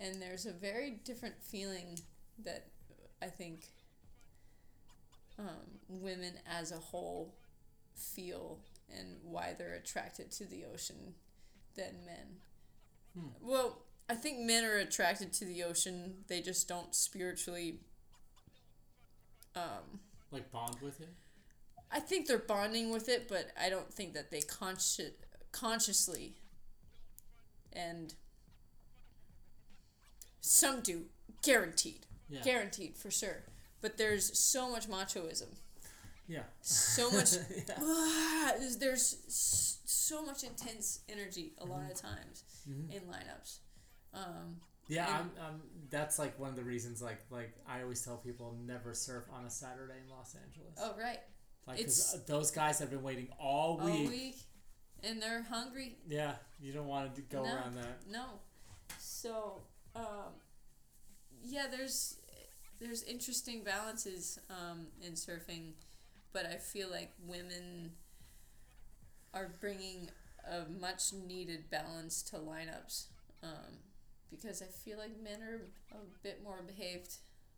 and 0.00 0.20
there's 0.20 0.46
a 0.46 0.52
very 0.52 0.90
different 1.04 1.40
feeling 1.42 1.98
that 2.38 2.66
i 3.20 3.26
think 3.26 3.68
um, 5.38 5.80
women 5.88 6.34
as 6.46 6.70
a 6.72 6.76
whole 6.76 7.34
feel 7.94 8.58
and 8.94 9.16
why 9.22 9.54
they're 9.56 9.74
attracted 9.74 10.30
to 10.32 10.44
the 10.44 10.64
ocean 10.72 11.14
than 11.76 12.04
men 12.06 12.36
Hmm. 13.14 13.28
well 13.42 13.82
i 14.08 14.14
think 14.14 14.38
men 14.38 14.64
are 14.64 14.78
attracted 14.78 15.32
to 15.34 15.44
the 15.44 15.62
ocean 15.64 16.24
they 16.28 16.40
just 16.40 16.66
don't 16.66 16.94
spiritually 16.94 17.80
um, 19.54 20.00
Like 20.30 20.50
bond 20.50 20.76
with 20.80 20.98
it. 21.02 21.10
I 21.90 22.00
think 22.00 22.26
they're 22.26 22.38
bonding 22.38 22.90
with 22.90 23.06
it, 23.10 23.28
but 23.28 23.50
I 23.60 23.68
don't 23.68 23.92
think 23.92 24.14
that 24.14 24.30
they 24.30 24.40
consci- 24.40 25.12
consciously 25.52 26.36
and 27.70 28.14
some 30.40 30.80
do 30.80 31.04
guaranteed. 31.42 32.06
Yeah. 32.30 32.40
Guaranteed 32.42 32.96
for 32.96 33.10
sure. 33.10 33.42
But 33.82 33.98
there's 33.98 34.38
so 34.38 34.70
much 34.70 34.88
machoism. 34.88 35.48
Yeah. 36.28 36.44
So 36.62 37.10
much 37.10 37.32
Yeah. 37.68 37.74
Ah, 37.78 38.52
there's, 38.58 38.76
there's 38.78 39.76
so 39.84 40.24
much 40.24 40.44
intense 40.44 41.00
energy 41.08 41.52
a 41.58 41.64
lot 41.66 41.82
of 41.90 41.94
times 42.00 42.44
Mhm. 42.68 42.90
in 42.94 43.02
lineups. 43.02 43.58
Um, 44.14 44.60
Yeah, 44.88 45.06
I'm, 45.08 45.30
I'm. 45.44 45.60
That's 45.90 46.18
like 46.18 46.38
one 46.38 46.48
of 46.50 46.56
the 46.56 46.62
reasons. 46.62 47.02
Like, 47.02 47.18
like 47.30 47.52
I 47.68 47.82
always 47.82 48.02
tell 48.02 48.16
people 48.16 48.56
never 48.66 48.94
surf 48.94 49.24
on 49.32 49.44
a 49.44 49.50
Saturday 49.50 49.94
in 50.04 50.08
Los 50.10 50.34
Angeles. 50.34 50.78
oh 50.80 50.94
right. 50.98 51.20
Like, 51.66 51.80
it's- 51.80 52.16
those 52.26 52.50
guys 52.50 52.78
have 52.78 52.90
been 52.90 53.02
waiting 53.02 53.28
all 53.38 53.76
week. 53.78 53.84
All 53.84 53.90
week. 54.00 54.10
week 54.10 54.36
and 55.04 55.20
they're 55.20 55.42
hungry 55.42 55.96
Yeah, 56.06 56.34
you 56.60 56.72
don't 56.72 56.86
want 56.86 57.14
to 57.16 57.22
go 57.22 57.42
No. 57.44 57.52
around 57.54 57.74
that. 57.76 58.06
No. 58.08 58.24
So, 58.98 59.60
um, 59.96 60.32
yeah, 61.42 61.66
there's 61.70 62.16
there's 62.82 63.02
interesting 63.04 63.62
balances 63.62 64.38
um, 64.50 64.86
in 65.00 65.12
surfing, 65.12 65.72
but 66.32 66.46
I 66.46 66.56
feel 66.56 66.90
like 66.90 67.12
women 67.26 67.92
are 69.34 69.54
bringing 69.60 70.10
a 70.50 70.68
much 70.80 71.12
needed 71.26 71.70
balance 71.70 72.22
to 72.22 72.36
lineups 72.36 73.04
um, 73.42 73.78
because 74.30 74.60
I 74.62 74.66
feel 74.66 74.98
like 74.98 75.10
men 75.22 75.40
are 75.42 75.60
a 75.92 76.04
bit 76.22 76.42
more 76.42 76.60
behaved, 76.66 77.14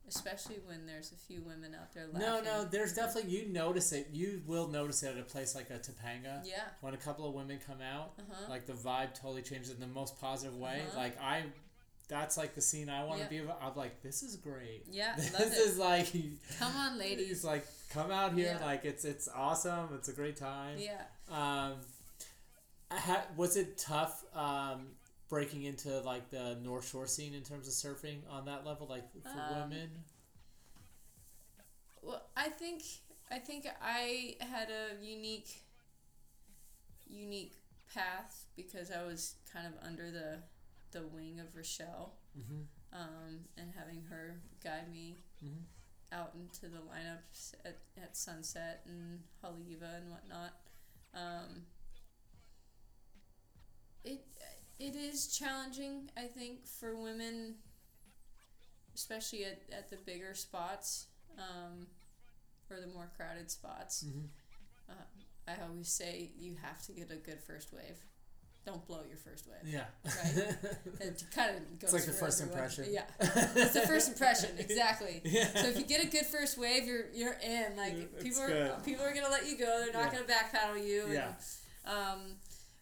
especially 0.06 0.56
when 0.66 0.86
there's 0.86 1.12
a 1.12 1.16
few 1.16 1.40
women 1.42 1.74
out 1.74 1.92
there 1.94 2.06
laughing. 2.12 2.20
No, 2.28 2.40
no, 2.42 2.64
there's 2.64 2.92
definitely 2.92 3.30
you 3.30 3.48
notice 3.48 3.92
it. 3.92 4.08
You 4.12 4.42
will 4.46 4.68
notice 4.68 5.02
it 5.02 5.12
at 5.14 5.18
a 5.18 5.22
place 5.22 5.54
like 5.54 5.70
a 5.70 5.78
Topanga. 5.78 6.42
Yeah. 6.44 6.64
When 6.80 6.94
a 6.94 6.98
couple 6.98 7.26
of 7.26 7.34
women 7.34 7.58
come 7.66 7.80
out, 7.80 8.12
Uh-huh. 8.18 8.50
like 8.50 8.66
the 8.66 8.74
vibe 8.74 9.14
totally 9.14 9.42
changes 9.42 9.70
in 9.70 9.80
the 9.80 9.86
most 9.86 10.20
positive 10.20 10.56
way. 10.56 10.82
Uh-huh. 10.88 10.98
Like 10.98 11.20
I, 11.20 11.44
that's 12.08 12.36
like 12.36 12.54
the 12.54 12.60
scene 12.60 12.88
I 12.88 13.04
want 13.04 13.18
to 13.18 13.24
Yeah. 13.24 13.28
be. 13.30 13.38
About. 13.38 13.60
I'm 13.62 13.74
like, 13.76 14.02
this 14.02 14.22
is 14.22 14.36
great. 14.36 14.84
Yeah, 14.90 15.14
this 15.16 15.32
love 15.32 15.42
it. 15.42 15.52
is 15.52 15.78
like. 15.78 16.12
Come 16.58 16.76
on, 16.76 16.98
ladies. 17.06 17.28
He's 17.28 17.44
like, 17.44 17.66
come 17.90 18.10
out 18.10 18.34
here. 18.34 18.56
Yeah. 18.60 18.64
Like 18.66 18.84
it's 18.84 19.04
it's 19.04 19.28
awesome. 19.34 19.88
It's 19.94 20.08
a 20.08 20.12
great 20.12 20.36
time. 20.36 20.76
Yeah. 20.78 21.02
Um, 21.30 21.74
ha- 22.90 23.24
was 23.36 23.56
it 23.56 23.78
tough 23.78 24.22
um, 24.34 24.88
breaking 25.28 25.64
into 25.64 26.00
like 26.00 26.30
the 26.30 26.56
North 26.62 26.88
Shore 26.90 27.06
scene 27.06 27.34
in 27.34 27.42
terms 27.42 27.66
of 27.68 27.74
surfing 27.74 28.18
on 28.30 28.44
that 28.46 28.66
level, 28.66 28.86
like 28.88 29.04
for 29.22 29.28
Um, 29.28 29.70
women? 29.70 29.90
Well, 32.02 32.22
I 32.36 32.48
think 32.50 32.82
I 33.30 33.38
think 33.38 33.66
I 33.82 34.36
had 34.40 34.68
a 34.70 35.02
unique 35.04 35.48
unique 37.06 37.54
path 37.92 38.44
because 38.56 38.90
I 38.90 39.04
was 39.04 39.34
kind 39.52 39.66
of 39.66 39.72
under 39.86 40.10
the 40.10 40.38
the 40.94 41.06
wing 41.06 41.40
of 41.40 41.54
Rochelle, 41.54 42.14
Mhm. 42.38 42.66
um, 42.92 43.48
and 43.58 43.72
having 43.72 44.02
her 44.04 44.40
guide 44.60 44.90
me 44.90 45.18
Mhm. 45.42 45.64
out 46.12 46.34
into 46.34 46.68
the 46.68 46.78
lineups 46.78 47.54
at, 47.64 47.82
at 47.96 48.16
Sunset 48.16 48.82
and 48.86 49.22
Haleiwa 49.42 49.96
and 49.96 50.10
whatnot. 50.10 50.54
Um, 51.12 51.66
it 54.04 54.26
it 54.78 54.96
is 54.96 55.36
challenging, 55.36 56.10
I 56.16 56.26
think, 56.26 56.66
for 56.66 56.96
women, 56.96 57.62
especially 58.94 59.44
at, 59.44 59.62
at 59.70 59.88
the 59.90 59.96
bigger 59.96 60.34
spots, 60.34 61.06
um, 61.38 61.86
or 62.70 62.80
the 62.80 62.88
more 62.88 63.10
crowded 63.16 63.50
spots. 63.50 64.02
Mhm. 64.04 64.28
Uh, 64.88 65.04
I 65.46 65.60
always 65.62 65.88
say 65.92 66.32
you 66.36 66.56
have 66.56 66.82
to 66.86 66.92
get 66.92 67.10
a 67.10 67.16
good 67.16 67.40
first 67.42 67.72
wave. 67.72 68.04
Don't 68.66 68.86
blow 68.86 69.00
your 69.06 69.18
first 69.18 69.46
wave. 69.46 69.58
Yeah. 69.70 69.84
Right. 70.04 70.56
it 71.00 71.22
kind 71.34 71.56
of 71.56 71.78
goes. 71.78 71.82
It's 71.82 71.92
like 71.92 72.04
the 72.06 72.12
first 72.12 72.40
everyone. 72.40 72.62
impression. 72.64 72.86
Yeah. 72.92 73.02
It's 73.56 73.74
the 73.74 73.82
first 73.86 74.08
impression 74.08 74.50
exactly. 74.58 75.20
Yeah. 75.24 75.48
So 75.54 75.66
if 75.68 75.76
you 75.78 75.84
get 75.84 76.02
a 76.02 76.06
good 76.06 76.24
first 76.26 76.56
wave, 76.56 76.86
you're 76.86 77.10
you're 77.12 77.36
in. 77.44 77.76
Like 77.76 77.94
It's 77.94 78.22
people 78.24 78.42
are 78.42 78.48
good. 78.48 78.84
people 78.84 79.04
are 79.04 79.12
gonna 79.14 79.28
let 79.28 79.46
you 79.46 79.58
go. 79.58 79.82
They're 79.84 79.92
not 79.92 80.06
Yeah. 80.06 80.12
gonna 80.12 80.26
back 80.26 80.50
paddle 80.52 80.78
you. 80.78 81.04
Yeah. 81.12 81.34
And, 81.84 81.96
um, 81.96 82.20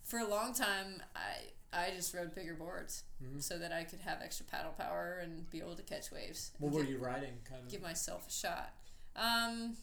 for 0.04 0.20
a 0.20 0.26
long 0.26 0.54
time, 0.54 1.02
I 1.16 1.50
I 1.72 1.90
just 1.96 2.14
rode 2.14 2.34
bigger 2.34 2.54
boards 2.54 3.02
Mhm. 3.22 3.42
so 3.42 3.58
that 3.58 3.72
I 3.72 3.82
could 3.84 4.00
have 4.02 4.20
extra 4.22 4.44
paddle 4.46 4.72
power 4.72 5.18
and 5.22 5.48
be 5.50 5.58
able 5.58 5.74
to 5.74 5.82
catch 5.82 6.10
waves. 6.12 6.52
What 6.58 6.70
were 6.72 6.82
give- 6.82 6.90
you 6.90 6.98
riding, 6.98 7.40
kind 7.48 7.62
of? 7.64 7.68
Give 7.70 7.80
myself 7.82 8.28
a 8.28 8.30
shot. 8.30 8.74
Um, 9.16 9.76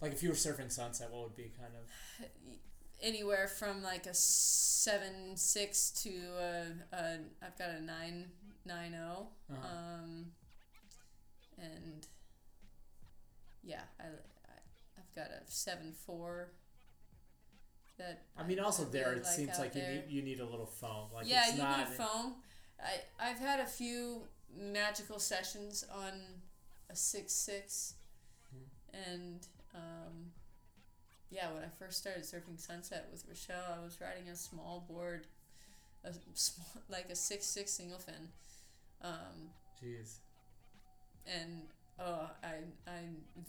Like 0.00 0.12
if 0.12 0.22
you 0.22 0.30
were 0.30 0.34
surfing 0.34 0.72
Sunset, 0.72 1.10
what 1.12 1.22
would 1.24 1.36
be 1.36 1.52
kind 1.56 1.74
of? 1.76 2.26
anywhere 3.02 3.48
from 3.48 3.82
like 3.82 4.06
a 4.06 4.14
seven 4.14 5.36
six 5.36 5.90
to 6.02 6.10
a, 6.38 6.96
a 6.96 7.18
I've 7.42 7.58
got 7.58 7.70
a 7.70 7.80
nine 7.82 8.26
nine 8.64 8.92
zero. 8.92 9.28
Uh-huh. 9.50 9.68
Um, 9.68 10.26
and 11.58 12.06
yeah, 13.62 13.82
I, 14.00 14.04
I 14.04 14.08
I've 14.98 15.14
got 15.14 15.28
a 15.30 15.40
seven 15.46 15.92
four. 16.06 16.50
That 17.98 18.24
I 18.36 18.42
mean, 18.42 18.58
also 18.58 18.84
there 18.84 19.12
it 19.12 19.24
seems 19.24 19.50
out 19.50 19.60
like 19.60 19.74
you 19.76 19.82
need 19.82 20.02
you 20.08 20.22
need 20.22 20.40
a 20.40 20.44
little 20.44 20.66
foam. 20.66 21.10
Like 21.14 21.28
yeah, 21.28 21.52
you 21.52 21.58
not, 21.58 21.78
need 21.78 21.88
foam. 21.88 22.34
I 22.80 23.00
I've 23.20 23.38
had 23.38 23.60
a 23.60 23.66
few 23.66 24.22
magical 24.56 25.18
sessions 25.18 25.84
on 25.94 26.12
a 26.90 26.96
six 26.96 27.32
six, 27.32 27.94
Hmm. 28.50 29.00
and 29.10 29.46
um, 29.74 30.32
yeah, 31.34 31.52
when 31.52 31.62
I 31.64 31.68
first 31.78 31.98
started 31.98 32.22
surfing 32.22 32.58
Sunset 32.60 33.08
with 33.10 33.24
Rochelle, 33.28 33.78
I 33.80 33.84
was 33.84 33.98
riding 34.00 34.28
a 34.28 34.36
small 34.36 34.84
board, 34.88 35.26
a 36.04 36.12
small, 36.34 36.66
like 36.88 37.10
a 37.10 37.16
six 37.16 37.44
six 37.46 37.72
single 37.72 37.98
fin, 37.98 38.28
um, 39.02 39.50
Jeez. 39.82 40.18
and 41.26 41.62
oh, 41.98 42.30
I 42.42 42.54
I 42.90 43.00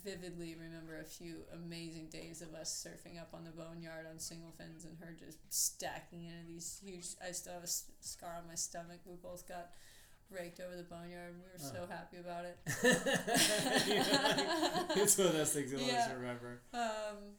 vividly 0.04 0.56
remember 0.60 0.98
a 1.00 1.04
few 1.04 1.36
amazing 1.54 2.06
days 2.06 2.42
of 2.42 2.54
us 2.54 2.70
surfing 2.86 3.20
up 3.20 3.28
on 3.34 3.44
the 3.44 3.50
boneyard 3.50 4.06
on 4.10 4.18
single 4.18 4.52
fins 4.58 4.84
and 4.84 4.96
her 5.00 5.14
just 5.18 5.38
stacking 5.52 6.24
into 6.24 6.46
these 6.48 6.80
huge. 6.84 7.06
I 7.26 7.30
still 7.32 7.54
have 7.54 7.64
a 7.64 7.68
scar 8.00 8.36
on 8.42 8.48
my 8.48 8.54
stomach. 8.56 9.00
We 9.06 9.14
both 9.16 9.46
got 9.48 9.70
raked 10.30 10.60
over 10.60 10.76
the 10.76 10.82
boneyard. 10.82 11.34
and 11.34 11.42
We 11.42 11.48
were 11.52 11.58
so 11.72 11.84
Oh. 11.84 11.88
happy 11.88 12.16
about 12.18 12.44
it. 12.46 12.58
it's 14.96 15.16
one 15.18 15.26
of 15.28 15.32
those 15.34 15.52
things 15.52 15.70
you'll 15.72 15.80
always 15.82 16.08
remember. 16.16 16.60
Um, 16.74 17.36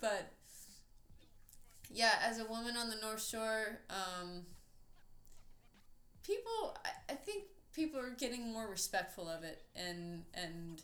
but 0.00 0.32
yeah, 1.90 2.12
as 2.22 2.38
a 2.38 2.44
woman 2.44 2.76
on 2.76 2.90
the 2.90 2.96
North 2.96 3.24
Shore, 3.24 3.78
um, 3.90 4.42
people, 6.24 6.76
I, 6.84 7.12
I 7.12 7.14
think 7.16 7.44
people 7.72 8.00
are 8.00 8.10
getting 8.10 8.52
more 8.52 8.66
respectful 8.68 9.28
of 9.28 9.44
it, 9.44 9.62
and 9.74 10.24
and 10.34 10.82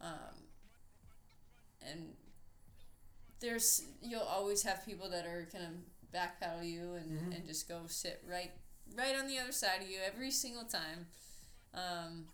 um, 0.00 0.36
and 1.88 2.14
there's 3.40 3.82
you'll 4.02 4.20
always 4.20 4.62
have 4.62 4.84
people 4.84 5.08
that 5.10 5.24
are 5.26 5.48
kind 5.52 5.64
of 5.64 6.12
back 6.12 6.40
paddle 6.40 6.62
you 6.64 6.94
and, 6.94 7.20
Mhm. 7.32 7.36
and 7.36 7.46
just 7.46 7.68
go 7.68 7.82
sit 7.86 8.22
right 8.28 8.50
right 8.96 9.14
on 9.16 9.28
the 9.28 9.38
other 9.38 9.52
side 9.52 9.82
of 9.82 9.88
you 9.88 9.98
every 10.04 10.30
single 10.30 10.64
time. 10.64 11.06
Um, 11.72 12.26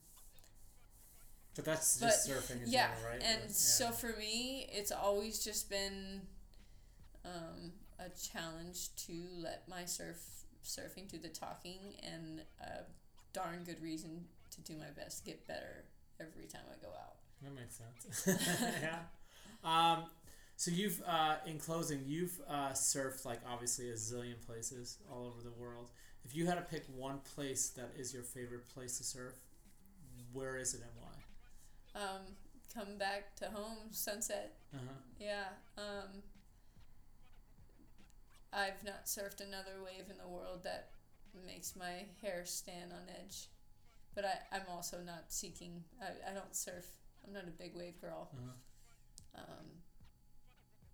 But 1.57 1.65
that's 1.65 1.97
but 1.99 2.09
just 2.09 2.29
surfing 2.29 2.63
in 2.65 2.71
yeah, 2.71 2.89
general, 2.95 3.13
right? 3.13 3.23
and 3.23 3.41
Yeah. 3.43 3.49
so 3.49 3.91
for 3.91 4.15
me, 4.19 4.69
it's 4.71 4.93
always 4.93 5.43
just 5.43 5.71
been 5.71 6.21
um, 7.25 7.73
a 7.99 8.09
challenge 8.11 8.95
to 9.07 9.13
let 9.39 9.69
my 9.69 9.85
surf 9.85 10.19
surfing 10.65 11.09
do 11.09 11.19
the 11.19 11.29
talking, 11.29 11.95
and 12.03 12.43
a 12.61 12.85
darn 13.33 13.65
good 13.65 13.81
reason 13.83 14.27
to 14.51 14.61
do 14.63 14.77
my 14.77 14.91
best 14.97 15.25
get 15.25 15.47
better 15.47 15.85
every 16.21 16.47
time 16.47 16.63
I 16.71 16.77
go 16.85 16.91
out. 16.93 17.17
That 17.43 17.55
makes 17.55 17.77
sense. 17.77 18.41
yeah. 18.83 18.99
Um, 19.65 20.05
so 20.57 20.71
you've, 20.71 21.03
uh, 21.07 21.37
in 21.47 21.59
closing, 21.59 22.03
you've 22.07 22.41
uh, 22.49 22.71
surfed 22.71 23.25
like 23.25 23.41
obviously 23.51 23.91
a 23.91 23.95
zillion 23.95 24.41
places 24.47 24.99
all 25.11 25.27
over 25.27 25.43
the 25.43 25.53
world. 25.53 25.91
If 26.25 26.35
you 26.35 26.47
had 26.47 26.55
to 26.57 26.63
pick 26.63 26.85
one 26.97 27.21
place 27.35 27.69
that 27.71 27.93
is 27.97 28.13
your 28.13 28.23
favorite 28.23 28.69
place 28.69 28.99
to 28.99 29.05
surf, 29.05 29.35
where 30.33 30.57
is 30.57 30.75
it 30.75 30.81
and 30.81 30.91
why? 31.01 31.16
Um, 31.97 32.37
come 32.73 32.99
back 32.99 33.35
to 33.37 33.47
home, 33.47 33.91
sunset. 33.91 34.53
Uh 34.75 34.79
huh. 34.79 34.95
Yeah. 35.19 35.45
Um, 35.79 36.23
I've 38.53 38.83
not 38.85 39.07
surfed 39.07 39.41
another 39.41 39.83
wave 39.85 40.05
in 40.11 40.19
the 40.19 40.29
world 40.29 40.61
that 40.65 40.91
makes 41.47 41.75
my 41.77 42.05
hair 42.23 42.43
stand 42.45 42.93
on 42.93 43.09
edge. 43.09 43.49
But 44.15 44.25
I, 44.25 44.57
I'm 44.57 44.63
also 44.71 44.99
not 45.05 45.25
seeking, 45.29 45.85
I, 46.01 46.31
I 46.31 46.35
don't 46.35 46.55
surf, 46.55 46.87
I'm 47.27 47.33
not 47.33 47.45
a 47.45 47.51
big 47.51 47.73
wave 47.75 48.01
girl. 48.01 48.31
Uh-huh. 48.33 49.43
Um, 49.43 49.67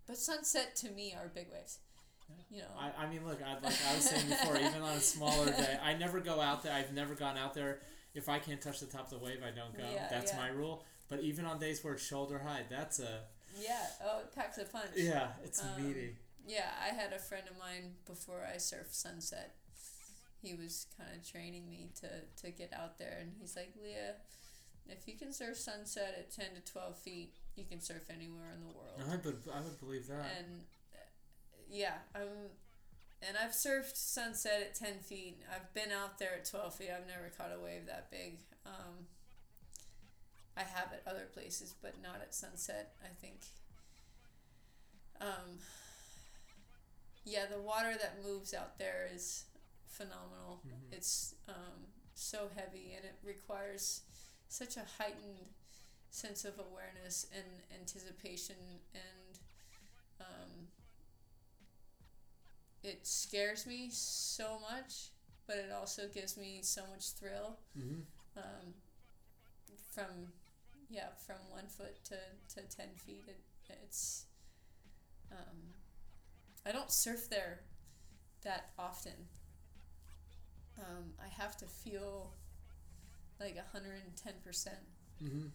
but 0.05 0.17
sunset 0.17 0.75
to 0.77 0.89
me 0.91 1.15
are 1.17 1.31
big 1.33 1.47
waves. 1.51 1.79
You 2.49 2.59
know, 2.59 2.67
I, 2.77 3.03
I 3.03 3.09
mean, 3.09 3.25
look, 3.25 3.39
I, 3.41 3.53
like 3.53 3.75
I 3.89 3.95
was 3.95 4.09
saying 4.09 4.27
before, 4.27 4.57
even 4.57 4.81
on 4.81 4.97
a 4.97 4.99
smaller 4.99 5.45
day, 5.57 5.77
I 5.83 5.93
never 5.93 6.19
go 6.19 6.41
out 6.41 6.63
there. 6.63 6.73
I've 6.73 6.93
never 6.93 7.15
gone 7.15 7.37
out 7.37 7.53
there. 7.53 7.79
If 8.13 8.29
I 8.29 8.39
can't 8.39 8.61
touch 8.61 8.79
the 8.79 8.85
top 8.85 9.11
of 9.11 9.19
the 9.19 9.25
wave, 9.25 9.39
I 9.45 9.51
don't 9.51 9.75
go. 9.75 9.83
Yeah, 9.91 10.07
that's 10.09 10.31
yeah. 10.31 10.39
my 10.39 10.47
rule. 10.49 10.83
But 11.13 11.21
even 11.23 11.45
on 11.45 11.59
days 11.59 11.83
where 11.83 11.93
it's 11.93 12.03
shoulder 12.03 12.39
high, 12.43 12.63
that's 12.71 12.97
a 12.99 13.19
yeah, 13.61 13.85
oh, 14.03 14.21
it 14.21 14.33
packs 14.33 14.57
a 14.57 14.63
punch. 14.65 14.89
yeah, 14.95 15.27
it's 15.43 15.61
Um, 15.61 15.67
meaty. 15.77 16.15
Yeah, 16.47 16.71
I 16.81 16.87
had 16.93 17.13
a 17.13 17.19
friend 17.19 17.47
of 17.47 17.55
mine 17.59 17.93
before 18.07 18.41
I 18.51 18.55
surfed 18.55 18.95
sunset. 18.95 19.53
He 20.41 20.55
was 20.55 20.87
kind 20.97 21.11
of 21.15 21.29
training 21.29 21.69
me 21.69 21.91
to, 22.01 22.09
to 22.41 22.51
get 22.51 22.73
out 22.73 22.97
there, 22.97 23.15
and 23.21 23.31
he's 23.39 23.55
like, 23.55 23.73
Leah, 23.81 24.15
if 24.89 25.07
you 25.07 25.15
can 25.15 25.31
surf 25.31 25.55
sunset 25.57 26.15
at 26.17 26.31
10 26.35 26.55
to 26.55 26.71
12 26.71 26.97
feet, 26.97 27.33
you 27.55 27.63
can 27.63 27.79
surf 27.79 28.09
anywhere 28.09 28.49
in 28.55 28.61
the 28.61 28.73
world. 28.73 28.99
I 29.07 29.15
would, 29.23 29.43
I 29.53 29.61
would 29.61 29.79
believe 29.79 30.07
that. 30.07 30.25
And 30.39 30.61
uh, 30.95 30.97
yeah, 31.69 31.97
I'm, 32.15 32.49
and 33.21 33.37
I've 33.37 33.51
surfed 33.51 33.95
sunset 33.95 34.61
at 34.61 34.73
10 34.75 34.97
feet. 34.99 35.43
I've 35.53 35.71
been 35.75 35.91
out 35.91 36.17
there 36.17 36.33
at 36.33 36.49
12 36.49 36.73
feet. 36.75 36.89
I've 36.89 37.07
never 37.07 37.31
caught 37.37 37.51
a 37.55 37.63
wave 37.63 37.85
that 37.85 38.09
big. 38.09 38.39
Um, 38.65 39.05
I 40.55 40.61
have 40.61 40.93
at 40.93 41.03
other 41.07 41.27
places, 41.33 41.73
but 41.81 42.01
not 42.01 42.21
at 42.21 42.33
sunset. 42.35 42.93
I 43.03 43.07
think. 43.21 43.41
Um, 45.21 45.59
yeah, 47.25 47.45
the 47.45 47.59
water 47.61 47.93
that 47.99 48.23
moves 48.23 48.53
out 48.53 48.77
there 48.77 49.07
is 49.13 49.45
phenomenal. 49.87 50.61
Mhm. 50.65 50.91
It's 50.93 51.35
um, 51.47 51.87
so 52.15 52.49
heavy 52.55 52.93
and 52.95 53.05
it 53.05 53.15
requires 53.23 54.01
such 54.49 54.77
a 54.77 54.83
heightened 54.97 55.39
sense 56.11 56.45
of 56.45 56.59
awareness 56.59 57.25
and 57.33 57.45
anticipation 57.79 58.55
and 58.93 59.39
um, 60.19 60.67
it 62.83 63.07
scares 63.07 63.65
me 63.65 63.89
so 63.91 64.59
much 64.59 65.09
but 65.47 65.57
it 65.57 65.71
also 65.71 66.07
gives 66.07 66.37
me 66.37 66.59
so 66.61 66.85
much 66.87 67.11
thrill 67.11 67.57
Mm-hmm. 67.77 68.01
um, 68.37 68.73
from 69.91 70.31
yeah 70.93 71.07
from 71.25 71.37
one 71.49 71.65
foot 71.67 71.95
to, 72.05 72.15
to 72.53 72.61
10 72.75 72.85
feet 73.03 73.23
it, 73.27 73.39
it's 73.83 74.25
um, 75.31 75.57
i 76.65 76.71
don't 76.71 76.91
surf 76.91 77.29
there 77.29 77.61
that 78.43 78.69
often 78.77 79.13
um, 80.77 81.13
i 81.23 81.27
have 81.41 81.57
to 81.57 81.65
feel 81.65 82.31
like 83.39 83.55
110% 83.55 84.67
Mm-hmm. 85.23 85.45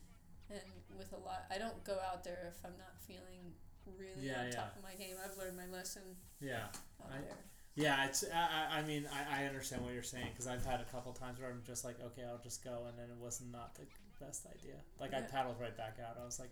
and 0.51 0.61
with 0.97 1.13
a 1.13 1.17
lot 1.17 1.45
i 1.51 1.59
don't 1.59 1.83
go 1.85 1.99
out 2.11 2.25
there 2.25 2.53
if 2.57 2.65
i'm 2.65 2.77
not 2.79 2.95
feeling 3.07 3.53
really 3.99 4.27
Yeah, 4.29 4.41
on 4.41 4.47
yeah. 4.47 4.53
top 4.53 4.75
of 4.77 4.83
my 4.83 4.95
game 4.95 5.17
i've 5.25 5.37
learned 5.37 5.57
my 5.57 5.67
lesson 5.77 6.03
Yeah. 6.41 6.67
I- 7.05 7.19
there 7.21 7.45
Yeah, 7.77 8.07
it's. 8.07 8.25
I, 8.25 8.39
I- 8.75 8.79
I 8.79 8.83
mean, 8.83 9.07
I, 9.13 9.43
I 9.43 9.47
understand 9.47 9.83
what 9.85 9.95
you're 9.95 10.03
saying 10.03 10.27
because 10.33 10.49
I've 10.49 10.65
had 10.67 10.81
a 10.81 10.85
couple 10.91 11.13
times 11.13 11.39
where 11.39 11.49
I'm 11.49 11.63
just 11.65 11.85
like, 11.85 11.95
okay, 12.07 12.23
I'll 12.27 12.43
just 12.43 12.65
go, 12.65 12.87
and 12.89 12.99
then 12.99 13.07
it 13.09 13.17
was 13.23 13.41
not 13.53 13.77
the 13.77 13.83
best 14.21 14.47
idea. 14.47 14.75
Like 15.01 15.15
I 15.15 15.21
paddled 15.23 15.57
right 15.61 15.77
back 15.77 15.99
out. 16.05 16.17
I 16.21 16.25
was 16.25 16.39
like, 16.39 16.51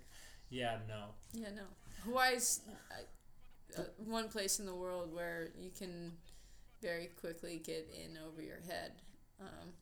yeah, 0.50 0.78
no. 0.88 1.06
Yeah, 1.32 1.48
no. 1.54 1.62
Hawaii's 2.04 2.60
uh, 2.68 3.80
uh, 3.80 3.84
one 3.98 4.28
place 4.28 4.58
in 4.60 4.66
the 4.66 4.74
world 4.74 5.12
where 5.14 5.48
you 5.58 5.70
can 5.76 6.12
very 6.82 7.06
quickly 7.20 7.60
get 7.64 7.88
in 7.92 8.16
over 8.18 8.42
your 8.42 8.60
head. 8.60 8.92
Um, 9.40 9.72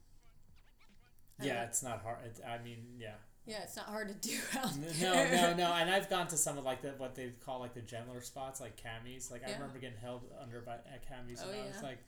Yeah, 1.41 1.65
it's 1.65 1.83
not 1.83 2.03
hard. 2.03 2.19
It, 2.25 2.41
I 2.47 2.63
mean, 2.63 2.79
yeah. 2.99 3.15
yeah, 3.47 3.63
it's 3.65 3.77
not 3.77 3.87
hard 3.87 4.09
to 4.09 4.15
do 4.29 4.37
out 4.59 4.77
No, 4.77 5.13
there. 5.13 5.33
no, 5.33 5.51
no. 5.51 5.57
no. 5.69 5.73
And 5.75 5.91
I've 5.91 6.09
gone 6.09 6.29
to 6.29 6.37
some 6.37 6.57
of 6.59 6.65
like 6.65 6.81
the 6.83 6.91
what 6.99 7.15
they 7.15 7.33
call 7.45 7.61
like 7.61 7.75
the 7.75 7.83
gentler 7.83 8.21
spots, 8.21 8.61
like 8.61 8.81
Kammies. 8.81 9.31
Like 9.31 9.43
I 9.47 9.53
remember 9.53 9.79
getting 9.79 9.99
held 10.01 10.23
under 10.41 10.61
by 10.61 10.75
at 10.75 11.03
Kammies, 11.11 11.41
Oh, 11.45 11.51
and 11.51 11.61
I 11.61 11.67
was 11.67 11.77
yeah. 11.81 11.89
like, 11.89 11.99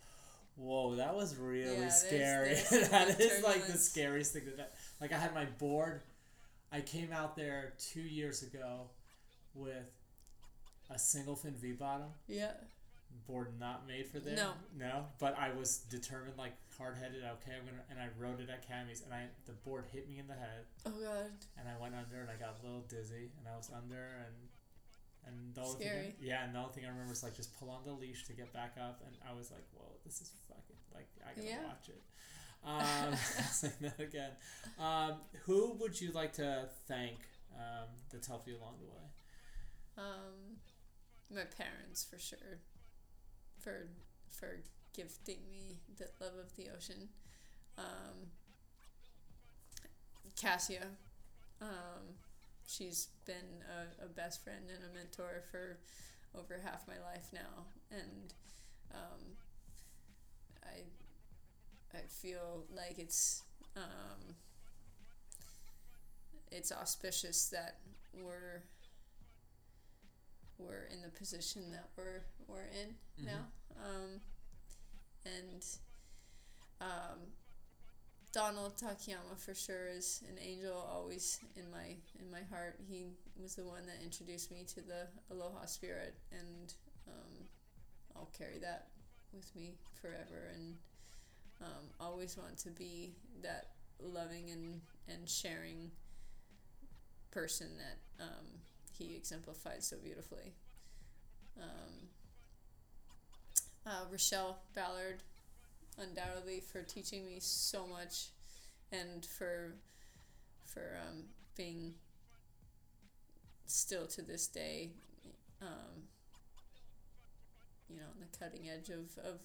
"Whoa, 0.57 0.95
that 0.97 1.15
was 1.15 1.37
really 1.37 1.77
Yeah, 1.77 1.89
scary." 1.91 2.49
there's 2.55 2.69
some 2.69 2.91
that 2.91 3.21
is 3.21 3.43
like 3.45 3.67
the 3.67 3.77
scariest 3.77 4.33
thing. 4.33 4.45
That, 4.57 4.73
like 5.01 5.13
I 5.13 5.19
had 5.19 5.35
my 5.35 5.45
board. 5.45 6.03
I 6.73 6.81
came 6.81 7.13
out 7.13 7.37
there 7.37 7.75
two 7.79 8.01
years 8.03 8.43
ago 8.43 8.91
with 9.55 9.91
a 10.91 10.99
single 10.99 11.37
fin 11.37 11.55
V 11.55 11.73
bottom 11.73 12.09
Yeah. 12.29 12.53
board 13.27 13.59
not 13.59 13.87
made 13.87 14.07
for 14.09 14.19
there. 14.21 14.37
No. 14.37 14.53
no. 14.77 15.07
But 15.19 15.39
I 15.39 15.53
was 15.53 15.79
determined, 15.79 16.37
like 16.37 16.53
hard 16.77 16.97
headed. 16.97 17.23
Okay, 17.25 17.57
I'm 17.59 17.65
gonna, 17.65 17.83
and 17.91 17.99
I 17.99 18.09
rode 18.19 18.41
it 18.41 18.51
at 18.51 18.69
Kammies, 18.69 19.05
and 19.05 19.15
I 19.15 19.27
the 19.47 19.53
board 19.53 19.85
hit 19.93 20.09
me 20.09 20.19
in 20.19 20.27
the 20.27 20.35
head 20.35 20.65
Oh 20.85 20.91
god. 20.91 21.31
and 21.59 21.69
I 21.69 21.81
went 21.81 21.95
under 21.95 22.21
and 22.21 22.29
I 22.31 22.35
got 22.37 22.59
a 22.61 22.67
little 22.67 22.83
dizzy 22.83 23.31
and 23.39 23.47
I 23.53 23.57
was 23.57 23.71
under 23.75 24.27
and 24.27 24.35
and 25.27 25.55
the 25.55 25.63
only 25.63 25.85
thing 25.85 25.89
I, 25.91 26.15
yeah 26.21 26.45
and 26.45 26.55
the 26.55 26.59
only 26.61 26.73
thing 26.73 26.85
I 26.85 26.89
remember 26.89 27.11
was 27.11 27.23
like 27.25 27.35
just 27.35 27.57
pull 27.59 27.71
on 27.71 27.83
the 27.85 27.93
leash 27.93 28.25
to 28.27 28.33
get 28.33 28.53
back 28.53 28.77
up 28.79 29.03
and 29.07 29.17
I 29.29 29.35
was 29.35 29.51
like 29.51 29.65
whoa 29.75 29.91
this 30.05 30.21
is 30.21 30.31
fucking 30.47 30.77
like 30.95 31.09
I 31.27 31.35
gotta 31.35 31.49
Yeah. 31.49 31.65
watch 31.67 31.89
it 31.89 32.03
um 32.67 33.15
saying 33.51 33.75
that 33.81 34.01
again. 34.01 34.33
Um 34.79 35.15
who 35.47 35.75
would 35.81 36.01
you 36.01 36.13
like 36.13 36.35
to 36.35 36.69
thank 36.89 37.19
um 37.55 37.89
that's 38.13 38.29
helped 38.29 38.49
you 38.49 38.57
along 38.57 38.77
the 38.81 38.87
way? 38.87 39.05
Um, 39.99 40.59
my 41.31 41.45
parents 41.45 42.05
for 42.05 42.19
sure, 42.19 42.61
for 43.59 43.89
for 44.31 44.59
gifting 44.95 45.39
me 45.51 45.81
the 45.99 46.09
love 46.21 46.35
of 46.39 46.55
the 46.57 46.69
ocean. 46.75 47.09
Um, 47.79 48.31
Kassia, 50.37 50.85
um, 51.61 52.17
she's 52.67 53.09
been 53.25 53.63
a, 53.69 54.05
a 54.05 54.09
best 54.09 54.45
friend 54.45 54.65
and 54.75 54.85
a 54.85 54.95
mentor 54.95 55.43
for 55.51 55.79
over 56.39 56.61
half 56.65 56.87
my 56.87 56.99
life 56.99 57.29
now, 57.33 57.65
and 57.91 58.35
um, 58.95 59.37
I 60.65 60.83
I 61.97 62.07
feel 62.09 62.65
like 62.75 62.99
it's 62.99 63.43
um, 63.77 64.35
it's 66.51 66.73
auspicious 66.73 67.49
that 67.49 67.79
we're 68.13 68.63
we're 70.59 70.87
in 70.93 71.03
the 71.03 71.09
position 71.11 71.71
that 71.73 71.89
we're 71.97 72.23
we're 72.47 72.67
in 72.67 72.95
Mhm. 73.21 73.25
now. 73.27 73.47
Um, 73.85 74.21
and 75.25 75.65
um, 76.81 77.33
Donald 78.33 78.77
Takayama 78.77 79.37
for 79.39 79.55
sure 79.55 79.89
is 79.89 80.23
an 80.29 80.39
angel 80.39 80.75
always 80.75 81.41
in 81.57 81.71
my 81.71 81.97
in 82.19 82.31
my 82.31 82.43
heart. 82.45 82.79
He 82.89 83.07
was 83.41 83.55
the 83.57 83.65
one 83.65 83.87
that 83.87 84.01
introduced 84.03 84.51
me 84.51 84.65
to 84.65 84.81
the 84.83 85.09
Aloha 85.31 85.67
spirit, 85.67 86.15
and 86.31 86.73
um, 87.09 87.49
I'll 88.15 88.31
carry 88.39 88.59
that 88.61 88.89
with 89.33 89.55
me 89.57 89.75
forever, 90.01 90.51
and 90.55 90.77
um, 91.63 91.89
always 92.01 92.37
want 92.37 92.57
to 92.59 92.71
be 92.71 93.15
that 93.43 93.71
loving 94.01 94.51
and 94.51 94.81
and 95.09 95.29
sharing 95.29 95.91
person 97.31 97.69
that 97.79 98.25
um, 98.25 98.47
he 98.93 99.15
exemplified 99.15 99.83
so 99.83 99.97
beautifully. 100.03 100.53
Um, 101.61 102.09
uh, 103.87 104.05
Rochelle 104.11 104.59
Ballard, 104.75 105.23
undoubtedly, 105.99 106.61
for 106.61 106.83
teaching 106.83 107.25
me 107.25 107.37
so 107.41 107.87
much, 107.87 108.29
and 108.93 109.25
for 109.25 109.75
for 110.65 110.99
um, 111.09 111.25
being 111.57 111.95
still 113.67 114.07
to 114.07 114.23
this 114.23 114.47
day 114.47 114.91
um, 115.63 116.03
you 117.89 117.97
know, 117.97 118.05
on 118.05 118.21
the 118.21 118.39
cutting 118.39 118.69
edge 118.69 118.89
of, 118.89 119.17
of 119.25 119.41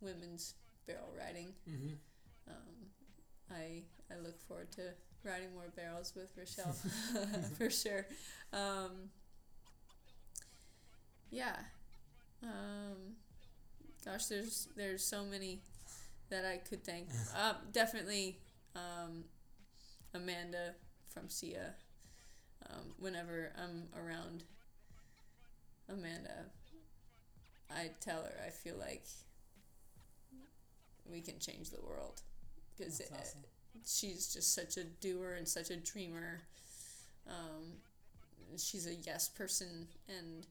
women's 0.00 0.54
barrel 0.86 1.12
riding. 1.18 1.48
Mm-hmm. 1.68 1.94
Um, 2.48 2.90
I 3.50 3.82
I 4.12 4.18
look 4.22 4.40
forward 4.40 4.70
to 4.72 4.92
riding 5.22 5.52
more 5.54 5.72
barrels 5.74 6.12
with 6.14 6.32
Rochelle 6.36 6.72
for 7.58 7.70
sure. 7.70 8.06
Um, 8.52 9.10
yeah. 11.30 11.56
Um, 12.42 13.16
gosh, 14.04 14.26
there's 14.26 14.68
there's 14.76 15.04
so 15.04 15.24
many 15.24 15.60
that 16.30 16.44
I 16.44 16.58
could 16.58 16.84
thank. 16.84 17.08
Um, 17.36 17.56
definitely 17.72 18.38
um, 18.76 19.24
Amanda 20.14 20.74
from 21.08 21.28
Seea. 21.28 21.72
Um, 22.70 22.94
whenever 22.98 23.52
I'm 23.60 23.88
around 24.00 24.44
Amanda, 25.88 26.46
I 27.70 27.90
tell 28.00 28.22
her 28.22 28.34
I 28.46 28.50
feel 28.50 28.76
like 28.78 29.04
we 31.10 31.20
can 31.20 31.38
change 31.38 31.70
the 31.70 31.80
world 31.80 32.22
because 32.76 33.00
awesome. 33.12 33.40
she's 33.86 34.32
just 34.32 34.54
such 34.54 34.76
a 34.76 34.84
doer 34.84 35.34
and 35.36 35.46
such 35.46 35.70
a 35.70 35.76
dreamer. 35.76 36.42
Um, 37.28 37.78
she's 38.56 38.86
a 38.86 38.94
yes 38.94 39.28
person 39.28 39.88
and 40.08 40.46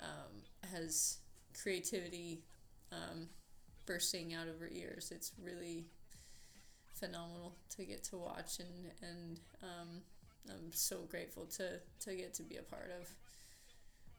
um, 0.00 0.70
has 0.72 1.18
creativity 1.60 2.42
um, 2.92 3.28
bursting 3.86 4.34
out 4.34 4.48
of 4.48 4.60
her 4.60 4.70
ears. 4.72 5.12
It's 5.14 5.32
really 5.42 5.86
phenomenal 6.94 7.54
to 7.76 7.84
get 7.84 8.02
to 8.02 8.16
watch 8.16 8.58
and 8.58 8.90
and 9.02 9.40
um, 9.62 10.02
I'm 10.50 10.72
so 10.72 10.98
grateful 11.08 11.46
to, 11.56 11.80
to 12.00 12.14
get 12.14 12.34
to 12.34 12.42
be 12.42 12.56
a 12.56 12.62
part 12.62 12.90
of 13.00 13.08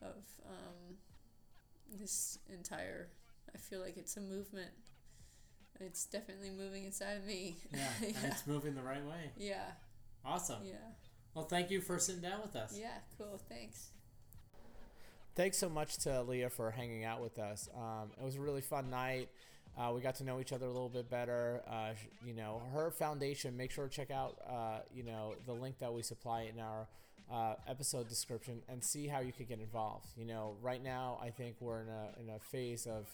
of 0.02 0.24
um, 0.48 0.96
this 2.00 2.40
entire. 2.54 3.10
I 3.54 3.58
feel 3.58 3.82
like 3.82 3.98
it's 3.98 4.16
a 4.18 4.22
movement. 4.22 4.70
It's 5.80 6.06
definitely 6.06 6.50
moving 6.50 6.84
inside 6.86 7.18
of 7.18 7.26
me. 7.26 7.58
Yeah, 7.74 7.88
and 8.08 8.32
it's 8.32 8.46
moving 8.46 8.76
the 8.76 8.82
right 8.82 9.04
way. 9.06 9.32
yeah, 9.38 9.64
Awesome. 10.26 10.60
yeah, 10.66 10.74
Well, 11.34 11.46
thank 11.46 11.72
you 11.72 11.80
for 11.82 11.98
sitting 12.00 12.22
down 12.22 12.42
with 12.42 12.56
us. 12.56 12.78
yeah. 12.78 12.98
Cool. 13.18 13.40
Thanks. 13.50 13.90
Thanks 15.36 15.58
so 15.58 15.70
much 15.70 15.98
to 16.00 16.22
Leah 16.24 16.50
for 16.50 16.72
hanging 16.72 17.06
out 17.06 17.22
with 17.22 17.40
us. 17.40 17.70
Um, 17.76 18.10
it 18.20 18.24
was 18.26 18.36
a 18.36 18.42
really 18.42 18.62
fun 18.62 18.90
night. 18.90 19.30
Uh, 19.78 19.92
we 19.96 20.02
got 20.02 20.16
to 20.16 20.26
know 20.26 20.42
each 20.42 20.52
other 20.52 20.66
a 20.66 20.72
little 20.72 20.90
bit 20.90 21.10
better. 21.10 21.62
Uh, 21.70 21.92
you 22.26 22.34
know, 22.34 22.62
her 22.74 22.92
foundation. 22.92 23.56
Make 23.56 23.72
sure 23.72 23.88
to 23.88 23.94
check 23.94 24.12
out, 24.12 24.38
uh, 24.50 24.80
you 24.94 25.04
know, 25.04 25.36
the 25.46 25.54
link 25.54 25.78
that 25.80 25.94
we 25.94 26.02
supply 26.02 26.50
in 26.54 26.60
our 26.60 26.88
uh, 27.32 27.54
episode 27.70 28.10
description 28.10 28.62
and 28.68 28.84
see 28.84 29.08
how 29.08 29.20
you 29.22 29.32
could 29.32 29.48
get 29.48 29.60
involved. 29.60 30.08
You 30.18 30.26
know, 30.26 30.58
right 30.62 30.84
now 30.84 31.20
I 31.24 31.30
think 31.30 31.56
we're 31.62 31.82
in 31.82 31.88
a 31.88 32.20
in 32.20 32.30
a 32.36 32.40
phase 32.40 32.86
of 32.86 33.08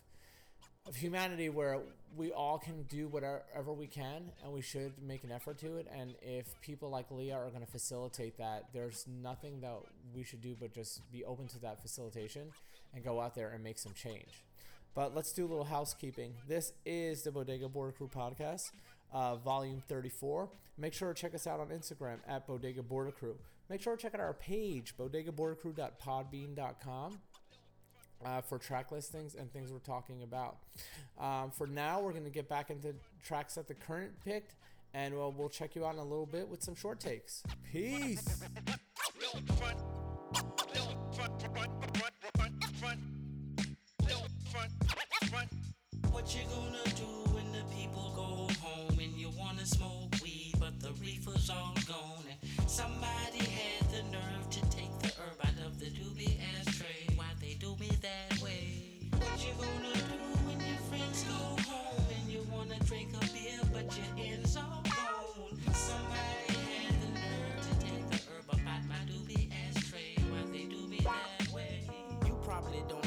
of 0.87 0.95
humanity 0.95 1.49
where 1.49 1.79
we 2.15 2.31
all 2.31 2.57
can 2.57 2.83
do 2.83 3.07
whatever 3.07 3.73
we 3.73 3.87
can 3.87 4.31
and 4.43 4.53
we 4.53 4.61
should 4.61 4.93
make 5.01 5.23
an 5.23 5.31
effort 5.31 5.57
to 5.59 5.77
it. 5.77 5.87
And 5.93 6.15
if 6.21 6.59
people 6.61 6.89
like 6.89 7.11
leah 7.11 7.35
are 7.35 7.49
going 7.49 7.65
to 7.65 7.71
facilitate 7.71 8.37
that 8.37 8.65
there's 8.73 9.05
nothing 9.21 9.61
that 9.61 9.75
we 10.13 10.23
should 10.23 10.41
do 10.41 10.55
but 10.59 10.73
just 10.73 11.01
be 11.11 11.25
open 11.25 11.47
to 11.47 11.59
that 11.61 11.81
facilitation 11.81 12.51
and 12.93 13.03
go 13.03 13.19
out 13.19 13.35
there 13.35 13.49
and 13.49 13.63
make 13.63 13.79
some 13.79 13.93
change. 13.93 14.43
But 14.93 15.15
let's 15.15 15.33
do 15.33 15.45
a 15.45 15.49
little 15.49 15.65
housekeeping. 15.65 16.35
This 16.47 16.71
is 16.85 17.23
the 17.23 17.31
bodega 17.31 17.67
border 17.67 17.91
crew 17.91 18.09
podcast 18.13 18.71
uh, 19.13 19.35
volume 19.35 19.81
34 19.87 20.49
make 20.77 20.93
sure 20.93 21.13
to 21.13 21.19
check 21.19 21.33
us 21.33 21.47
out 21.47 21.59
on 21.59 21.69
instagram 21.69 22.19
at 22.27 22.45
bodega 22.47 22.83
border 22.83 23.11
crew. 23.11 23.35
Make 23.69 23.81
sure 23.81 23.95
to 23.95 24.01
check 24.01 24.13
out 24.13 24.19
our 24.19 24.33
page 24.33 24.97
bodegabordercrew.podbean.com 24.97 27.19
uh, 28.23 28.41
for 28.41 28.57
track 28.57 28.91
listings 28.91 29.35
and 29.35 29.51
things 29.51 29.71
we're 29.71 29.79
talking 29.79 30.23
about. 30.23 30.57
Um, 31.19 31.51
for 31.51 31.67
now, 31.67 32.01
we're 32.01 32.11
going 32.11 32.23
to 32.25 32.29
get 32.29 32.47
back 32.47 32.69
into 32.69 32.93
tracks 33.23 33.55
that 33.55 33.67
the 33.67 33.73
current 33.73 34.11
picked, 34.23 34.55
and 34.93 35.13
we'll, 35.13 35.31
we'll 35.31 35.49
check 35.49 35.75
you 35.75 35.85
out 35.85 35.93
in 35.93 35.99
a 35.99 36.03
little 36.03 36.25
bit 36.25 36.47
with 36.47 36.63
some 36.63 36.75
short 36.75 36.99
takes. 36.99 37.43
Peace. 37.71 38.43
What 46.11 46.33
you 46.33 46.41
gonna 46.49 46.95
do 46.95 47.24
people 47.73 48.11
go 48.15 48.53
home 48.61 48.99
and 48.99 49.13
you 49.13 49.29
wanna 49.37 49.65
smoke 49.65 50.13
weed, 50.23 50.53
but 50.59 50.79
the 50.79 50.91
reefer's 51.01 51.49
all 51.49 51.73
gone? 51.87 52.25
And 52.29 52.69
somebody 52.69 53.39
had 53.39 53.89
the 53.91 54.03
nerve 54.11 54.49
to 54.51 54.61
take 54.69 54.97
the 54.99 55.07
herb 55.19 55.39
out 55.43 55.65
of 55.65 55.79
the 55.79 55.87
doobie 55.87 56.37
ashtray. 56.59 57.07
Why 57.15 57.27
they 57.41 57.55
do 57.59 57.75
me 57.79 57.89
that 58.01 58.41
way? 58.41 59.07
What 59.11 59.39
you 59.45 59.53
gonna 59.57 59.93
do 59.93 60.19
when 60.47 60.59
your 60.59 60.77
friends 60.89 61.23
go 61.23 61.63
home 61.71 62.05
and 62.19 62.31
you 62.31 62.45
wanna 62.51 62.79
drink 62.85 63.09
a 63.15 63.25
beer, 63.33 63.59
but 63.73 63.95
your 63.97 64.25
ends 64.25 64.57
all 64.57 64.83
gone? 64.83 65.57
Somebody 65.73 66.59
had 66.83 67.01
the 67.01 67.11
nerve 67.19 67.59
to 67.61 67.85
take 67.85 68.09
the 68.09 68.17
herb 68.27 68.49
up 68.49 68.59
out 68.67 68.83
my 68.87 69.01
doobie 69.09 69.49
ashtray. 69.69 70.15
Why 70.29 70.41
they 70.51 70.65
do 70.65 70.87
me 70.87 70.99
that 71.03 71.53
way? 71.53 71.87
You 72.25 72.37
probably 72.43 72.83
don't 72.89 73.05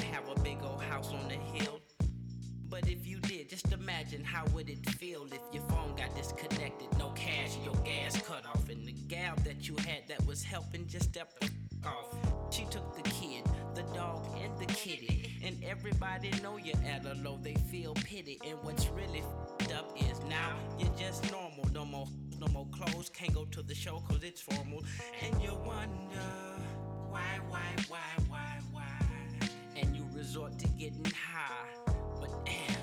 just 3.68 3.80
imagine 3.80 4.24
how 4.24 4.44
would 4.54 4.68
it 4.70 4.88
feel 4.90 5.26
if 5.26 5.40
your 5.52 5.62
phone 5.64 5.94
got 5.96 6.14
disconnected, 6.16 6.88
no 6.98 7.10
cash, 7.10 7.56
your 7.64 7.74
gas 7.84 8.20
cut 8.22 8.44
off, 8.46 8.68
and 8.68 8.86
the 8.86 8.92
gal 8.92 9.34
that 9.44 9.68
you 9.68 9.76
had 9.86 10.06
that 10.08 10.24
was 10.26 10.42
helping 10.42 10.86
just 10.86 11.10
stepped 11.10 11.50
off. 11.84 12.14
She 12.50 12.64
took 12.66 12.96
the 12.96 13.02
kid, 13.10 13.44
the 13.74 13.82
dog, 13.94 14.26
and 14.42 14.58
the 14.58 14.66
kitty, 14.72 15.38
and 15.44 15.62
everybody 15.64 16.30
know 16.42 16.56
you're 16.56 16.76
at 16.86 17.04
a 17.04 17.14
low. 17.22 17.38
They 17.42 17.54
feel 17.70 17.94
pity, 17.94 18.38
and 18.46 18.58
what's 18.62 18.88
really 18.88 19.22
up 19.76 19.90
is 19.96 20.20
now 20.28 20.56
you're 20.78 20.94
just 20.98 21.30
normal. 21.30 21.68
No 21.72 21.84
more, 21.84 22.08
no 22.38 22.46
more 22.48 22.66
clothes, 22.72 23.10
can't 23.10 23.34
go 23.34 23.44
to 23.46 23.62
the 23.62 23.74
show 23.74 24.00
'cause 24.08 24.22
it's 24.22 24.40
formal, 24.40 24.82
and 25.22 25.42
you 25.42 25.54
wonder 25.54 26.30
why, 27.10 27.38
why, 27.48 27.74
why, 27.88 27.98
why, 28.28 28.60
why, 28.72 29.48
and 29.76 29.94
you 29.94 30.06
resort 30.14 30.58
to 30.58 30.68
getting 30.68 31.04
high. 31.04 31.68
But 32.20 32.46
damn, 32.46 32.77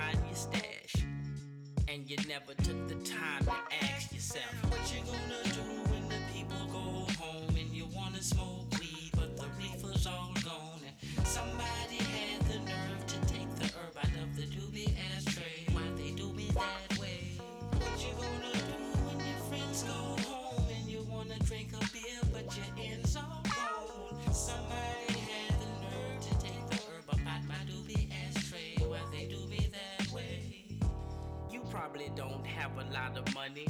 find 0.00 0.18
your 0.26 0.34
stash. 0.34 0.94
And 1.88 2.08
you 2.08 2.16
never 2.28 2.54
took 2.62 2.88
the 2.88 2.94
time 3.04 3.44
to 3.44 3.84
ask 3.84 4.12
yourself, 4.12 4.52
What 4.70 4.80
you 4.94 5.00
gonna 5.04 5.42
do 5.54 5.64
when 5.90 6.08
the 6.08 6.20
people 6.32 6.66
go 6.66 7.12
home 7.22 7.54
and 7.56 7.70
you 7.74 7.86
wanna 7.94 8.22
smoke 8.22 8.66
weed, 8.78 9.10
but 9.14 9.36
the 9.36 9.46
reefer's 9.58 10.06
all 10.06 10.32
gone? 10.44 10.80
And 11.16 11.26
somebody 11.26 11.98
of 33.16 33.34
money. 33.34 33.66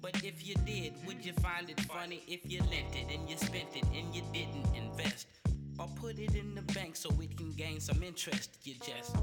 But 0.00 0.22
if 0.22 0.46
you 0.46 0.54
did, 0.66 0.94
would 1.06 1.24
you 1.24 1.32
find 1.34 1.70
it 1.70 1.80
funny 1.80 2.22
if 2.28 2.40
you 2.50 2.60
lent 2.60 2.94
it 2.94 3.14
and 3.14 3.28
you 3.28 3.36
spent 3.36 3.74
it 3.74 3.84
and 3.94 4.14
you 4.14 4.22
didn't 4.32 4.66
invest? 4.74 5.28
Or 5.78 5.88
put 5.96 6.18
it 6.18 6.34
in 6.34 6.54
the 6.54 6.62
bank 6.74 6.94
so 6.94 7.10
it 7.20 7.36
can 7.36 7.50
gain 7.52 7.80
some 7.80 8.02
interest? 8.02 8.58
You 8.62 8.74
just 8.74 9.16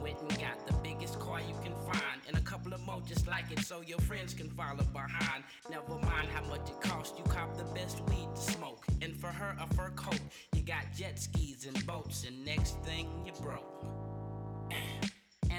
went 0.00 0.20
and 0.20 0.30
got 0.38 0.66
the 0.66 0.74
biggest 0.82 1.18
car 1.18 1.40
you 1.40 1.54
can 1.62 1.74
find 1.92 2.20
and 2.26 2.36
a 2.36 2.40
couple 2.40 2.72
of 2.72 2.80
more 2.86 3.02
just 3.06 3.26
like 3.26 3.50
it 3.50 3.60
so 3.60 3.80
your 3.80 3.98
friends 3.98 4.32
can 4.32 4.48
follow 4.50 4.84
behind. 4.92 5.44
Never 5.70 5.98
mind 5.98 6.28
how 6.32 6.44
much 6.48 6.68
it 6.68 6.80
costs, 6.80 7.18
you 7.18 7.24
cop 7.24 7.56
the 7.56 7.64
best 7.74 8.00
weed 8.08 8.28
to 8.34 8.40
smoke. 8.40 8.86
And 9.02 9.14
for 9.16 9.28
her, 9.28 9.56
a 9.60 9.74
fur 9.74 9.90
coat. 9.96 10.20
You 10.54 10.62
got 10.62 10.84
jet 10.96 11.18
skis 11.18 11.66
and 11.66 11.86
boats, 11.86 12.24
and 12.26 12.44
next 12.44 12.78
thing 12.84 13.08
you 13.26 13.32
broke. 13.42 15.07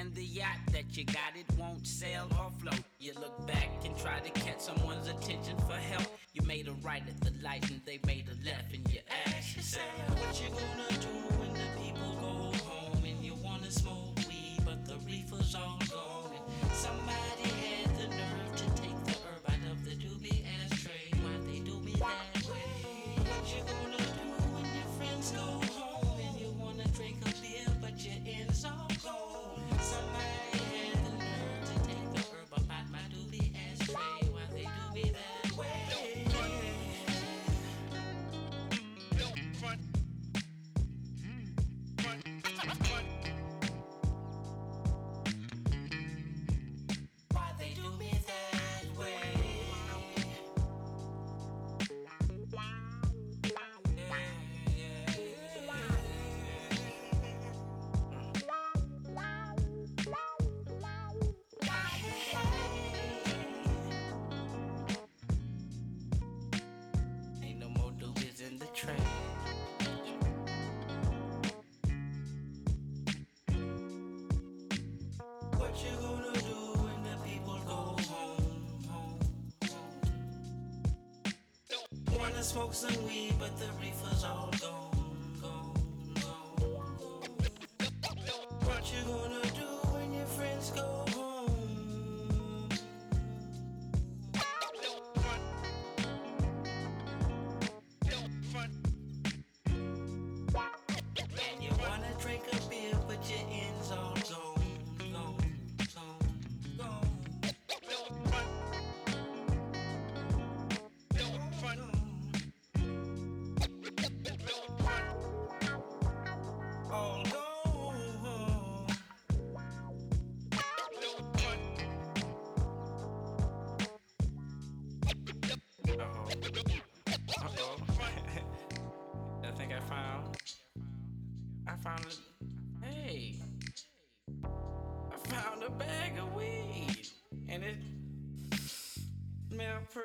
And 0.00 0.14
the 0.14 0.24
yacht 0.24 0.56
that 0.72 0.96
you 0.96 1.04
got, 1.04 1.36
it 1.36 1.44
won't 1.58 1.86
sail 1.86 2.26
or 2.38 2.50
float. 2.58 2.82
You 2.98 3.12
look 3.20 3.46
back 3.46 3.68
and 3.84 3.94
try 3.98 4.18
to 4.20 4.30
catch 4.40 4.60
someone's 4.60 5.06
attention 5.08 5.58
for 5.58 5.74
help. 5.74 6.06
You 6.32 6.40
made 6.46 6.68
a 6.68 6.72
right 6.82 7.02
at 7.06 7.20
the 7.20 7.32
light 7.44 7.68
and 7.70 7.82
they 7.84 8.00
made 8.06 8.24
a 8.28 8.48
left, 8.48 8.72
and 8.72 8.90
you 8.90 9.00
ask 9.26 9.56
yourself, 9.56 9.84
What 10.08 10.40
you 10.40 10.48
gonna 10.48 11.00
do 11.02 11.36
when 11.36 11.52
the 11.52 11.68
people 11.76 12.14
go 12.14 12.58
home 12.64 13.04
and 13.04 13.22
you 13.22 13.34
wanna 13.44 13.70
smoke 13.70 14.16
weed, 14.26 14.60
but 14.64 14.86
the 14.86 14.96
reefer's 15.04 15.54
all 15.54 15.78
gone? 15.90 16.32
And 16.62 16.72
somebody 16.72 17.50
had 17.60 17.89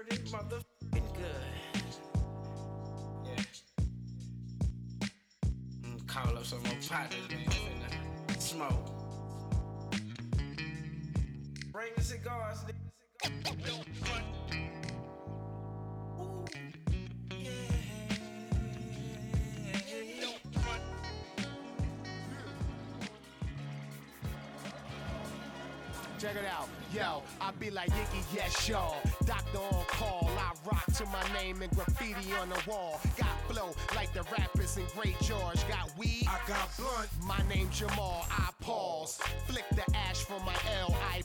pretty 0.07 0.23
motherfucking 0.29 1.13
good. 1.13 1.25
Yeah. 3.25 3.43
Mm, 5.83 6.07
Call 6.07 6.37
up 6.37 6.45
some 6.45 6.61
more 6.63 6.71
man. 6.73 7.09
Finna 7.09 8.41
smoke. 8.41 8.89
Bring 11.71 11.91
the 11.95 12.01
cigars. 12.03 12.59
Check 26.17 26.37
it 26.37 26.45
out. 26.45 26.69
Yo, 26.93 27.21
I 27.41 27.51
be 27.59 27.69
like 27.69 27.89
Iggy, 27.89 28.23
yes, 28.33 28.69
y'all. 28.69 28.95
Doctor 29.25 29.59
to 30.95 31.05
my 31.07 31.33
name 31.33 31.61
and 31.61 31.69
graffiti 31.75 32.31
on 32.39 32.47
the 32.47 32.61
wall. 32.65 33.01
Got 33.17 33.41
flow 33.49 33.75
like 33.95 34.13
the 34.13 34.23
rappers 34.31 34.77
in 34.77 34.85
Great 34.95 35.19
George. 35.19 35.67
Got 35.67 35.91
weed. 35.97 36.25
I 36.25 36.39
got 36.47 36.69
blunt. 36.77 37.09
My 37.27 37.41
name 37.53 37.69
Jamal. 37.69 38.25
I 38.31 38.49
pause. 38.61 39.19
Flick 39.45 39.65
the 39.71 39.83
ash 39.93 40.23
from 40.23 40.45
my 40.45 40.55
L. 40.79 40.95
I 41.11 41.21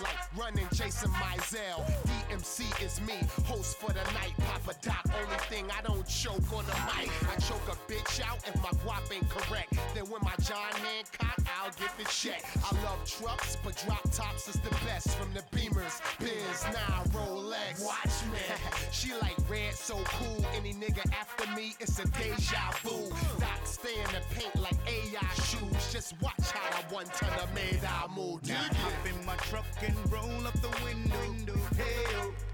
Like 0.00 0.16
running 0.36 0.66
Jason 0.72 1.10
Mizell. 1.10 1.84
DMC 2.06 2.82
is 2.82 3.00
me. 3.02 3.14
Host 3.44 3.76
for 3.78 3.92
the 3.92 4.02
night. 4.14 4.32
Papa 4.38 4.74
Doc. 4.80 5.04
Only 5.14 5.38
thing 5.50 5.66
I 5.76 5.82
don't 5.82 6.06
choke 6.06 6.52
on 6.52 6.64
the 6.64 6.76
mic. 6.88 7.10
I 7.28 7.36
choke 7.40 7.66
a 7.68 7.76
bitch 7.92 8.20
out 8.20 8.38
if 8.46 8.56
my 8.62 8.70
guap 8.84 9.12
ain't 9.12 9.28
correct. 9.28 9.74
Then 9.94 10.04
when 10.04 10.22
my 10.22 10.34
John 10.42 10.72
Hancock, 10.80 11.38
I'll 11.60 11.70
get 11.72 11.96
the 11.98 12.04
check. 12.04 12.42
I 12.64 12.74
love 12.84 13.04
trucks, 13.04 13.56
but 13.62 13.76
drop 13.84 14.02
tops 14.12 14.48
is 14.48 14.60
the 14.60 14.70
best. 14.86 15.10
From 15.16 15.32
the 15.34 15.42
Beamers, 15.54 16.00
Benz, 16.18 16.64
now 16.72 17.02
Rolex. 17.10 17.84
Watch 17.84 18.24
me. 18.32 18.38
she 18.92 19.12
like 19.14 19.36
red, 19.48 19.74
so 19.74 19.96
cool. 20.04 20.44
Any 20.54 20.72
nigga 20.72 21.04
after 21.12 21.50
me, 21.54 21.74
it's 21.80 21.98
a 21.98 22.06
deja 22.06 22.70
vu. 22.82 23.10
Doc 23.38 23.60
stay 23.64 23.94
in 23.94 24.10
the 24.12 24.22
paint 24.34 24.54
like 24.60 24.76
AI 24.86 25.34
shoes. 25.34 25.92
Just 25.92 26.14
watch 26.22 26.50
how 26.52 26.78
I 26.78 26.82
one 26.92 27.06
ton 27.06 27.38
of 27.40 27.52
made 27.54 27.80
I 27.84 28.06
move. 28.14 28.46
Now 28.46 28.62
hop 28.74 29.06
in 29.06 29.26
my 29.26 29.36
truck 29.36 29.64
and 29.84 30.12
roll 30.12 30.46
up 30.46 30.54
the 30.60 30.70
window. 30.84 31.58
Hey, 31.76 32.06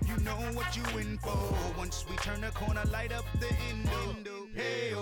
you 0.07 0.17
know 0.25 0.39
what 0.55 0.77
you 0.77 0.83
in 0.99 1.19
for. 1.19 1.39
Once 1.77 2.05
we 2.09 2.17
turn 2.17 2.41
the 2.41 2.51
corner, 2.51 2.83
light 2.91 3.13
up 3.13 3.25
the 3.41 3.49
window. 4.07 4.47
Hey, 4.55 4.95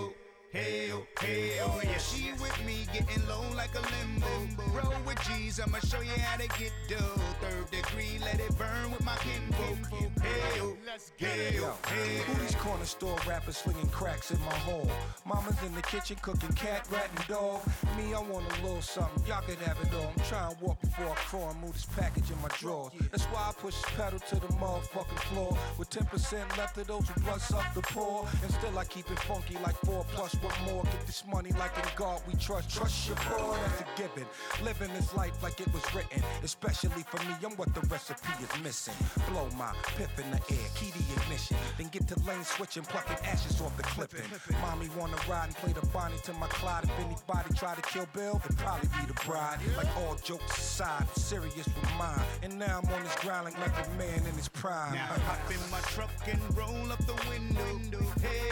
Hey, 0.57 0.91
hey, 1.21 1.59
oh, 1.61 1.79
yeah. 1.83 1.99
She 1.99 2.31
with 2.41 2.65
me, 2.65 2.87
getting 2.91 3.27
low 3.27 3.43
like 3.55 3.75
a 3.75 3.81
limbo. 3.93 4.63
Roll 4.73 4.93
with 5.05 5.21
G's, 5.27 5.59
I'ma 5.59 5.77
show 5.85 6.01
you 6.01 6.17
how 6.19 6.37
to 6.37 6.47
get 6.57 6.71
dough. 6.89 7.21
Third 7.41 7.69
degree, 7.69 8.17
let 8.21 8.39
it 8.39 8.57
burn 8.57 8.89
with 8.89 9.05
my 9.05 9.15
kinfolk. 9.17 9.77
Hey, 10.19 10.59
oh, 10.59 10.75
hey, 11.17 11.59
oh, 11.61 11.77
hey, 11.87 12.23
Who 12.25 12.41
these 12.41 12.55
corner 12.55 12.85
store 12.85 13.19
rappers 13.27 13.57
slinging 13.57 13.87
cracks 13.89 14.31
in 14.31 14.39
my 14.39 14.55
home? 14.65 14.89
Mama's 15.27 15.61
in 15.63 15.75
the 15.75 15.83
kitchen 15.83 16.17
cooking 16.23 16.53
cat, 16.53 16.87
rat, 16.91 17.07
and 17.15 17.27
dog. 17.27 17.61
Me, 17.95 18.15
I 18.15 18.19
want 18.19 18.45
a 18.57 18.63
little 18.63 18.81
something. 18.81 19.23
Y'all 19.27 19.43
can 19.43 19.57
have 19.57 19.77
it 19.83 19.93
all. 19.93 20.11
I'm 20.17 20.23
trying 20.25 20.55
to 20.55 20.65
walk 20.65 20.81
before 20.81 21.05
I 21.05 21.15
crawl 21.15 21.51
and 21.51 21.61
move 21.61 21.73
this 21.73 21.85
package 21.85 22.31
in 22.31 22.41
my 22.41 22.49
drawers. 22.57 22.93
That's 23.11 23.25
why 23.25 23.49
I 23.49 23.51
push 23.53 23.75
this 23.75 23.91
pedal 23.95 24.17
to 24.17 24.35
the 24.35 24.47
motherfucking 24.53 25.19
floor. 25.29 25.55
With 25.77 25.91
10% 25.91 26.57
left 26.57 26.79
of 26.79 26.87
those 26.87 27.07
who 27.09 27.21
bust 27.21 27.53
up 27.53 27.75
the 27.75 27.81
poor. 27.81 28.27
And 28.41 28.51
still 28.51 28.77
I 28.79 28.85
keep 28.85 29.11
it 29.11 29.19
funky 29.19 29.55
like 29.63 29.75
4 29.85 30.03
plus 30.13 30.33
what 30.47 30.73
more? 30.73 30.83
Get 30.83 31.05
this 31.05 31.23
money 31.27 31.51
like 31.59 31.75
in 31.77 31.89
God 31.95 32.21
we 32.27 32.33
trust. 32.35 32.69
Trust 32.69 33.07
your 33.07 33.17
boy, 33.17 33.57
that's 33.61 33.81
a 33.81 33.85
given. 33.97 34.25
Living 34.63 34.93
this 34.93 35.13
life 35.15 35.41
like 35.43 35.59
it 35.59 35.71
was 35.73 35.83
written. 35.93 36.23
Especially 36.43 37.03
for 37.03 37.19
me, 37.27 37.35
I'm 37.43 37.55
what 37.57 37.73
the 37.73 37.81
recipe 37.87 38.31
is 38.41 38.63
missing. 38.63 38.95
Blow 39.29 39.47
my 39.57 39.73
piff 39.97 40.11
in 40.19 40.29
the 40.31 40.37
air, 40.37 40.67
key 40.75 40.91
the 40.91 41.03
ignition. 41.21 41.57
Then 41.77 41.87
get 41.89 42.07
to 42.07 42.19
lane 42.21 42.43
switching, 42.43 42.83
plucking 42.83 43.17
ashes 43.25 43.59
off 43.61 43.75
the 43.77 43.83
clipping. 43.83 44.23
Mommy 44.61 44.89
wanna 44.97 45.17
ride 45.29 45.47
and 45.47 45.55
play 45.55 45.73
the 45.73 45.85
Bonnie 45.87 46.17
to 46.23 46.33
my 46.33 46.47
Clyde. 46.47 46.85
If 46.85 46.99
anybody 46.99 47.53
try 47.55 47.75
to 47.75 47.81
kill 47.81 48.07
Bill, 48.13 48.41
it'd 48.45 48.57
probably 48.57 48.89
be 48.99 49.07
the 49.07 49.19
bride. 49.25 49.59
Like 49.75 49.91
all 49.97 50.15
jokes 50.23 50.57
aside, 50.57 51.01
I'm 51.01 51.21
serious 51.21 51.67
with 51.67 51.91
mine. 51.97 52.21
And 52.43 52.57
now 52.57 52.79
I'm 52.83 52.93
on 52.93 53.03
this 53.03 53.15
ground 53.15 53.45
like 53.45 53.57
a 53.85 53.89
man 53.97 54.25
in 54.25 54.35
his 54.35 54.47
prime. 54.47 54.93
Now 54.93 55.07
hop 55.27 55.51
in 55.51 55.71
my 55.71 55.79
truck 55.91 56.11
and 56.27 56.39
roll 56.57 56.91
up 56.91 56.99
the 57.05 57.17
window. 57.29 57.99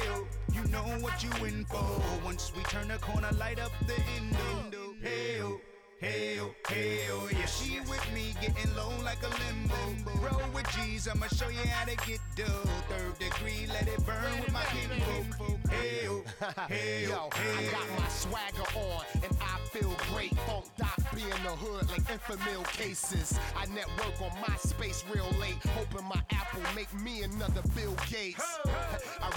Oh, 0.07 0.27
you 0.53 0.63
know 0.71 0.85
what 1.01 1.23
you 1.23 1.29
in 1.45 1.65
for. 1.65 1.74
Once 2.23 2.51
we 2.55 2.63
turn 2.63 2.87
the 2.87 2.97
corner, 2.97 3.29
light 3.39 3.59
up 3.59 3.71
the 3.87 3.93
window. 3.93 4.93
Hey, 5.01 5.41
oh. 5.41 5.59
Hey, 6.05 6.37
hey, 6.69 6.99
oh, 7.09 7.27
yeah. 7.31 7.47
She 7.47 7.79
with 7.79 8.13
me, 8.13 8.35
getting 8.39 8.75
low 8.75 8.91
like 9.03 9.17
a 9.23 9.31
limbo. 9.41 10.21
Roll 10.21 10.49
with 10.53 10.69
G's, 10.75 11.07
I'ma 11.07 11.25
show 11.29 11.49
you 11.49 11.67
how 11.67 11.85
to 11.85 11.95
get 12.07 12.19
dough. 12.35 12.69
Third 12.89 13.17
degree, 13.17 13.65
let 13.73 13.87
it 13.87 14.05
burn 14.05 14.39
with 14.39 14.53
my 14.53 14.63
kinfolk. 14.65 15.57
Hey, 15.67 16.07
oh, 16.07 16.23
hey, 16.69 17.07
Yo, 17.09 17.15
oh, 17.15 17.29
hey, 17.35 17.67
I 17.67 17.71
got 17.71 17.99
my 17.99 18.07
swagger 18.09 18.69
on 18.77 19.03
and 19.23 19.35
I 19.41 19.57
feel 19.69 19.95
great. 20.13 20.37
Funk 20.45 20.65
Doc 20.77 20.95
be 21.15 21.23
in 21.23 21.43
the 21.43 21.55
hood 21.57 21.89
like 21.89 22.03
Enfamil 22.03 22.63
cases. 22.77 23.39
I 23.57 23.65
network 23.65 24.21
on 24.21 24.29
MySpace 24.43 25.03
real 25.11 25.29
late, 25.41 25.57
hoping 25.73 26.05
my 26.05 26.21
Apple 26.31 26.61
make 26.75 26.93
me 27.01 27.23
another 27.23 27.61
Bill 27.75 27.95
Gates. 28.11 28.45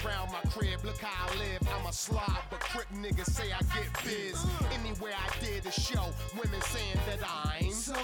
Around 0.05 0.33
my 0.33 0.43
crib, 0.51 0.85
look 0.85 0.99
how 0.99 1.29
I 1.29 1.39
live. 1.39 1.63
I'm 1.79 1.87
a 1.87 1.93
slob, 1.93 2.43
but 2.51 2.61
crip 2.61 2.89
niggas 2.93 3.31
say 3.31 3.53
I 3.53 3.61
get 3.75 3.89
biz. 4.05 4.45
Uh. 4.45 4.69
Anywhere 4.79 5.15
I 5.15 5.45
did 5.45 5.65
a 5.67 5.73
show, 5.73 6.13
women 6.37 6.58
saying 6.61 6.99
that 7.07 7.19
I'm 7.27 7.71
so 7.73 7.95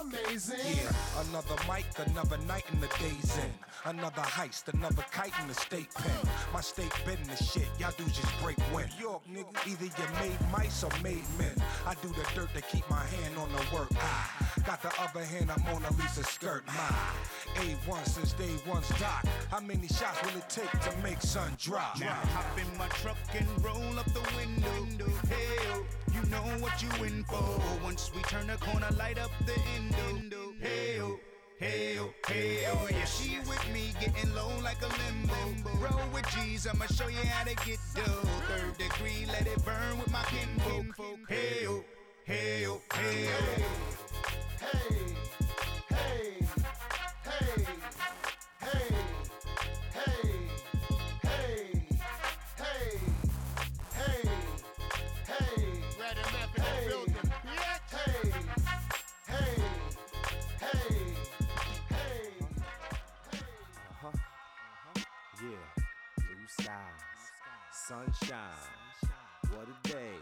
amazing. 0.00 0.58
Yeah, 0.58 0.92
another 1.28 1.56
mic, 1.68 1.84
another 2.06 2.38
night 2.46 2.64
in 2.72 2.80
the 2.80 2.88
day's 2.98 3.38
end. 3.38 3.52
Another 3.84 4.22
heist, 4.22 4.72
another 4.72 5.04
kite 5.12 5.32
in 5.42 5.48
the 5.48 5.54
state 5.54 5.92
pen. 5.94 6.28
My 6.52 6.60
state 6.60 6.92
been 7.04 7.22
the 7.28 7.36
shit, 7.36 7.68
y'all 7.78 7.92
do 7.96 8.04
just 8.04 8.32
break 8.42 8.56
wind. 8.72 8.90
York, 8.98 9.22
nigga, 9.30 9.54
either 9.66 9.84
you 9.84 10.08
made 10.20 10.38
mice 10.50 10.82
or 10.82 10.90
made 11.02 11.24
men. 11.38 11.54
I 11.86 11.94
do 12.02 12.08
the 12.08 12.24
dirt 12.34 12.52
to 12.54 12.62
keep 12.62 12.88
my 12.88 13.04
hand 13.04 13.36
on 13.36 13.50
the 13.50 13.76
work. 13.76 13.90
I 14.00 14.60
got 14.66 14.80
the 14.82 14.92
other 15.02 15.24
hand, 15.24 15.50
I'm 15.50 15.62
Mona 15.64 15.90
Lisa 16.00 16.24
skirt. 16.24 16.66
My 16.66 16.72
A1 17.56 18.06
since 18.06 18.32
day 18.32 18.50
one's 18.66 18.88
doc. 19.00 19.26
How 19.50 19.60
many 19.60 19.86
shots 19.88 20.22
will 20.22 20.38
it 20.38 20.48
take 20.48 20.70
to 20.70 20.96
make 21.02 21.20
sun 21.20 21.52
drop? 21.58 22.00
Now 22.00 22.14
hop 22.32 22.58
in 22.58 22.78
my 22.78 22.88
truck 22.88 23.18
and 23.34 23.46
roll 23.62 23.98
up 23.98 24.06
the 24.12 24.22
window. 24.36 25.10
Oh, 25.30 25.84
you 26.12 26.22
know 26.30 26.42
what 26.60 26.82
you 26.82 26.88
in 27.04 27.24
for. 27.24 27.33
Oh 27.36 27.80
Once 27.82 28.10
we 28.14 28.22
turn 28.22 28.46
the 28.46 28.56
corner, 28.56 28.88
light 28.96 29.18
up 29.18 29.30
the 29.46 29.58
window. 30.12 30.52
Hey, 30.60 31.00
oh. 31.00 31.18
Oh, 31.62 32.10
oh, 32.28 32.88
yeah. 32.90 33.04
She 33.04 33.38
with 33.48 33.64
me, 33.72 33.92
getting 34.00 34.34
low 34.34 34.50
like 34.62 34.80
a 34.82 34.90
limbo. 35.00 35.70
Roll 35.80 36.08
with 36.12 36.26
G's, 36.34 36.66
I'ma 36.66 36.86
show 36.86 37.08
you 37.08 37.24
how 37.26 37.44
to 37.44 37.54
get 37.66 37.78
dough. 37.94 38.28
Third 38.48 38.76
degree, 38.78 39.26
let 39.26 39.46
it 39.46 39.64
burn 39.64 39.98
with 39.98 40.10
my 40.10 40.22
kinfolk. 40.24 40.86
Oh, 40.98 41.04
oh, 41.04 41.18
hey, 41.28 42.66
oh. 42.66 42.80
Hey, 42.94 43.28
hey, 44.60 45.14
hey, 45.90 46.46
hey, 47.24 47.66
sunshine. 68.14 68.38
What 69.50 69.68
a 69.68 69.88
day. 69.88 70.14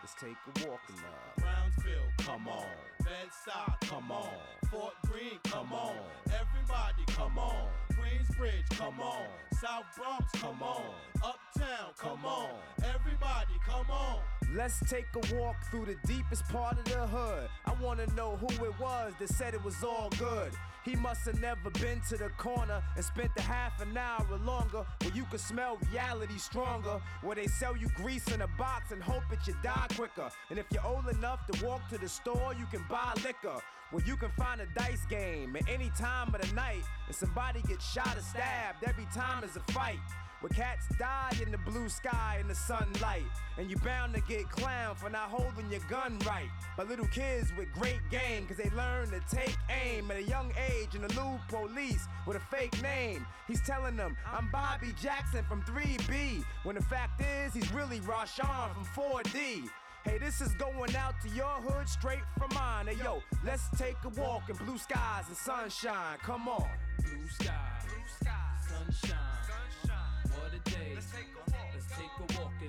Let's 0.00 0.14
take 0.14 0.30
a 0.32 0.68
walk 0.68 0.80
in 0.88 0.96
love. 0.96 1.36
Brownsville, 1.38 2.08
Come 2.18 2.48
on. 2.48 2.64
Bed-Stuy, 3.04 3.88
Come 3.88 4.10
on. 4.10 4.28
Fort 4.70 4.94
Greene, 5.06 5.38
Come 5.44 5.72
on. 5.72 5.96
Everybody, 6.26 7.04
come 7.06 7.38
on. 7.38 7.68
Queensbridge, 7.92 8.68
come 8.76 9.00
on. 9.00 9.26
South 9.60 9.84
Bronx, 9.96 10.32
come 10.40 10.62
on. 10.62 10.82
Uptown, 11.16 11.92
come 11.98 12.24
on. 12.24 12.50
Everybody, 12.78 13.54
come 13.66 13.90
on. 13.90 14.18
Let's 14.54 14.80
take 14.88 15.06
a 15.14 15.36
walk 15.36 15.56
through 15.70 15.86
the 15.86 15.96
deepest 16.06 16.44
part 16.48 16.78
of 16.78 16.84
the 16.84 17.06
hood. 17.06 17.48
Wanna 17.82 18.06
know 18.14 18.36
who 18.36 18.64
it 18.64 18.78
was 18.78 19.12
that 19.18 19.28
said 19.28 19.54
it 19.54 19.64
was 19.64 19.82
all 19.82 20.08
good. 20.16 20.52
He 20.84 20.94
must 20.94 21.24
have 21.26 21.40
never 21.40 21.68
been 21.70 22.00
to 22.10 22.16
the 22.16 22.28
corner 22.38 22.80
and 22.94 23.04
spent 23.04 23.30
a 23.36 23.42
half 23.42 23.82
an 23.82 23.96
hour 23.96 24.24
or 24.30 24.38
longer 24.38 24.86
where 25.00 25.12
you 25.12 25.24
can 25.24 25.38
smell 25.38 25.78
reality 25.90 26.38
stronger. 26.38 27.00
Where 27.22 27.34
they 27.34 27.48
sell 27.48 27.76
you 27.76 27.88
grease 27.96 28.26
in 28.28 28.42
a 28.42 28.46
box 28.56 28.92
and 28.92 29.02
hope 29.02 29.24
that 29.30 29.46
you 29.48 29.54
die 29.64 29.88
quicker. 29.96 30.30
And 30.50 30.60
if 30.60 30.66
you're 30.72 30.86
old 30.86 31.08
enough 31.08 31.44
to 31.48 31.66
walk 31.66 31.88
to 31.88 31.98
the 31.98 32.08
store, 32.08 32.54
you 32.56 32.66
can 32.66 32.84
buy 32.88 33.14
liquor. 33.24 33.60
Where 33.90 34.04
you 34.06 34.16
can 34.16 34.30
find 34.38 34.60
a 34.60 34.66
dice 34.74 35.04
game 35.10 35.56
at 35.56 35.68
any 35.68 35.90
time 35.98 36.32
of 36.34 36.40
the 36.40 36.54
night. 36.54 36.84
And 37.08 37.16
somebody 37.16 37.62
gets 37.62 37.84
shot 37.92 38.16
or 38.16 38.22
stabbed 38.22 38.84
every 38.86 39.06
time 39.12 39.42
is 39.42 39.56
a 39.56 39.72
fight. 39.72 39.98
Where 40.42 40.50
cats 40.50 40.86
die 40.98 41.30
in 41.40 41.52
the 41.52 41.58
blue 41.58 41.88
sky 41.88 42.38
in 42.40 42.48
the 42.48 42.54
sunlight. 42.54 43.22
And 43.58 43.70
you 43.70 43.76
bound 43.76 44.12
to 44.14 44.20
get 44.22 44.48
clowned 44.48 44.96
for 44.96 45.08
not 45.08 45.28
holding 45.28 45.70
your 45.70 45.82
gun 45.88 46.18
right. 46.26 46.48
But 46.76 46.88
little 46.88 47.06
kids 47.06 47.52
with 47.56 47.72
great 47.72 48.00
game, 48.10 48.46
cause 48.46 48.56
they 48.56 48.68
learn 48.70 49.10
to 49.10 49.20
take 49.30 49.56
aim 49.70 50.10
at 50.10 50.16
a 50.16 50.22
young 50.22 50.52
age 50.68 50.96
in 50.96 51.02
the 51.02 51.14
new 51.14 51.38
police 51.46 52.08
with 52.26 52.36
a 52.36 52.40
fake 52.40 52.82
name. 52.82 53.24
He's 53.46 53.62
telling 53.62 53.94
them, 53.94 54.16
I'm 54.26 54.50
Bobby 54.50 54.92
Jackson 55.00 55.44
from 55.44 55.62
3B. 55.62 56.44
When 56.64 56.74
the 56.74 56.82
fact 56.82 57.22
is, 57.22 57.54
he's 57.54 57.72
really 57.72 58.00
Rashawn 58.00 58.74
from 58.74 58.84
4D. 58.84 59.68
Hey, 60.04 60.18
this 60.18 60.40
is 60.40 60.52
going 60.54 60.96
out 60.96 61.14
to 61.22 61.28
your 61.28 61.60
hood 61.62 61.88
straight 61.88 62.24
from 62.36 62.52
mine. 62.52 62.88
Hey, 62.88 62.96
yo, 62.96 63.22
let's 63.44 63.68
take 63.78 63.94
a 64.04 64.08
walk 64.20 64.50
in 64.50 64.56
blue 64.56 64.76
skies 64.76 65.28
and 65.28 65.36
sunshine. 65.36 66.18
Come 66.20 66.48
on. 66.48 66.68
Blue 66.98 67.28
skies, 67.28 67.84
blue 67.84 68.02
skies, 68.18 68.68
sunshine, 68.68 69.18
sunshine. 69.46 69.61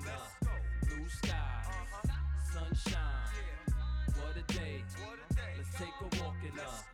In 0.03 0.09
the 0.09 0.87
blue 0.87 1.09
skies, 1.09 1.31
uh-huh. 1.31 2.09
sunshine. 2.53 3.01
What 4.19 4.37
a 4.37 4.53
day. 4.53 4.83
What 5.05 5.19
a 5.29 5.33
day. 5.33 5.41
Let's 5.57 5.77
take 5.77 5.87
a 6.01 6.23
walk 6.23 6.35
in 6.47 6.55
the 6.55 6.92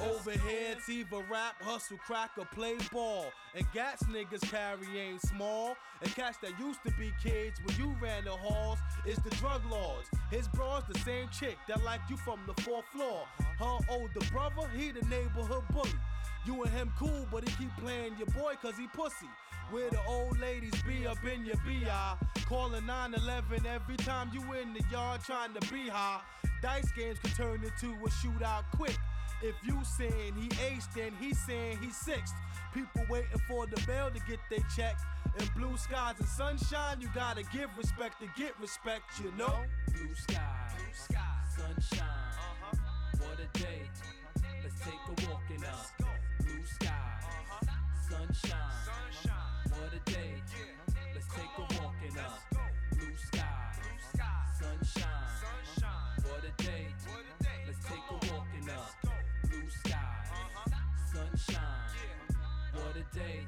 a 0.00 0.08
walk 0.08 0.26
in 0.26 0.32
the 0.32 0.40
Over 0.40 0.48
here, 0.48 0.58
it's 0.72 0.88
either 0.88 1.18
rap, 1.30 1.62
hustle, 1.62 1.98
crack, 1.98 2.30
or 2.38 2.44
play 2.46 2.76
ball. 2.92 3.26
And 3.54 3.66
gats 3.72 4.02
niggas 4.04 4.50
carry 4.50 4.98
ain't 4.98 5.22
small. 5.22 5.76
And 6.02 6.14
cats 6.14 6.38
that 6.42 6.58
used 6.58 6.80
to 6.86 6.92
be 6.92 7.12
kids 7.22 7.60
when 7.64 7.76
you 7.76 7.94
ran 8.00 8.24
the 8.24 8.30
halls 8.30 8.78
is 9.06 9.18
the 9.18 9.30
drug 9.30 9.62
lords. 9.70 10.08
His 10.30 10.48
bro's 10.48 10.82
the 10.90 10.98
same 11.00 11.28
chick 11.28 11.58
that 11.68 11.84
like 11.84 12.00
you 12.08 12.16
from 12.16 12.40
the 12.46 12.62
fourth 12.62 12.86
floor. 12.86 13.26
Her 13.58 13.78
older 13.90 14.20
brother, 14.32 14.68
he 14.74 14.92
the 14.92 15.04
neighborhood 15.06 15.64
bully. 15.72 15.90
You 16.46 16.62
and 16.62 16.72
him 16.72 16.92
cool, 16.98 17.26
but 17.30 17.46
he 17.46 17.54
keep 17.56 17.76
playing 17.76 18.16
your 18.16 18.28
boy 18.28 18.54
cause 18.62 18.74
he 18.78 18.86
pussy. 18.88 19.28
Where 19.70 19.90
the 19.90 20.00
old 20.08 20.40
ladies 20.40 20.74
be 20.82 21.06
up 21.06 21.22
in 21.24 21.44
your 21.44 21.56
BI. 21.56 22.16
Calling 22.46 22.86
911 22.86 23.66
every 23.66 23.96
time 23.98 24.30
you 24.32 24.40
in 24.54 24.72
the 24.72 24.82
yard 24.90 25.20
trying 25.22 25.52
to 25.54 25.72
be 25.72 25.88
high. 25.88 26.20
Dice 26.62 26.90
games 26.92 27.18
can 27.20 27.30
turn 27.32 27.62
into 27.62 27.92
a 28.04 28.08
shootout 28.08 28.64
quick. 28.74 28.96
If 29.42 29.54
you 29.64 29.78
saying 29.84 30.34
he 30.38 30.48
aced, 30.48 30.92
then 30.94 31.12
he 31.18 31.32
saying 31.32 31.78
he 31.80 31.90
sixth. 31.90 32.34
People 32.74 33.04
waiting 33.08 33.40
for 33.48 33.66
the 33.66 33.80
bell 33.86 34.10
to 34.10 34.20
get 34.28 34.38
their 34.50 34.64
check. 34.76 34.98
In 35.38 35.48
blue 35.56 35.76
skies 35.76 36.16
and 36.18 36.28
sunshine, 36.28 37.00
you 37.00 37.08
gotta 37.14 37.42
give 37.44 37.70
respect 37.78 38.20
to 38.20 38.28
get 38.40 38.52
respect, 38.60 39.04
you 39.22 39.32
know? 39.38 39.64
Blue 39.86 40.14
skies, 40.14 40.72
blue 40.76 40.92
skies, 40.92 41.46
sunshine. 41.56 42.06
Uh-huh. 42.06 42.76
What 43.18 43.40
a 43.40 43.58
day. 43.58 43.88
Let's 44.62 44.78
take 44.80 44.94
a 45.08 45.30
walk 45.30 45.42
in 45.48 45.60
the 45.60 46.44
blue 46.44 46.64
skies, 46.66 46.90
uh-huh. 46.90 48.10
sunshine. 48.10 48.60
What 49.70 49.94
a 49.94 50.10
day. 50.10 50.42
Let's 51.14 51.28
take 51.28 51.56
a 51.56 51.82
walk 51.82 51.94
in 52.06 52.14
the 52.14 52.49
Day. 63.14 63.46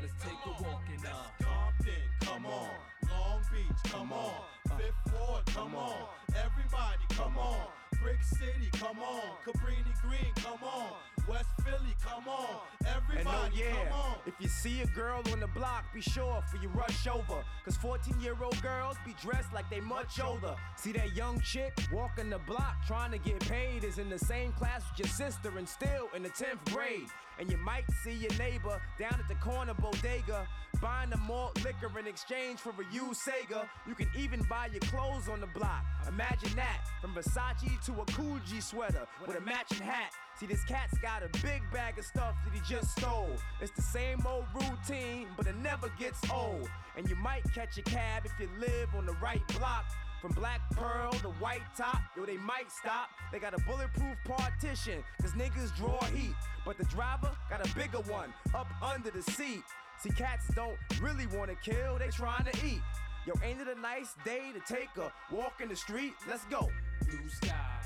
Let's 0.00 0.12
take 0.22 0.32
a 0.46 0.62
walk 0.62 0.82
uh, 0.86 0.94
in 0.94 1.00
the 1.00 1.44
Compton, 1.44 2.04
come 2.20 2.46
on. 2.46 2.68
Long 3.10 3.40
Beach, 3.50 3.92
come 3.92 4.12
on. 4.12 4.34
Fifth 4.78 5.12
Ward, 5.12 5.46
come 5.46 5.74
on. 5.74 6.06
Everybody, 6.28 7.02
come 7.10 7.36
on. 7.38 7.66
Brick 8.00 8.22
City, 8.22 8.70
come 8.74 9.00
on. 9.00 9.22
Cabrini 9.44 10.00
Green, 10.02 10.32
come 10.36 10.62
on. 10.62 11.13
West 11.28 11.48
Philly, 11.64 11.94
come 12.04 12.28
on. 12.28 12.60
And 12.80 12.88
oh, 12.88 12.96
Everybody, 12.96 13.28
oh 13.28 13.48
yeah, 13.54 13.88
come 13.90 14.00
on. 14.00 14.14
if 14.26 14.34
you 14.38 14.48
see 14.48 14.82
a 14.82 14.86
girl 14.86 15.22
on 15.32 15.40
the 15.40 15.46
block, 15.48 15.84
be 15.94 16.00
sure 16.00 16.42
for 16.50 16.56
you 16.58 16.68
rush 16.68 17.06
over. 17.06 17.42
Cause 17.64 17.76
14 17.76 18.20
year 18.20 18.36
old 18.42 18.60
girls 18.62 18.96
be 19.04 19.14
dressed 19.22 19.52
like 19.52 19.68
they 19.70 19.80
much 19.80 20.20
older. 20.20 20.54
See 20.76 20.92
that 20.92 21.14
young 21.16 21.40
chick 21.40 21.72
walking 21.92 22.30
the 22.30 22.38
block 22.38 22.76
trying 22.86 23.10
to 23.12 23.18
get 23.18 23.40
paid 23.40 23.84
is 23.84 23.98
in 23.98 24.08
the 24.10 24.18
same 24.18 24.52
class 24.52 24.82
with 24.90 25.06
your 25.06 25.08
sister 25.08 25.56
and 25.56 25.68
still 25.68 26.08
in 26.14 26.22
the 26.22 26.30
10th 26.30 26.72
grade. 26.72 27.08
And 27.38 27.50
you 27.50 27.56
might 27.56 27.84
see 28.04 28.12
your 28.12 28.32
neighbor 28.38 28.80
down 28.98 29.18
at 29.18 29.26
the 29.28 29.34
corner 29.36 29.74
bodega 29.74 30.46
buying 30.80 31.12
a 31.12 31.16
malt 31.16 31.64
liquor 31.64 31.98
in 31.98 32.06
exchange 32.06 32.58
for 32.58 32.70
a 32.70 32.94
used 32.94 33.20
Sega. 33.22 33.66
You 33.88 33.94
can 33.94 34.08
even 34.16 34.42
buy 34.50 34.66
your 34.66 34.80
clothes 34.80 35.28
on 35.28 35.40
the 35.40 35.46
block. 35.46 35.84
Imagine 36.06 36.54
that 36.56 36.82
from 37.00 37.14
Versace 37.14 37.82
to 37.86 37.92
a 37.92 38.04
Coogi 38.06 38.62
sweater 38.62 39.06
with 39.26 39.36
a 39.36 39.40
matching 39.40 39.78
hat. 39.78 40.12
See, 40.38 40.46
this 40.46 40.64
cat's 40.64 40.98
got 40.98 41.22
a 41.22 41.28
big 41.42 41.62
bag 41.72 41.96
of 41.96 42.04
stuff 42.04 42.34
that 42.44 42.52
he 42.52 42.60
just 42.68 42.98
stole. 42.98 43.30
It's 43.60 43.70
the 43.72 43.82
same 43.82 44.18
old 44.26 44.46
routine, 44.54 45.28
but 45.36 45.46
it 45.46 45.56
never 45.56 45.88
gets 45.96 46.18
old. 46.28 46.68
And 46.96 47.08
you 47.08 47.14
might 47.16 47.44
catch 47.54 47.78
a 47.78 47.82
cab 47.82 48.24
if 48.26 48.32
you 48.40 48.48
live 48.58 48.88
on 48.96 49.06
the 49.06 49.12
right 49.14 49.46
block. 49.56 49.84
From 50.20 50.32
Black 50.32 50.60
Pearl 50.70 51.12
to 51.12 51.28
White 51.32 51.60
Top, 51.76 52.00
yo, 52.16 52.24
they 52.24 52.38
might 52.38 52.72
stop. 52.72 53.10
They 53.30 53.38
got 53.38 53.52
a 53.52 53.62
bulletproof 53.64 54.16
partition, 54.24 55.04
cause 55.20 55.32
niggas 55.32 55.76
draw 55.76 56.02
heat. 56.04 56.34
But 56.64 56.78
the 56.78 56.84
driver 56.84 57.30
got 57.50 57.64
a 57.64 57.74
bigger 57.74 57.98
one 58.10 58.32
up 58.54 58.66
under 58.82 59.10
the 59.10 59.22
seat. 59.22 59.62
See, 59.98 60.10
cats 60.10 60.46
don't 60.54 60.78
really 61.02 61.26
wanna 61.26 61.56
kill, 61.62 61.98
they 61.98 62.08
trying 62.08 62.46
to 62.46 62.66
eat. 62.66 62.80
Yo, 63.26 63.34
ain't 63.44 63.60
it 63.60 63.68
a 63.68 63.78
nice 63.80 64.14
day 64.24 64.50
to 64.54 64.74
take 64.74 64.88
a 64.96 65.12
walk 65.30 65.60
in 65.62 65.68
the 65.68 65.76
street? 65.76 66.14
Let's 66.26 66.44
go. 66.46 66.70
blue 67.00 67.28
skies, 67.28 67.84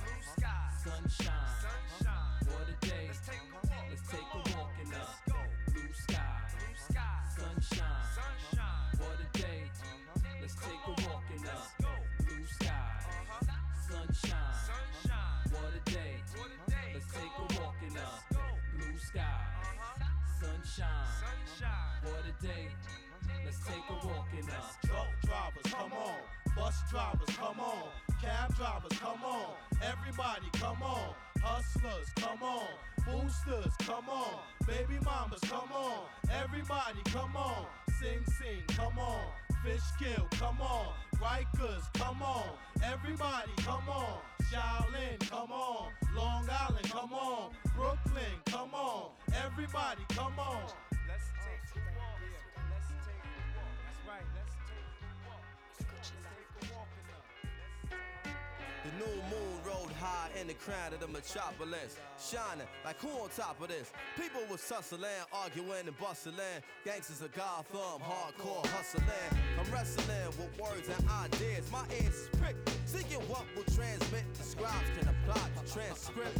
sunshine. 0.84 1.48
What 1.98 2.06
a 2.06 2.37
day. 2.88 3.04
Let's 3.08 3.20
take 3.28 3.44
a 3.52 3.60
walk. 3.68 3.86
Let's 3.90 4.06
take 4.08 4.30
a 4.32 4.40
walk 4.56 4.72
in 4.82 4.88
the 4.88 5.04
blue 5.72 5.92
skies, 5.92 6.52
sunshine. 7.36 8.08
What 8.98 9.18
a 9.20 9.38
day. 9.38 9.60
Uh-huh. 9.68 10.40
Let's 10.40 10.54
take 10.56 10.84
a 10.86 10.94
walk 11.08 11.24
in 11.34 11.42
the 11.42 11.56
blue 12.24 12.46
skies, 12.46 13.04
uh-huh. 13.04 13.44
uh-huh. 13.44 13.88
sunshine. 13.88 14.56
Sunshine. 14.68 15.40
What 15.52 15.72
a 15.76 15.90
day. 15.90 16.14
Let's 16.94 17.08
take 17.12 17.34
a 17.36 17.60
walk 17.60 17.76
in 17.86 17.92
the 17.94 18.08
blue 18.72 18.98
skies, 18.98 19.68
sunshine. 20.40 21.08
Sunshine. 21.20 21.92
What 22.04 22.24
a 22.24 22.34
day. 22.42 22.68
Let's 23.44 23.60
take 23.66 23.86
a 23.90 24.06
walk 24.06 24.28
in 24.32 24.46
the 24.46 24.88
Truck 24.88 25.08
drivers, 25.24 25.72
come 25.72 25.92
on. 25.92 26.20
Bus 26.56 26.76
drivers, 26.90 27.36
come 27.36 27.60
on. 27.60 27.88
Cab 28.22 28.56
drivers, 28.56 28.98
come 28.98 29.24
on. 29.24 29.54
Everybody, 29.82 30.48
come 30.54 30.82
on. 30.82 31.14
Hustlers, 31.48 32.08
come 32.16 32.42
on. 32.42 32.68
Boosters, 33.06 33.72
come 33.80 34.10
on. 34.10 34.34
Baby 34.66 34.98
mamas, 35.02 35.40
come 35.48 35.72
on. 35.72 36.04
Everybody, 36.44 37.00
come 37.06 37.34
on. 37.36 37.64
Sing, 37.98 38.22
sing, 38.38 38.62
come 38.76 38.98
on. 38.98 39.24
Fish 39.64 39.80
kill, 39.98 40.28
come 40.32 40.60
on. 40.60 40.92
Rikers, 41.16 41.84
come 41.94 42.22
on. 42.22 42.44
Everybody, 42.84 43.52
come 43.64 43.88
on. 43.88 44.18
Shaolin, 44.52 45.18
come 45.30 45.50
on. 45.50 45.88
Long 46.14 46.46
Island, 46.68 46.90
come 46.90 47.14
on. 47.14 47.50
Brooklyn, 47.74 48.36
come 48.44 48.74
on. 48.74 49.08
Everybody, 49.46 50.02
come 50.10 50.38
on. 50.38 50.64
New 58.98 59.16
moon 59.30 59.54
rode 59.64 59.92
high 60.00 60.28
in 60.40 60.46
the 60.46 60.54
crown 60.54 60.92
of 60.92 61.00
the 61.00 61.08
metropolis, 61.08 61.96
shining 62.18 62.66
like 62.84 62.98
who 63.00 63.08
on 63.22 63.28
top 63.36 63.60
of 63.62 63.68
this? 63.68 63.92
People 64.16 64.42
was 64.50 64.66
tussling, 64.66 65.22
arguing 65.32 65.86
and 65.86 65.98
bustling. 65.98 66.62
Gangsters 66.84 67.22
of 67.22 67.32
Gotham, 67.32 68.02
hardcore 68.02 68.66
hustling. 68.66 69.06
I'm 69.58 69.70
wrestling 69.72 70.26
with 70.38 70.50
words 70.58 70.88
and 70.88 71.08
ideas. 71.08 71.70
My 71.70 71.84
ears 72.02 72.14
is 72.14 72.28
pricked, 72.38 72.70
seeking 72.86 73.22
what 73.28 73.44
will 73.54 73.68
transmit. 73.74 74.24
The 74.34 74.44
scribes 74.44 74.90
can 74.98 75.08
apply 75.08 75.48
transcript. 75.72 76.38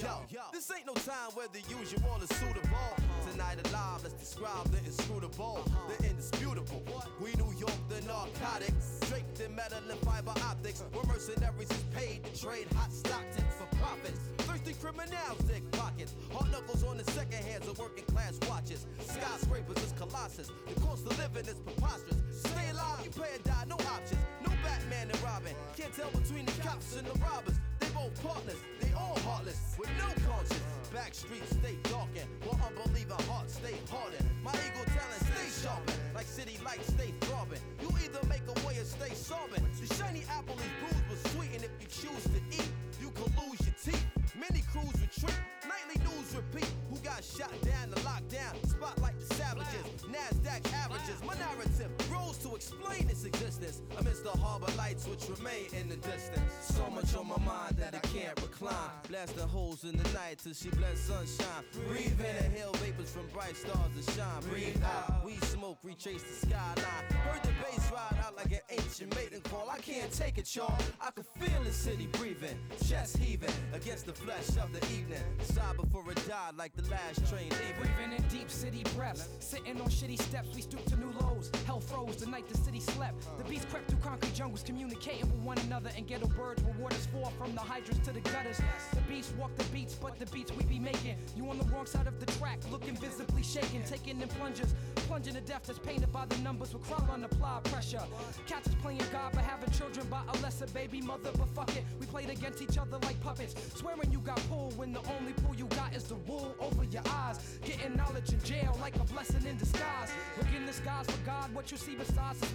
Yo, 0.00 0.40
this 0.52 0.70
ain't 0.70 0.86
no 0.86 0.94
time 0.94 1.30
where 1.34 1.48
the 1.52 1.60
usual 1.68 2.18
is 2.22 2.30
suitable. 2.38 2.94
Tonight 3.30 3.58
alive, 3.68 4.00
let's 4.02 4.14
describe 4.14 4.66
the 4.70 4.78
inscrutable, 4.78 5.64
the 5.88 6.08
indisputable. 6.08 6.82
We 7.20 7.32
New 7.34 7.52
York, 7.58 7.76
the 7.88 8.00
narcotics, 8.06 9.00
draped 9.08 9.40
in 9.40 9.54
metal 9.54 9.78
and 9.90 9.98
fiber 10.00 10.32
optics. 10.44 10.82
Where 10.92 11.04
mercenaries 11.04 11.70
paid 11.94 12.24
to 12.24 12.40
trade 12.40 12.66
hot 12.74 12.92
Stockton 12.92 13.44
for 13.58 13.66
profits. 13.76 14.20
Thirsty 14.38 14.74
criminals 14.74 15.38
dig 15.48 15.68
pockets. 15.72 16.14
Hard 16.32 16.50
knuckles 16.50 16.84
on 16.84 16.96
the 16.96 17.04
second 17.12 17.42
hands 17.44 17.66
of 17.68 17.78
working 17.78 18.04
class 18.04 18.38
watches. 18.48 18.86
Skyscrapers 19.00 19.82
is 19.82 19.92
colossus. 19.92 20.50
The 20.68 20.80
cost 20.80 21.06
of 21.06 21.18
living 21.18 21.46
is 21.46 21.60
preposterous. 21.60 22.18
Stay 22.32 22.70
alive, 22.70 23.04
you 23.04 23.10
pay 23.10 23.34
or 23.34 23.42
die, 23.44 23.64
no 23.68 23.76
options. 23.76 24.20
No 24.46 24.52
Batman 24.62 25.10
and 25.10 25.22
Robin. 25.22 25.54
Can't 25.76 25.92
tell 25.94 26.10
between 26.10 26.46
the 26.46 26.52
cops 26.62 26.96
and 26.96 27.06
the 27.06 27.18
robbers. 27.20 27.58
They 27.78 27.88
both 27.90 28.14
partners, 28.22 28.60
they 28.90 28.96
all 28.96 29.18
heartless, 29.20 29.76
with 29.78 29.90
no 29.98 30.06
conscience. 30.26 30.62
Back 30.92 31.14
streets 31.14 31.50
stay 31.50 31.76
darkened, 31.84 32.28
while 32.44 32.58
unbeliever 32.66 33.16
hearts 33.28 33.54
stay 33.54 33.74
hardened. 33.90 34.26
My 34.42 34.52
ego 34.52 34.82
talent 34.86 35.22
stay 35.30 35.48
sharpened, 35.62 35.98
like 36.14 36.26
city 36.26 36.58
lights 36.64 36.88
stay 36.88 37.14
throbbing. 37.22 37.60
You 37.80 37.90
either 38.02 38.20
make 38.28 38.42
a 38.48 38.66
way 38.66 38.78
or 38.78 38.84
stay 38.84 39.14
sobbing. 39.14 39.64
The 39.80 39.94
shiny 39.94 40.24
apple 40.30 40.56
is 40.56 40.72
bruised 40.80 41.04
but 41.08 41.30
sweet, 41.30 41.50
and 41.54 41.64
if 41.64 41.70
you 41.80 41.86
choose 41.86 42.24
to 42.34 42.40
eat, 42.50 42.70
you 43.00 43.10
could 43.14 43.32
lose 43.38 43.60
your 43.62 43.76
teeth. 43.78 44.06
Many 44.34 44.62
crews 44.72 44.96
retreat, 44.98 45.38
nightly 45.68 45.98
news 46.02 46.34
repeat. 46.34 46.70
Who 46.90 46.96
got 46.98 47.22
shot 47.22 47.54
down 47.62 47.90
the 47.90 48.00
lockdown? 48.02 48.54
Spotlight 48.66 49.18
the 49.20 49.34
savages, 49.34 49.86
NASDAQ 50.10 50.72
averages. 50.74 51.18
My 51.24 51.34
narrative 51.38 51.90
grows 52.30 52.38
to 52.38 52.54
explain 52.54 53.08
its 53.08 53.24
existence 53.24 53.82
amidst 53.98 54.24
the 54.24 54.30
harbor 54.30 54.70
lights 54.76 55.06
which 55.06 55.28
remain 55.28 55.66
in 55.72 55.88
the 55.88 55.96
distance. 55.96 56.52
So 56.60 56.88
much 56.90 57.14
on 57.16 57.28
my 57.28 57.38
mind 57.38 57.76
that 57.78 57.94
I 57.94 57.98
can't 58.08 58.40
recline. 58.40 58.90
Blasting 59.08 59.48
holes 59.48 59.84
in 59.84 59.96
the 59.96 60.08
night 60.12 60.38
till 60.42 60.52
she 60.52 60.68
bless 60.70 61.00
sunshine. 61.00 61.64
Breathe 61.88 62.20
in, 62.20 62.36
the 62.36 62.46
inhale 62.46 62.72
vapors 62.74 63.10
from 63.10 63.26
bright 63.32 63.56
stars 63.56 63.90
that 63.96 64.12
shine. 64.14 64.42
Breathe 64.50 64.82
out, 64.84 65.24
we 65.24 65.36
smoke, 65.36 65.78
retrace 65.82 66.22
the 66.22 66.46
skyline. 66.46 67.04
Heard 67.24 67.42
the 67.42 67.52
bass 67.62 67.90
ride 67.90 68.18
out 68.24 68.36
like 68.36 68.52
an 68.52 68.60
ancient 68.70 69.14
mating 69.16 69.42
call. 69.42 69.68
I 69.70 69.78
can't 69.78 70.12
take 70.12 70.38
it, 70.38 70.54
y'all. 70.54 70.78
I 71.00 71.10
can 71.10 71.24
feel 71.24 71.62
the 71.64 71.72
city 71.72 72.08
breathing, 72.12 72.58
chest 72.86 73.18
heaving 73.18 73.50
against 73.72 74.06
the 74.06 74.12
flesh 74.12 74.48
of 74.62 74.72
the 74.72 74.84
evening. 74.94 75.22
Sigh 75.42 75.72
before 75.74 76.10
it 76.10 76.28
died 76.28 76.56
like 76.56 76.74
the 76.74 76.88
last 76.90 77.28
train 77.28 77.48
leaving. 77.50 77.94
Breathing 77.96 78.12
in 78.16 78.22
deep 78.28 78.50
city 78.50 78.84
breaths. 78.96 79.28
Sitting 79.40 79.80
on 79.80 79.88
shitty 79.88 80.20
steps, 80.20 80.48
we 80.54 80.62
stoop 80.62 80.84
to 80.86 80.96
new 80.96 81.12
lows. 81.20 81.50
Hell 81.66 81.80
froze 81.80 82.19
the 82.20 82.26
night 82.30 82.46
the 82.48 82.58
city 82.58 82.80
slept. 82.80 83.14
The 83.38 83.44
beats 83.44 83.64
crept 83.64 83.88
through 83.88 84.00
concrete 84.00 84.34
jungles, 84.34 84.62
communicating 84.62 85.22
with 85.22 85.40
one 85.40 85.58
another. 85.60 85.90
And 85.96 86.06
ghetto 86.06 86.28
birds 86.28 86.62
where 86.62 86.74
waters 86.74 87.06
fall 87.06 87.32
from 87.38 87.54
the 87.54 87.60
hydrants 87.60 88.06
to 88.06 88.12
the 88.12 88.20
gutters. 88.20 88.60
The 88.94 89.00
beats 89.08 89.32
walk 89.38 89.56
the 89.56 89.64
beats, 89.64 89.94
but 89.94 90.18
the 90.18 90.26
beats 90.26 90.52
we 90.52 90.64
be 90.64 90.78
making. 90.78 91.16
You 91.36 91.48
on 91.48 91.58
the 91.58 91.64
wrong 91.64 91.86
side 91.86 92.06
of 92.06 92.20
the 92.20 92.26
track, 92.32 92.58
looking 92.70 92.96
visibly 92.96 93.42
shaken. 93.42 93.82
Taking 93.84 94.20
in 94.20 94.28
plungers, 94.28 94.74
plunging 94.94 95.34
to 95.34 95.40
death 95.40 95.62
that's 95.66 95.78
painted 95.78 96.12
by 96.12 96.26
the 96.26 96.36
numbers 96.38 96.74
We 96.74 96.80
crawl 96.80 97.08
on 97.10 97.24
applied 97.24 97.64
pressure. 97.64 98.02
Cats 98.46 98.68
is 98.68 98.74
playing 98.76 99.02
God 99.10 99.32
for 99.32 99.40
having 99.40 99.70
children 99.70 100.06
by 100.08 100.20
a 100.32 100.36
lesser 100.42 100.66
baby 100.66 101.00
mother, 101.00 101.30
but 101.38 101.48
fuck 101.48 101.74
it. 101.76 101.84
We 101.98 102.06
played 102.06 102.28
against 102.28 102.60
each 102.60 102.76
other 102.76 102.98
like 103.04 103.20
puppets. 103.22 103.54
Swearing 103.74 104.12
you 104.12 104.18
got 104.18 104.40
pulled 104.48 104.76
when 104.76 104.92
the 104.92 105.00
only 105.18 105.32
pull 105.32 105.54
you 105.54 105.66
got 105.76 105.94
is 105.94 106.04
the 106.04 106.16
wool 106.16 106.54
over 106.60 106.84
your 106.84 107.02
eyes. 107.08 107.58
Getting 107.64 107.96
knowledge 107.96 108.32
in 108.32 108.40
jail 108.42 108.76
like 108.80 108.96
a 108.96 109.04
blessing 109.04 109.46
in 109.46 109.56
disguise. 109.56 110.12
Look 110.36 110.48
in 110.54 110.66
the 110.66 110.72
skies 110.72 111.06
for 111.06 111.24
God, 111.24 111.52
what 111.54 111.70
you 111.70 111.76
see 111.76 111.94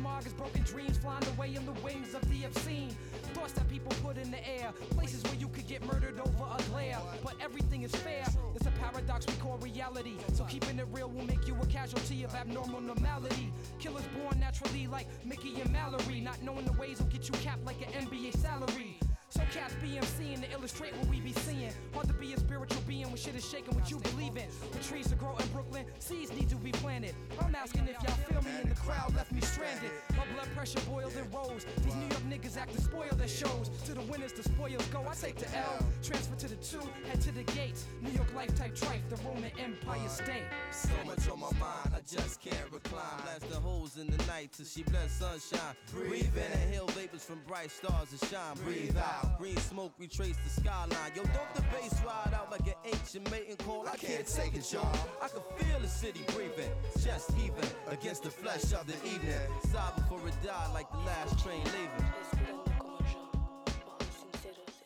smog 0.06 0.26
is 0.26 0.34
broken 0.34 0.62
dreams 0.64 0.98
flying 0.98 1.26
away 1.36 1.56
in 1.56 1.66
the 1.66 1.72
wings 1.84 2.14
of 2.14 2.22
the 2.30 2.44
obscene. 2.46 2.96
Thoughts 3.34 3.54
that 3.54 3.68
people 3.70 3.92
put 4.04 4.18
in 4.18 4.32
the 4.32 4.48
air, 4.48 4.72
places 4.92 5.24
where 5.24 5.36
you 5.36 5.48
could 5.48 5.68
get 5.68 5.86
murdered 5.86 6.20
over 6.20 6.46
a 6.58 6.62
glare. 6.70 7.00
But 7.24 7.34
everything 7.42 7.84
is 7.84 7.92
fair, 7.92 8.26
it's 8.56 8.68
a 8.68 8.72
paradox 8.72 9.26
we 9.28 9.34
call 9.34 9.58
reality. 9.58 10.18
So 10.34 10.44
keeping 10.46 10.80
it 10.80 10.88
real 10.92 11.10
will 11.10 11.26
make 11.26 11.48
you 11.48 11.56
a 11.62 11.66
casualty 11.66 12.24
of 12.24 12.34
abnormal 12.36 12.82
normality. 12.82 13.52
Killers 13.80 14.06
born 14.18 14.40
naturally 14.40 14.88
like 14.88 15.08
Mickey 15.26 15.60
and 15.62 15.72
Mallory, 15.72 16.22
not 16.22 16.42
knowing 16.42 16.66
the 16.66 16.74
ways 16.74 17.00
will 17.00 17.08
get 17.08 17.28
you 17.28 17.34
capped 17.36 17.66
like 17.66 17.82
an 17.82 18.08
NBA 18.08 18.38
salary. 18.38 19.00
So 19.36 19.42
cats 19.52 19.76
BMCing 19.84 20.42
to 20.44 20.52
illustrate 20.54 20.96
what 20.96 21.08
we 21.10 21.20
be 21.20 21.34
seeing. 21.34 21.74
Hard 21.94 22.08
to 22.08 22.14
be 22.14 22.32
a 22.32 22.40
spiritual 22.40 22.82
being 22.88 23.08
when 23.08 23.18
shit 23.18 23.36
is 23.36 23.46
shaking 23.46 23.76
what 23.76 23.92
you 23.92 23.98
believe 23.98 24.38
in. 24.38 24.48
The 24.72 24.80
trees 24.80 25.10
to 25.10 25.16
grow 25.16 25.36
in 25.36 25.46
Brooklyn, 25.48 25.86
seeds 26.00 26.32
need 26.32 26.50
to 26.50 26.56
be 26.56 26.72
planted. 26.72 27.14
I'm 27.42 27.54
asking 27.54 27.90
if 27.90 28.02
y'all 28.02 28.16
feel 28.16 28.42
me 28.44 28.52
and 28.62 28.72
the 28.72 28.80
crowd 28.80 29.14
left 29.14 29.34
me 29.34 29.42
stranded. 29.42 29.92
My 30.12 30.24
blood 30.34 30.48
pressure 30.56 30.80
boiled 30.90 31.14
and 31.18 31.34
rose. 31.34 31.66
These 31.84 31.96
New 31.96 32.08
York 32.08 32.24
niggas 32.32 32.58
act 32.58 32.74
to 32.76 32.82
spoil 32.82 33.10
their 33.12 33.28
shows. 33.28 33.70
To 33.88 33.94
the 33.94 34.04
winners, 34.04 34.32
the 34.32 34.44
spoils 34.44 34.86
go. 34.88 35.06
I 35.06 35.14
take 35.14 35.36
the 35.36 35.54
L, 35.58 35.86
transfer 36.02 36.36
to 36.36 36.48
the 36.48 36.56
two, 36.56 36.88
head 37.10 37.20
to 37.22 37.32
the 37.34 37.44
gates. 37.44 37.84
New 38.02 38.12
York 38.12 38.34
life 38.34 38.56
type 38.56 38.74
trife, 38.74 39.02
the 39.10 39.18
Roman 39.28 39.52
Empire 39.60 40.08
state. 40.08 40.48
So 40.72 40.90
much 41.06 41.28
on 41.30 41.42
my 41.42 41.52
mind, 41.60 41.92
I 41.94 42.00
just 42.08 42.42
can't 42.42 42.72
recline. 42.72 43.04
Blast 43.24 43.50
the 43.50 43.60
holes 43.60 43.98
in 43.98 44.08
the 44.08 44.24
night 44.28 44.54
till 44.54 44.66
she 44.66 44.84
bless 44.84 45.12
sunshine. 45.12 45.76
Breathe 45.92 46.38
in, 46.38 46.62
inhale 46.62 46.88
vapors 46.88 47.26
from 47.26 47.42
bright 47.46 47.72
stars 47.72 48.10
that 48.10 48.30
shine. 48.30 48.56
Breathe 48.64 48.98
out, 48.98 49.25
green 49.38 49.58
smoke 49.58 49.94
retrace 49.98 50.36
the 50.44 50.62
skyline. 50.62 51.12
Yo, 51.16 51.24
don't 51.24 51.54
the 51.56 51.62
bass 51.74 51.94
ride 52.06 52.34
out 52.34 52.52
like 52.52 52.68
an 52.68 52.74
ancient 52.86 53.30
mating 53.32 53.58
call? 53.58 53.88
I 53.88 53.98
can't 53.98 54.28
take 54.28 54.56
it, 54.56 54.72
y'all. 54.72 54.88
I 55.22 55.28
can 55.28 55.42
feel 55.58 55.80
the 55.80 55.88
city 55.88 56.22
breathing, 56.34 56.72
chest 57.04 57.32
heaving 57.38 57.70
against 57.88 58.24
the 58.24 58.30
flesh 58.30 58.74
of 58.74 58.86
the 58.88 58.96
evening. 59.08 59.48
Sigh 59.72 59.92
before 59.96 60.28
it 60.28 60.36
died 60.44 60.74
like 60.74 60.90
the 60.92 60.98
last 61.00 61.40
train 61.44 61.64
leaving. 61.66 62.06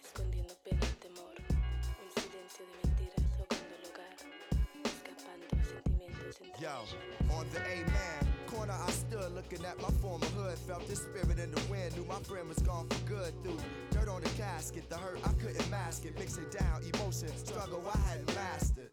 escondiendo 0.03 0.55
pena 0.63 0.81
y 0.81 0.95
temor. 1.01 1.35
Un 1.35 2.11
silencio 2.21 2.65
de 2.65 2.87
mentiras 2.87 3.23
ahogando 3.33 3.75
el 3.75 3.85
hogar, 3.89 4.15
escapando 4.83 5.45
a 5.51 5.63
sentimientos 5.63 6.39
Yo, 6.59 7.37
on 7.37 7.49
the 7.51 7.59
A-man 7.59 8.28
corner 8.49 8.73
I 8.73 8.91
stood 8.91 9.34
looking 9.34 9.63
at 9.65 9.80
my 9.81 9.89
former 10.01 10.26
hood. 10.38 10.57
Felt 10.59 10.88
the 10.88 10.95
spirit 10.95 11.39
in 11.39 11.51
the 11.51 11.61
wind, 11.69 11.95
knew 11.95 12.05
my 12.05 12.19
friend 12.21 12.47
was 12.47 12.59
gone 12.59 12.88
for 12.89 13.07
good. 13.07 13.34
Through 13.43 13.57
dirt 13.91 14.09
on 14.09 14.21
the 14.21 14.30
casket, 14.30 14.89
the 14.89 14.97
hurt 14.97 15.19
I 15.23 15.34
couldn't 15.34 15.69
mask 15.69 16.05
it. 16.05 16.17
Mixing 16.17 16.49
down 16.49 16.81
emotion, 16.93 17.30
struggle 17.38 17.84
I 17.93 17.97
hadn't 18.09 18.35
mastered. 18.35 18.88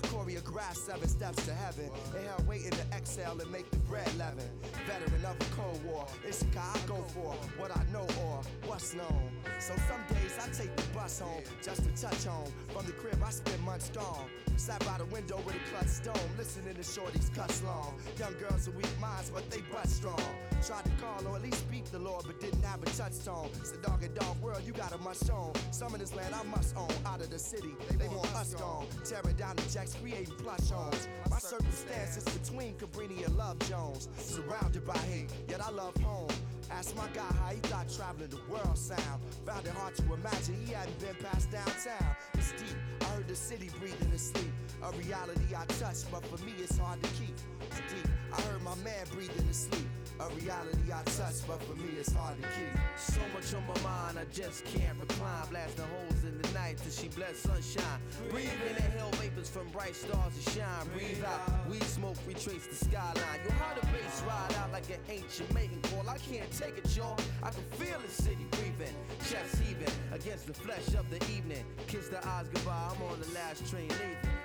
I 0.00 0.06
choreographed 0.06 0.76
seven 0.76 1.08
steps 1.08 1.44
to 1.44 1.52
heaven. 1.52 1.90
Inhale, 2.14 2.44
waiting 2.48 2.70
to 2.70 2.82
exhale 2.96 3.38
and 3.38 3.50
make 3.50 3.70
the 3.70 3.76
bread 3.78 4.08
leaven. 4.16 4.48
Veteran 4.86 5.24
of 5.26 5.36
a 5.38 5.54
Cold 5.54 5.84
War, 5.84 6.06
it's 6.26 6.38
the 6.38 6.46
guy 6.46 6.70
I 6.74 6.86
go 6.86 7.02
for 7.08 7.34
what 7.58 7.76
I 7.76 7.82
know 7.92 8.06
or 8.24 8.40
what's 8.66 8.94
known. 8.94 9.30
So 9.58 9.74
some 9.88 10.00
days 10.08 10.38
I 10.40 10.48
take 10.52 10.74
the 10.74 10.82
bus 10.94 11.20
home 11.20 11.42
just 11.62 11.84
to 11.84 12.02
touch 12.02 12.24
home. 12.24 12.50
From 12.68 12.86
the 12.86 12.92
crib 12.92 13.18
I 13.24 13.30
spend 13.30 13.62
months 13.62 13.90
gone. 13.90 14.30
Sat 14.56 14.82
by 14.86 14.96
the 14.98 15.06
window 15.06 15.38
with 15.44 15.56
a 15.56 15.70
clutch 15.70 15.88
stone, 15.88 16.30
listening 16.38 16.74
to 16.74 16.80
shorties 16.80 17.34
cuss 17.34 17.62
long. 17.62 17.94
Young 18.18 18.34
girls 18.38 18.68
with 18.68 18.76
weak 18.76 19.00
minds, 19.00 19.30
but 19.30 19.50
they 19.50 19.60
butt 19.72 19.88
strong. 19.88 20.22
Tried 20.66 20.84
to 20.84 20.90
call 21.02 21.26
or 21.26 21.36
at 21.36 21.42
least 21.42 21.58
speak 21.60 21.84
the 21.86 21.98
Lord, 21.98 22.24
but 22.26 22.38
didn't 22.38 22.62
have 22.62 22.82
a 22.82 22.86
touchstone. 22.86 23.48
It's 23.60 23.72
a 23.72 23.78
dog 23.78 24.02
and 24.02 24.14
dog 24.14 24.40
world, 24.42 24.60
you 24.64 24.72
got 24.72 24.92
a 24.92 24.98
must 24.98 25.30
own. 25.30 25.52
Some 25.70 25.94
of 25.94 26.00
this 26.00 26.14
land 26.14 26.34
I 26.34 26.42
must 26.44 26.76
own. 26.76 26.90
Out 27.06 27.20
of 27.20 27.30
the 27.30 27.38
city, 27.38 27.74
they, 27.98 28.08
want 28.08 28.34
us 28.34 28.54
gone. 28.54 28.86
Tearing 29.04 29.36
down 29.36 29.56
the 29.56 29.62
jacks, 29.62 29.96
creating 30.00 30.34
plush 30.36 30.68
homes. 30.68 31.08
My 31.30 31.38
circumstances 31.38 32.24
between 32.24 32.74
Cabrini 32.74 33.24
and 33.24 33.36
Love 33.36 33.58
Jones. 33.60 34.08
Surrounded 34.18 34.86
by 34.86 34.98
hate, 34.98 35.30
yet 35.48 35.62
I 35.62 35.70
love 35.70 35.96
home. 36.02 36.28
Asked 36.70 36.96
my 36.96 37.08
guy 37.14 37.22
how 37.22 37.48
he 37.48 37.60
thought 37.60 37.88
traveling 37.96 38.28
the 38.28 38.40
world 38.48 38.76
sound. 38.76 39.20
Found 39.46 39.66
it 39.66 39.72
hard 39.72 39.96
to 39.96 40.02
imagine 40.12 40.54
he 40.64 40.72
hadn't 40.72 40.98
been 41.00 41.16
past 41.24 41.50
downtown. 41.50 42.16
Deep, 42.40 42.76
I 43.02 43.04
heard 43.04 43.28
the 43.28 43.36
city 43.36 43.70
breathing 43.78 44.10
in 44.10 44.18
sleep. 44.18 44.52
A 44.82 44.90
reality 44.96 45.54
I 45.54 45.66
touch, 45.66 46.10
but 46.10 46.24
for 46.24 46.42
me 46.44 46.52
it's 46.58 46.78
hard 46.78 47.02
to 47.02 47.10
keep. 47.10 47.36
Deep, 47.88 48.08
I 48.32 48.40
heard 48.42 48.62
my 48.62 48.74
man 48.76 49.04
breathing 49.12 49.46
in 49.46 49.52
sleep. 49.52 49.86
A 50.20 50.28
reality 50.34 50.92
I 50.92 51.02
touch, 51.04 51.46
but 51.46 51.62
for 51.62 51.74
me 51.76 51.96
it's 51.98 52.12
hard 52.12 52.36
to 52.40 52.48
keep. 52.48 52.72
So 52.96 53.20
much 53.34 53.54
on 53.54 53.62
my 53.66 53.80
mind, 53.82 54.18
I 54.18 54.24
just 54.32 54.64
can't 54.64 54.98
recline. 55.00 55.46
Blasting 55.50 55.84
holes 55.84 56.24
in 56.24 56.40
the 56.40 56.48
night 56.52 56.78
till 56.78 56.92
she 56.92 57.08
bless 57.08 57.38
sunshine. 57.38 58.00
Breathe 58.30 58.48
in, 58.68 58.76
inhale 58.76 59.10
vapors 59.12 59.48
from 59.48 59.68
bright 59.68 59.96
stars 59.96 60.32
that 60.36 60.52
shine. 60.52 60.88
Breathe 60.92 61.24
out, 61.24 61.68
weed 61.68 61.82
smoke 61.84 62.16
retrace 62.26 62.66
the 62.66 62.74
skyline. 62.74 63.40
Yo, 63.44 63.50
how 63.52 63.74
the 63.74 63.86
bass 63.86 64.22
ride 64.26 64.54
out 64.60 64.72
like 64.72 64.88
an 64.90 65.00
ancient 65.08 65.52
mating 65.54 65.80
call. 65.82 66.08
I 66.08 66.18
can't 66.18 66.50
take 66.52 66.76
it, 66.76 66.96
y'all. 66.96 67.18
I 67.42 67.50
can 67.50 67.64
feel 67.80 67.98
the 68.00 68.10
city 68.10 68.46
breathing, 68.52 68.94
chest 69.28 69.56
heaving 69.62 69.92
against 70.12 70.46
the 70.46 70.54
flesh 70.54 70.88
of 70.94 71.08
the 71.10 71.20
evening. 71.32 71.64
Kiss 71.86 72.08
the 72.08 72.26
eyes 72.30 72.46
goodbye, 72.52 72.90
I'm 72.90 73.02
on 73.02 73.20
the 73.20 73.34
last 73.34 73.68
train 73.70 73.88
leaving. 73.88 74.39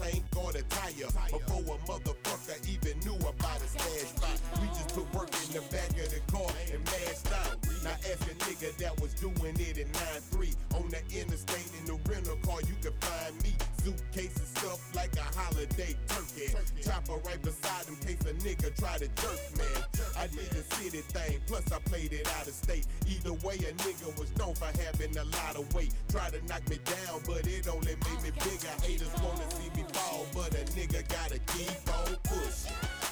Tank 0.00 0.24
or 0.36 0.52
the 0.52 0.62
tire. 0.72 1.10
Before 1.30 1.76
a 1.76 1.78
motherfucker 1.84 2.58
even 2.68 2.98
knew 3.04 3.16
about 3.20 3.60
a 3.60 3.68
stash 3.68 4.08
spot. 4.16 4.40
We 4.60 4.66
just 4.68 4.88
put 4.94 5.06
work 5.14 5.30
in 5.46 5.52
the 5.52 5.62
back 5.68 5.90
of 6.00 6.08
the 6.08 6.20
car 6.32 6.50
and 6.72 6.82
mashed 6.84 7.28
out. 7.44 7.56
Now 7.84 7.96
ask 8.08 8.24
a 8.24 8.34
nigga 8.48 8.76
that 8.78 9.00
was 9.00 9.12
doing 9.14 9.56
it 9.60 9.78
in 9.78 9.88
9-3 9.88 10.56
on 10.76 10.88
the 10.88 11.00
interstate 11.12 11.70
in 11.78 11.84
the 11.86 11.98
rental 12.08 12.36
car. 12.42 12.60
You 12.62 12.76
can 12.80 12.92
find 13.00 13.34
me 13.42 13.52
suitcases 13.82 14.48
stuffed 14.48 14.94
like 14.96 15.14
a 15.16 15.26
holiday 15.36 15.94
turkey. 16.08 16.52
Chopper 16.82 17.20
right 17.26 17.40
beside 17.42 17.86
him, 17.86 17.96
case 17.96 18.20
a 18.24 18.34
nigga 18.40 18.74
try 18.78 18.96
to 18.98 19.08
jerk, 19.08 19.40
man. 19.56 19.79
I 20.20 20.26
did 20.26 20.50
the 20.50 20.62
city 20.76 20.98
thing, 20.98 21.40
plus 21.46 21.72
I 21.72 21.78
played 21.78 22.12
it 22.12 22.28
out 22.36 22.46
of 22.46 22.52
state. 22.52 22.86
Either 23.08 23.32
way, 23.32 23.54
a 23.54 23.72
nigga 23.80 24.18
was 24.18 24.28
known 24.36 24.54
for 24.54 24.66
having 24.66 25.16
a 25.16 25.24
lot 25.24 25.56
of 25.56 25.72
weight. 25.72 25.94
Try 26.10 26.28
to 26.28 26.44
knock 26.44 26.68
me 26.68 26.78
down, 26.84 27.22
but 27.26 27.46
it 27.46 27.66
only 27.66 27.96
made 28.04 28.22
me 28.22 28.30
bigger. 28.44 28.68
Haters 28.82 29.08
wanna 29.22 29.50
see 29.52 29.70
me 29.74 29.86
fall, 29.94 30.26
but 30.34 30.52
a 30.52 30.64
nigga 30.76 31.08
gotta 31.08 31.38
keep 31.38 31.88
on 31.88 32.16
pushing. 32.24 33.09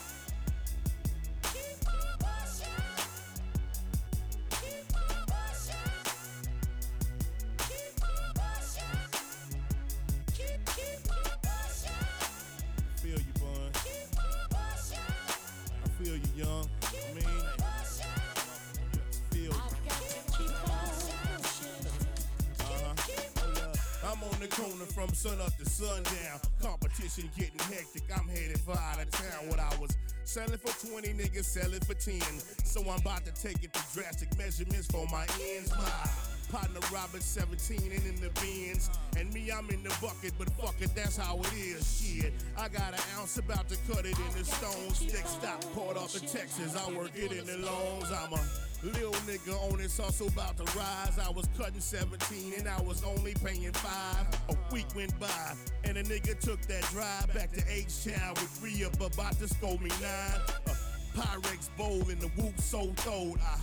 Corner 24.50 24.86
from 24.86 25.12
sun 25.14 25.40
up 25.40 25.56
to 25.56 25.64
sundown. 25.64 26.40
Competition 26.60 27.30
getting 27.36 27.58
hectic. 27.58 28.04
I'm 28.14 28.28
headed 28.28 28.60
for 28.60 28.76
out 28.76 29.00
of 29.00 29.10
town. 29.10 29.48
What 29.48 29.58
I 29.60 29.72
was 29.80 29.96
selling 30.24 30.58
for 30.58 30.72
20, 30.86 31.08
niggas 31.14 31.44
selling 31.44 31.80
for 31.80 31.94
10. 31.94 32.20
So 32.64 32.80
I'm 32.82 33.00
about 33.00 33.24
to 33.24 33.32
take 33.32 33.62
it 33.64 33.72
to 33.72 33.82
drastic 33.94 34.36
measurements 34.38 34.86
for 34.86 35.06
my 35.10 35.26
ends. 35.54 35.70
My 35.70 36.10
partner 36.50 36.80
Robert 36.92 37.22
17 37.22 37.92
and 37.92 38.06
in 38.06 38.16
the 38.20 38.30
bins. 38.40 38.90
And 39.16 39.32
me, 39.32 39.50
I'm 39.50 39.68
in 39.70 39.82
the 39.82 39.94
bucket, 40.00 40.32
but 40.38 40.50
fuck 40.50 40.74
it, 40.80 40.94
that's 40.94 41.16
how 41.16 41.38
it 41.38 41.52
is. 41.54 42.00
Shit, 42.00 42.32
I 42.56 42.68
got 42.68 42.94
an 42.94 43.00
ounce 43.18 43.38
about 43.38 43.68
to 43.68 43.76
cut 43.88 44.06
it 44.06 44.18
in 44.18 44.38
the 44.38 44.44
stone. 44.44 44.94
Stick 44.94 45.26
stop, 45.26 45.62
port 45.74 45.96
off 45.96 46.14
in 46.14 46.28
Texas. 46.28 46.76
I 46.76 46.90
work 46.92 47.12
it 47.14 47.32
in 47.32 47.46
the 47.46 47.58
loans. 47.58 48.10
I'm 48.10 48.32
a 48.32 48.67
Lil 48.82 49.12
nigga 49.26 49.54
on 49.70 49.78
this 49.78 49.98
hustle 49.98 50.28
about 50.28 50.56
to 50.56 50.78
rise. 50.78 51.18
I 51.18 51.30
was 51.30 51.48
cutting 51.56 51.80
17 51.80 52.54
and 52.58 52.68
I 52.68 52.80
was 52.82 53.02
only 53.04 53.34
paying 53.34 53.72
five. 53.72 54.26
A 54.50 54.72
week 54.72 54.86
went 54.94 55.18
by 55.18 55.54
and 55.84 55.96
a 55.96 56.02
nigga 56.04 56.38
took 56.38 56.60
that 56.62 56.82
drive 56.90 57.32
back 57.34 57.50
to 57.52 57.62
H-Town 57.68 58.34
with 58.34 58.48
three 58.50 58.84
up 58.84 58.94
about 59.00 59.38
to 59.40 59.48
score 59.48 59.78
me 59.78 59.90
nine. 60.00 60.40
A 60.66 61.18
Pyrex 61.18 61.70
bowl 61.76 62.08
in 62.08 62.18
the 62.20 62.28
whoop 62.36 62.60
so 62.60 62.92
throwed. 62.98 63.40
I 63.40 63.58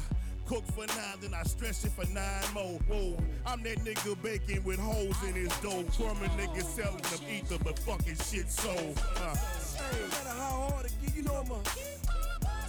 cook 0.45 0.65
for 0.73 0.85
nine, 0.85 1.17
then 1.21 1.33
I 1.33 1.43
stretch 1.43 1.85
it 1.85 1.91
for 1.91 2.05
nine 2.13 2.43
more. 2.53 2.79
Whoa, 2.87 3.17
I'm 3.45 3.63
that 3.63 3.79
nigga 3.79 4.21
baking 4.21 4.63
with 4.63 4.79
holes 4.79 5.15
in 5.23 5.33
his 5.33 5.57
dough. 5.61 5.85
Crummy 5.95 6.27
nigga 6.35 6.61
selling 6.61 6.97
them 6.97 7.21
ether, 7.31 7.57
but 7.63 7.79
fucking 7.79 8.17
shit 8.17 8.51
sold. 8.51 9.01
Uh. 9.15 9.35
Hey, 9.35 10.01
no 10.01 10.07
matter 10.07 10.29
how 10.29 10.67
hard 10.69 10.85
it 10.85 10.93
get, 11.01 11.15
you 11.15 11.23
know 11.23 11.35
I'm 11.35 11.51
a 11.51 11.59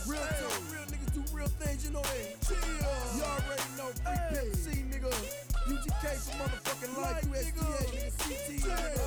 real 0.09 0.21
talk, 0.21 0.63
real 0.71 0.87
niggas 0.87 1.06
do 1.06 1.06
real 1.37 1.49
things, 1.61 1.85
you 1.85 1.93
know 1.93 2.01
they 2.01 2.33
chill. 2.41 2.57
You 2.57 3.23
already 3.29 3.69
know, 3.77 3.93
free 4.33 4.55
C, 4.57 4.81
nigga. 4.89 5.13
UGK 5.69 6.05
for 6.25 6.33
motherfucking 6.41 6.97
life, 6.97 7.21
USDA, 7.29 7.93
nigga, 7.93 8.11
CT, 8.25 8.49
nigga. 8.65 9.05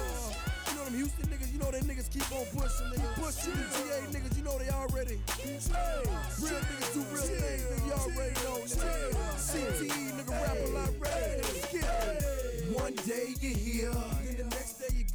You 0.70 0.74
know 0.78 0.84
them 0.86 0.94
Houston 0.94 1.26
niggas, 1.26 1.52
you 1.52 1.60
know 1.60 1.72
they 1.72 1.82
niggas 1.82 2.10
keep 2.12 2.30
on 2.32 2.46
pushing, 2.54 2.88
nigga. 2.94 3.10
Pushing 3.16 3.54
niggas, 4.14 4.38
you 4.38 4.44
know 4.44 4.58
they 4.60 4.70
already. 4.70 5.18
Hey, 5.42 5.58
real 6.42 6.62
niggas 6.70 6.94
do 6.94 7.02
real 7.10 7.26
things, 7.26 7.64
nigga, 7.66 7.86
you 7.88 7.94
already 7.98 8.36
know, 8.46 8.58
nigga. 8.62 9.10
CTE, 9.50 10.12
nigga, 10.14 10.34
rap 10.44 10.58
a 10.62 10.70
lot, 10.70 10.94
ready, 11.00 11.42
nigga. 11.42 12.76
One 12.76 12.94
day 12.94 13.34
you 13.42 13.56
here, 13.56 14.19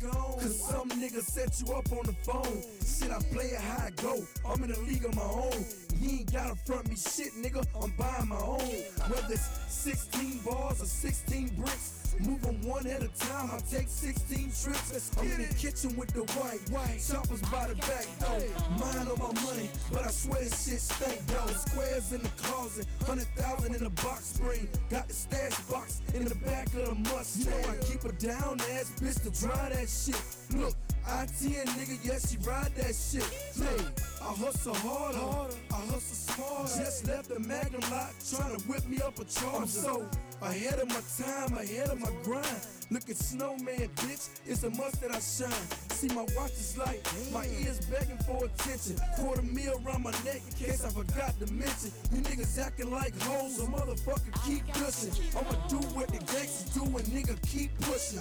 gone. 0.04 0.38
Cause 0.38 0.68
some 0.68 0.88
nigga 0.90 1.20
set 1.20 1.60
you 1.60 1.74
up 1.74 1.90
on 1.92 2.04
the 2.04 2.12
phone. 2.24 2.62
Shit, 2.84 3.10
I 3.10 3.20
play 3.34 3.46
it 3.46 3.60
how 3.60 3.86
I 3.86 3.90
go. 4.02 4.22
I'm 4.48 4.62
in 4.64 4.70
a 4.70 4.78
league 4.80 5.04
of 5.04 5.14
my 5.14 5.22
own. 5.22 5.64
You 6.00 6.10
ain't 6.18 6.32
gotta 6.32 6.54
front 6.66 6.88
me 6.88 6.96
shit, 6.96 7.32
nigga. 7.34 7.64
I'm 7.80 7.92
buying 7.96 8.28
my 8.28 8.36
own. 8.36 8.82
Whether 9.08 9.34
it's 9.34 9.48
16 9.68 10.40
bars 10.44 10.82
or 10.82 10.86
16 10.86 11.48
bricks. 11.56 12.03
Move 12.20 12.44
'em 12.46 12.62
one 12.62 12.86
at 12.86 13.02
a 13.02 13.08
time, 13.08 13.50
I 13.52 13.58
take 13.70 13.88
16 13.88 14.52
trips. 14.52 15.10
I'm 15.18 15.30
in 15.30 15.42
the 15.48 15.54
kitchen 15.54 15.96
with 15.96 16.12
the 16.14 16.22
white, 16.38 16.60
white 16.70 17.02
choppers 17.02 17.40
by 17.50 17.68
the 17.68 17.74
back 17.74 18.06
door. 18.20 18.40
Mine 18.78 19.08
on 19.08 19.18
my 19.18 19.42
money, 19.42 19.70
but 19.92 20.06
I 20.06 20.10
swear 20.10 20.40
this 20.40 20.64
shit 20.64 20.80
stank 20.80 21.26
though. 21.26 21.52
Squares 21.52 22.12
in 22.12 22.22
the 22.22 22.28
closet, 22.36 22.86
hundred 23.06 23.28
thousand 23.36 23.74
in 23.74 23.84
the 23.84 23.90
box 23.90 24.24
spring. 24.24 24.68
Got 24.90 25.08
the 25.08 25.14
stash 25.14 25.58
box 25.70 26.00
in 26.14 26.24
the 26.24 26.34
back 26.36 26.66
of 26.68 26.86
the 26.86 26.94
Mustang. 26.94 27.52
You 27.52 27.60
know 27.60 27.72
I 27.72 27.76
keep 27.84 28.04
a 28.04 28.12
down 28.12 28.60
ass 28.72 28.92
bitch 29.00 29.22
to 29.24 29.30
dry 29.40 29.68
that 29.70 29.88
shit. 29.88 30.22
Look, 30.56 30.74
I-10 31.06 31.66
nigga, 31.76 31.98
yeah, 32.02 32.18
she 32.18 32.38
ride 32.48 32.74
that 32.76 32.94
shit. 32.94 33.24
Hey, 33.54 33.84
I 34.22 34.32
hustle 34.32 34.74
harder, 34.74 35.54
I 35.70 35.76
hustle 35.92 36.34
smarter. 36.34 36.84
Just 36.84 37.06
left 37.06 37.28
the 37.28 37.40
Magnum 37.40 37.82
lot, 37.90 38.12
trying 38.30 38.56
to 38.56 38.62
whip 38.68 38.86
me 38.86 38.98
up 39.02 39.18
a 39.18 39.24
charger. 39.24 39.56
I'm 39.56 39.66
so 39.66 40.08
ahead 40.44 40.78
of 40.78 40.88
my 40.88 41.00
time, 41.18 41.56
ahead 41.56 41.88
of 41.88 42.00
my 42.00 42.10
grind. 42.22 42.66
Look 42.90 43.08
at 43.08 43.16
Snowman, 43.16 43.88
bitch, 43.96 44.28
it's 44.46 44.62
a 44.64 44.70
must 44.70 45.00
that 45.00 45.10
I 45.10 45.18
shine. 45.18 45.50
See 45.90 46.08
my 46.08 46.22
watch 46.36 46.52
is 46.52 46.76
light, 46.76 47.00
my 47.32 47.46
ears 47.62 47.80
begging 47.86 48.18
for 48.18 48.44
attention. 48.44 48.96
Quarter 49.16 49.42
meal 49.42 49.80
around 49.84 50.02
my 50.02 50.12
neck 50.24 50.42
in 50.46 50.52
case 50.52 50.84
I 50.84 50.90
forgot 50.90 51.38
to 51.40 51.52
mention. 51.52 51.90
You 52.12 52.20
niggas 52.22 52.58
acting 52.58 52.90
like 52.90 53.18
hoes, 53.22 53.56
so 53.56 53.66
motherfucker 53.66 54.32
keep 54.46 54.66
pushing. 54.74 55.12
I'ma 55.36 55.66
do 55.68 55.78
what 55.96 56.08
the 56.08 56.18
gangsters 56.18 56.74
do 56.74 56.82
and 56.82 57.06
nigga 57.06 57.40
keep 57.48 57.76
pushing. 57.80 58.20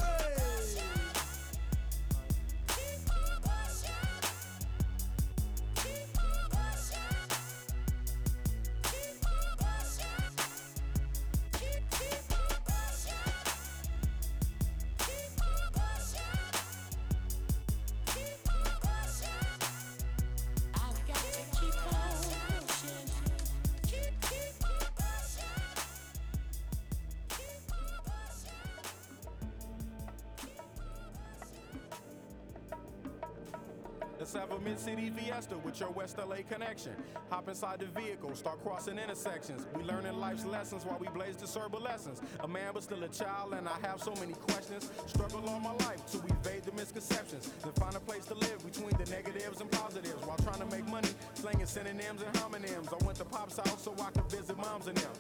With 35.74 35.80
your 35.80 35.90
West 35.92 36.18
LA 36.20 36.38
connection. 36.48 36.92
Hop 37.32 37.50
inside 37.50 37.80
the 37.80 37.88
vehicle, 38.00 38.36
start 38.36 38.62
crossing 38.64 39.00
intersections. 39.00 39.66
We 39.76 39.84
learning 39.84 40.20
life's 40.20 40.46
lessons 40.46 40.86
while 40.86 41.00
we 41.00 41.08
blaze 41.08 41.36
the 41.36 41.80
lessons. 41.80 42.22
A 42.42 42.48
man 42.48 42.72
but 42.76 42.84
still 42.84 43.04
a 43.04 43.08
child, 43.08 43.54
and 43.54 43.68
I 43.68 43.76
have 43.88 44.00
so 44.00 44.14
many 44.20 44.34
questions. 44.34 44.92
Struggle 45.08 45.44
all 45.50 45.60
my 45.60 45.74
life 45.86 46.06
to 46.12 46.18
evade 46.18 46.64
the 46.64 46.74
misconceptions. 46.74 47.50
Then 47.64 47.74
find 47.74 47.96
a 47.96 48.00
place 48.00 48.26
to 48.26 48.36
live 48.36 48.64
between 48.64 48.96
the 48.98 49.10
negatives 49.10 49.62
and 49.62 49.72
positives 49.72 50.24
while 50.26 50.38
trying 50.38 50.60
to 50.60 50.76
make 50.76 50.88
money, 50.90 51.10
slinging 51.34 51.66
synonyms 51.66 52.22
and 52.22 52.34
homonyms. 52.36 52.94
I 52.94 53.06
went 53.06 53.18
to 53.18 53.26
Pop's 53.26 53.58
house 53.58 53.84
so 53.84 53.96
I 54.00 54.12
could 54.12 54.30
visit 54.30 54.56
moms 54.58 54.88
and 54.88 54.98
them. 54.98 55.12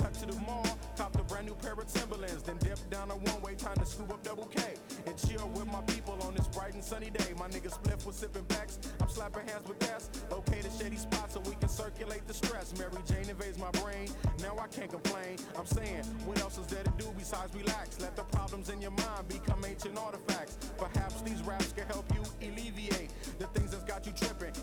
Cut 0.00 0.14
to 0.14 0.26
the 0.26 0.40
mall, 0.46 0.66
copped 0.96 1.16
a 1.16 1.22
brand 1.24 1.46
new 1.46 1.54
pair 1.56 1.74
of 1.74 1.86
Timberlands, 1.92 2.42
then 2.42 2.56
dipped 2.56 2.88
down 2.88 3.10
a 3.10 3.14
one-way 3.14 3.54
time 3.54 3.76
to 3.76 3.84
scoop 3.84 4.10
up 4.10 4.22
double 4.22 4.46
K 4.46 4.62
and 5.06 5.14
chill 5.28 5.46
with 5.48 5.66
my 5.66 5.82
people 5.82 6.18
on 6.22 6.34
this 6.34 6.48
bright 6.48 6.72
and 6.72 6.82
sunny 6.82 7.10
day. 7.10 7.34
My 7.38 7.48
niggas 7.48 7.78
Spliff 7.78 8.06
with 8.06 8.16
sipping 8.16 8.44
packs, 8.44 8.78
I'm 9.00 9.10
slapping 9.10 9.46
hands 9.46 9.68
with 9.68 9.78
gas. 9.80 10.08
Locate 10.30 10.64
a 10.64 10.70
shady 10.70 10.96
spot 10.96 11.30
so 11.30 11.40
we 11.40 11.54
can 11.56 11.68
circulate 11.68 12.26
the 12.26 12.32
stress. 12.32 12.72
Mary 12.78 12.92
Jane 13.06 13.28
invades 13.28 13.58
my 13.58 13.70
brain, 13.72 14.08
now 14.40 14.56
I 14.58 14.68
can't 14.68 14.90
complain. 14.90 15.36
I'm 15.58 15.66
saying, 15.66 16.04
what 16.24 16.40
else 16.40 16.56
is 16.56 16.66
there 16.68 16.82
to 16.82 16.92
do 16.96 17.12
besides 17.18 17.54
relax? 17.54 18.00
Let 18.00 18.16
the 18.16 18.24
problems 18.24 18.70
in 18.70 18.80
your 18.80 18.92
mind 18.92 19.28
become 19.28 19.62
ancient 19.66 19.98
artifacts. 19.98 20.56
Perhaps 20.78 21.20
these 21.22 21.42
raps 21.42 21.72
can 21.72 21.86
help 21.88 22.06
you 22.14 22.22
alleviate 22.48 23.10
the 23.38 23.46
things 23.48 23.72
that's 23.72 23.84
got 23.84 24.06
you 24.06 24.12
tripping 24.12 24.54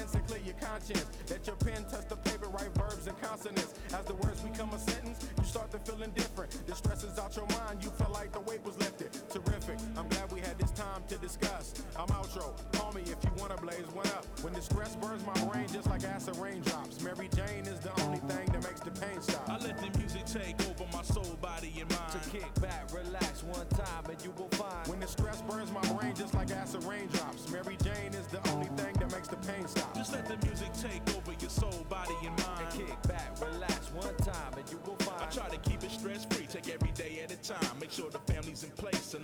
and 0.00 0.26
clear 0.26 0.40
your 0.40 0.54
conscience. 0.54 1.04
Let 1.28 1.46
your 1.46 1.56
pen 1.56 1.84
touch 1.84 2.08
the 2.08 2.16
paper, 2.16 2.48
write 2.48 2.72
verbs 2.74 3.06
and 3.06 3.20
consonants. 3.20 3.74
As 3.92 4.04
the 4.06 4.14
words 4.14 4.40
become 4.40 4.72
a 4.72 4.78
sentence, 4.78 5.28
you 5.36 5.44
start 5.44 5.70
to 5.72 5.78
feel 5.78 6.02
indifferent. 6.02 6.50
The 6.66 6.74
stress 6.74 7.04
is 7.04 7.18
out 7.18 7.36
your 7.36 7.46
mind, 7.58 7.84
you 7.84 7.90
feel 7.90 8.10
like 8.12 8.32
the 8.32 8.40
weight 8.40 8.64
was 8.64 8.78
lifted. 8.78 9.12
Terrific, 9.28 9.78
I'm 9.96 10.08
glad 10.08 10.32
we 10.32 10.40
had 10.40 10.58
this 10.58 10.70
time 10.70 11.02
to 11.08 11.16
discuss. 11.18 11.74
I'm 11.96 12.08
outro, 12.08 12.54
call 12.72 12.92
me 12.92 13.02
if 13.02 13.22
you 13.22 13.30
wanna 13.36 13.56
blaze 13.56 13.86
one 13.92 14.06
up. 14.08 14.24
When 14.40 14.54
the 14.54 14.62
stress 14.62 14.96
burns 14.96 15.24
my 15.26 15.36
brain 15.44 15.68
just 15.70 15.86
like 15.88 16.04
acid 16.04 16.36
raindrops, 16.36 17.02
Mary 17.02 17.28
Jane 17.36 17.66
is 17.66 17.80
the 17.80 17.92
only 18.02 18.18
thing 18.20 18.46
that 18.52 18.62
makes 18.64 18.80
the 18.80 18.90
pain 18.92 19.20
stop. 19.20 19.48
I 19.48 19.58
let 19.58 19.76
the 19.78 19.98
music 19.98 20.24
take 20.24 20.58
over 20.68 20.88
my 20.92 21.02
soul, 21.02 21.36
body, 21.42 21.72
and 21.78 21.90
mind. 21.90 22.12
To 22.12 22.30
kick 22.30 22.54
back, 22.60 22.88
relax 22.94 23.42
one 23.42 23.66
time, 23.68 24.04
and 24.08 24.19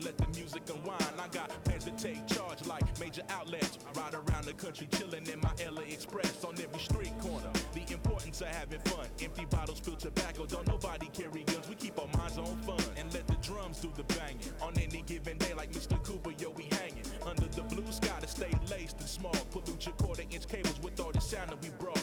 let 0.07 0.17
the 0.19 0.39
music 0.39 0.63
unwind. 0.71 1.03
I 1.19 1.27
got 1.29 1.51
plans 1.65 1.85
to 1.85 1.91
take 1.91 2.25
charge 2.29 2.65
like 2.67 2.85
major 3.01 3.23
outlets. 3.29 3.79
Ride 3.97 4.15
around 4.15 4.45
the 4.45 4.53
country 4.53 4.87
chilling 4.97 5.27
in 5.27 5.41
my 5.41 5.51
LA 5.69 5.83
Express 5.83 6.45
on 6.45 6.55
every 6.63 6.79
street 6.79 7.13
corner. 7.19 7.51
The 7.75 7.93
importance 7.93 8.41
of 8.41 8.47
having 8.49 8.79
fun. 8.81 9.07
Empty 9.21 9.47
bottles, 9.47 9.79
spill 9.79 9.97
tobacco. 9.97 10.47
Don't 10.47 10.69
nobody 10.69 11.09
carry 11.13 11.43
guns. 11.43 11.69
We 11.69 11.75
keep 11.75 11.99
our 11.99 12.07
minds 12.19 12.39
on 12.39 12.57
fun 12.63 12.85
and 12.97 13.13
let 13.13 13.27
the 13.27 13.37
drums 13.43 13.81
do 13.81 13.91
the 13.97 14.05
banging. 14.15 14.39
On 14.63 14.73
any 14.79 15.03
given 15.03 15.39
day, 15.39 15.55
like 15.55 15.73
Mr. 15.73 16.01
Cooper, 16.05 16.31
yo, 16.39 16.51
we 16.51 16.69
hanging 16.79 17.07
under 17.27 17.49
the 17.49 17.63
blue 17.63 17.91
sky 17.91 18.21
to 18.21 18.29
stay 18.29 18.53
laced 18.71 19.01
and 19.01 19.09
small. 19.09 19.35
Pollute 19.51 19.87
your 19.87 19.95
quarter 19.97 20.23
inch 20.31 20.47
cables 20.47 20.79
with 20.83 21.01
all 21.01 21.11
the 21.11 21.21
sound 21.21 21.51
that 21.51 21.61
we 21.61 21.71
brought. 21.81 21.96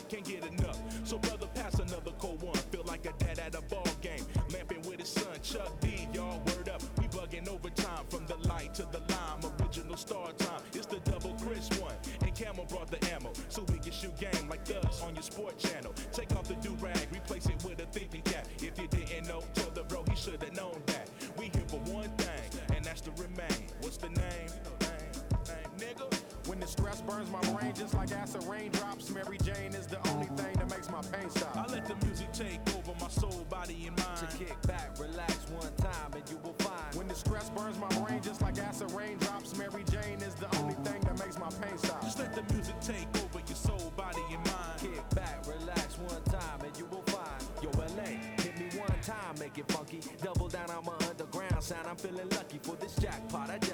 Just 27.84 27.96
like 27.96 28.12
acid 28.14 28.42
raindrops, 28.46 29.10
Mary 29.10 29.38
Jane 29.44 29.74
is 29.74 29.88
the 29.88 30.00
only 30.12 30.28
thing 30.38 30.54
that 30.54 30.70
makes 30.70 30.90
my 30.90 31.02
pain 31.12 31.30
stop. 31.30 31.58
I 31.58 31.66
let 31.70 31.86
the 31.86 31.96
music 32.06 32.32
take 32.32 32.62
over 32.78 32.94
my 33.02 33.10
soul, 33.10 33.46
body, 33.50 33.88
and 33.88 33.98
mind. 33.98 34.20
To 34.20 34.38
kick 34.38 34.56
back, 34.62 34.98
relax 34.98 35.36
one 35.50 35.74
time, 35.76 36.14
and 36.14 36.24
you 36.30 36.38
will 36.46 36.56
find. 36.60 36.96
When 36.96 37.10
the 37.10 37.16
stress 37.16 37.50
burns 37.50 37.78
my 37.78 37.90
brain 38.00 38.22
just 38.22 38.42
like 38.42 38.58
acid 38.58 38.90
raindrops, 38.92 39.58
Mary 39.58 39.84
Jane 39.92 40.22
is 40.22 40.34
the 40.36 40.48
only 40.60 40.76
thing 40.76 41.02
that 41.02 41.20
makes 41.20 41.38
my 41.38 41.50
pain 41.60 41.78
stop. 41.78 42.02
Just 42.04 42.20
let 42.20 42.34
the 42.34 42.44
music 42.54 42.80
take 42.80 43.08
over 43.22 43.44
your 43.46 43.58
soul, 43.58 43.92
body, 43.98 44.24
and 44.32 44.46
mind. 44.48 44.80
Kick 44.80 45.10
back, 45.10 45.44
relax 45.46 45.98
one 46.00 46.24
time, 46.24 46.62
and 46.64 46.78
you 46.78 46.86
will 46.86 47.04
find. 47.12 47.44
Yo, 47.62 47.70
LA, 47.72 48.16
hit 48.44 48.58
me 48.60 48.80
one 48.80 49.00
time, 49.02 49.36
make 49.40 49.58
it 49.58 49.70
funky. 49.70 50.00
Double 50.24 50.48
down 50.48 50.70
on 50.72 50.86
my 50.86 50.96
underground 51.10 51.62
sound. 51.62 51.86
I'm 51.88 51.98
feeling 51.98 52.30
lucky 52.32 52.60
for 52.64 52.78
this 52.78 52.96
jackpot. 52.96 53.50
I 53.50 53.58
jack 53.58 53.73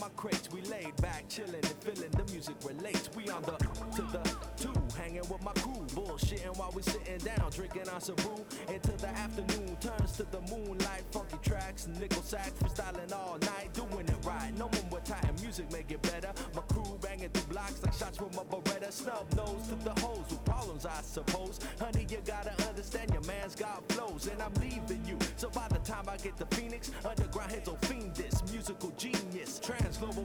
my 0.00 0.08
crates. 0.16 0.48
We 0.52 0.62
laid 0.62 0.94
back, 0.96 1.28
chilling 1.28 1.54
and 1.54 1.76
feeling 1.82 2.10
the 2.10 2.24
music 2.32 2.56
relates. 2.64 3.08
We 3.16 3.28
on 3.30 3.42
the 3.42 3.52
to 3.52 4.02
the 4.02 4.36
two, 4.56 4.72
hanging 4.96 5.26
with 5.28 5.42
my 5.42 5.52
crew, 5.52 5.84
bullshitting 5.94 6.56
while 6.56 6.72
we 6.74 6.82
sitting 6.82 7.18
down, 7.18 7.50
drinking 7.50 7.88
on 7.88 8.00
some 8.00 8.16
brew. 8.16 8.44
Until 8.68 8.96
the 8.96 9.08
afternoon 9.08 9.76
turns 9.80 10.12
to 10.16 10.24
the 10.24 10.40
moonlight, 10.50 11.02
funky 11.10 11.38
tracks, 11.42 11.88
nickel 12.00 12.22
sax, 12.22 12.50
freestyling 12.52 13.12
all 13.12 13.38
night, 13.38 13.72
doing 13.72 14.08
it 14.08 14.24
right. 14.24 14.52
No 14.56 14.66
one 14.66 14.90
with 14.90 15.04
tight 15.04 15.40
music 15.40 15.70
make 15.72 15.90
it 15.90 16.02
better. 16.02 16.32
My 16.54 16.62
crew 16.62 16.98
banging 17.00 17.30
through 17.30 17.52
blocks 17.52 17.82
like 17.82 17.94
shots 17.94 18.18
from 18.18 18.28
a 18.28 18.44
Beretta. 18.44 18.92
Snub 18.92 19.26
nose 19.36 19.68
to 19.68 19.74
the 19.84 20.00
hoes 20.00 20.24
with 20.28 20.44
problems, 20.44 20.86
I 20.86 21.00
suppose. 21.02 21.58
Honey, 21.80 22.06
you 22.08 22.18
gotta 22.24 22.52
understand 22.68 23.10
your 23.12 23.22
man's 23.22 23.54
got 23.54 23.86
flows, 23.90 24.26
and 24.28 24.40
I'm 24.42 24.54
leaving 24.54 25.04
you. 25.06 25.18
So 25.36 25.48
by 25.50 25.66
the 25.68 25.78
time 25.78 26.08
I 26.08 26.16
get 26.18 26.36
to 26.38 26.46
Phoenix, 26.56 26.90
underground 27.04 27.52
heads 27.52 27.68
will 27.68 27.76
fiend 27.82 28.11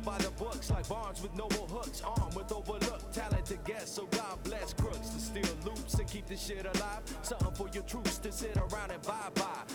by 0.07 0.17
the 0.19 0.31
books, 0.31 0.69
like 0.71 0.88
Barnes 0.88 1.21
with 1.21 1.35
noble 1.35 1.67
hooks, 1.67 2.01
armed 2.01 2.34
with 2.34 2.49
overlooked 2.53 3.13
talented 3.13 3.61
guests. 3.65 3.91
So 3.91 4.05
God 4.05 4.41
bless 4.45 4.71
crooks 4.73 5.09
to 5.09 5.19
steal 5.19 5.55
loops 5.65 5.95
and 5.95 6.07
keep 6.09 6.25
this 6.27 6.41
shit 6.41 6.65
alive. 6.65 7.01
Something 7.23 7.51
for 7.51 7.67
your 7.73 7.84
troops 7.84 8.17
to 8.19 8.31
sit 8.31 8.55
around 8.55 8.91
and 8.91 9.01
bye 9.01 9.29
bye. 9.35 9.66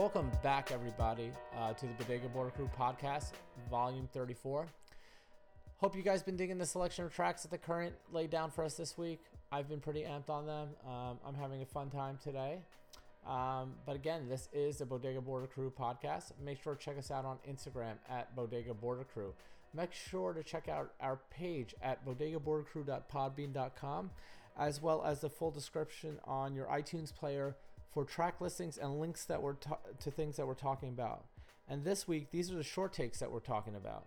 Welcome 0.00 0.32
back, 0.42 0.72
everybody, 0.72 1.30
uh, 1.58 1.74
to 1.74 1.86
the 1.86 1.92
Bodega 1.98 2.28
Border 2.28 2.52
Crew 2.52 2.70
podcast, 2.74 3.32
volume 3.68 4.08
34. 4.14 4.66
Hope 5.76 5.94
you 5.94 6.00
guys 6.00 6.22
been 6.22 6.38
digging 6.38 6.56
the 6.56 6.64
selection 6.64 7.04
of 7.04 7.14
tracks 7.14 7.42
that 7.42 7.50
the 7.50 7.58
current 7.58 7.94
laid 8.10 8.30
down 8.30 8.50
for 8.50 8.64
us 8.64 8.76
this 8.76 8.96
week. 8.96 9.20
I've 9.52 9.68
been 9.68 9.80
pretty 9.80 10.04
amped 10.04 10.30
on 10.30 10.46
them. 10.46 10.70
Um, 10.88 11.18
I'm 11.22 11.34
having 11.34 11.60
a 11.60 11.66
fun 11.66 11.90
time 11.90 12.18
today. 12.24 12.60
Um, 13.26 13.74
but 13.84 13.94
again, 13.94 14.26
this 14.26 14.48
is 14.54 14.78
the 14.78 14.86
Bodega 14.86 15.20
Border 15.20 15.46
Crew 15.46 15.70
podcast. 15.70 16.32
Make 16.42 16.62
sure 16.62 16.76
to 16.76 16.82
check 16.82 16.96
us 16.96 17.10
out 17.10 17.26
on 17.26 17.36
Instagram 17.46 17.96
at 18.08 18.34
Bodega 18.34 18.72
Border 18.72 19.04
Crew. 19.04 19.34
Make 19.74 19.92
sure 19.92 20.32
to 20.32 20.42
check 20.42 20.66
out 20.66 20.94
our 21.02 21.18
page 21.30 21.74
at 21.82 22.06
bodegabordercrew.podbean.com, 22.06 24.10
as 24.58 24.80
well 24.80 25.04
as 25.04 25.20
the 25.20 25.28
full 25.28 25.50
description 25.50 26.18
on 26.24 26.54
your 26.54 26.68
iTunes 26.68 27.14
player 27.14 27.54
for 27.92 28.04
track 28.04 28.40
listings 28.40 28.78
and 28.78 29.00
links 29.00 29.24
that 29.26 29.42
we're 29.42 29.54
ta- 29.54 29.78
to 30.00 30.10
things 30.10 30.36
that 30.36 30.46
we're 30.46 30.54
talking 30.54 30.88
about. 30.88 31.24
And 31.68 31.84
this 31.84 32.08
week, 32.08 32.30
these 32.30 32.50
are 32.50 32.56
the 32.56 32.62
short 32.62 32.92
takes 32.92 33.18
that 33.20 33.30
we're 33.30 33.40
talking 33.40 33.76
about. 33.76 34.06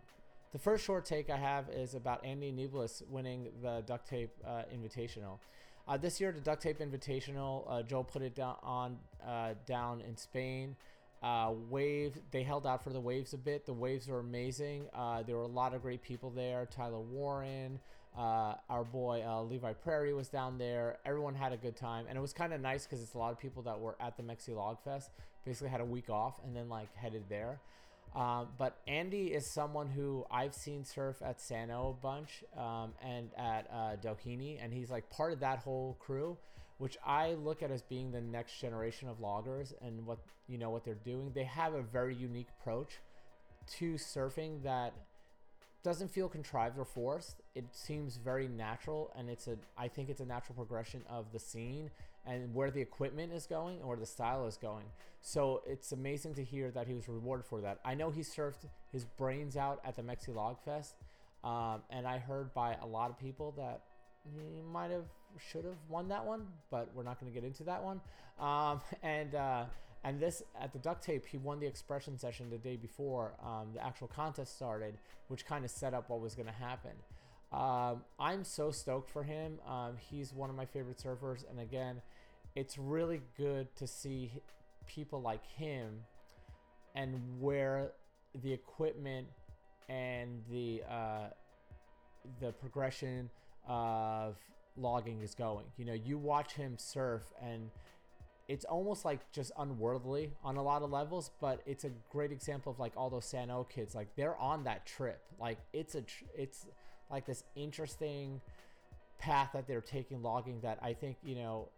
The 0.51 0.59
first 0.59 0.85
short 0.85 1.05
take 1.05 1.29
I 1.29 1.37
have 1.37 1.69
is 1.69 1.95
about 1.95 2.23
Andy 2.23 2.51
Nieblas 2.51 3.01
winning 3.09 3.49
the 3.61 3.83
Duct 3.87 4.07
Tape 4.07 4.31
uh, 4.45 4.63
Invitational. 4.73 5.39
Uh, 5.87 5.97
this 5.97 6.21
year, 6.21 6.31
the 6.31 6.39
Duct 6.39 6.61
Tape 6.61 6.79
Invitational, 6.79 7.65
uh, 7.67 7.81
Joe 7.81 8.03
put 8.03 8.21
it 8.21 8.35
down 8.35 8.57
on 8.61 8.97
uh, 9.25 9.55
down 9.65 10.01
in 10.01 10.15
Spain. 10.15 10.75
Uh, 11.23 11.53
wave, 11.69 12.17
they 12.31 12.43
held 12.43 12.67
out 12.67 12.83
for 12.83 12.91
the 12.91 12.99
waves 12.99 13.33
a 13.33 13.37
bit. 13.37 13.65
The 13.65 13.73
waves 13.73 14.07
were 14.07 14.19
amazing. 14.19 14.87
Uh, 14.93 15.23
there 15.23 15.37
were 15.37 15.43
a 15.43 15.47
lot 15.47 15.73
of 15.73 15.81
great 15.81 16.03
people 16.03 16.29
there. 16.29 16.67
Tyler 16.69 16.99
Warren, 16.99 17.79
uh, 18.17 18.55
our 18.69 18.83
boy 18.83 19.23
uh, 19.25 19.41
Levi 19.41 19.73
Prairie 19.73 20.13
was 20.13 20.29
down 20.29 20.57
there. 20.57 20.97
Everyone 21.05 21.33
had 21.35 21.51
a 21.51 21.57
good 21.57 21.75
time, 21.75 22.05
and 22.07 22.17
it 22.17 22.21
was 22.21 22.33
kind 22.33 22.53
of 22.53 22.61
nice 22.61 22.85
because 22.85 23.01
it's 23.01 23.13
a 23.13 23.17
lot 23.17 23.31
of 23.31 23.39
people 23.39 23.63
that 23.63 23.79
were 23.79 23.95
at 23.99 24.17
the 24.17 24.23
Mexi 24.23 24.55
Log 24.55 24.77
Fest. 24.83 25.09
Basically, 25.45 25.69
had 25.69 25.81
a 25.81 25.85
week 25.85 26.09
off 26.09 26.39
and 26.43 26.55
then 26.55 26.69
like 26.69 26.95
headed 26.95 27.23
there. 27.27 27.59
Um, 28.15 28.49
but 28.59 28.77
Andy 28.87 29.27
is 29.33 29.51
someone 29.53 29.89
who 29.89 30.25
I've 30.29 30.53
seen 30.53 30.85
surf 30.85 31.17
at 31.25 31.41
Sano 31.41 31.97
a 31.97 32.01
bunch 32.01 32.43
um, 32.55 32.93
and 33.01 33.29
at 33.37 33.67
uh, 33.71 33.95
Doheny, 34.03 34.63
and 34.63 34.71
he's 34.71 34.91
like 34.91 35.09
part 35.09 35.33
of 35.33 35.39
that 35.39 35.59
whole 35.59 35.97
crew, 35.99 36.37
which 36.77 36.97
I 37.05 37.33
look 37.33 37.63
at 37.63 37.71
as 37.71 37.81
being 37.81 38.11
the 38.11 38.21
next 38.21 38.59
generation 38.59 39.09
of 39.09 39.19
loggers 39.19 39.73
and 39.81 40.05
what 40.05 40.19
you 40.47 40.59
know 40.59 40.69
what 40.69 40.85
they're 40.85 40.93
doing. 40.93 41.31
They 41.33 41.45
have 41.45 41.73
a 41.73 41.81
very 41.81 42.15
unique 42.15 42.49
approach 42.59 42.99
to 43.79 43.93
surfing 43.93 44.61
that 44.63 44.93
doesn't 45.83 46.09
feel 46.09 46.29
contrived 46.29 46.77
or 46.77 46.85
forced. 46.85 47.41
It 47.55 47.65
seems 47.71 48.17
very 48.17 48.47
natural, 48.47 49.11
and 49.17 49.29
it's 49.29 49.47
a 49.47 49.57
I 49.77 49.87
think 49.87 50.09
it's 50.09 50.21
a 50.21 50.25
natural 50.25 50.55
progression 50.55 51.03
of 51.09 51.31
the 51.31 51.39
scene 51.39 51.89
and 52.25 52.53
where 52.53 52.71
the 52.71 52.79
equipment 52.79 53.33
is 53.33 53.45
going 53.45 53.79
and 53.79 53.87
where 53.87 53.97
the 53.97 54.05
style 54.05 54.47
is 54.47 54.57
going. 54.57 54.85
So 55.21 55.61
it's 55.67 55.91
amazing 55.91 56.35
to 56.35 56.43
hear 56.43 56.71
that 56.71 56.87
he 56.87 56.93
was 56.93 57.09
rewarded 57.09 57.45
for 57.45 57.59
that. 57.61 57.79
I 57.83 57.95
know 57.95 58.11
he 58.11 58.21
surfed 58.21 58.65
his 58.91 59.03
brains 59.03 59.57
out 59.57 59.81
at 59.83 59.95
the 59.95 60.01
Mexi 60.01 60.33
Log 60.33 60.57
Fest, 60.63 60.95
um, 61.43 61.81
and 61.89 62.07
I 62.07 62.17
heard 62.17 62.53
by 62.53 62.77
a 62.81 62.85
lot 62.85 63.09
of 63.09 63.19
people 63.19 63.53
that 63.57 63.81
he 64.23 64.61
might 64.71 64.91
have 64.91 65.05
should 65.37 65.65
have 65.65 65.77
won 65.89 66.07
that 66.09 66.25
one, 66.25 66.47
but 66.69 66.89
we're 66.93 67.03
not 67.03 67.19
going 67.19 67.31
to 67.31 67.37
get 67.37 67.45
into 67.45 67.63
that 67.63 67.83
one. 67.83 67.99
Um, 68.39 68.81
and 69.03 69.35
uh, 69.35 69.65
and 70.03 70.19
this 70.19 70.43
at 70.59 70.73
the 70.73 70.79
duct 70.79 71.03
tape, 71.03 71.25
he 71.25 71.37
won 71.37 71.59
the 71.59 71.65
expression 71.65 72.17
session 72.17 72.49
the 72.49 72.57
day 72.57 72.75
before 72.75 73.33
um, 73.43 73.69
the 73.73 73.83
actual 73.83 74.07
contest 74.07 74.55
started, 74.55 74.97
which 75.27 75.45
kind 75.45 75.63
of 75.63 75.71
set 75.71 75.93
up 75.93 76.09
what 76.09 76.19
was 76.19 76.35
going 76.35 76.47
to 76.47 76.53
happen. 76.53 76.91
Um, 77.53 78.03
I'm 78.19 78.43
so 78.43 78.71
stoked 78.71 79.09
for 79.09 79.23
him. 79.23 79.59
Um, 79.67 79.93
he's 79.97 80.33
one 80.33 80.49
of 80.49 80.55
my 80.55 80.65
favorite 80.65 80.97
surfers, 80.97 81.49
and 81.49 81.59
again, 81.59 82.01
it's 82.55 82.77
really 82.77 83.21
good 83.37 83.73
to 83.77 83.87
see 83.87 84.31
people 84.87 85.21
like 85.21 85.45
him 85.45 85.99
and 86.95 87.19
where 87.39 87.91
the 88.41 88.51
equipment 88.51 89.27
and 89.89 90.41
the 90.51 90.81
uh, 90.89 91.27
the 92.39 92.51
progression 92.53 93.29
of 93.67 94.35
logging 94.75 95.21
is 95.21 95.35
going. 95.35 95.65
You 95.77 95.85
know, 95.85 95.93
you 95.93 96.17
watch 96.17 96.53
him 96.53 96.75
surf 96.77 97.21
and 97.41 97.69
it's 98.47 98.65
almost 98.65 99.05
like 99.05 99.31
just 99.31 99.51
unworldly 99.57 100.31
on 100.43 100.57
a 100.57 100.63
lot 100.63 100.81
of 100.81 100.91
levels, 100.91 101.31
but 101.39 101.61
it's 101.65 101.85
a 101.85 101.91
great 102.11 102.31
example 102.31 102.71
of 102.71 102.79
like 102.79 102.93
all 102.97 103.09
those 103.09 103.25
Sano 103.25 103.63
kids. 103.63 103.95
Like 103.95 104.15
they're 104.15 104.37
on 104.37 104.65
that 104.65 104.85
trip. 104.85 105.21
Like 105.39 105.59
it's 105.71 105.95
a 105.95 106.01
tr- 106.01 106.25
it's 106.37 106.65
like 107.09 107.25
this 107.25 107.43
interesting 107.55 108.41
path 109.19 109.51
that 109.53 109.67
they're 109.67 109.81
taking 109.81 110.21
logging 110.21 110.59
that 110.61 110.79
I 110.81 110.93
think 110.93 111.17
you 111.23 111.35
know 111.35 111.69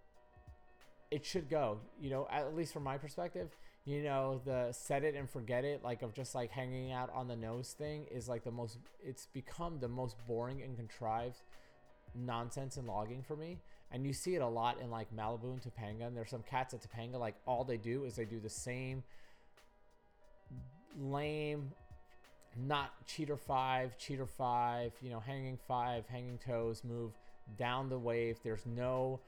it 1.12 1.26
should 1.26 1.50
go. 1.50 1.80
You 2.02 2.10
know, 2.10 2.28
at 2.32 2.56
least 2.56 2.74
from 2.74 2.84
my 2.84 2.98
perspective, 2.98 3.50
you 3.86 4.02
know, 4.02 4.42
the 4.44 4.72
set 4.72 5.04
it 5.04 5.16
and 5.16 5.30
forget 5.30 5.64
it, 5.64 5.84
like 5.84 6.02
of 6.02 6.14
just 6.14 6.34
like 6.34 6.52
hanging 6.52 6.92
out 6.92 7.12
on 7.14 7.28
the 7.28 7.36
nose 7.36 7.74
thing 7.78 8.06
is 8.12 8.28
like 8.28 8.44
the 8.44 8.52
most. 8.52 8.80
It's 9.04 9.28
become 9.28 9.80
the 9.80 9.88
most 9.88 10.16
boring 10.28 10.62
and 10.64 10.76
contrived 10.76 11.42
nonsense 12.16 12.78
in 12.78 12.88
logging 12.88 13.22
for 13.22 13.36
me. 13.36 13.60
And 13.92 14.06
you 14.06 14.14
see 14.14 14.36
it 14.36 14.42
a 14.42 14.48
lot 14.48 14.80
in 14.82 14.90
like 14.90 15.16
Malibu 15.16 15.54
and 15.54 15.62
Topanga. 15.62 16.08
And 16.08 16.18
there's 16.18 16.30
some 16.30 16.44
cats 16.44 16.74
at 16.74 16.82
Topanga, 16.82 17.20
like 17.20 17.36
all 17.46 17.64
they 17.64 17.78
do 17.78 18.06
is 18.06 18.16
they 18.16 18.26
do 18.26 18.40
the 18.40 18.50
same 18.50 19.04
lame, 21.00 21.72
not 22.56 22.94
cheater 23.06 23.38
five, 23.38 23.98
cheater 23.98 24.26
five, 24.26 24.92
you 25.02 25.10
know, 25.10 25.20
hanging 25.20 25.58
five, 25.68 26.08
hanging 26.08 26.38
toes 26.38 26.84
move 26.84 27.12
down 27.58 27.90
the 27.90 28.00
wave. 28.00 28.40
There's 28.44 28.66
no 28.66 29.20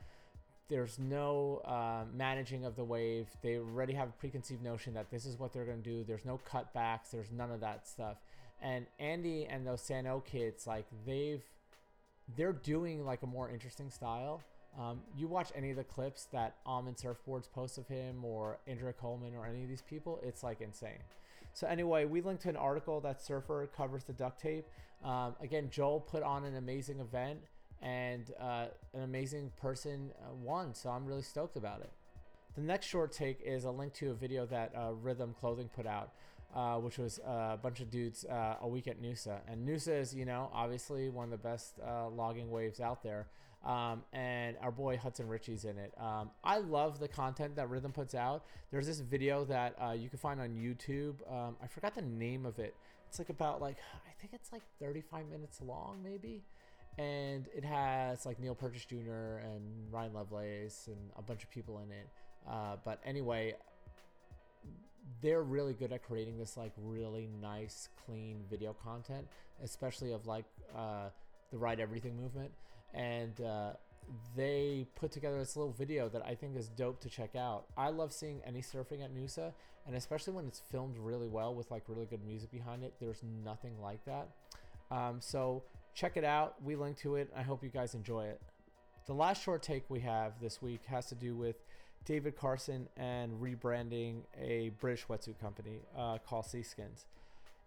there's 0.70 1.00
no 1.00 1.62
uh, 1.64 2.04
managing 2.14 2.66
of 2.66 2.76
the 2.76 2.84
wave. 2.84 3.28
They 3.42 3.58
already 3.58 3.94
have 3.94 4.10
a 4.10 4.14
preconceived 4.14 4.62
notion 4.62 4.94
that 4.96 5.10
this 5.10 5.26
is 5.26 5.40
what 5.40 5.54
they're 5.54 5.66
going 5.66 5.82
to 5.82 5.90
do. 5.90 6.04
There's 6.04 6.26
no 6.26 6.40
cutbacks. 6.50 7.12
There's 7.12 7.32
none 7.32 7.52
of 7.52 7.62
that 7.62 7.88
stuff. 7.88 8.18
And 8.62 8.86
Andy 9.00 9.46
and 9.50 9.66
those 9.66 9.82
Sano 9.82 10.20
kids, 10.20 10.68
like 10.68 10.86
they've, 11.06 11.44
they're 12.36 12.54
doing 12.54 13.06
like 13.06 13.24
a 13.24 13.28
more 13.28 13.50
interesting 13.50 13.90
style. 13.90 14.42
Um, 14.80 15.02
you 15.16 15.28
watch 15.28 15.50
any 15.56 15.72
of 15.72 15.78
the 15.78 15.84
clips 15.84 16.26
that 16.32 16.58
Almond 16.66 16.98
Surfboards 16.98 17.52
posts 17.52 17.78
of 17.78 17.88
him 17.88 18.24
or 18.24 18.60
Andrea 18.68 18.94
Coleman 18.94 19.34
or 19.36 19.46
any 19.46 19.64
of 19.64 19.70
these 19.70 19.82
people, 19.82 20.20
it's 20.22 20.44
like 20.44 20.62
insane. 20.62 21.00
So 21.54 21.66
anyway, 21.66 22.06
we 22.06 22.22
linked 22.22 22.44
to 22.44 22.50
an 22.50 22.58
article 22.58 23.02
that 23.02 23.22
Surfer 23.22 23.68
covers 23.76 24.04
the 24.04 24.14
duct 24.14 24.40
tape. 24.40 24.68
Um, 25.04 25.36
again, 25.42 25.70
Joel 25.72 26.00
put 26.00 26.22
on 26.22 26.46
an 26.46 26.56
amazing 26.56 27.00
event 27.00 27.40
and 27.82 28.32
uh, 28.40 28.68
an 28.94 29.04
amazing 29.04 29.52
person 29.60 30.12
uh, 30.22 30.34
won. 30.36 30.76
So 30.76 30.90
I'm 30.90 31.06
really 31.06 31.24
stoked 31.24 31.56
about 31.56 31.82
it. 31.82 31.92
The 32.56 32.62
next 32.62 32.88
short 32.88 33.12
take 33.12 33.40
is 33.44 33.66
a 33.66 33.72
link 33.72 33.94
to 33.96 34.12
a 34.12 34.14
video 34.14 34.46
that 34.48 34.74
uh, 34.76 34.94
Rhythm 34.94 35.36
Clothing 35.40 35.70
put 35.76 35.86
out, 35.86 36.12
uh, 36.56 36.76
which 36.76 36.98
was 36.98 37.20
uh, 37.20 37.52
a 37.54 37.60
bunch 37.62 37.80
of 37.80 37.90
dudes 37.90 38.26
uh, 38.26 38.56
a 38.62 38.68
week 38.68 38.88
at 38.88 39.02
Noosa. 39.02 39.40
And 39.48 39.68
Noosa 39.68 40.00
is, 40.00 40.14
you 40.14 40.26
know, 40.26 40.50
obviously 40.54 41.10
one 41.10 41.26
of 41.26 41.32
the 41.32 41.38
best 41.38 41.76
uh, 41.86 42.10
logging 42.10 42.50
waves 42.50 42.80
out 42.80 43.04
there. 43.04 43.28
Um, 43.66 44.04
and 44.14 44.56
our 44.62 44.72
boy 44.72 44.98
Hudson 44.98 45.28
Ritchie's 45.28 45.66
in 45.66 45.78
it. 45.78 45.94
Um, 46.00 46.32
I 46.44 46.60
love 46.60 47.00
the 47.00 47.08
content 47.08 47.56
that 47.58 47.70
Rhythm 47.70 47.92
puts 47.92 48.16
out. 48.16 48.46
There's 48.72 48.88
this 48.88 49.00
video 49.00 49.44
that 49.46 49.76
uh, 49.82 49.92
you 49.92 50.10
can 50.10 50.20
find 50.20 50.40
on 50.40 50.50
YouTube. 50.50 51.16
Um, 51.30 51.58
I 51.62 51.68
forgot 51.68 51.94
the 51.96 52.02
name 52.02 52.46
of 52.46 52.60
it. 52.60 52.76
It's 53.10 53.20
like 53.20 53.30
about 53.30 53.62
like 53.62 53.78
I 53.94 54.12
think 54.22 54.34
it's 54.34 54.52
like 54.52 54.64
35 54.80 55.28
minutes 55.30 55.62
long, 55.62 56.02
maybe 56.04 56.44
and 56.98 57.48
it 57.56 57.64
has 57.64 58.26
like 58.26 58.40
Neil 58.40 58.56
Purchase 58.56 58.86
Jr. 58.86 59.38
and 59.44 59.92
Ryan 59.92 60.14
Lovelace 60.14 60.88
and 60.88 60.98
a 61.16 61.22
bunch 61.22 61.44
of 61.44 61.52
people 61.52 61.80
in 61.80 61.92
it. 61.92 62.10
But 62.84 63.00
anyway, 63.06 63.56
they're 65.22 65.44
really 65.44 65.74
good 65.74 65.92
at 65.92 66.04
creating 66.04 66.38
this 66.38 66.58
like 66.58 66.72
really 66.78 67.30
nice, 67.42 67.90
clean 68.06 68.44
video 68.50 68.74
content, 68.74 69.28
especially 69.64 70.12
of 70.12 70.28
like 70.28 70.46
uh, 70.76 71.10
the 71.52 71.58
Ride 71.58 71.80
Everything 71.80 72.16
movement. 72.16 72.52
And 72.94 73.40
uh, 73.42 73.74
they 74.36 74.88
put 74.96 75.12
together 75.12 75.38
this 75.38 75.56
little 75.56 75.74
video 75.74 76.10
that 76.10 76.26
I 76.26 76.36
think 76.36 76.56
is 76.58 76.70
dope 76.70 77.02
to 77.02 77.10
check 77.10 77.36
out. 77.36 77.66
I 77.78 77.90
love 77.90 78.14
seeing 78.14 78.42
any 78.46 78.62
surfing 78.62 79.04
at 79.04 79.14
Noosa, 79.14 79.54
and 79.86 79.96
especially 79.96 80.34
when 80.34 80.46
it's 80.48 80.60
filmed 80.72 80.98
really 80.98 81.28
well 81.28 81.54
with 81.54 81.72
like 81.72 81.84
really 81.88 82.06
good 82.06 82.24
music 82.26 82.52
behind 82.52 82.84
it. 82.84 82.94
There's 83.00 83.22
nothing 83.44 83.80
like 83.82 84.04
that. 84.06 84.30
Um, 84.92 85.18
so 85.20 85.64
check 85.94 86.18
it 86.18 86.24
out. 86.24 86.56
We 86.64 86.76
link 86.76 86.98
to 87.00 87.16
it. 87.16 87.30
I 87.36 87.42
hope 87.42 87.64
you 87.64 87.70
guys 87.70 87.94
enjoy 87.94 88.26
it. 88.26 88.42
The 89.06 89.14
last 89.14 89.42
short 89.42 89.64
take 89.64 89.90
we 89.90 90.02
have 90.02 90.34
this 90.42 90.62
week 90.62 90.84
has 90.86 91.06
to 91.08 91.16
do 91.16 91.36
with 91.36 91.56
David 92.08 92.38
Carson 92.38 92.88
and 92.96 93.34
rebranding 93.34 94.22
a 94.42 94.70
British 94.80 95.06
wetsuit 95.08 95.38
company 95.40 95.82
uh, 95.96 96.18
called 96.26 96.46
Seaskins. 96.46 97.06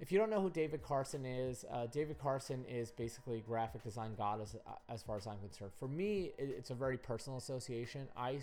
If 0.01 0.11
you 0.11 0.19
don't 0.19 0.31
know 0.31 0.41
who 0.41 0.49
David 0.49 0.83
Carson 0.83 1.27
is, 1.27 1.67
uh, 1.71 1.87
David 1.89 2.19
Carson 2.19 2.65
is 2.65 2.91
basically 2.91 3.45
graphic 3.47 3.85
design 3.85 4.15
god 4.17 4.41
as, 4.41 4.57
as 4.89 5.03
far 5.03 5.19
as 5.19 5.27
I'm 5.27 5.39
concerned. 5.41 5.73
For 5.79 5.89
me, 5.89 6.31
it's 6.39 6.71
a 6.71 6.75
very 6.75 6.97
personal 6.97 7.39
association. 7.39 8.09
I, 8.17 8.39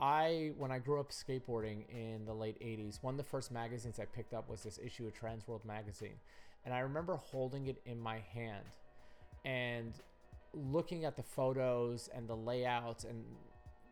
I 0.00 0.50
when 0.58 0.72
I 0.72 0.80
grew 0.80 0.98
up 0.98 1.10
skateboarding 1.10 1.88
in 1.88 2.24
the 2.26 2.34
late 2.34 2.60
80s, 2.60 3.00
one 3.04 3.14
of 3.14 3.18
the 3.18 3.30
first 3.30 3.52
magazines 3.52 4.00
I 4.00 4.04
picked 4.06 4.34
up 4.34 4.50
was 4.50 4.64
this 4.64 4.80
issue 4.84 5.06
of 5.06 5.14
Trans 5.14 5.46
World 5.46 5.64
magazine. 5.64 6.18
And 6.64 6.74
I 6.74 6.80
remember 6.80 7.14
holding 7.14 7.68
it 7.68 7.80
in 7.86 8.00
my 8.00 8.18
hand 8.34 8.64
and 9.44 9.92
looking 10.52 11.04
at 11.04 11.14
the 11.14 11.22
photos 11.22 12.10
and 12.12 12.26
the 12.26 12.34
layouts 12.34 13.04
and 13.04 13.24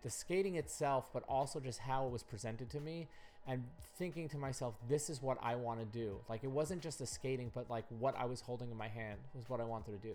the 0.02 0.10
skating 0.10 0.56
itself, 0.56 1.10
but 1.12 1.22
also 1.28 1.60
just 1.60 1.80
how 1.80 2.06
it 2.06 2.12
was 2.12 2.22
presented 2.22 2.70
to 2.70 2.80
me 2.80 3.08
and 3.46 3.64
thinking 3.96 4.28
to 4.28 4.36
myself, 4.36 4.74
this 4.88 5.08
is 5.08 5.22
what 5.22 5.38
I 5.42 5.54
want 5.54 5.80
to 5.80 5.86
do. 5.86 6.18
Like 6.28 6.44
it 6.44 6.50
wasn't 6.50 6.82
just 6.82 6.98
the 6.98 7.06
skating, 7.06 7.50
but 7.54 7.70
like 7.70 7.84
what 7.98 8.14
I 8.16 8.26
was 8.26 8.42
holding 8.42 8.70
in 8.70 8.76
my 8.76 8.88
hand 8.88 9.18
was 9.34 9.48
what 9.48 9.60
I 9.60 9.64
wanted 9.64 10.00
to 10.00 10.08
do. 10.08 10.14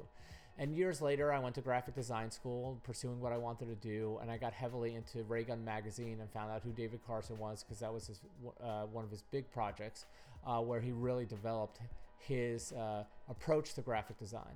And 0.60 0.76
years 0.76 1.02
later, 1.02 1.34
I 1.34 1.40
went 1.40 1.56
to 1.56 1.62
graphic 1.62 1.96
design 1.96 2.30
school, 2.30 2.80
pursuing 2.84 3.20
what 3.20 3.34
I 3.34 3.38
wanted 3.38 3.70
to 3.70 3.76
do, 3.76 4.20
and 4.22 4.30
I 4.30 4.38
got 4.38 4.54
heavily 4.54 4.94
into 4.94 5.24
Raygun 5.24 5.66
magazine 5.66 6.20
and 6.22 6.30
found 6.30 6.52
out 6.52 6.62
who 6.64 6.72
David 6.72 7.00
Carson 7.08 7.40
was 7.40 7.64
because 7.64 7.80
that 7.80 7.92
was 7.92 8.06
his, 8.06 8.22
uh, 8.64 8.84
one 8.84 9.04
of 9.04 9.10
his 9.10 9.24
big 9.32 9.52
projects, 9.52 10.06
uh, 10.46 10.60
where 10.60 10.80
he 10.80 10.92
really 10.92 11.26
developed 11.26 11.80
his 12.20 12.72
uh, 12.74 13.04
approach 13.30 13.74
to 13.74 13.82
graphic 13.82 14.20
design. 14.20 14.54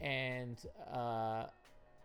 And 0.00 0.56
uh, 0.90 1.44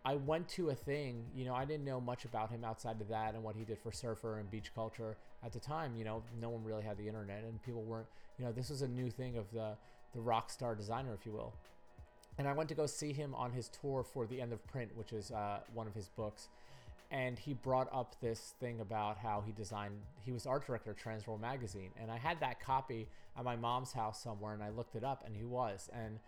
I 0.06 0.16
went 0.16 0.48
to 0.50 0.70
a 0.70 0.76
thing, 0.76 1.26
you 1.36 1.46
know, 1.46 1.54
I 1.54 1.66
didn't 1.66 1.86
know 1.86 2.00
much 2.00 2.26
about 2.26 2.50
him 2.50 2.64
outside 2.64 3.02
of 3.02 3.10
that 3.10 3.34
and 3.34 3.44
what 3.44 3.56
he 3.56 3.66
did 3.66 3.78
for 3.80 3.92
surfer 3.92 4.40
and 4.40 4.50
beach 4.50 4.72
culture 4.74 5.18
at 5.44 5.52
the 5.52 5.60
time. 5.60 5.96
You 5.96 6.06
know, 6.06 6.24
no 6.40 6.50
one 6.50 6.64
really 6.64 6.84
had 6.84 6.98
the 6.98 7.08
internet 7.08 7.44
and 7.44 7.62
people 7.64 7.84
weren't, 7.84 8.08
you 8.38 8.46
know, 8.46 8.52
this 8.52 8.70
was 8.70 8.82
a 8.82 8.88
new 8.88 9.10
thing 9.10 9.38
of 9.38 9.52
the, 9.52 9.72
the 10.14 10.22
rock 10.22 10.50
star 10.50 10.74
designer, 10.74 11.14
if 11.14 11.26
you 11.26 11.34
will. 11.34 11.54
And 12.38 12.48
I 12.48 12.54
went 12.54 12.70
to 12.70 12.76
go 12.76 12.86
see 12.86 13.12
him 13.12 13.36
on 13.36 13.52
his 13.52 13.68
tour 13.68 14.04
for 14.04 14.26
The 14.26 14.40
End 14.40 14.54
of 14.54 14.66
Print, 14.66 14.92
which 14.96 15.12
is 15.12 15.32
uh, 15.32 15.60
one 15.74 15.88
of 15.88 15.94
his 15.94 16.08
books. 16.08 16.48
And 17.12 17.38
he 17.38 17.54
brought 17.54 17.90
up 17.92 18.16
this 18.22 18.54
thing 18.62 18.80
about 18.80 19.18
how 19.18 19.44
he 19.46 19.52
designed, 19.52 19.96
he 20.24 20.32
was 20.32 20.46
art 20.46 20.66
director 20.66 20.92
of 20.92 20.98
Transworld 20.98 21.42
Magazine. 21.42 21.90
And 22.02 22.10
I 22.10 22.18
had 22.18 22.40
that 22.40 22.62
copy 22.62 23.08
at 23.38 23.44
my 23.44 23.58
mom's 23.58 23.92
house 23.92 24.22
somewhere 24.22 24.54
and 24.54 24.64
I 24.64 24.70
looked 24.70 24.96
it 24.96 25.04
up 25.04 25.24
and 25.26 25.36
he 25.36 25.44
was. 25.44 25.90
And 25.92 26.20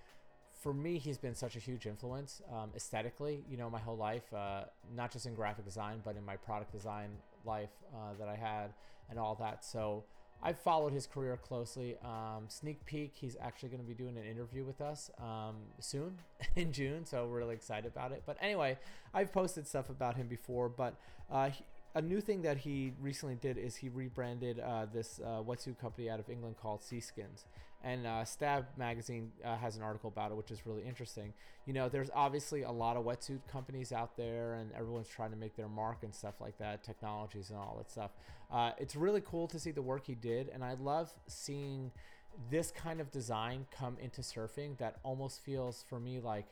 for 0.62 0.74
me, 0.74 1.00
he's 1.00 1.18
been 1.18 1.34
such 1.34 1.56
a 1.56 1.60
huge 1.60 1.88
influence 1.88 2.42
um, 2.54 2.70
aesthetically, 2.76 3.44
you 3.50 3.58
know, 3.58 3.70
my 3.70 3.80
whole 3.80 3.98
life, 3.98 4.32
uh, 4.32 4.66
not 4.96 5.12
just 5.12 5.26
in 5.26 5.34
graphic 5.34 5.66
design, 5.66 6.02
but 6.06 6.16
in 6.16 6.24
my 6.24 6.36
product 6.38 6.72
design 6.72 7.10
life 7.46 7.72
uh, 7.96 8.14
that 8.20 8.30
I 8.30 8.36
had 8.36 8.74
and 9.10 9.18
all 9.18 9.34
that. 9.36 9.66
So 9.66 10.04
I've 10.44 10.60
followed 10.60 10.94
his 10.94 11.08
career 11.08 11.36
closely. 11.38 11.98
Um, 12.06 12.46
sneak 12.48 12.86
peek, 12.86 13.14
he's 13.16 13.36
actually 13.42 13.70
going 13.70 13.82
to 13.82 13.88
be 13.88 13.96
doing 13.96 14.18
an 14.18 14.24
interview 14.24 14.64
with 14.64 14.82
us 14.82 15.10
um, 15.20 15.56
soon 15.80 16.20
in 16.56 16.72
June. 16.72 17.06
So 17.06 17.26
we're 17.26 17.40
really 17.40 17.56
excited 17.56 17.92
about 17.92 18.12
it. 18.12 18.22
But 18.28 18.38
anyway, 18.40 18.78
I've 19.16 19.34
posted 19.34 19.68
stuff 19.68 19.90
about 19.90 20.16
him 20.16 20.28
before, 20.28 20.70
but 20.70 20.94
uh, 21.32 21.50
he, 21.50 21.64
a 21.96 22.02
new 22.02 22.22
thing 22.22 22.44
that 22.44 22.58
he 22.58 22.94
recently 23.02 23.36
did 23.36 23.58
is 23.58 23.76
he 23.76 23.90
rebranded 23.90 24.60
uh, 24.60 24.86
this 24.94 25.20
uh, 25.26 25.42
wetsuit 25.42 25.80
company 25.80 26.08
out 26.08 26.20
of 26.20 26.30
England 26.30 26.56
called 26.62 26.82
Seaskins. 26.82 27.46
And 27.84 28.06
uh, 28.06 28.24
Stab 28.26 28.66
magazine 28.78 29.32
uh, 29.44 29.58
has 29.58 29.76
an 29.76 29.82
article 29.82 30.10
about 30.10 30.32
it, 30.32 30.38
which 30.38 30.52
is 30.52 30.66
really 30.68 30.84
interesting. 30.84 31.34
You 31.66 31.74
know, 31.74 31.90
there's 31.90 32.12
obviously 32.14 32.62
a 32.62 32.72
lot 32.72 32.96
of 32.96 33.06
wetsuit 33.06 33.40
companies 33.52 33.92
out 33.92 34.16
there, 34.18 34.54
and 34.54 34.72
everyone's 34.74 35.08
trying 35.08 35.32
to 35.32 35.38
make 35.38 35.56
their 35.56 35.68
mark 35.68 36.04
and 36.04 36.14
stuff 36.14 36.36
like 36.40 36.58
that, 36.60 36.84
technologies 36.84 37.50
and 37.50 37.58
all 37.58 37.76
that 37.78 37.90
stuff. 37.90 38.12
Uh, 38.52 38.72
it's 38.78 38.96
really 38.96 39.22
cool 39.22 39.48
to 39.48 39.58
see 39.58 39.72
the 39.72 39.82
work 39.82 40.06
he 40.06 40.14
did, 40.14 40.50
and 40.50 40.64
I 40.64 40.74
love 40.74 41.12
seeing 41.28 41.92
this 42.50 42.72
kind 42.72 43.02
of 43.02 43.12
design 43.12 43.66
come 43.72 43.98
into 44.02 44.22
surfing 44.22 44.78
that 44.78 44.98
almost 45.04 45.42
feels 45.44 45.84
for 45.90 46.00
me 46.00 46.20
like 46.20 46.46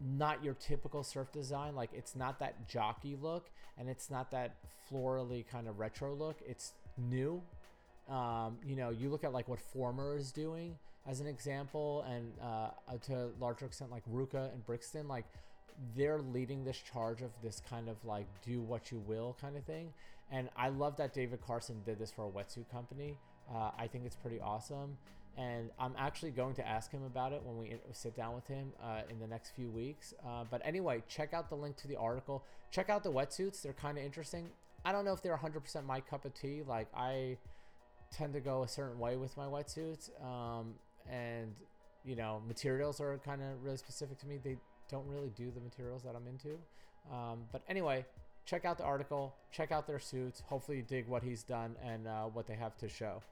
not 0.00 0.44
your 0.44 0.54
typical 0.54 1.02
surf 1.02 1.32
design. 1.32 1.74
Like 1.74 1.90
it's 1.92 2.14
not 2.14 2.38
that 2.40 2.68
jockey 2.68 3.16
look, 3.20 3.50
and 3.78 3.88
it's 3.88 4.10
not 4.10 4.30
that 4.32 4.56
florally 4.90 5.46
kind 5.46 5.68
of 5.68 5.78
retro 5.78 6.14
look. 6.14 6.36
It's 6.46 6.72
new. 6.98 7.42
Um, 8.08 8.58
you 8.66 8.76
know, 8.76 8.90
you 8.90 9.08
look 9.08 9.24
at 9.24 9.32
like 9.32 9.48
what 9.48 9.60
Former 9.60 10.16
is 10.16 10.30
doing 10.32 10.76
as 11.06 11.20
an 11.20 11.26
example, 11.26 12.04
and 12.08 12.32
uh, 12.42 12.70
uh, 12.88 12.98
to 13.06 13.14
a 13.14 13.28
larger 13.40 13.66
extent 13.66 13.90
like 13.90 14.02
Ruka 14.12 14.52
and 14.52 14.64
Brixton, 14.66 15.08
like 15.08 15.24
they're 15.96 16.20
leading 16.20 16.64
this 16.64 16.78
charge 16.78 17.22
of 17.22 17.30
this 17.42 17.60
kind 17.68 17.88
of 17.88 17.96
like 18.04 18.26
do 18.46 18.60
what 18.60 18.90
you 18.90 18.98
will 19.06 19.36
kind 19.40 19.56
of 19.56 19.64
thing. 19.64 19.92
And 20.30 20.48
I 20.56 20.68
love 20.68 20.96
that 20.96 21.12
David 21.12 21.40
Carson 21.46 21.82
did 21.84 21.98
this 21.98 22.10
for 22.10 22.26
a 22.26 22.30
wetsuit 22.30 22.70
company. 22.70 23.16
Uh, 23.52 23.70
I 23.78 23.86
think 23.86 24.04
it's 24.06 24.16
pretty 24.16 24.40
awesome. 24.40 24.96
And 25.36 25.70
I'm 25.80 25.94
actually 25.98 26.30
going 26.30 26.54
to 26.54 26.66
ask 26.66 26.92
him 26.92 27.02
about 27.04 27.32
it 27.32 27.42
when 27.44 27.58
we 27.58 27.76
sit 27.92 28.16
down 28.16 28.34
with 28.34 28.46
him 28.46 28.72
uh, 28.82 29.02
in 29.10 29.18
the 29.18 29.26
next 29.26 29.50
few 29.50 29.68
weeks. 29.68 30.14
Uh, 30.24 30.44
but 30.48 30.62
anyway, 30.64 31.02
check 31.08 31.34
out 31.34 31.48
the 31.48 31.56
link 31.56 31.76
to 31.78 31.88
the 31.88 31.96
article. 31.96 32.44
Check 32.70 32.88
out 32.88 33.02
the 33.02 33.10
wetsuits; 33.10 33.60
they're 33.62 33.72
kind 33.72 33.98
of 33.98 34.04
interesting. 34.04 34.48
I 34.84 34.92
don't 34.92 35.04
know 35.04 35.12
if 35.12 35.22
they're 35.22 35.36
100% 35.36 35.84
my 35.84 36.00
cup 36.00 36.24
of 36.24 36.34
tea. 36.34 36.62
Like 36.66 36.86
I 36.96 37.36
tend 38.16 38.32
to 38.34 38.40
go 38.40 38.62
a 38.62 38.68
certain 38.68 38.98
way 38.98 39.16
with 39.16 39.36
my 39.36 39.46
wetsuits, 39.46 40.10
um, 40.22 40.74
and 41.10 41.54
you 42.04 42.16
know, 42.16 42.42
materials 42.46 43.00
are 43.00 43.18
kind 43.24 43.42
of 43.42 43.62
really 43.62 43.76
specific 43.76 44.18
to 44.18 44.26
me. 44.26 44.38
They 44.42 44.56
don't 44.90 45.06
really 45.06 45.30
do 45.36 45.50
the 45.50 45.60
materials 45.60 46.02
that 46.02 46.14
I'm 46.14 46.26
into. 46.26 46.58
Um, 47.10 47.44
but 47.50 47.62
anyway, 47.68 48.04
check 48.44 48.64
out 48.64 48.78
the 48.78 48.84
article, 48.84 49.34
check 49.50 49.72
out 49.72 49.86
their 49.86 49.98
suits. 49.98 50.42
Hopefully, 50.46 50.78
you 50.78 50.82
dig 50.82 51.08
what 51.08 51.22
he's 51.22 51.42
done 51.42 51.76
and 51.82 52.06
uh, 52.06 52.24
what 52.24 52.46
they 52.46 52.54
have 52.54 52.76
to 52.78 52.88
show. 52.88 53.22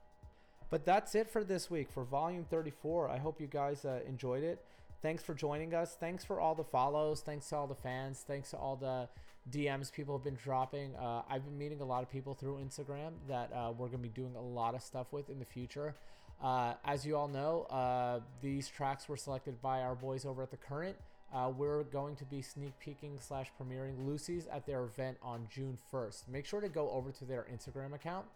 But 0.71 0.87
that's 0.87 1.15
it 1.15 1.31
for 1.31 1.45
this 1.45 1.71
week 1.71 1.91
for 1.93 2.03
volume 2.05 2.47
34. 2.49 3.11
I 3.11 3.19
hope 3.19 3.41
you 3.41 3.47
guys 3.47 3.85
uh, 3.85 4.01
enjoyed 4.09 4.43
it. 4.43 4.65
Thanks 5.03 5.23
for 5.23 5.35
joining 5.35 5.75
us. 5.75 5.97
Thanks 5.99 6.25
for 6.25 6.41
all 6.41 6.55
the 6.55 6.65
follows. 6.65 7.21
Thanks 7.21 7.49
to 7.51 7.57
all 7.57 7.67
the 7.67 7.75
fans. 7.75 8.25
Thanks 8.27 8.51
to 8.51 8.57
all 8.57 8.77
the 8.77 9.09
DMs 9.51 9.93
people 9.93 10.17
have 10.17 10.25
been 10.25 10.39
dropping. 10.43 10.95
Uh, 10.97 11.23
I've 11.29 11.45
been 11.45 11.59
meeting 11.59 11.81
a 11.81 11.85
lot 11.85 12.03
of 12.03 12.11
people 12.11 12.35
through 12.35 12.59
Instagram 12.65 13.13
that 13.29 13.51
uh, 13.53 13.73
we're 13.77 13.89
going 13.89 14.03
to 14.03 14.09
be 14.09 14.09
doing 14.09 14.37
a 14.37 14.41
lot 14.43 14.75
of 14.75 14.83
stuff 14.83 15.09
with 15.13 15.29
in 15.31 15.39
the 15.39 15.45
future. 15.45 15.95
Uh, 16.43 16.75
as 16.85 17.07
you 17.07 17.17
all 17.17 17.29
know, 17.29 17.63
uh, 17.71 18.21
these 18.41 18.69
tracks 18.69 19.09
were 19.09 19.17
selected 19.17 19.61
by 19.61 19.81
our 19.81 19.95
boys 19.95 20.25
over 20.25 20.43
at 20.43 20.51
The 20.51 20.57
Current. 20.57 20.97
Uh, 21.33 21.51
we're 21.57 21.83
going 21.85 22.15
to 22.17 22.25
be 22.25 22.43
sneak 22.43 22.79
peeking 22.79 23.19
slash 23.19 23.51
premiering 23.59 24.07
Lucy's 24.07 24.47
at 24.49 24.67
their 24.67 24.85
event 24.85 25.17
on 25.23 25.47
June 25.51 25.79
1st. 25.93 26.29
Make 26.29 26.45
sure 26.45 26.61
to 26.61 26.69
go 26.69 26.91
over 26.91 27.11
to 27.11 27.25
their 27.25 27.47
Instagram 27.53 27.95
account 27.95 28.27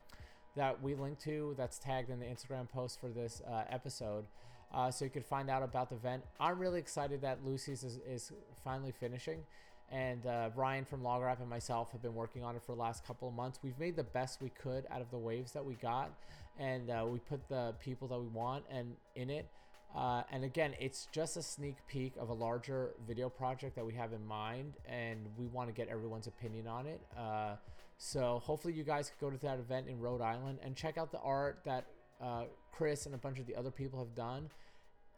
that 0.56 0.82
we 0.82 0.94
link 0.94 1.18
to 1.20 1.54
that's 1.58 1.78
tagged 1.78 2.08
in 2.08 2.18
the 2.18 2.24
Instagram 2.24 2.68
post 2.68 2.98
for 2.98 3.08
this 3.08 3.42
uh, 3.48 3.64
episode. 3.68 4.24
Uh, 4.72 4.90
so 4.90 5.04
you 5.04 5.10
can 5.10 5.22
find 5.22 5.50
out 5.50 5.62
about 5.62 5.90
the 5.90 5.96
event. 5.96 6.22
I'm 6.40 6.58
really 6.58 6.78
excited 6.78 7.20
that 7.20 7.44
Lucy's 7.44 7.84
is, 7.84 8.00
is 8.08 8.32
finally 8.64 8.92
finishing. 8.92 9.40
And 9.90 10.26
uh, 10.26 10.50
Ryan 10.56 10.84
from 10.84 11.02
Log 11.02 11.22
Rap 11.22 11.40
and 11.40 11.48
myself 11.48 11.92
have 11.92 12.02
been 12.02 12.14
working 12.14 12.42
on 12.42 12.56
it 12.56 12.62
for 12.66 12.74
the 12.74 12.80
last 12.80 13.06
couple 13.06 13.28
of 13.28 13.34
months. 13.34 13.60
We've 13.62 13.78
made 13.78 13.96
the 13.96 14.02
best 14.02 14.42
we 14.42 14.50
could 14.50 14.84
out 14.90 15.00
of 15.00 15.10
the 15.10 15.18
waves 15.18 15.52
that 15.52 15.64
we 15.64 15.74
got, 15.74 16.10
and 16.58 16.90
uh, 16.90 17.06
we 17.08 17.20
put 17.20 17.48
the 17.48 17.74
people 17.78 18.08
that 18.08 18.18
we 18.18 18.26
want 18.26 18.64
and 18.70 18.96
in 19.14 19.30
it. 19.30 19.46
Uh, 19.94 20.22
and 20.32 20.44
again, 20.44 20.74
it's 20.80 21.08
just 21.12 21.36
a 21.36 21.42
sneak 21.42 21.76
peek 21.86 22.12
of 22.18 22.28
a 22.28 22.32
larger 22.32 22.90
video 23.06 23.28
project 23.28 23.76
that 23.76 23.86
we 23.86 23.94
have 23.94 24.12
in 24.12 24.26
mind, 24.26 24.74
and 24.86 25.20
we 25.38 25.46
want 25.46 25.68
to 25.68 25.72
get 25.72 25.88
everyone's 25.88 26.26
opinion 26.26 26.66
on 26.66 26.86
it. 26.86 27.00
Uh, 27.16 27.54
so 27.96 28.40
hopefully, 28.44 28.74
you 28.74 28.82
guys 28.82 29.12
go 29.20 29.30
to 29.30 29.38
that 29.38 29.58
event 29.58 29.88
in 29.88 29.98
Rhode 30.00 30.20
Island 30.20 30.58
and 30.62 30.76
check 30.76 30.98
out 30.98 31.12
the 31.12 31.20
art 31.20 31.60
that 31.64 31.86
uh, 32.20 32.44
Chris 32.72 33.06
and 33.06 33.14
a 33.14 33.18
bunch 33.18 33.38
of 33.38 33.46
the 33.46 33.54
other 33.54 33.70
people 33.70 33.98
have 33.98 34.14
done. 34.14 34.50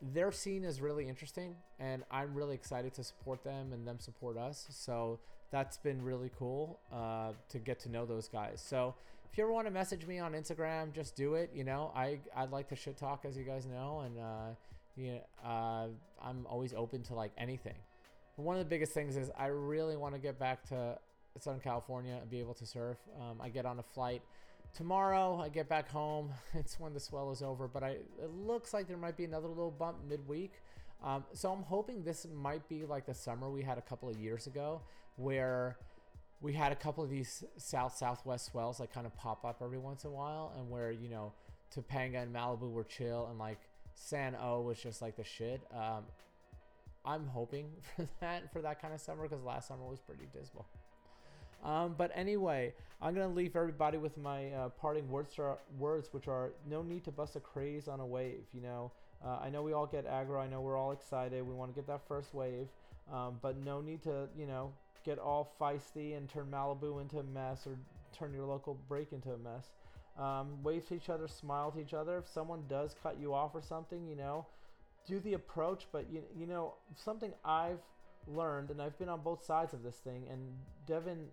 Their 0.00 0.30
scene 0.30 0.64
is 0.64 0.80
really 0.80 1.08
interesting, 1.08 1.56
and 1.80 2.04
I'm 2.10 2.34
really 2.34 2.54
excited 2.54 2.94
to 2.94 3.04
support 3.04 3.42
them 3.42 3.72
and 3.72 3.86
them 3.86 3.98
support 3.98 4.36
us. 4.36 4.66
So 4.70 5.18
that's 5.50 5.76
been 5.76 6.02
really 6.02 6.30
cool 6.38 6.78
uh, 6.92 7.32
to 7.48 7.58
get 7.58 7.80
to 7.80 7.88
know 7.88 8.06
those 8.06 8.28
guys. 8.28 8.62
So 8.64 8.94
if 9.30 9.36
you 9.36 9.44
ever 9.44 9.52
want 9.52 9.66
to 9.66 9.72
message 9.72 10.06
me 10.06 10.18
on 10.18 10.32
Instagram, 10.32 10.92
just 10.92 11.16
do 11.16 11.34
it. 11.34 11.50
You 11.54 11.64
know, 11.64 11.92
I 11.96 12.20
I 12.36 12.44
like 12.44 12.68
to 12.68 12.76
shit 12.76 12.96
talk, 12.96 13.24
as 13.24 13.36
you 13.36 13.44
guys 13.44 13.66
know, 13.66 14.02
and 14.04 14.18
uh, 14.18 14.54
you 14.96 15.12
know, 15.12 15.20
uh, 15.44 15.86
I'm 16.22 16.46
always 16.46 16.74
open 16.74 17.02
to 17.04 17.14
like 17.14 17.32
anything. 17.36 17.76
But 18.36 18.44
one 18.44 18.56
of 18.56 18.60
the 18.60 18.68
biggest 18.68 18.92
things 18.92 19.16
is 19.16 19.30
I 19.36 19.46
really 19.46 19.96
want 19.96 20.14
to 20.14 20.20
get 20.20 20.38
back 20.38 20.64
to 20.68 20.98
Southern 21.40 21.60
California 21.60 22.18
and 22.20 22.30
be 22.30 22.40
able 22.40 22.54
to 22.54 22.66
surf. 22.66 22.98
Um, 23.20 23.40
I 23.40 23.48
get 23.48 23.66
on 23.66 23.78
a 23.78 23.82
flight 23.82 24.22
tomorrow. 24.74 25.40
I 25.40 25.48
get 25.48 25.68
back 25.68 25.88
home. 25.88 26.30
It's 26.54 26.78
when 26.80 26.94
the 26.94 27.00
swell 27.00 27.30
is 27.30 27.42
over, 27.42 27.68
but 27.68 27.82
I 27.82 27.90
it 28.22 28.30
looks 28.30 28.72
like 28.72 28.88
there 28.88 28.96
might 28.96 29.16
be 29.16 29.24
another 29.24 29.48
little 29.48 29.70
bump 29.70 29.98
midweek. 30.08 30.52
Um, 31.02 31.24
so 31.32 31.52
I'm 31.52 31.62
hoping 31.62 32.02
this 32.02 32.26
might 32.34 32.68
be 32.68 32.84
like 32.84 33.06
the 33.06 33.14
summer 33.14 33.50
we 33.50 33.62
had 33.62 33.78
a 33.78 33.82
couple 33.82 34.08
of 34.08 34.16
years 34.16 34.46
ago, 34.46 34.80
where 35.16 35.76
we 36.40 36.52
had 36.52 36.72
a 36.72 36.76
couple 36.76 37.04
of 37.04 37.10
these 37.10 37.44
south 37.56 37.96
southwest 37.96 38.46
swells 38.46 38.78
that 38.78 38.92
kind 38.92 39.06
of 39.06 39.16
pop 39.16 39.44
up 39.44 39.60
every 39.62 39.78
once 39.78 40.04
in 40.04 40.10
a 40.10 40.14
while, 40.14 40.52
and 40.56 40.68
where 40.68 40.90
you 40.90 41.08
know 41.08 41.32
Topanga 41.74 42.22
and 42.22 42.34
Malibu 42.34 42.70
were 42.70 42.84
chill, 42.84 43.28
and 43.30 43.38
like 43.38 43.58
San 43.94 44.36
O 44.40 44.62
was 44.62 44.78
just 44.78 45.02
like 45.02 45.16
the 45.16 45.24
shit. 45.24 45.60
Um, 45.72 46.04
I'm 47.04 47.26
hoping 47.26 47.70
for 47.96 48.08
that 48.20 48.52
for 48.52 48.62
that 48.62 48.80
kind 48.80 48.92
of 48.92 49.00
summer 49.00 49.22
because 49.28 49.44
last 49.44 49.68
summer 49.68 49.84
was 49.86 50.00
pretty 50.00 50.26
dismal. 50.32 50.66
Um, 51.64 51.94
but 51.98 52.10
anyway, 52.14 52.72
I'm 53.00 53.14
gonna 53.14 53.28
leave 53.28 53.56
everybody 53.56 53.98
with 53.98 54.16
my 54.16 54.50
uh, 54.52 54.68
parting 54.70 55.08
words, 55.08 55.34
words, 55.78 56.08
which 56.12 56.28
are 56.28 56.52
no 56.68 56.82
need 56.82 57.04
to 57.04 57.10
bust 57.10 57.36
a 57.36 57.40
craze 57.40 57.88
on 57.88 58.00
a 58.00 58.06
wave. 58.06 58.44
You 58.52 58.62
know, 58.62 58.92
uh, 59.24 59.38
I 59.42 59.50
know 59.50 59.62
we 59.62 59.72
all 59.72 59.86
get 59.86 60.06
aggro. 60.06 60.40
I 60.40 60.46
know 60.46 60.60
we're 60.60 60.76
all 60.76 60.92
excited. 60.92 61.46
We 61.46 61.54
want 61.54 61.72
to 61.72 61.74
get 61.74 61.86
that 61.88 62.06
first 62.06 62.34
wave, 62.34 62.68
um, 63.12 63.38
but 63.42 63.56
no 63.64 63.80
need 63.80 64.02
to, 64.02 64.28
you 64.36 64.46
know, 64.46 64.72
get 65.04 65.18
all 65.18 65.52
feisty 65.60 66.16
and 66.16 66.28
turn 66.28 66.46
Malibu 66.50 67.00
into 67.00 67.18
a 67.18 67.24
mess 67.24 67.66
or 67.66 67.76
turn 68.16 68.32
your 68.32 68.46
local 68.46 68.78
break 68.88 69.12
into 69.12 69.32
a 69.32 69.38
mess. 69.38 69.70
Um, 70.18 70.62
wave 70.64 70.86
to 70.88 70.94
each 70.94 71.10
other, 71.10 71.28
smile 71.28 71.70
to 71.72 71.80
each 71.80 71.94
other. 71.94 72.18
If 72.18 72.28
someone 72.28 72.64
does 72.68 72.94
cut 73.00 73.16
you 73.20 73.32
off 73.34 73.54
or 73.54 73.62
something, 73.62 74.06
you 74.08 74.16
know, 74.16 74.46
do 75.06 75.20
the 75.20 75.34
approach. 75.34 75.86
But 75.92 76.06
you, 76.10 76.22
you 76.36 76.46
know, 76.46 76.74
something 76.96 77.32
I've 77.44 77.78
learned, 78.26 78.70
and 78.70 78.82
I've 78.82 78.98
been 78.98 79.08
on 79.08 79.20
both 79.20 79.44
sides 79.44 79.72
of 79.72 79.82
this 79.82 79.96
thing, 79.96 80.24
and 80.30 80.40
Devin 80.86 81.28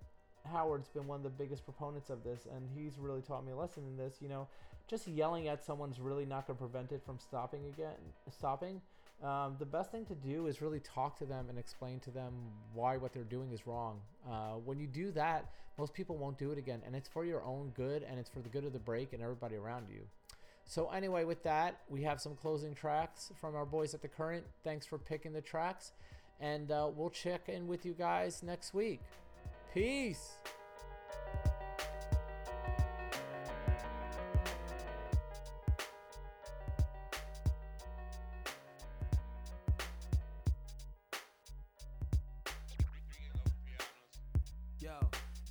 Howard's 0.51 0.89
been 0.89 1.07
one 1.07 1.17
of 1.17 1.23
the 1.23 1.29
biggest 1.29 1.63
proponents 1.65 2.09
of 2.09 2.23
this, 2.23 2.47
and 2.53 2.67
he's 2.75 2.97
really 2.99 3.21
taught 3.21 3.45
me 3.45 3.51
a 3.51 3.55
lesson 3.55 3.83
in 3.87 3.97
this. 3.97 4.15
You 4.21 4.29
know, 4.29 4.47
just 4.87 5.07
yelling 5.07 5.47
at 5.47 5.63
someone's 5.63 5.99
really 5.99 6.25
not 6.25 6.47
going 6.47 6.57
to 6.57 6.61
prevent 6.61 6.91
it 6.91 7.01
from 7.05 7.19
stopping 7.19 7.65
again. 7.73 7.97
Stopping. 8.31 8.81
Um, 9.23 9.55
the 9.59 9.65
best 9.65 9.91
thing 9.91 10.05
to 10.05 10.15
do 10.15 10.47
is 10.47 10.61
really 10.61 10.81
talk 10.81 11.17
to 11.19 11.25
them 11.25 11.45
and 11.49 11.57
explain 11.57 11.99
to 12.01 12.11
them 12.11 12.33
why 12.73 12.97
what 12.97 13.13
they're 13.13 13.23
doing 13.23 13.51
is 13.51 13.65
wrong. 13.65 13.99
Uh, 14.29 14.53
when 14.65 14.79
you 14.79 14.87
do 14.87 15.11
that, 15.11 15.45
most 15.77 15.93
people 15.93 16.17
won't 16.17 16.37
do 16.37 16.51
it 16.51 16.57
again, 16.57 16.81
and 16.85 16.95
it's 16.95 17.07
for 17.07 17.25
your 17.25 17.43
own 17.43 17.71
good, 17.75 18.03
and 18.03 18.19
it's 18.19 18.29
for 18.29 18.39
the 18.39 18.49
good 18.49 18.65
of 18.65 18.73
the 18.73 18.79
break 18.79 19.13
and 19.13 19.21
everybody 19.21 19.55
around 19.55 19.87
you. 19.89 20.01
So 20.65 20.89
anyway, 20.89 21.25
with 21.25 21.43
that, 21.43 21.81
we 21.89 22.01
have 22.03 22.19
some 22.19 22.35
closing 22.35 22.73
tracks 22.73 23.31
from 23.39 23.55
our 23.55 23.65
boys 23.65 23.93
at 23.93 24.01
the 24.01 24.07
Current. 24.07 24.45
Thanks 24.63 24.85
for 24.85 24.97
picking 24.97 25.31
the 25.31 25.41
tracks, 25.41 25.91
and 26.39 26.71
uh, 26.71 26.89
we'll 26.93 27.09
check 27.09 27.49
in 27.49 27.67
with 27.67 27.85
you 27.85 27.93
guys 27.93 28.43
next 28.43 28.73
week. 28.73 29.01
Peace. 29.75 30.37
Yo, 44.79 44.91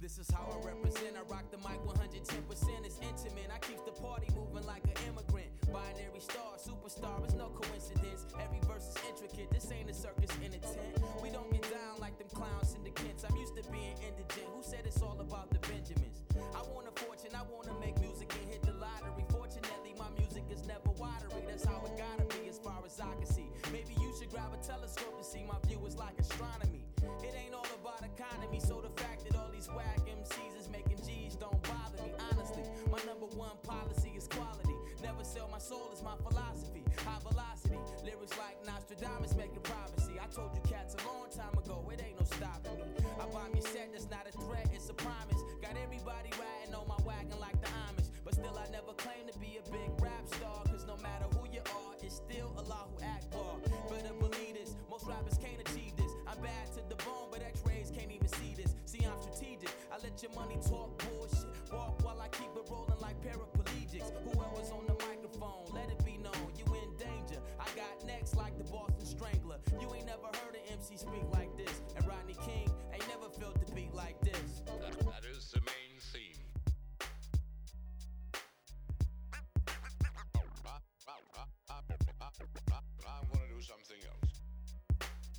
this 0.00 0.16
is 0.16 0.30
how 0.30 0.48
I 0.50 0.66
represent. 0.66 1.16
I 1.18 1.20
rock 1.30 1.50
the 1.50 1.58
mic 1.58 1.78
110%. 1.84 2.86
It's 2.86 2.98
intimate. 3.02 3.50
I 3.54 3.58
keep 3.58 3.84
the 3.84 3.92
party 4.00 4.28
moving 4.34 4.66
like 4.66 4.84
an 4.84 4.94
immigrant. 5.06 5.53
Binary 5.72 6.20
star, 6.20 6.56
superstar. 6.58 7.24
It's 7.24 7.34
no 7.34 7.48
coincidence. 7.48 8.26
Every 8.40 8.60
verse 8.66 8.88
is 8.88 8.96
intricate. 9.08 9.50
This 9.50 9.70
ain't 9.72 9.90
a 9.90 9.94
circus 9.94 10.30
in 10.44 10.52
a 10.52 10.60
tent. 10.60 10.98
We 11.22 11.30
don't 11.30 11.50
get 11.52 11.62
down 11.70 12.00
like 12.00 12.18
them 12.18 12.28
clowns 12.32 12.74
in 12.74 12.82
the 12.84 12.90
kids. 12.90 13.24
I'm 13.24 13.36
used 13.36 13.56
to 13.56 13.62
being 13.70 13.96
indigent. 14.02 14.48
Who 14.54 14.62
said 14.62 14.82
it's 14.84 15.00
all 15.02 15.18
about 15.20 15.50
the 15.50 15.60
Benjamins? 15.66 16.22
I 16.54 16.62
want 16.74 16.88
a 16.88 16.94
fortune. 17.04 17.32
I 17.34 17.42
want 17.50 17.64
to 17.70 17.74
make 17.80 17.98
music 18.00 18.32
and 18.34 18.48
hit 18.50 18.62
the 18.62 18.74
lottery. 18.74 19.24
Fortunately, 19.30 19.94
my 19.98 20.10
music 20.18 20.44
is 20.50 20.66
never 20.66 20.90
watery. 20.98 21.42
That's 21.46 21.64
how 21.64 21.82
it 21.86 21.94
gotta 21.94 22.26
be 22.34 22.48
as 22.48 22.58
far 22.58 22.82
as 22.84 22.98
I 22.98 23.12
can 23.14 23.26
see. 23.26 23.46
Maybe 23.72 23.94
you 24.00 24.10
should 24.18 24.30
grab 24.30 24.50
a 24.52 24.60
telescope 24.64 25.16
to 25.18 25.24
see 25.24 25.44
my 25.46 25.58
view 25.66 25.78
is 25.86 25.96
like 25.96 26.18
astronomy. 26.18 26.82
It 27.22 27.34
ain't 27.38 27.54
all 27.54 27.68
about 27.78 28.02
economy, 28.02 28.60
so 28.60 28.80
the 28.80 28.90
fact 29.00 29.13
my 35.50 35.58
soul 35.58 35.90
is 35.92 36.02
my 36.02 36.16
philosophy. 36.22 36.82
High 37.04 37.20
velocity, 37.20 37.78
lyrics 38.04 38.36
like 38.38 38.56
Nostradamus 38.64 39.34
making 39.36 39.60
prophecy. 39.62 40.14
I 40.20 40.26
told 40.32 40.54
you 40.54 40.62
cats 40.68 40.94
a 40.94 41.02
long 41.06 41.26
time 41.30 41.52
ago, 41.58 41.84
it 41.92 42.00
ain't 42.00 42.18
no 42.18 42.24
stopping 42.24 42.78
me. 42.78 42.86
I 43.20 43.26
buy 43.28 43.50
your 43.52 43.66
set, 43.66 43.92
that's 43.92 44.08
not 44.08 44.26
a 44.28 44.32
threat, 44.32 44.68
it's 44.72 44.88
a 44.88 44.94
promise. 44.94 45.40
Got 45.60 45.76
everybody 45.82 46.30
riding 46.38 46.74
on 46.74 46.86
my 46.88 46.98
wagon 47.04 47.38
like 47.40 47.60
the 47.60 47.68
Amish. 47.88 48.08
But 48.24 48.34
still, 48.34 48.56
I 48.56 48.70
never 48.70 48.94
claim 48.96 49.26
to 49.30 49.38
be 49.38 49.58
a 49.60 49.64
big 49.70 49.90
rap 50.00 50.24
star. 50.26 50.62
Cause 50.70 50.86
no 50.86 50.96
matter 51.02 51.26
who 51.36 51.44
you 51.52 51.60
are, 51.60 51.94
it's 52.00 52.16
still 52.22 52.54
Allah 52.56 52.88
who 52.88 53.04
act 53.04 53.24
Akbar. 53.34 53.58
Better 53.90 54.14
believe 54.14 54.54
this, 54.54 54.76
most 54.90 55.06
rappers 55.06 55.38
can't 55.38 55.60
achieve 55.60 55.94
this. 55.96 56.10
I'm 56.26 56.40
bad 56.40 56.66
to 56.78 56.80
the 56.88 56.96
bone, 57.04 57.28
but 57.30 57.42
x 57.42 57.60
rays 57.66 57.90
can't 57.90 58.10
even 58.10 58.28
see 58.28 58.54
this. 58.56 58.74
See, 58.86 59.04
I'm 59.04 59.20
strategic. 59.20 59.70
I 59.92 59.98
let 60.02 60.22
your 60.22 60.32
money 60.32 60.58
talk 60.66 60.90
bullshit. 61.04 61.50
Walk 61.72 62.02
while 62.02 62.20
I 62.20 62.28
keep 62.28 62.50
it 62.56 62.66
rolling 62.70 63.00
like 63.00 63.16
paraplegics. 63.20 64.10
Whoever's 64.24 64.70
on 64.70 64.86
the 64.86 64.93
You 69.80 69.88
ain't 69.94 70.06
never 70.06 70.26
heard 70.26 70.54
an 70.54 70.62
MC 70.72 70.96
speak 70.96 71.24
like 71.32 71.56
this. 71.56 71.82
And 71.96 72.06
Rodney 72.06 72.36
King 72.46 72.70
ain't 72.92 73.08
never 73.08 73.28
felt 73.28 73.58
the 73.64 73.72
beat 73.72 73.94
like 73.94 74.20
this. 74.20 74.62
That 74.66 75.24
is 75.30 75.50
the 75.50 75.60
main 75.60 75.98
theme. 76.12 76.44
I'm 83.06 83.28
gonna 83.32 83.48
do 83.48 83.60
something 83.60 84.00
else. 84.06 84.40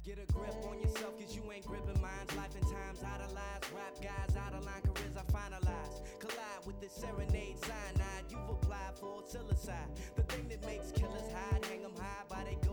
Get 0.04 0.20
a 0.20 0.32
grip 0.32 0.56
on 0.70 0.80
yourself, 0.80 1.18
cause 1.20 1.36
you 1.36 1.42
ain't 1.52 1.66
gripping 1.66 2.00
minds. 2.02 2.36
Life 2.36 2.54
and 2.56 2.64
times 2.64 3.00
idolized. 3.04 3.66
Rap 3.74 3.96
guys 4.02 4.36
out 4.38 4.54
of 4.54 4.64
line, 4.66 4.82
careers 4.84 5.18
I 5.18 5.24
finalize. 5.32 6.02
Collide 6.20 6.66
with 6.66 6.80
this 6.80 6.94
serenade 6.94 7.58
cyanide. 7.60 8.26
You've 8.30 8.50
applied 8.50 8.96
for 9.00 9.24
suicide. 9.28 9.90
The 10.16 10.24
thing 10.24 10.48
that 10.50 10.64
makes 10.66 10.92
killers 10.92 11.32
hide, 11.34 11.66
hang 11.66 11.84
'em 11.84 11.96
high 11.98 12.24
by 12.30 12.44
their 12.44 12.54
gold 12.54 12.64
link 12.64 12.64
necktie. 12.64 12.65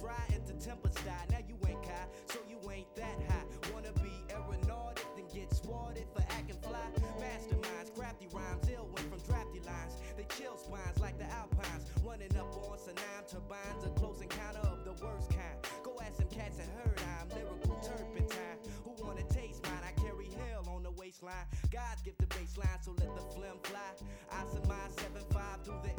Dry 0.00 0.14
into 0.30 0.54
temper 0.64 0.90
style. 0.90 1.26
Now 1.30 1.42
you 1.48 1.56
ain't 1.66 1.84
high, 1.84 2.06
so 2.26 2.38
you 2.48 2.58
ain't 2.70 2.94
that 2.94 3.18
high. 3.26 3.42
Wanna 3.74 3.90
be 3.98 4.14
aeronautic, 4.30 5.04
then 5.16 5.26
get 5.34 5.52
swatted 5.52 6.06
for 6.14 6.22
acting 6.30 6.56
fly. 6.62 6.86
Masterminds, 7.18 7.90
crafty 7.96 8.28
rhymes, 8.32 8.68
ill 8.70 8.86
went 8.94 9.10
from 9.10 9.18
drafty 9.26 9.58
lines. 9.66 9.98
They 10.16 10.26
chill 10.38 10.56
spines 10.56 11.00
like 11.00 11.18
the 11.18 11.26
Alpines. 11.34 11.82
Running 12.04 12.30
up 12.36 12.54
on 12.70 12.78
Sanam 12.78 13.26
turbines, 13.26 13.82
a 13.84 13.90
close 13.98 14.20
encounter 14.22 14.62
of 14.70 14.84
the 14.84 14.92
worst 15.04 15.30
kind. 15.30 15.58
Go 15.82 15.98
ask 16.00 16.16
some 16.16 16.28
cats 16.28 16.58
and 16.62 16.70
heard 16.78 17.00
I'm 17.18 17.28
lyrical 17.34 17.74
turpentine. 17.82 18.58
Who 18.84 18.94
wanna 19.02 19.24
taste 19.24 19.64
mine? 19.64 19.82
I 19.82 19.92
carry 20.00 20.30
hell 20.46 20.62
on 20.70 20.84
the 20.84 20.92
waistline. 20.92 21.46
God's 21.70 22.02
gift 22.02 22.18
the 22.18 22.26
baseline, 22.26 22.78
so 22.82 22.94
let 23.02 23.14
the 23.16 23.22
phlegm 23.34 23.58
fly. 23.64 23.98
I 24.30 24.46
surmise 24.46 24.94
7-5 24.94 25.64
through 25.64 25.82
the 25.82 25.97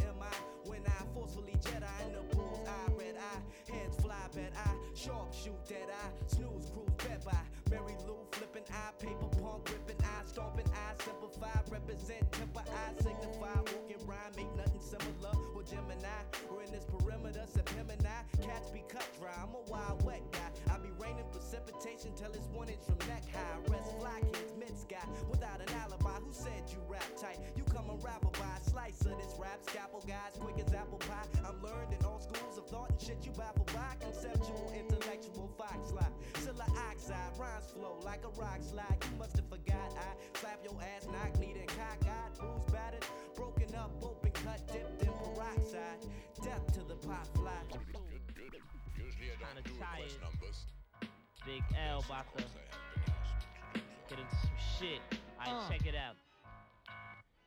I. 5.10 5.18
Sharp 5.18 5.34
shoot, 5.34 5.68
dead 5.68 5.90
eye. 5.90 6.11
Snooze, 6.27 6.69
cruise, 6.69 6.95
bet 6.98 7.26
by. 7.26 7.38
Mary 7.69 7.95
Lou 8.07 8.18
flipping 8.31 8.64
eye. 8.72 8.91
Paper 8.99 9.30
punk, 9.41 9.69
ripping 9.69 10.03
eye. 10.03 10.23
Stomping 10.26 10.69
eye. 10.73 10.94
Simplify, 11.03 11.60
represent, 11.72 12.31
temper 12.31 12.64
eye. 12.65 12.94
Signify, 12.98 13.57
walking 13.57 14.02
rhyme. 14.06 14.34
ain't 14.38 14.56
nothing 14.57 14.81
similar. 14.81 15.34
Or 15.56 15.64
Gemini. 15.64 16.22
Or 16.52 16.64
in 16.64 16.72
this 16.72 16.86
perimeter, 16.86 17.45
Septemini. 17.49 17.99
Cats 18.41 18.69
be 18.72 18.84
cut 18.88 19.06
dry. 19.19 19.34
I'm 19.41 19.53
a 19.53 19.61
wild 19.69 20.03
wet 20.06 20.22
guy. 20.31 20.49
I 20.73 20.77
be 20.77 20.90
raining 20.99 21.26
precipitation 21.31 22.11
till 22.15 22.31
it's 22.31 22.48
one 22.53 22.69
inch 22.69 22.84
from 22.86 22.98
neck 23.07 23.23
high. 23.34 23.60
Rest 23.68 23.98
fly 23.99 24.22
kids, 24.31 24.53
mid 24.57 24.73
sky. 24.77 25.03
Without 25.30 25.61
an 25.61 25.69
alibi, 25.81 26.18
who 26.23 26.31
said 26.31 26.64
you 26.69 26.80
rap 26.88 27.06
tight? 27.19 27.38
You 27.56 27.64
come 27.64 27.90
unravel 27.90 28.31
by 28.34 28.49
a 28.57 28.69
slice 28.69 29.02
of 29.06 29.18
this 29.18 29.36
rap. 29.38 29.60
Scalpel 29.68 30.03
guys, 30.07 30.34
quick 30.40 30.57
as 30.60 30.73
apple 30.73 30.99
pie. 30.99 31.27
I'm 31.45 31.61
learned 31.61 31.94
in 31.94 32.02
all 32.06 32.19
schools 32.19 32.57
of 32.57 32.65
thought 32.68 32.90
and 32.90 33.02
shit 33.02 33.26
you 33.26 33.31
baffle 33.34 33.68
by. 33.73 33.95
Conceptual, 33.99 34.72
intellectual, 35.19 35.49
fox 35.57 35.91
lie. 35.91 36.07
Silla 36.39 36.65
oxide, 36.89 37.17
rhymes 37.39 37.71
flow 37.71 37.99
like 38.03 38.23
a 38.23 38.29
rock 38.39 38.59
slide. 38.61 38.97
You 39.11 39.17
must 39.17 39.35
have 39.37 39.49
forgot. 39.49 39.93
I 39.97 40.37
slap 40.39 40.59
your 40.63 40.77
ass, 40.81 41.07
knock, 41.07 41.37
need 41.39 41.57
and 41.57 41.67
cockeyed, 41.67 42.39
bruised, 42.39 42.71
battered, 42.71 43.05
broken 43.35 43.75
up, 43.75 43.91
open 44.01 44.31
cut, 44.31 44.61
dipped 44.71 45.01
in 45.03 45.09
peroxide. 45.09 45.99
Death 46.43 46.73
to 46.73 46.83
the 46.83 46.95
pot 46.95 47.27
fly. 47.35 47.51
Usually 48.97 49.29
I 49.31 49.53
don't 49.53 49.63
do 49.63 49.71
request 49.71 50.19
numbers. 50.21 50.65
Big 51.45 51.63
L 51.89 52.03
about 52.05 52.25
to 52.37 52.43
get 54.09 54.19
into 54.19 54.35
some 54.35 54.49
shit. 54.79 55.01
Alright, 55.45 55.63
Uh. 55.65 55.69
check 55.69 55.85
it 55.85 55.95
out. 55.95 56.15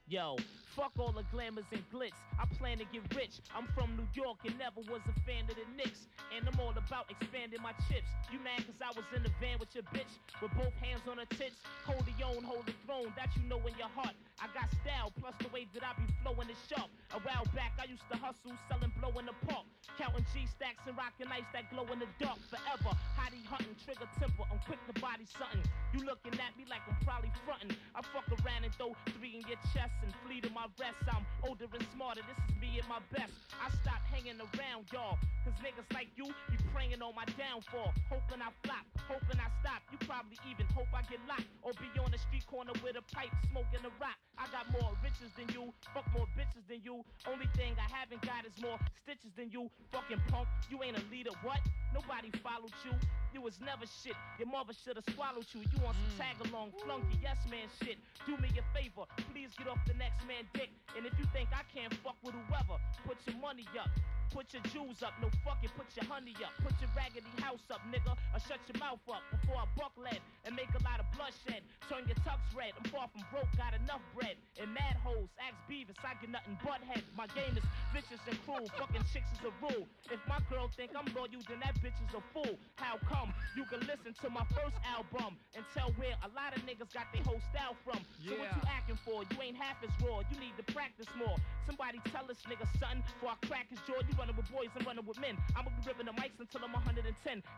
Yo, 0.09 0.37
fuck 0.77 0.93
all 0.99 1.13
the 1.13 1.25
glamours 1.31 1.69
and 1.73 1.85
glitz. 1.93 2.17
I 2.41 2.47
plan 2.57 2.79
to 2.79 2.85
get 2.89 3.05
rich. 3.15 3.41
I'm 3.55 3.69
from 3.77 3.97
New 3.97 4.09
York 4.15 4.39
and 4.45 4.57
never 4.59 4.81
was 4.89 5.05
a 5.05 5.17
fan 5.29 5.45
of 5.49 5.57
the 5.57 5.69
Knicks. 5.77 6.09
And 6.33 6.49
I'm 6.49 6.59
all 6.61 6.73
about 6.73 7.13
expanding 7.13 7.61
my 7.61 7.73
chips. 7.89 8.09
You 8.33 8.41
mad 8.41 8.65
cause 8.65 8.81
I 8.81 8.93
was 8.97 9.05
in 9.15 9.23
the 9.23 9.33
van 9.41 9.61
with 9.61 9.75
your 9.77 9.85
bitch? 9.93 10.17
With 10.41 10.53
both 10.57 10.73
hands 10.81 11.05
on 11.09 11.19
her 11.19 11.29
tits. 11.37 11.61
Hold 11.85 12.05
the 12.09 12.17
own, 12.25 12.43
hold 12.43 12.65
the 12.67 12.77
throne. 12.87 13.13
That 13.17 13.29
you 13.37 13.45
know 13.49 13.61
in 13.69 13.77
your 13.77 13.93
heart. 13.93 14.17
I 14.41 14.49
got 14.57 14.73
style, 14.83 15.13
plus 15.21 15.35
the 15.39 15.49
way 15.53 15.69
that 15.77 15.85
I 15.85 15.93
be 15.95 16.09
flowing 16.25 16.49
is 16.49 16.59
sharp. 16.67 16.91
A 17.15 17.21
while 17.23 17.47
back, 17.55 17.77
I 17.79 17.87
used 17.87 18.03
to 18.11 18.17
hustle, 18.19 18.57
selling 18.67 18.91
blow 18.99 19.13
in 19.21 19.27
the 19.29 19.37
park. 19.47 19.63
Counting 20.01 20.27
G 20.33 20.49
stacks 20.49 20.83
and 20.89 20.97
rocking 20.97 21.31
ice 21.31 21.47
that 21.53 21.69
glow 21.71 21.87
in 21.93 22.01
the 22.01 22.11
dark 22.19 22.41
forever. 22.49 22.97
Hottie 23.15 23.45
hunting, 23.47 23.77
trigger 23.85 24.09
temper, 24.19 24.43
I'm 24.51 24.59
quick 24.67 24.81
to 24.89 24.95
body 24.99 25.29
something. 25.29 25.63
You 25.95 26.03
looking 26.09 26.35
at 26.41 26.57
me 26.57 26.65
like 26.67 26.83
I'm 26.89 26.99
probably 27.05 27.31
fronting. 27.45 27.77
I 27.95 28.01
fuck 28.11 28.27
around 28.43 28.65
and 28.65 28.75
throw 28.75 28.97
three 29.15 29.39
in 29.39 29.45
your 29.47 29.61
chest 29.71 29.95
and 30.03 30.11
flee 30.27 30.41
to 30.43 30.51
my 30.51 30.62
rest. 30.79 30.99
I'm 31.09 31.25
older 31.47 31.67
and 31.73 31.87
smarter, 31.95 32.23
this 32.27 32.39
is 32.47 32.55
me 32.61 32.79
at 32.79 32.87
my 32.89 33.01
best. 33.11 33.33
I 33.59 33.71
stopped 33.83 34.07
hanging 34.11 34.39
around 34.39 34.91
y'all, 34.93 35.19
cause 35.45 35.57
niggas 35.63 35.87
like 35.95 36.11
you 36.17 36.31
be 36.51 36.59
praying 36.75 37.03
on 37.03 37.15
my 37.15 37.27
downfall. 37.39 37.95
Hoping 38.11 38.43
I 38.43 38.51
flop, 38.63 38.85
hoping 39.09 39.39
I 39.39 39.49
stop. 39.63 39.83
You 39.91 39.99
probably 40.07 40.39
even 40.51 40.67
hope 40.75 40.91
I 40.95 41.03
get 41.09 41.21
locked 41.27 41.49
or 41.63 41.73
be 41.79 41.89
on 41.99 42.11
the 42.11 42.19
street 42.19 42.47
corner 42.47 42.73
with 42.83 42.99
a 42.99 43.05
pipe 43.15 43.33
smoking 43.51 43.83
a 43.83 43.93
rock. 43.99 44.19
I 44.39 44.49
got 44.51 44.67
more 44.73 44.93
riches 45.03 45.31
than 45.37 45.49
you, 45.55 45.73
fuck 45.95 46.07
more 46.15 46.27
bitches 46.35 46.65
than 46.67 46.81
you. 46.83 47.05
Only 47.27 47.49
thing 47.55 47.75
I 47.79 47.89
haven't 47.91 48.23
got 48.23 48.47
is 48.47 48.57
more 48.61 48.79
stitches 49.03 49.33
than 49.37 49.51
you. 49.51 49.71
Fucking 49.91 50.21
punk, 50.29 50.49
you 50.71 50.83
ain't 50.83 50.99
a 50.99 51.05
leader, 51.11 51.35
what? 51.43 51.61
Nobody 51.93 52.33
followed 52.41 52.75
you. 52.85 52.97
You 53.33 53.41
was 53.41 53.61
never 53.61 53.89
shit. 53.89 54.17
Your 54.39 54.49
mother 54.49 54.73
should 54.77 54.97
have 54.97 55.09
swallowed 55.17 55.49
you. 55.53 55.61
You 55.61 55.79
on 55.89 55.97
some 55.97 56.13
tag 56.21 56.37
along, 56.49 56.73
flunky, 56.85 57.17
yes 57.21 57.41
man 57.49 57.69
shit. 57.81 57.97
Do 58.27 58.37
me 58.37 58.49
a 58.57 58.65
favor, 58.77 59.09
please 59.33 59.53
get 59.57 59.69
off 59.69 59.81
the 59.87 59.95
next 59.95 60.21
man 60.29 60.45
dick. 60.55 60.71
And 60.97 61.07
if 61.07 61.13
you 61.19 61.25
think 61.33 61.49
I 61.53 61.65
can't 61.73 61.93
fuck 62.05 62.17
with 62.23 62.35
whoever, 62.35 62.77
put 63.07 63.17
your 63.27 63.41
money 63.41 63.67
up. 63.79 63.89
Put 64.33 64.49
your 64.57 64.65
jewels 64.73 65.05
up, 65.05 65.13
no 65.21 65.29
fucking 65.45 65.69
put 65.77 65.85
your 65.93 66.09
honey 66.09 66.33
up. 66.41 66.57
Put 66.65 66.73
your 66.81 66.89
raggedy 66.97 67.29
house 67.37 67.69
up, 67.69 67.85
nigga, 67.93 68.17
or 68.17 68.41
shut 68.41 68.65
your 68.65 68.81
mouth 68.81 69.05
up 69.05 69.21
before 69.29 69.61
I 69.61 69.69
buck 69.77 69.93
lead 70.01 70.25
and 70.49 70.57
make 70.57 70.73
a 70.73 70.81
lot 70.89 71.05
of 71.05 71.07
bloodshed. 71.13 71.61
Turn 71.85 72.09
your 72.09 72.17
tux 72.25 72.41
red, 72.57 72.73
I'm 72.81 72.89
far 72.89 73.13
from 73.13 73.29
broke, 73.29 73.53
got 73.61 73.77
enough 73.77 74.01
bread. 74.17 74.41
And 74.57 74.73
mad 74.73 74.97
hoes, 75.05 75.29
ask 75.37 75.53
Beavis, 75.69 76.01
I 76.01 76.17
get 76.17 76.33
nothing 76.33 76.57
but 76.65 76.81
head. 76.81 77.05
My 77.13 77.29
game 77.37 77.53
is 77.61 77.67
vicious 77.93 78.25
and 78.25 78.41
cruel, 78.49 78.65
fucking 78.81 79.05
chicks 79.13 79.29
is 79.37 79.45
a 79.45 79.53
rule. 79.61 79.85
If 80.09 80.21
my 80.25 80.41
girl 80.49 80.73
think 80.73 80.97
I'm 80.97 81.05
loyal, 81.13 81.45
then 81.45 81.61
that 81.61 81.77
bitch 81.85 82.01
is 82.01 82.17
a 82.17 82.25
fool. 82.33 82.57
How 82.81 82.97
come? 83.05 83.37
You 83.53 83.69
can 83.69 83.85
listen 83.85 84.17
to 84.17 84.29
my 84.33 84.49
first 84.57 84.81
album 84.89 85.37
and 85.53 85.61
tell 85.77 85.93
where 86.01 86.17
a 86.25 86.31
lot 86.33 86.57
of 86.57 86.65
niggas 86.65 86.89
got 86.97 87.05
their 87.13 87.21
whole 87.29 87.43
style 87.53 87.77
from. 87.85 88.01
So 88.25 88.33
what 88.33 88.49
you 88.49 88.65
acting 88.65 88.97
for? 89.05 89.29
You 89.29 89.37
ain't 89.45 89.61
half 89.61 89.77
as 89.85 89.93
raw, 90.01 90.25
you 90.25 90.41
need 90.43 90.59
to 90.59 90.67
practice 90.75 91.07
more. 91.15 91.39
Somebody 91.63 92.03
tell 92.11 92.27
this 92.27 92.43
nigga, 92.51 92.67
son, 92.83 93.07
for 93.23 93.31
I 93.31 93.39
crack 93.47 93.71
his 93.71 93.79
jaw, 93.87 94.03
you 94.03 94.15
running 94.19 94.35
with 94.35 94.51
boys, 94.51 94.75
I'm 94.75 94.83
running 94.83 95.07
with 95.07 95.21
men. 95.23 95.39
I'ma 95.55 95.71
be 95.71 95.87
ripping 95.87 96.07
the 96.11 96.17
mics 96.19 96.43
until 96.43 96.67
I'm 96.67 96.75
110. 96.75 97.07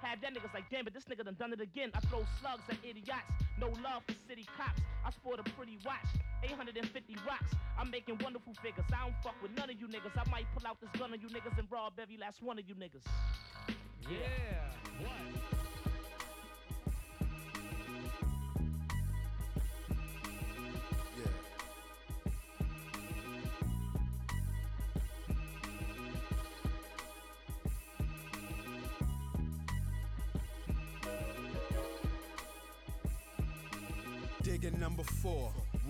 Have 0.05 0.21
that 0.21 0.31
niggas 0.37 0.53
like, 0.53 0.69
damn, 0.69 0.85
but 0.85 0.93
this 0.93 1.09
nigga 1.09 1.25
done 1.25 1.41
done 1.41 1.53
it 1.57 1.61
again. 1.65 1.91
I 1.97 2.01
throw 2.13 2.29
slugs 2.41 2.69
at 2.69 2.77
idiots, 2.85 3.33
no 3.57 3.73
love 3.81 4.05
for 4.05 4.15
city 4.29 4.45
cops. 4.53 4.85
I 5.01 5.11
sport 5.11 5.41
a 5.41 5.45
pretty 5.57 5.81
watch, 5.85 6.13
850 6.45 7.17
rocks. 7.25 7.57
I'm 7.81 7.91
making 7.91 8.21
wonderful 8.21 8.53
figures. 8.61 8.85
I 8.93 9.09
don't 9.09 9.17
fuck 9.25 9.41
with 9.41 9.57
none 9.57 9.71
of 9.73 9.81
you 9.81 9.89
niggas. 9.89 10.13
I 10.21 10.29
might 10.31 10.47
pull 10.53 10.69
out 10.69 10.77
this 10.81 10.93
gun 11.01 11.13
on 11.13 11.21
you 11.21 11.29
niggas 11.29 11.57
and 11.57 11.67
rob 11.73 11.95
every 12.01 12.19
last 12.19 12.43
one 12.43 12.59
of 12.59 12.69
you 12.69 12.75
niggas. 12.75 13.09
Yeah. 14.05 14.65
Digging 15.01 15.74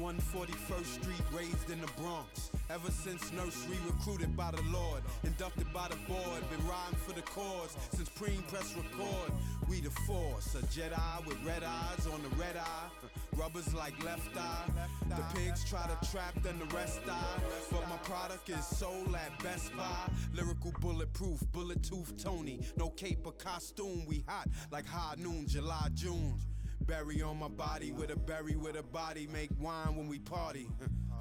141st 0.04 1.00
Street, 1.00 1.22
raised 1.32 1.70
in 1.70 1.80
the 1.80 1.86
Bronx. 1.96 2.50
Ever 2.68 2.90
since 2.90 3.32
nursery, 3.32 3.78
recruited 3.86 4.36
by 4.36 4.50
the 4.50 4.60
Lord, 4.70 5.02
inducted 5.22 5.72
by 5.72 5.88
the 5.88 5.96
board, 6.06 6.40
been 6.50 6.60
riding 6.68 6.98
for 7.06 7.14
the 7.14 7.22
cause 7.22 7.74
since 7.90 8.10
preem 8.10 8.46
press 8.48 8.74
record. 8.76 9.32
We 9.66 9.80
the 9.80 9.90
force, 10.06 10.54
a 10.56 10.58
Jedi 10.66 11.26
with 11.26 11.42
red 11.42 11.62
eyes 11.64 12.06
on 12.06 12.22
the 12.22 12.28
red 12.36 12.54
eye, 12.54 12.88
rubbers 13.36 13.72
like 13.72 13.94
left 14.04 14.36
eye. 14.36 14.68
The 15.08 15.40
pigs 15.40 15.64
try 15.64 15.86
to 15.86 16.10
trap, 16.10 16.34
then 16.42 16.58
the 16.58 16.66
rest 16.76 17.00
die. 17.06 17.40
But 17.70 17.88
my 17.88 17.96
product 17.98 18.50
is 18.50 18.66
sold 18.66 19.14
at 19.14 19.42
Best 19.42 19.74
Buy. 19.74 20.12
Lyrical 20.34 20.72
bulletproof, 20.80 21.40
bullet 21.50 21.82
tooth 21.82 22.12
Tony. 22.22 22.60
No 22.76 22.90
cape 22.90 23.26
or 23.26 23.32
costume, 23.32 24.04
we 24.06 24.22
hot 24.28 24.48
like 24.70 24.86
high 24.86 25.14
noon, 25.16 25.46
July, 25.48 25.88
June. 25.94 26.34
Berry 26.86 27.22
on 27.22 27.38
my 27.38 27.48
body 27.48 27.92
with 27.92 28.10
a 28.10 28.16
berry 28.16 28.56
with 28.56 28.76
a 28.76 28.82
body, 28.82 29.26
make 29.32 29.50
wine 29.58 29.96
when 29.96 30.06
we 30.06 30.18
party. 30.18 30.68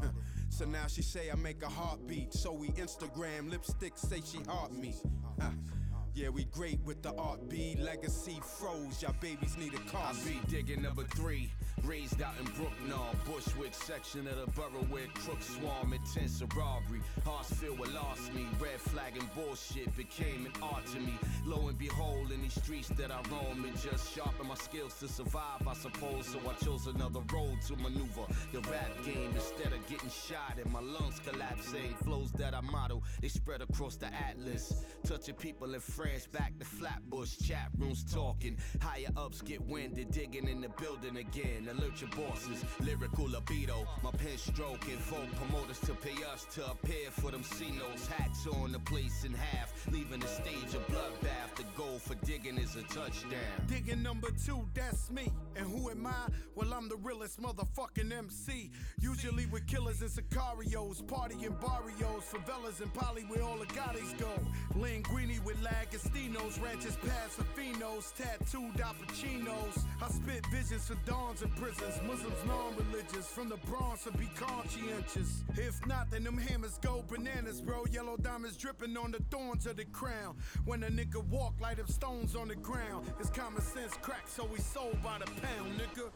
so 0.50 0.66
now 0.66 0.88
she 0.88 1.02
say 1.02 1.32
I 1.32 1.36
make 1.36 1.64
a 1.64 1.70
heartbeat. 1.70 2.34
So 2.34 2.52
we 2.52 2.70
Instagram, 2.70 3.50
lipstick 3.50 3.98
say 3.98 4.22
she 4.26 4.40
heart 4.44 4.74
me. 4.74 4.96
Yeah, 6.16 6.30
we 6.30 6.44
great 6.46 6.80
with 6.86 7.02
the 7.02 7.12
art 7.16 7.50
B 7.50 7.76
legacy 7.82 8.40
froze. 8.60 9.02
Y'all 9.02 9.16
babies 9.20 9.58
need 9.58 9.74
a 9.74 9.90
car. 9.90 10.12
I 10.12 10.14
be 10.24 10.40
digging 10.48 10.84
number 10.84 11.04
three. 11.16 11.50
Raised 11.84 12.22
out 12.22 12.36
in 12.40 12.46
Brooklyn, 12.46 12.94
Bushwick 13.26 13.74
section 13.74 14.26
of 14.28 14.38
the 14.38 14.46
borough 14.52 14.86
where 14.90 15.08
crooks 15.16 15.48
swarm, 15.48 15.92
intense 15.92 16.42
robbery. 16.56 17.02
Hearts 17.26 17.54
filled 17.56 17.80
with 17.80 17.94
larceny, 17.94 18.46
red 18.60 18.80
flag 18.80 19.18
and 19.18 19.34
bullshit 19.34 19.94
became 19.98 20.46
an 20.46 20.54
art 20.62 20.86
to 20.94 21.00
me. 21.00 21.14
Lo 21.46 21.68
and 21.68 21.78
behold, 21.78 22.32
in 22.32 22.42
these 22.42 22.54
streets 22.54 22.88
that 22.90 23.12
I 23.12 23.20
roam, 23.30 23.66
it 23.66 23.76
just 23.82 24.14
sharpened 24.16 24.48
my 24.48 24.56
skills 24.56 24.98
to 25.00 25.10
survive, 25.10 25.68
I 25.68 25.74
suppose. 25.74 26.28
So 26.28 26.40
I 26.48 26.54
chose 26.64 26.88
another 26.88 27.20
road 27.34 27.58
to 27.68 27.76
maneuver 27.76 28.32
the 28.54 28.62
rap 28.70 28.92
game 29.04 29.32
instead 29.34 29.74
of 29.74 29.86
getting 29.90 30.10
shot 30.10 30.58
and 30.64 30.72
my 30.72 30.80
lungs 30.80 31.20
collapsing. 31.26 31.96
Flows 32.04 32.32
that 32.34 32.54
I 32.54 32.62
model, 32.62 33.04
they 33.20 33.28
spread 33.28 33.62
across 33.62 33.98
the 33.98 34.08
atlas. 34.14 34.86
Touching 35.04 35.36
people 35.36 35.74
in 35.74 35.82
France, 36.04 36.28
back 36.28 36.52
to 36.60 36.66
Flatbush, 36.66 37.38
chat 37.48 37.70
rooms 37.78 38.04
talking. 38.04 38.58
Higher 38.82 39.08
ups 39.16 39.42
get 39.42 39.62
winded, 39.62 40.12
digging 40.12 40.50
in 40.50 40.60
the 40.60 40.68
building 40.68 41.16
again. 41.16 41.70
Alert 41.72 42.02
your 42.02 42.10
bosses, 42.10 42.66
lyrical 42.82 43.26
libido. 43.26 43.88
My 44.04 44.12
pen 44.12 44.38
stroking, 44.38 44.98
folk 44.98 45.34
promoters 45.38 45.80
to 45.80 45.94
pay 45.94 46.22
us 46.26 46.46
to 46.56 46.72
appear 46.72 47.10
for 47.10 47.32
them 47.32 47.42
C-notes. 47.42 48.08
Hats 48.08 48.46
on 48.48 48.74
the 48.74 48.80
place 48.80 49.24
in 49.24 49.34
half, 49.34 49.72
leaving 49.94 50.20
the 50.20 50.28
stage 50.28 50.74
a 50.74 50.92
bloodbath. 50.92 51.56
The 51.56 51.64
goal 51.78 52.00
for 52.00 52.16
digging 52.26 52.58
is 52.58 52.76
a 52.76 52.82
touchdown. 52.82 53.40
Digging 53.68 54.04
number 54.04 54.28
two, 54.46 54.68
that's 54.74 55.10
me. 55.10 55.32
And 55.56 55.66
who 55.66 55.90
am 55.90 56.06
I? 56.06 56.28
Well, 56.56 56.74
I'm 56.74 56.90
the 56.90 56.98
realest 56.98 57.42
motherfucking 57.42 58.12
MC. 58.12 58.72
Usually 59.00 59.46
with 59.46 59.68
killers 59.68 60.02
and 60.02 60.12
sicarios, 60.12 61.02
partying 61.04 61.56
barrios, 61.62 62.24
favelas 62.30 62.82
and 62.82 62.94
poly 62.94 63.22
where 63.24 63.44
all 63.44 63.58
the 63.58 63.68
Gottis 63.68 64.18
go. 64.20 64.32
Linguini 64.78 65.42
with 65.46 65.62
Lagastinos, 65.94 66.62
ranches 66.64 66.98
Paso 66.98 67.44
Finos, 67.56 68.14
tattooed 68.16 68.76
Apachinos. 68.78 69.86
I 70.02 70.10
spit 70.10 70.46
visions 70.48 70.88
for 70.88 70.96
dawns 71.06 71.44
and 71.44 71.56
prisons, 71.56 72.02
Muslims 72.08 72.38
non-religious, 72.48 73.28
from 73.28 73.50
the 73.50 73.58
Bronx 73.58 74.04
to 74.06 74.12
be 74.12 74.28
conscientious. 74.36 75.44
If 75.56 75.86
not, 75.86 76.10
then 76.10 76.24
them 76.24 76.38
hammers 76.38 76.80
go 76.82 77.04
bananas, 77.08 77.62
bro. 77.62 77.86
Yellow 77.92 78.18
diamonds 78.18 78.58
dripping 78.58 78.98
on 78.98 79.12
the 79.12 79.20
thorns 79.30 79.68
of 79.68 79.78
the 79.78 79.86
crown. 79.86 80.36
When 80.66 80.82
a 80.84 80.90
nigga 80.90 81.24
walk, 81.26 81.54
light 81.62 81.80
up 81.80 81.90
stones 81.92 82.36
on 82.36 82.48
the 82.48 82.56
ground. 82.56 83.12
It's 83.20 83.30
common 83.30 83.62
sense 83.62 83.94
crack, 84.02 84.28
so 84.28 84.46
we 84.46 84.60
sold 84.60 84.98
by 85.04 85.20
the 85.20 85.26
pound, 85.26 85.80
nigga. 85.80 86.10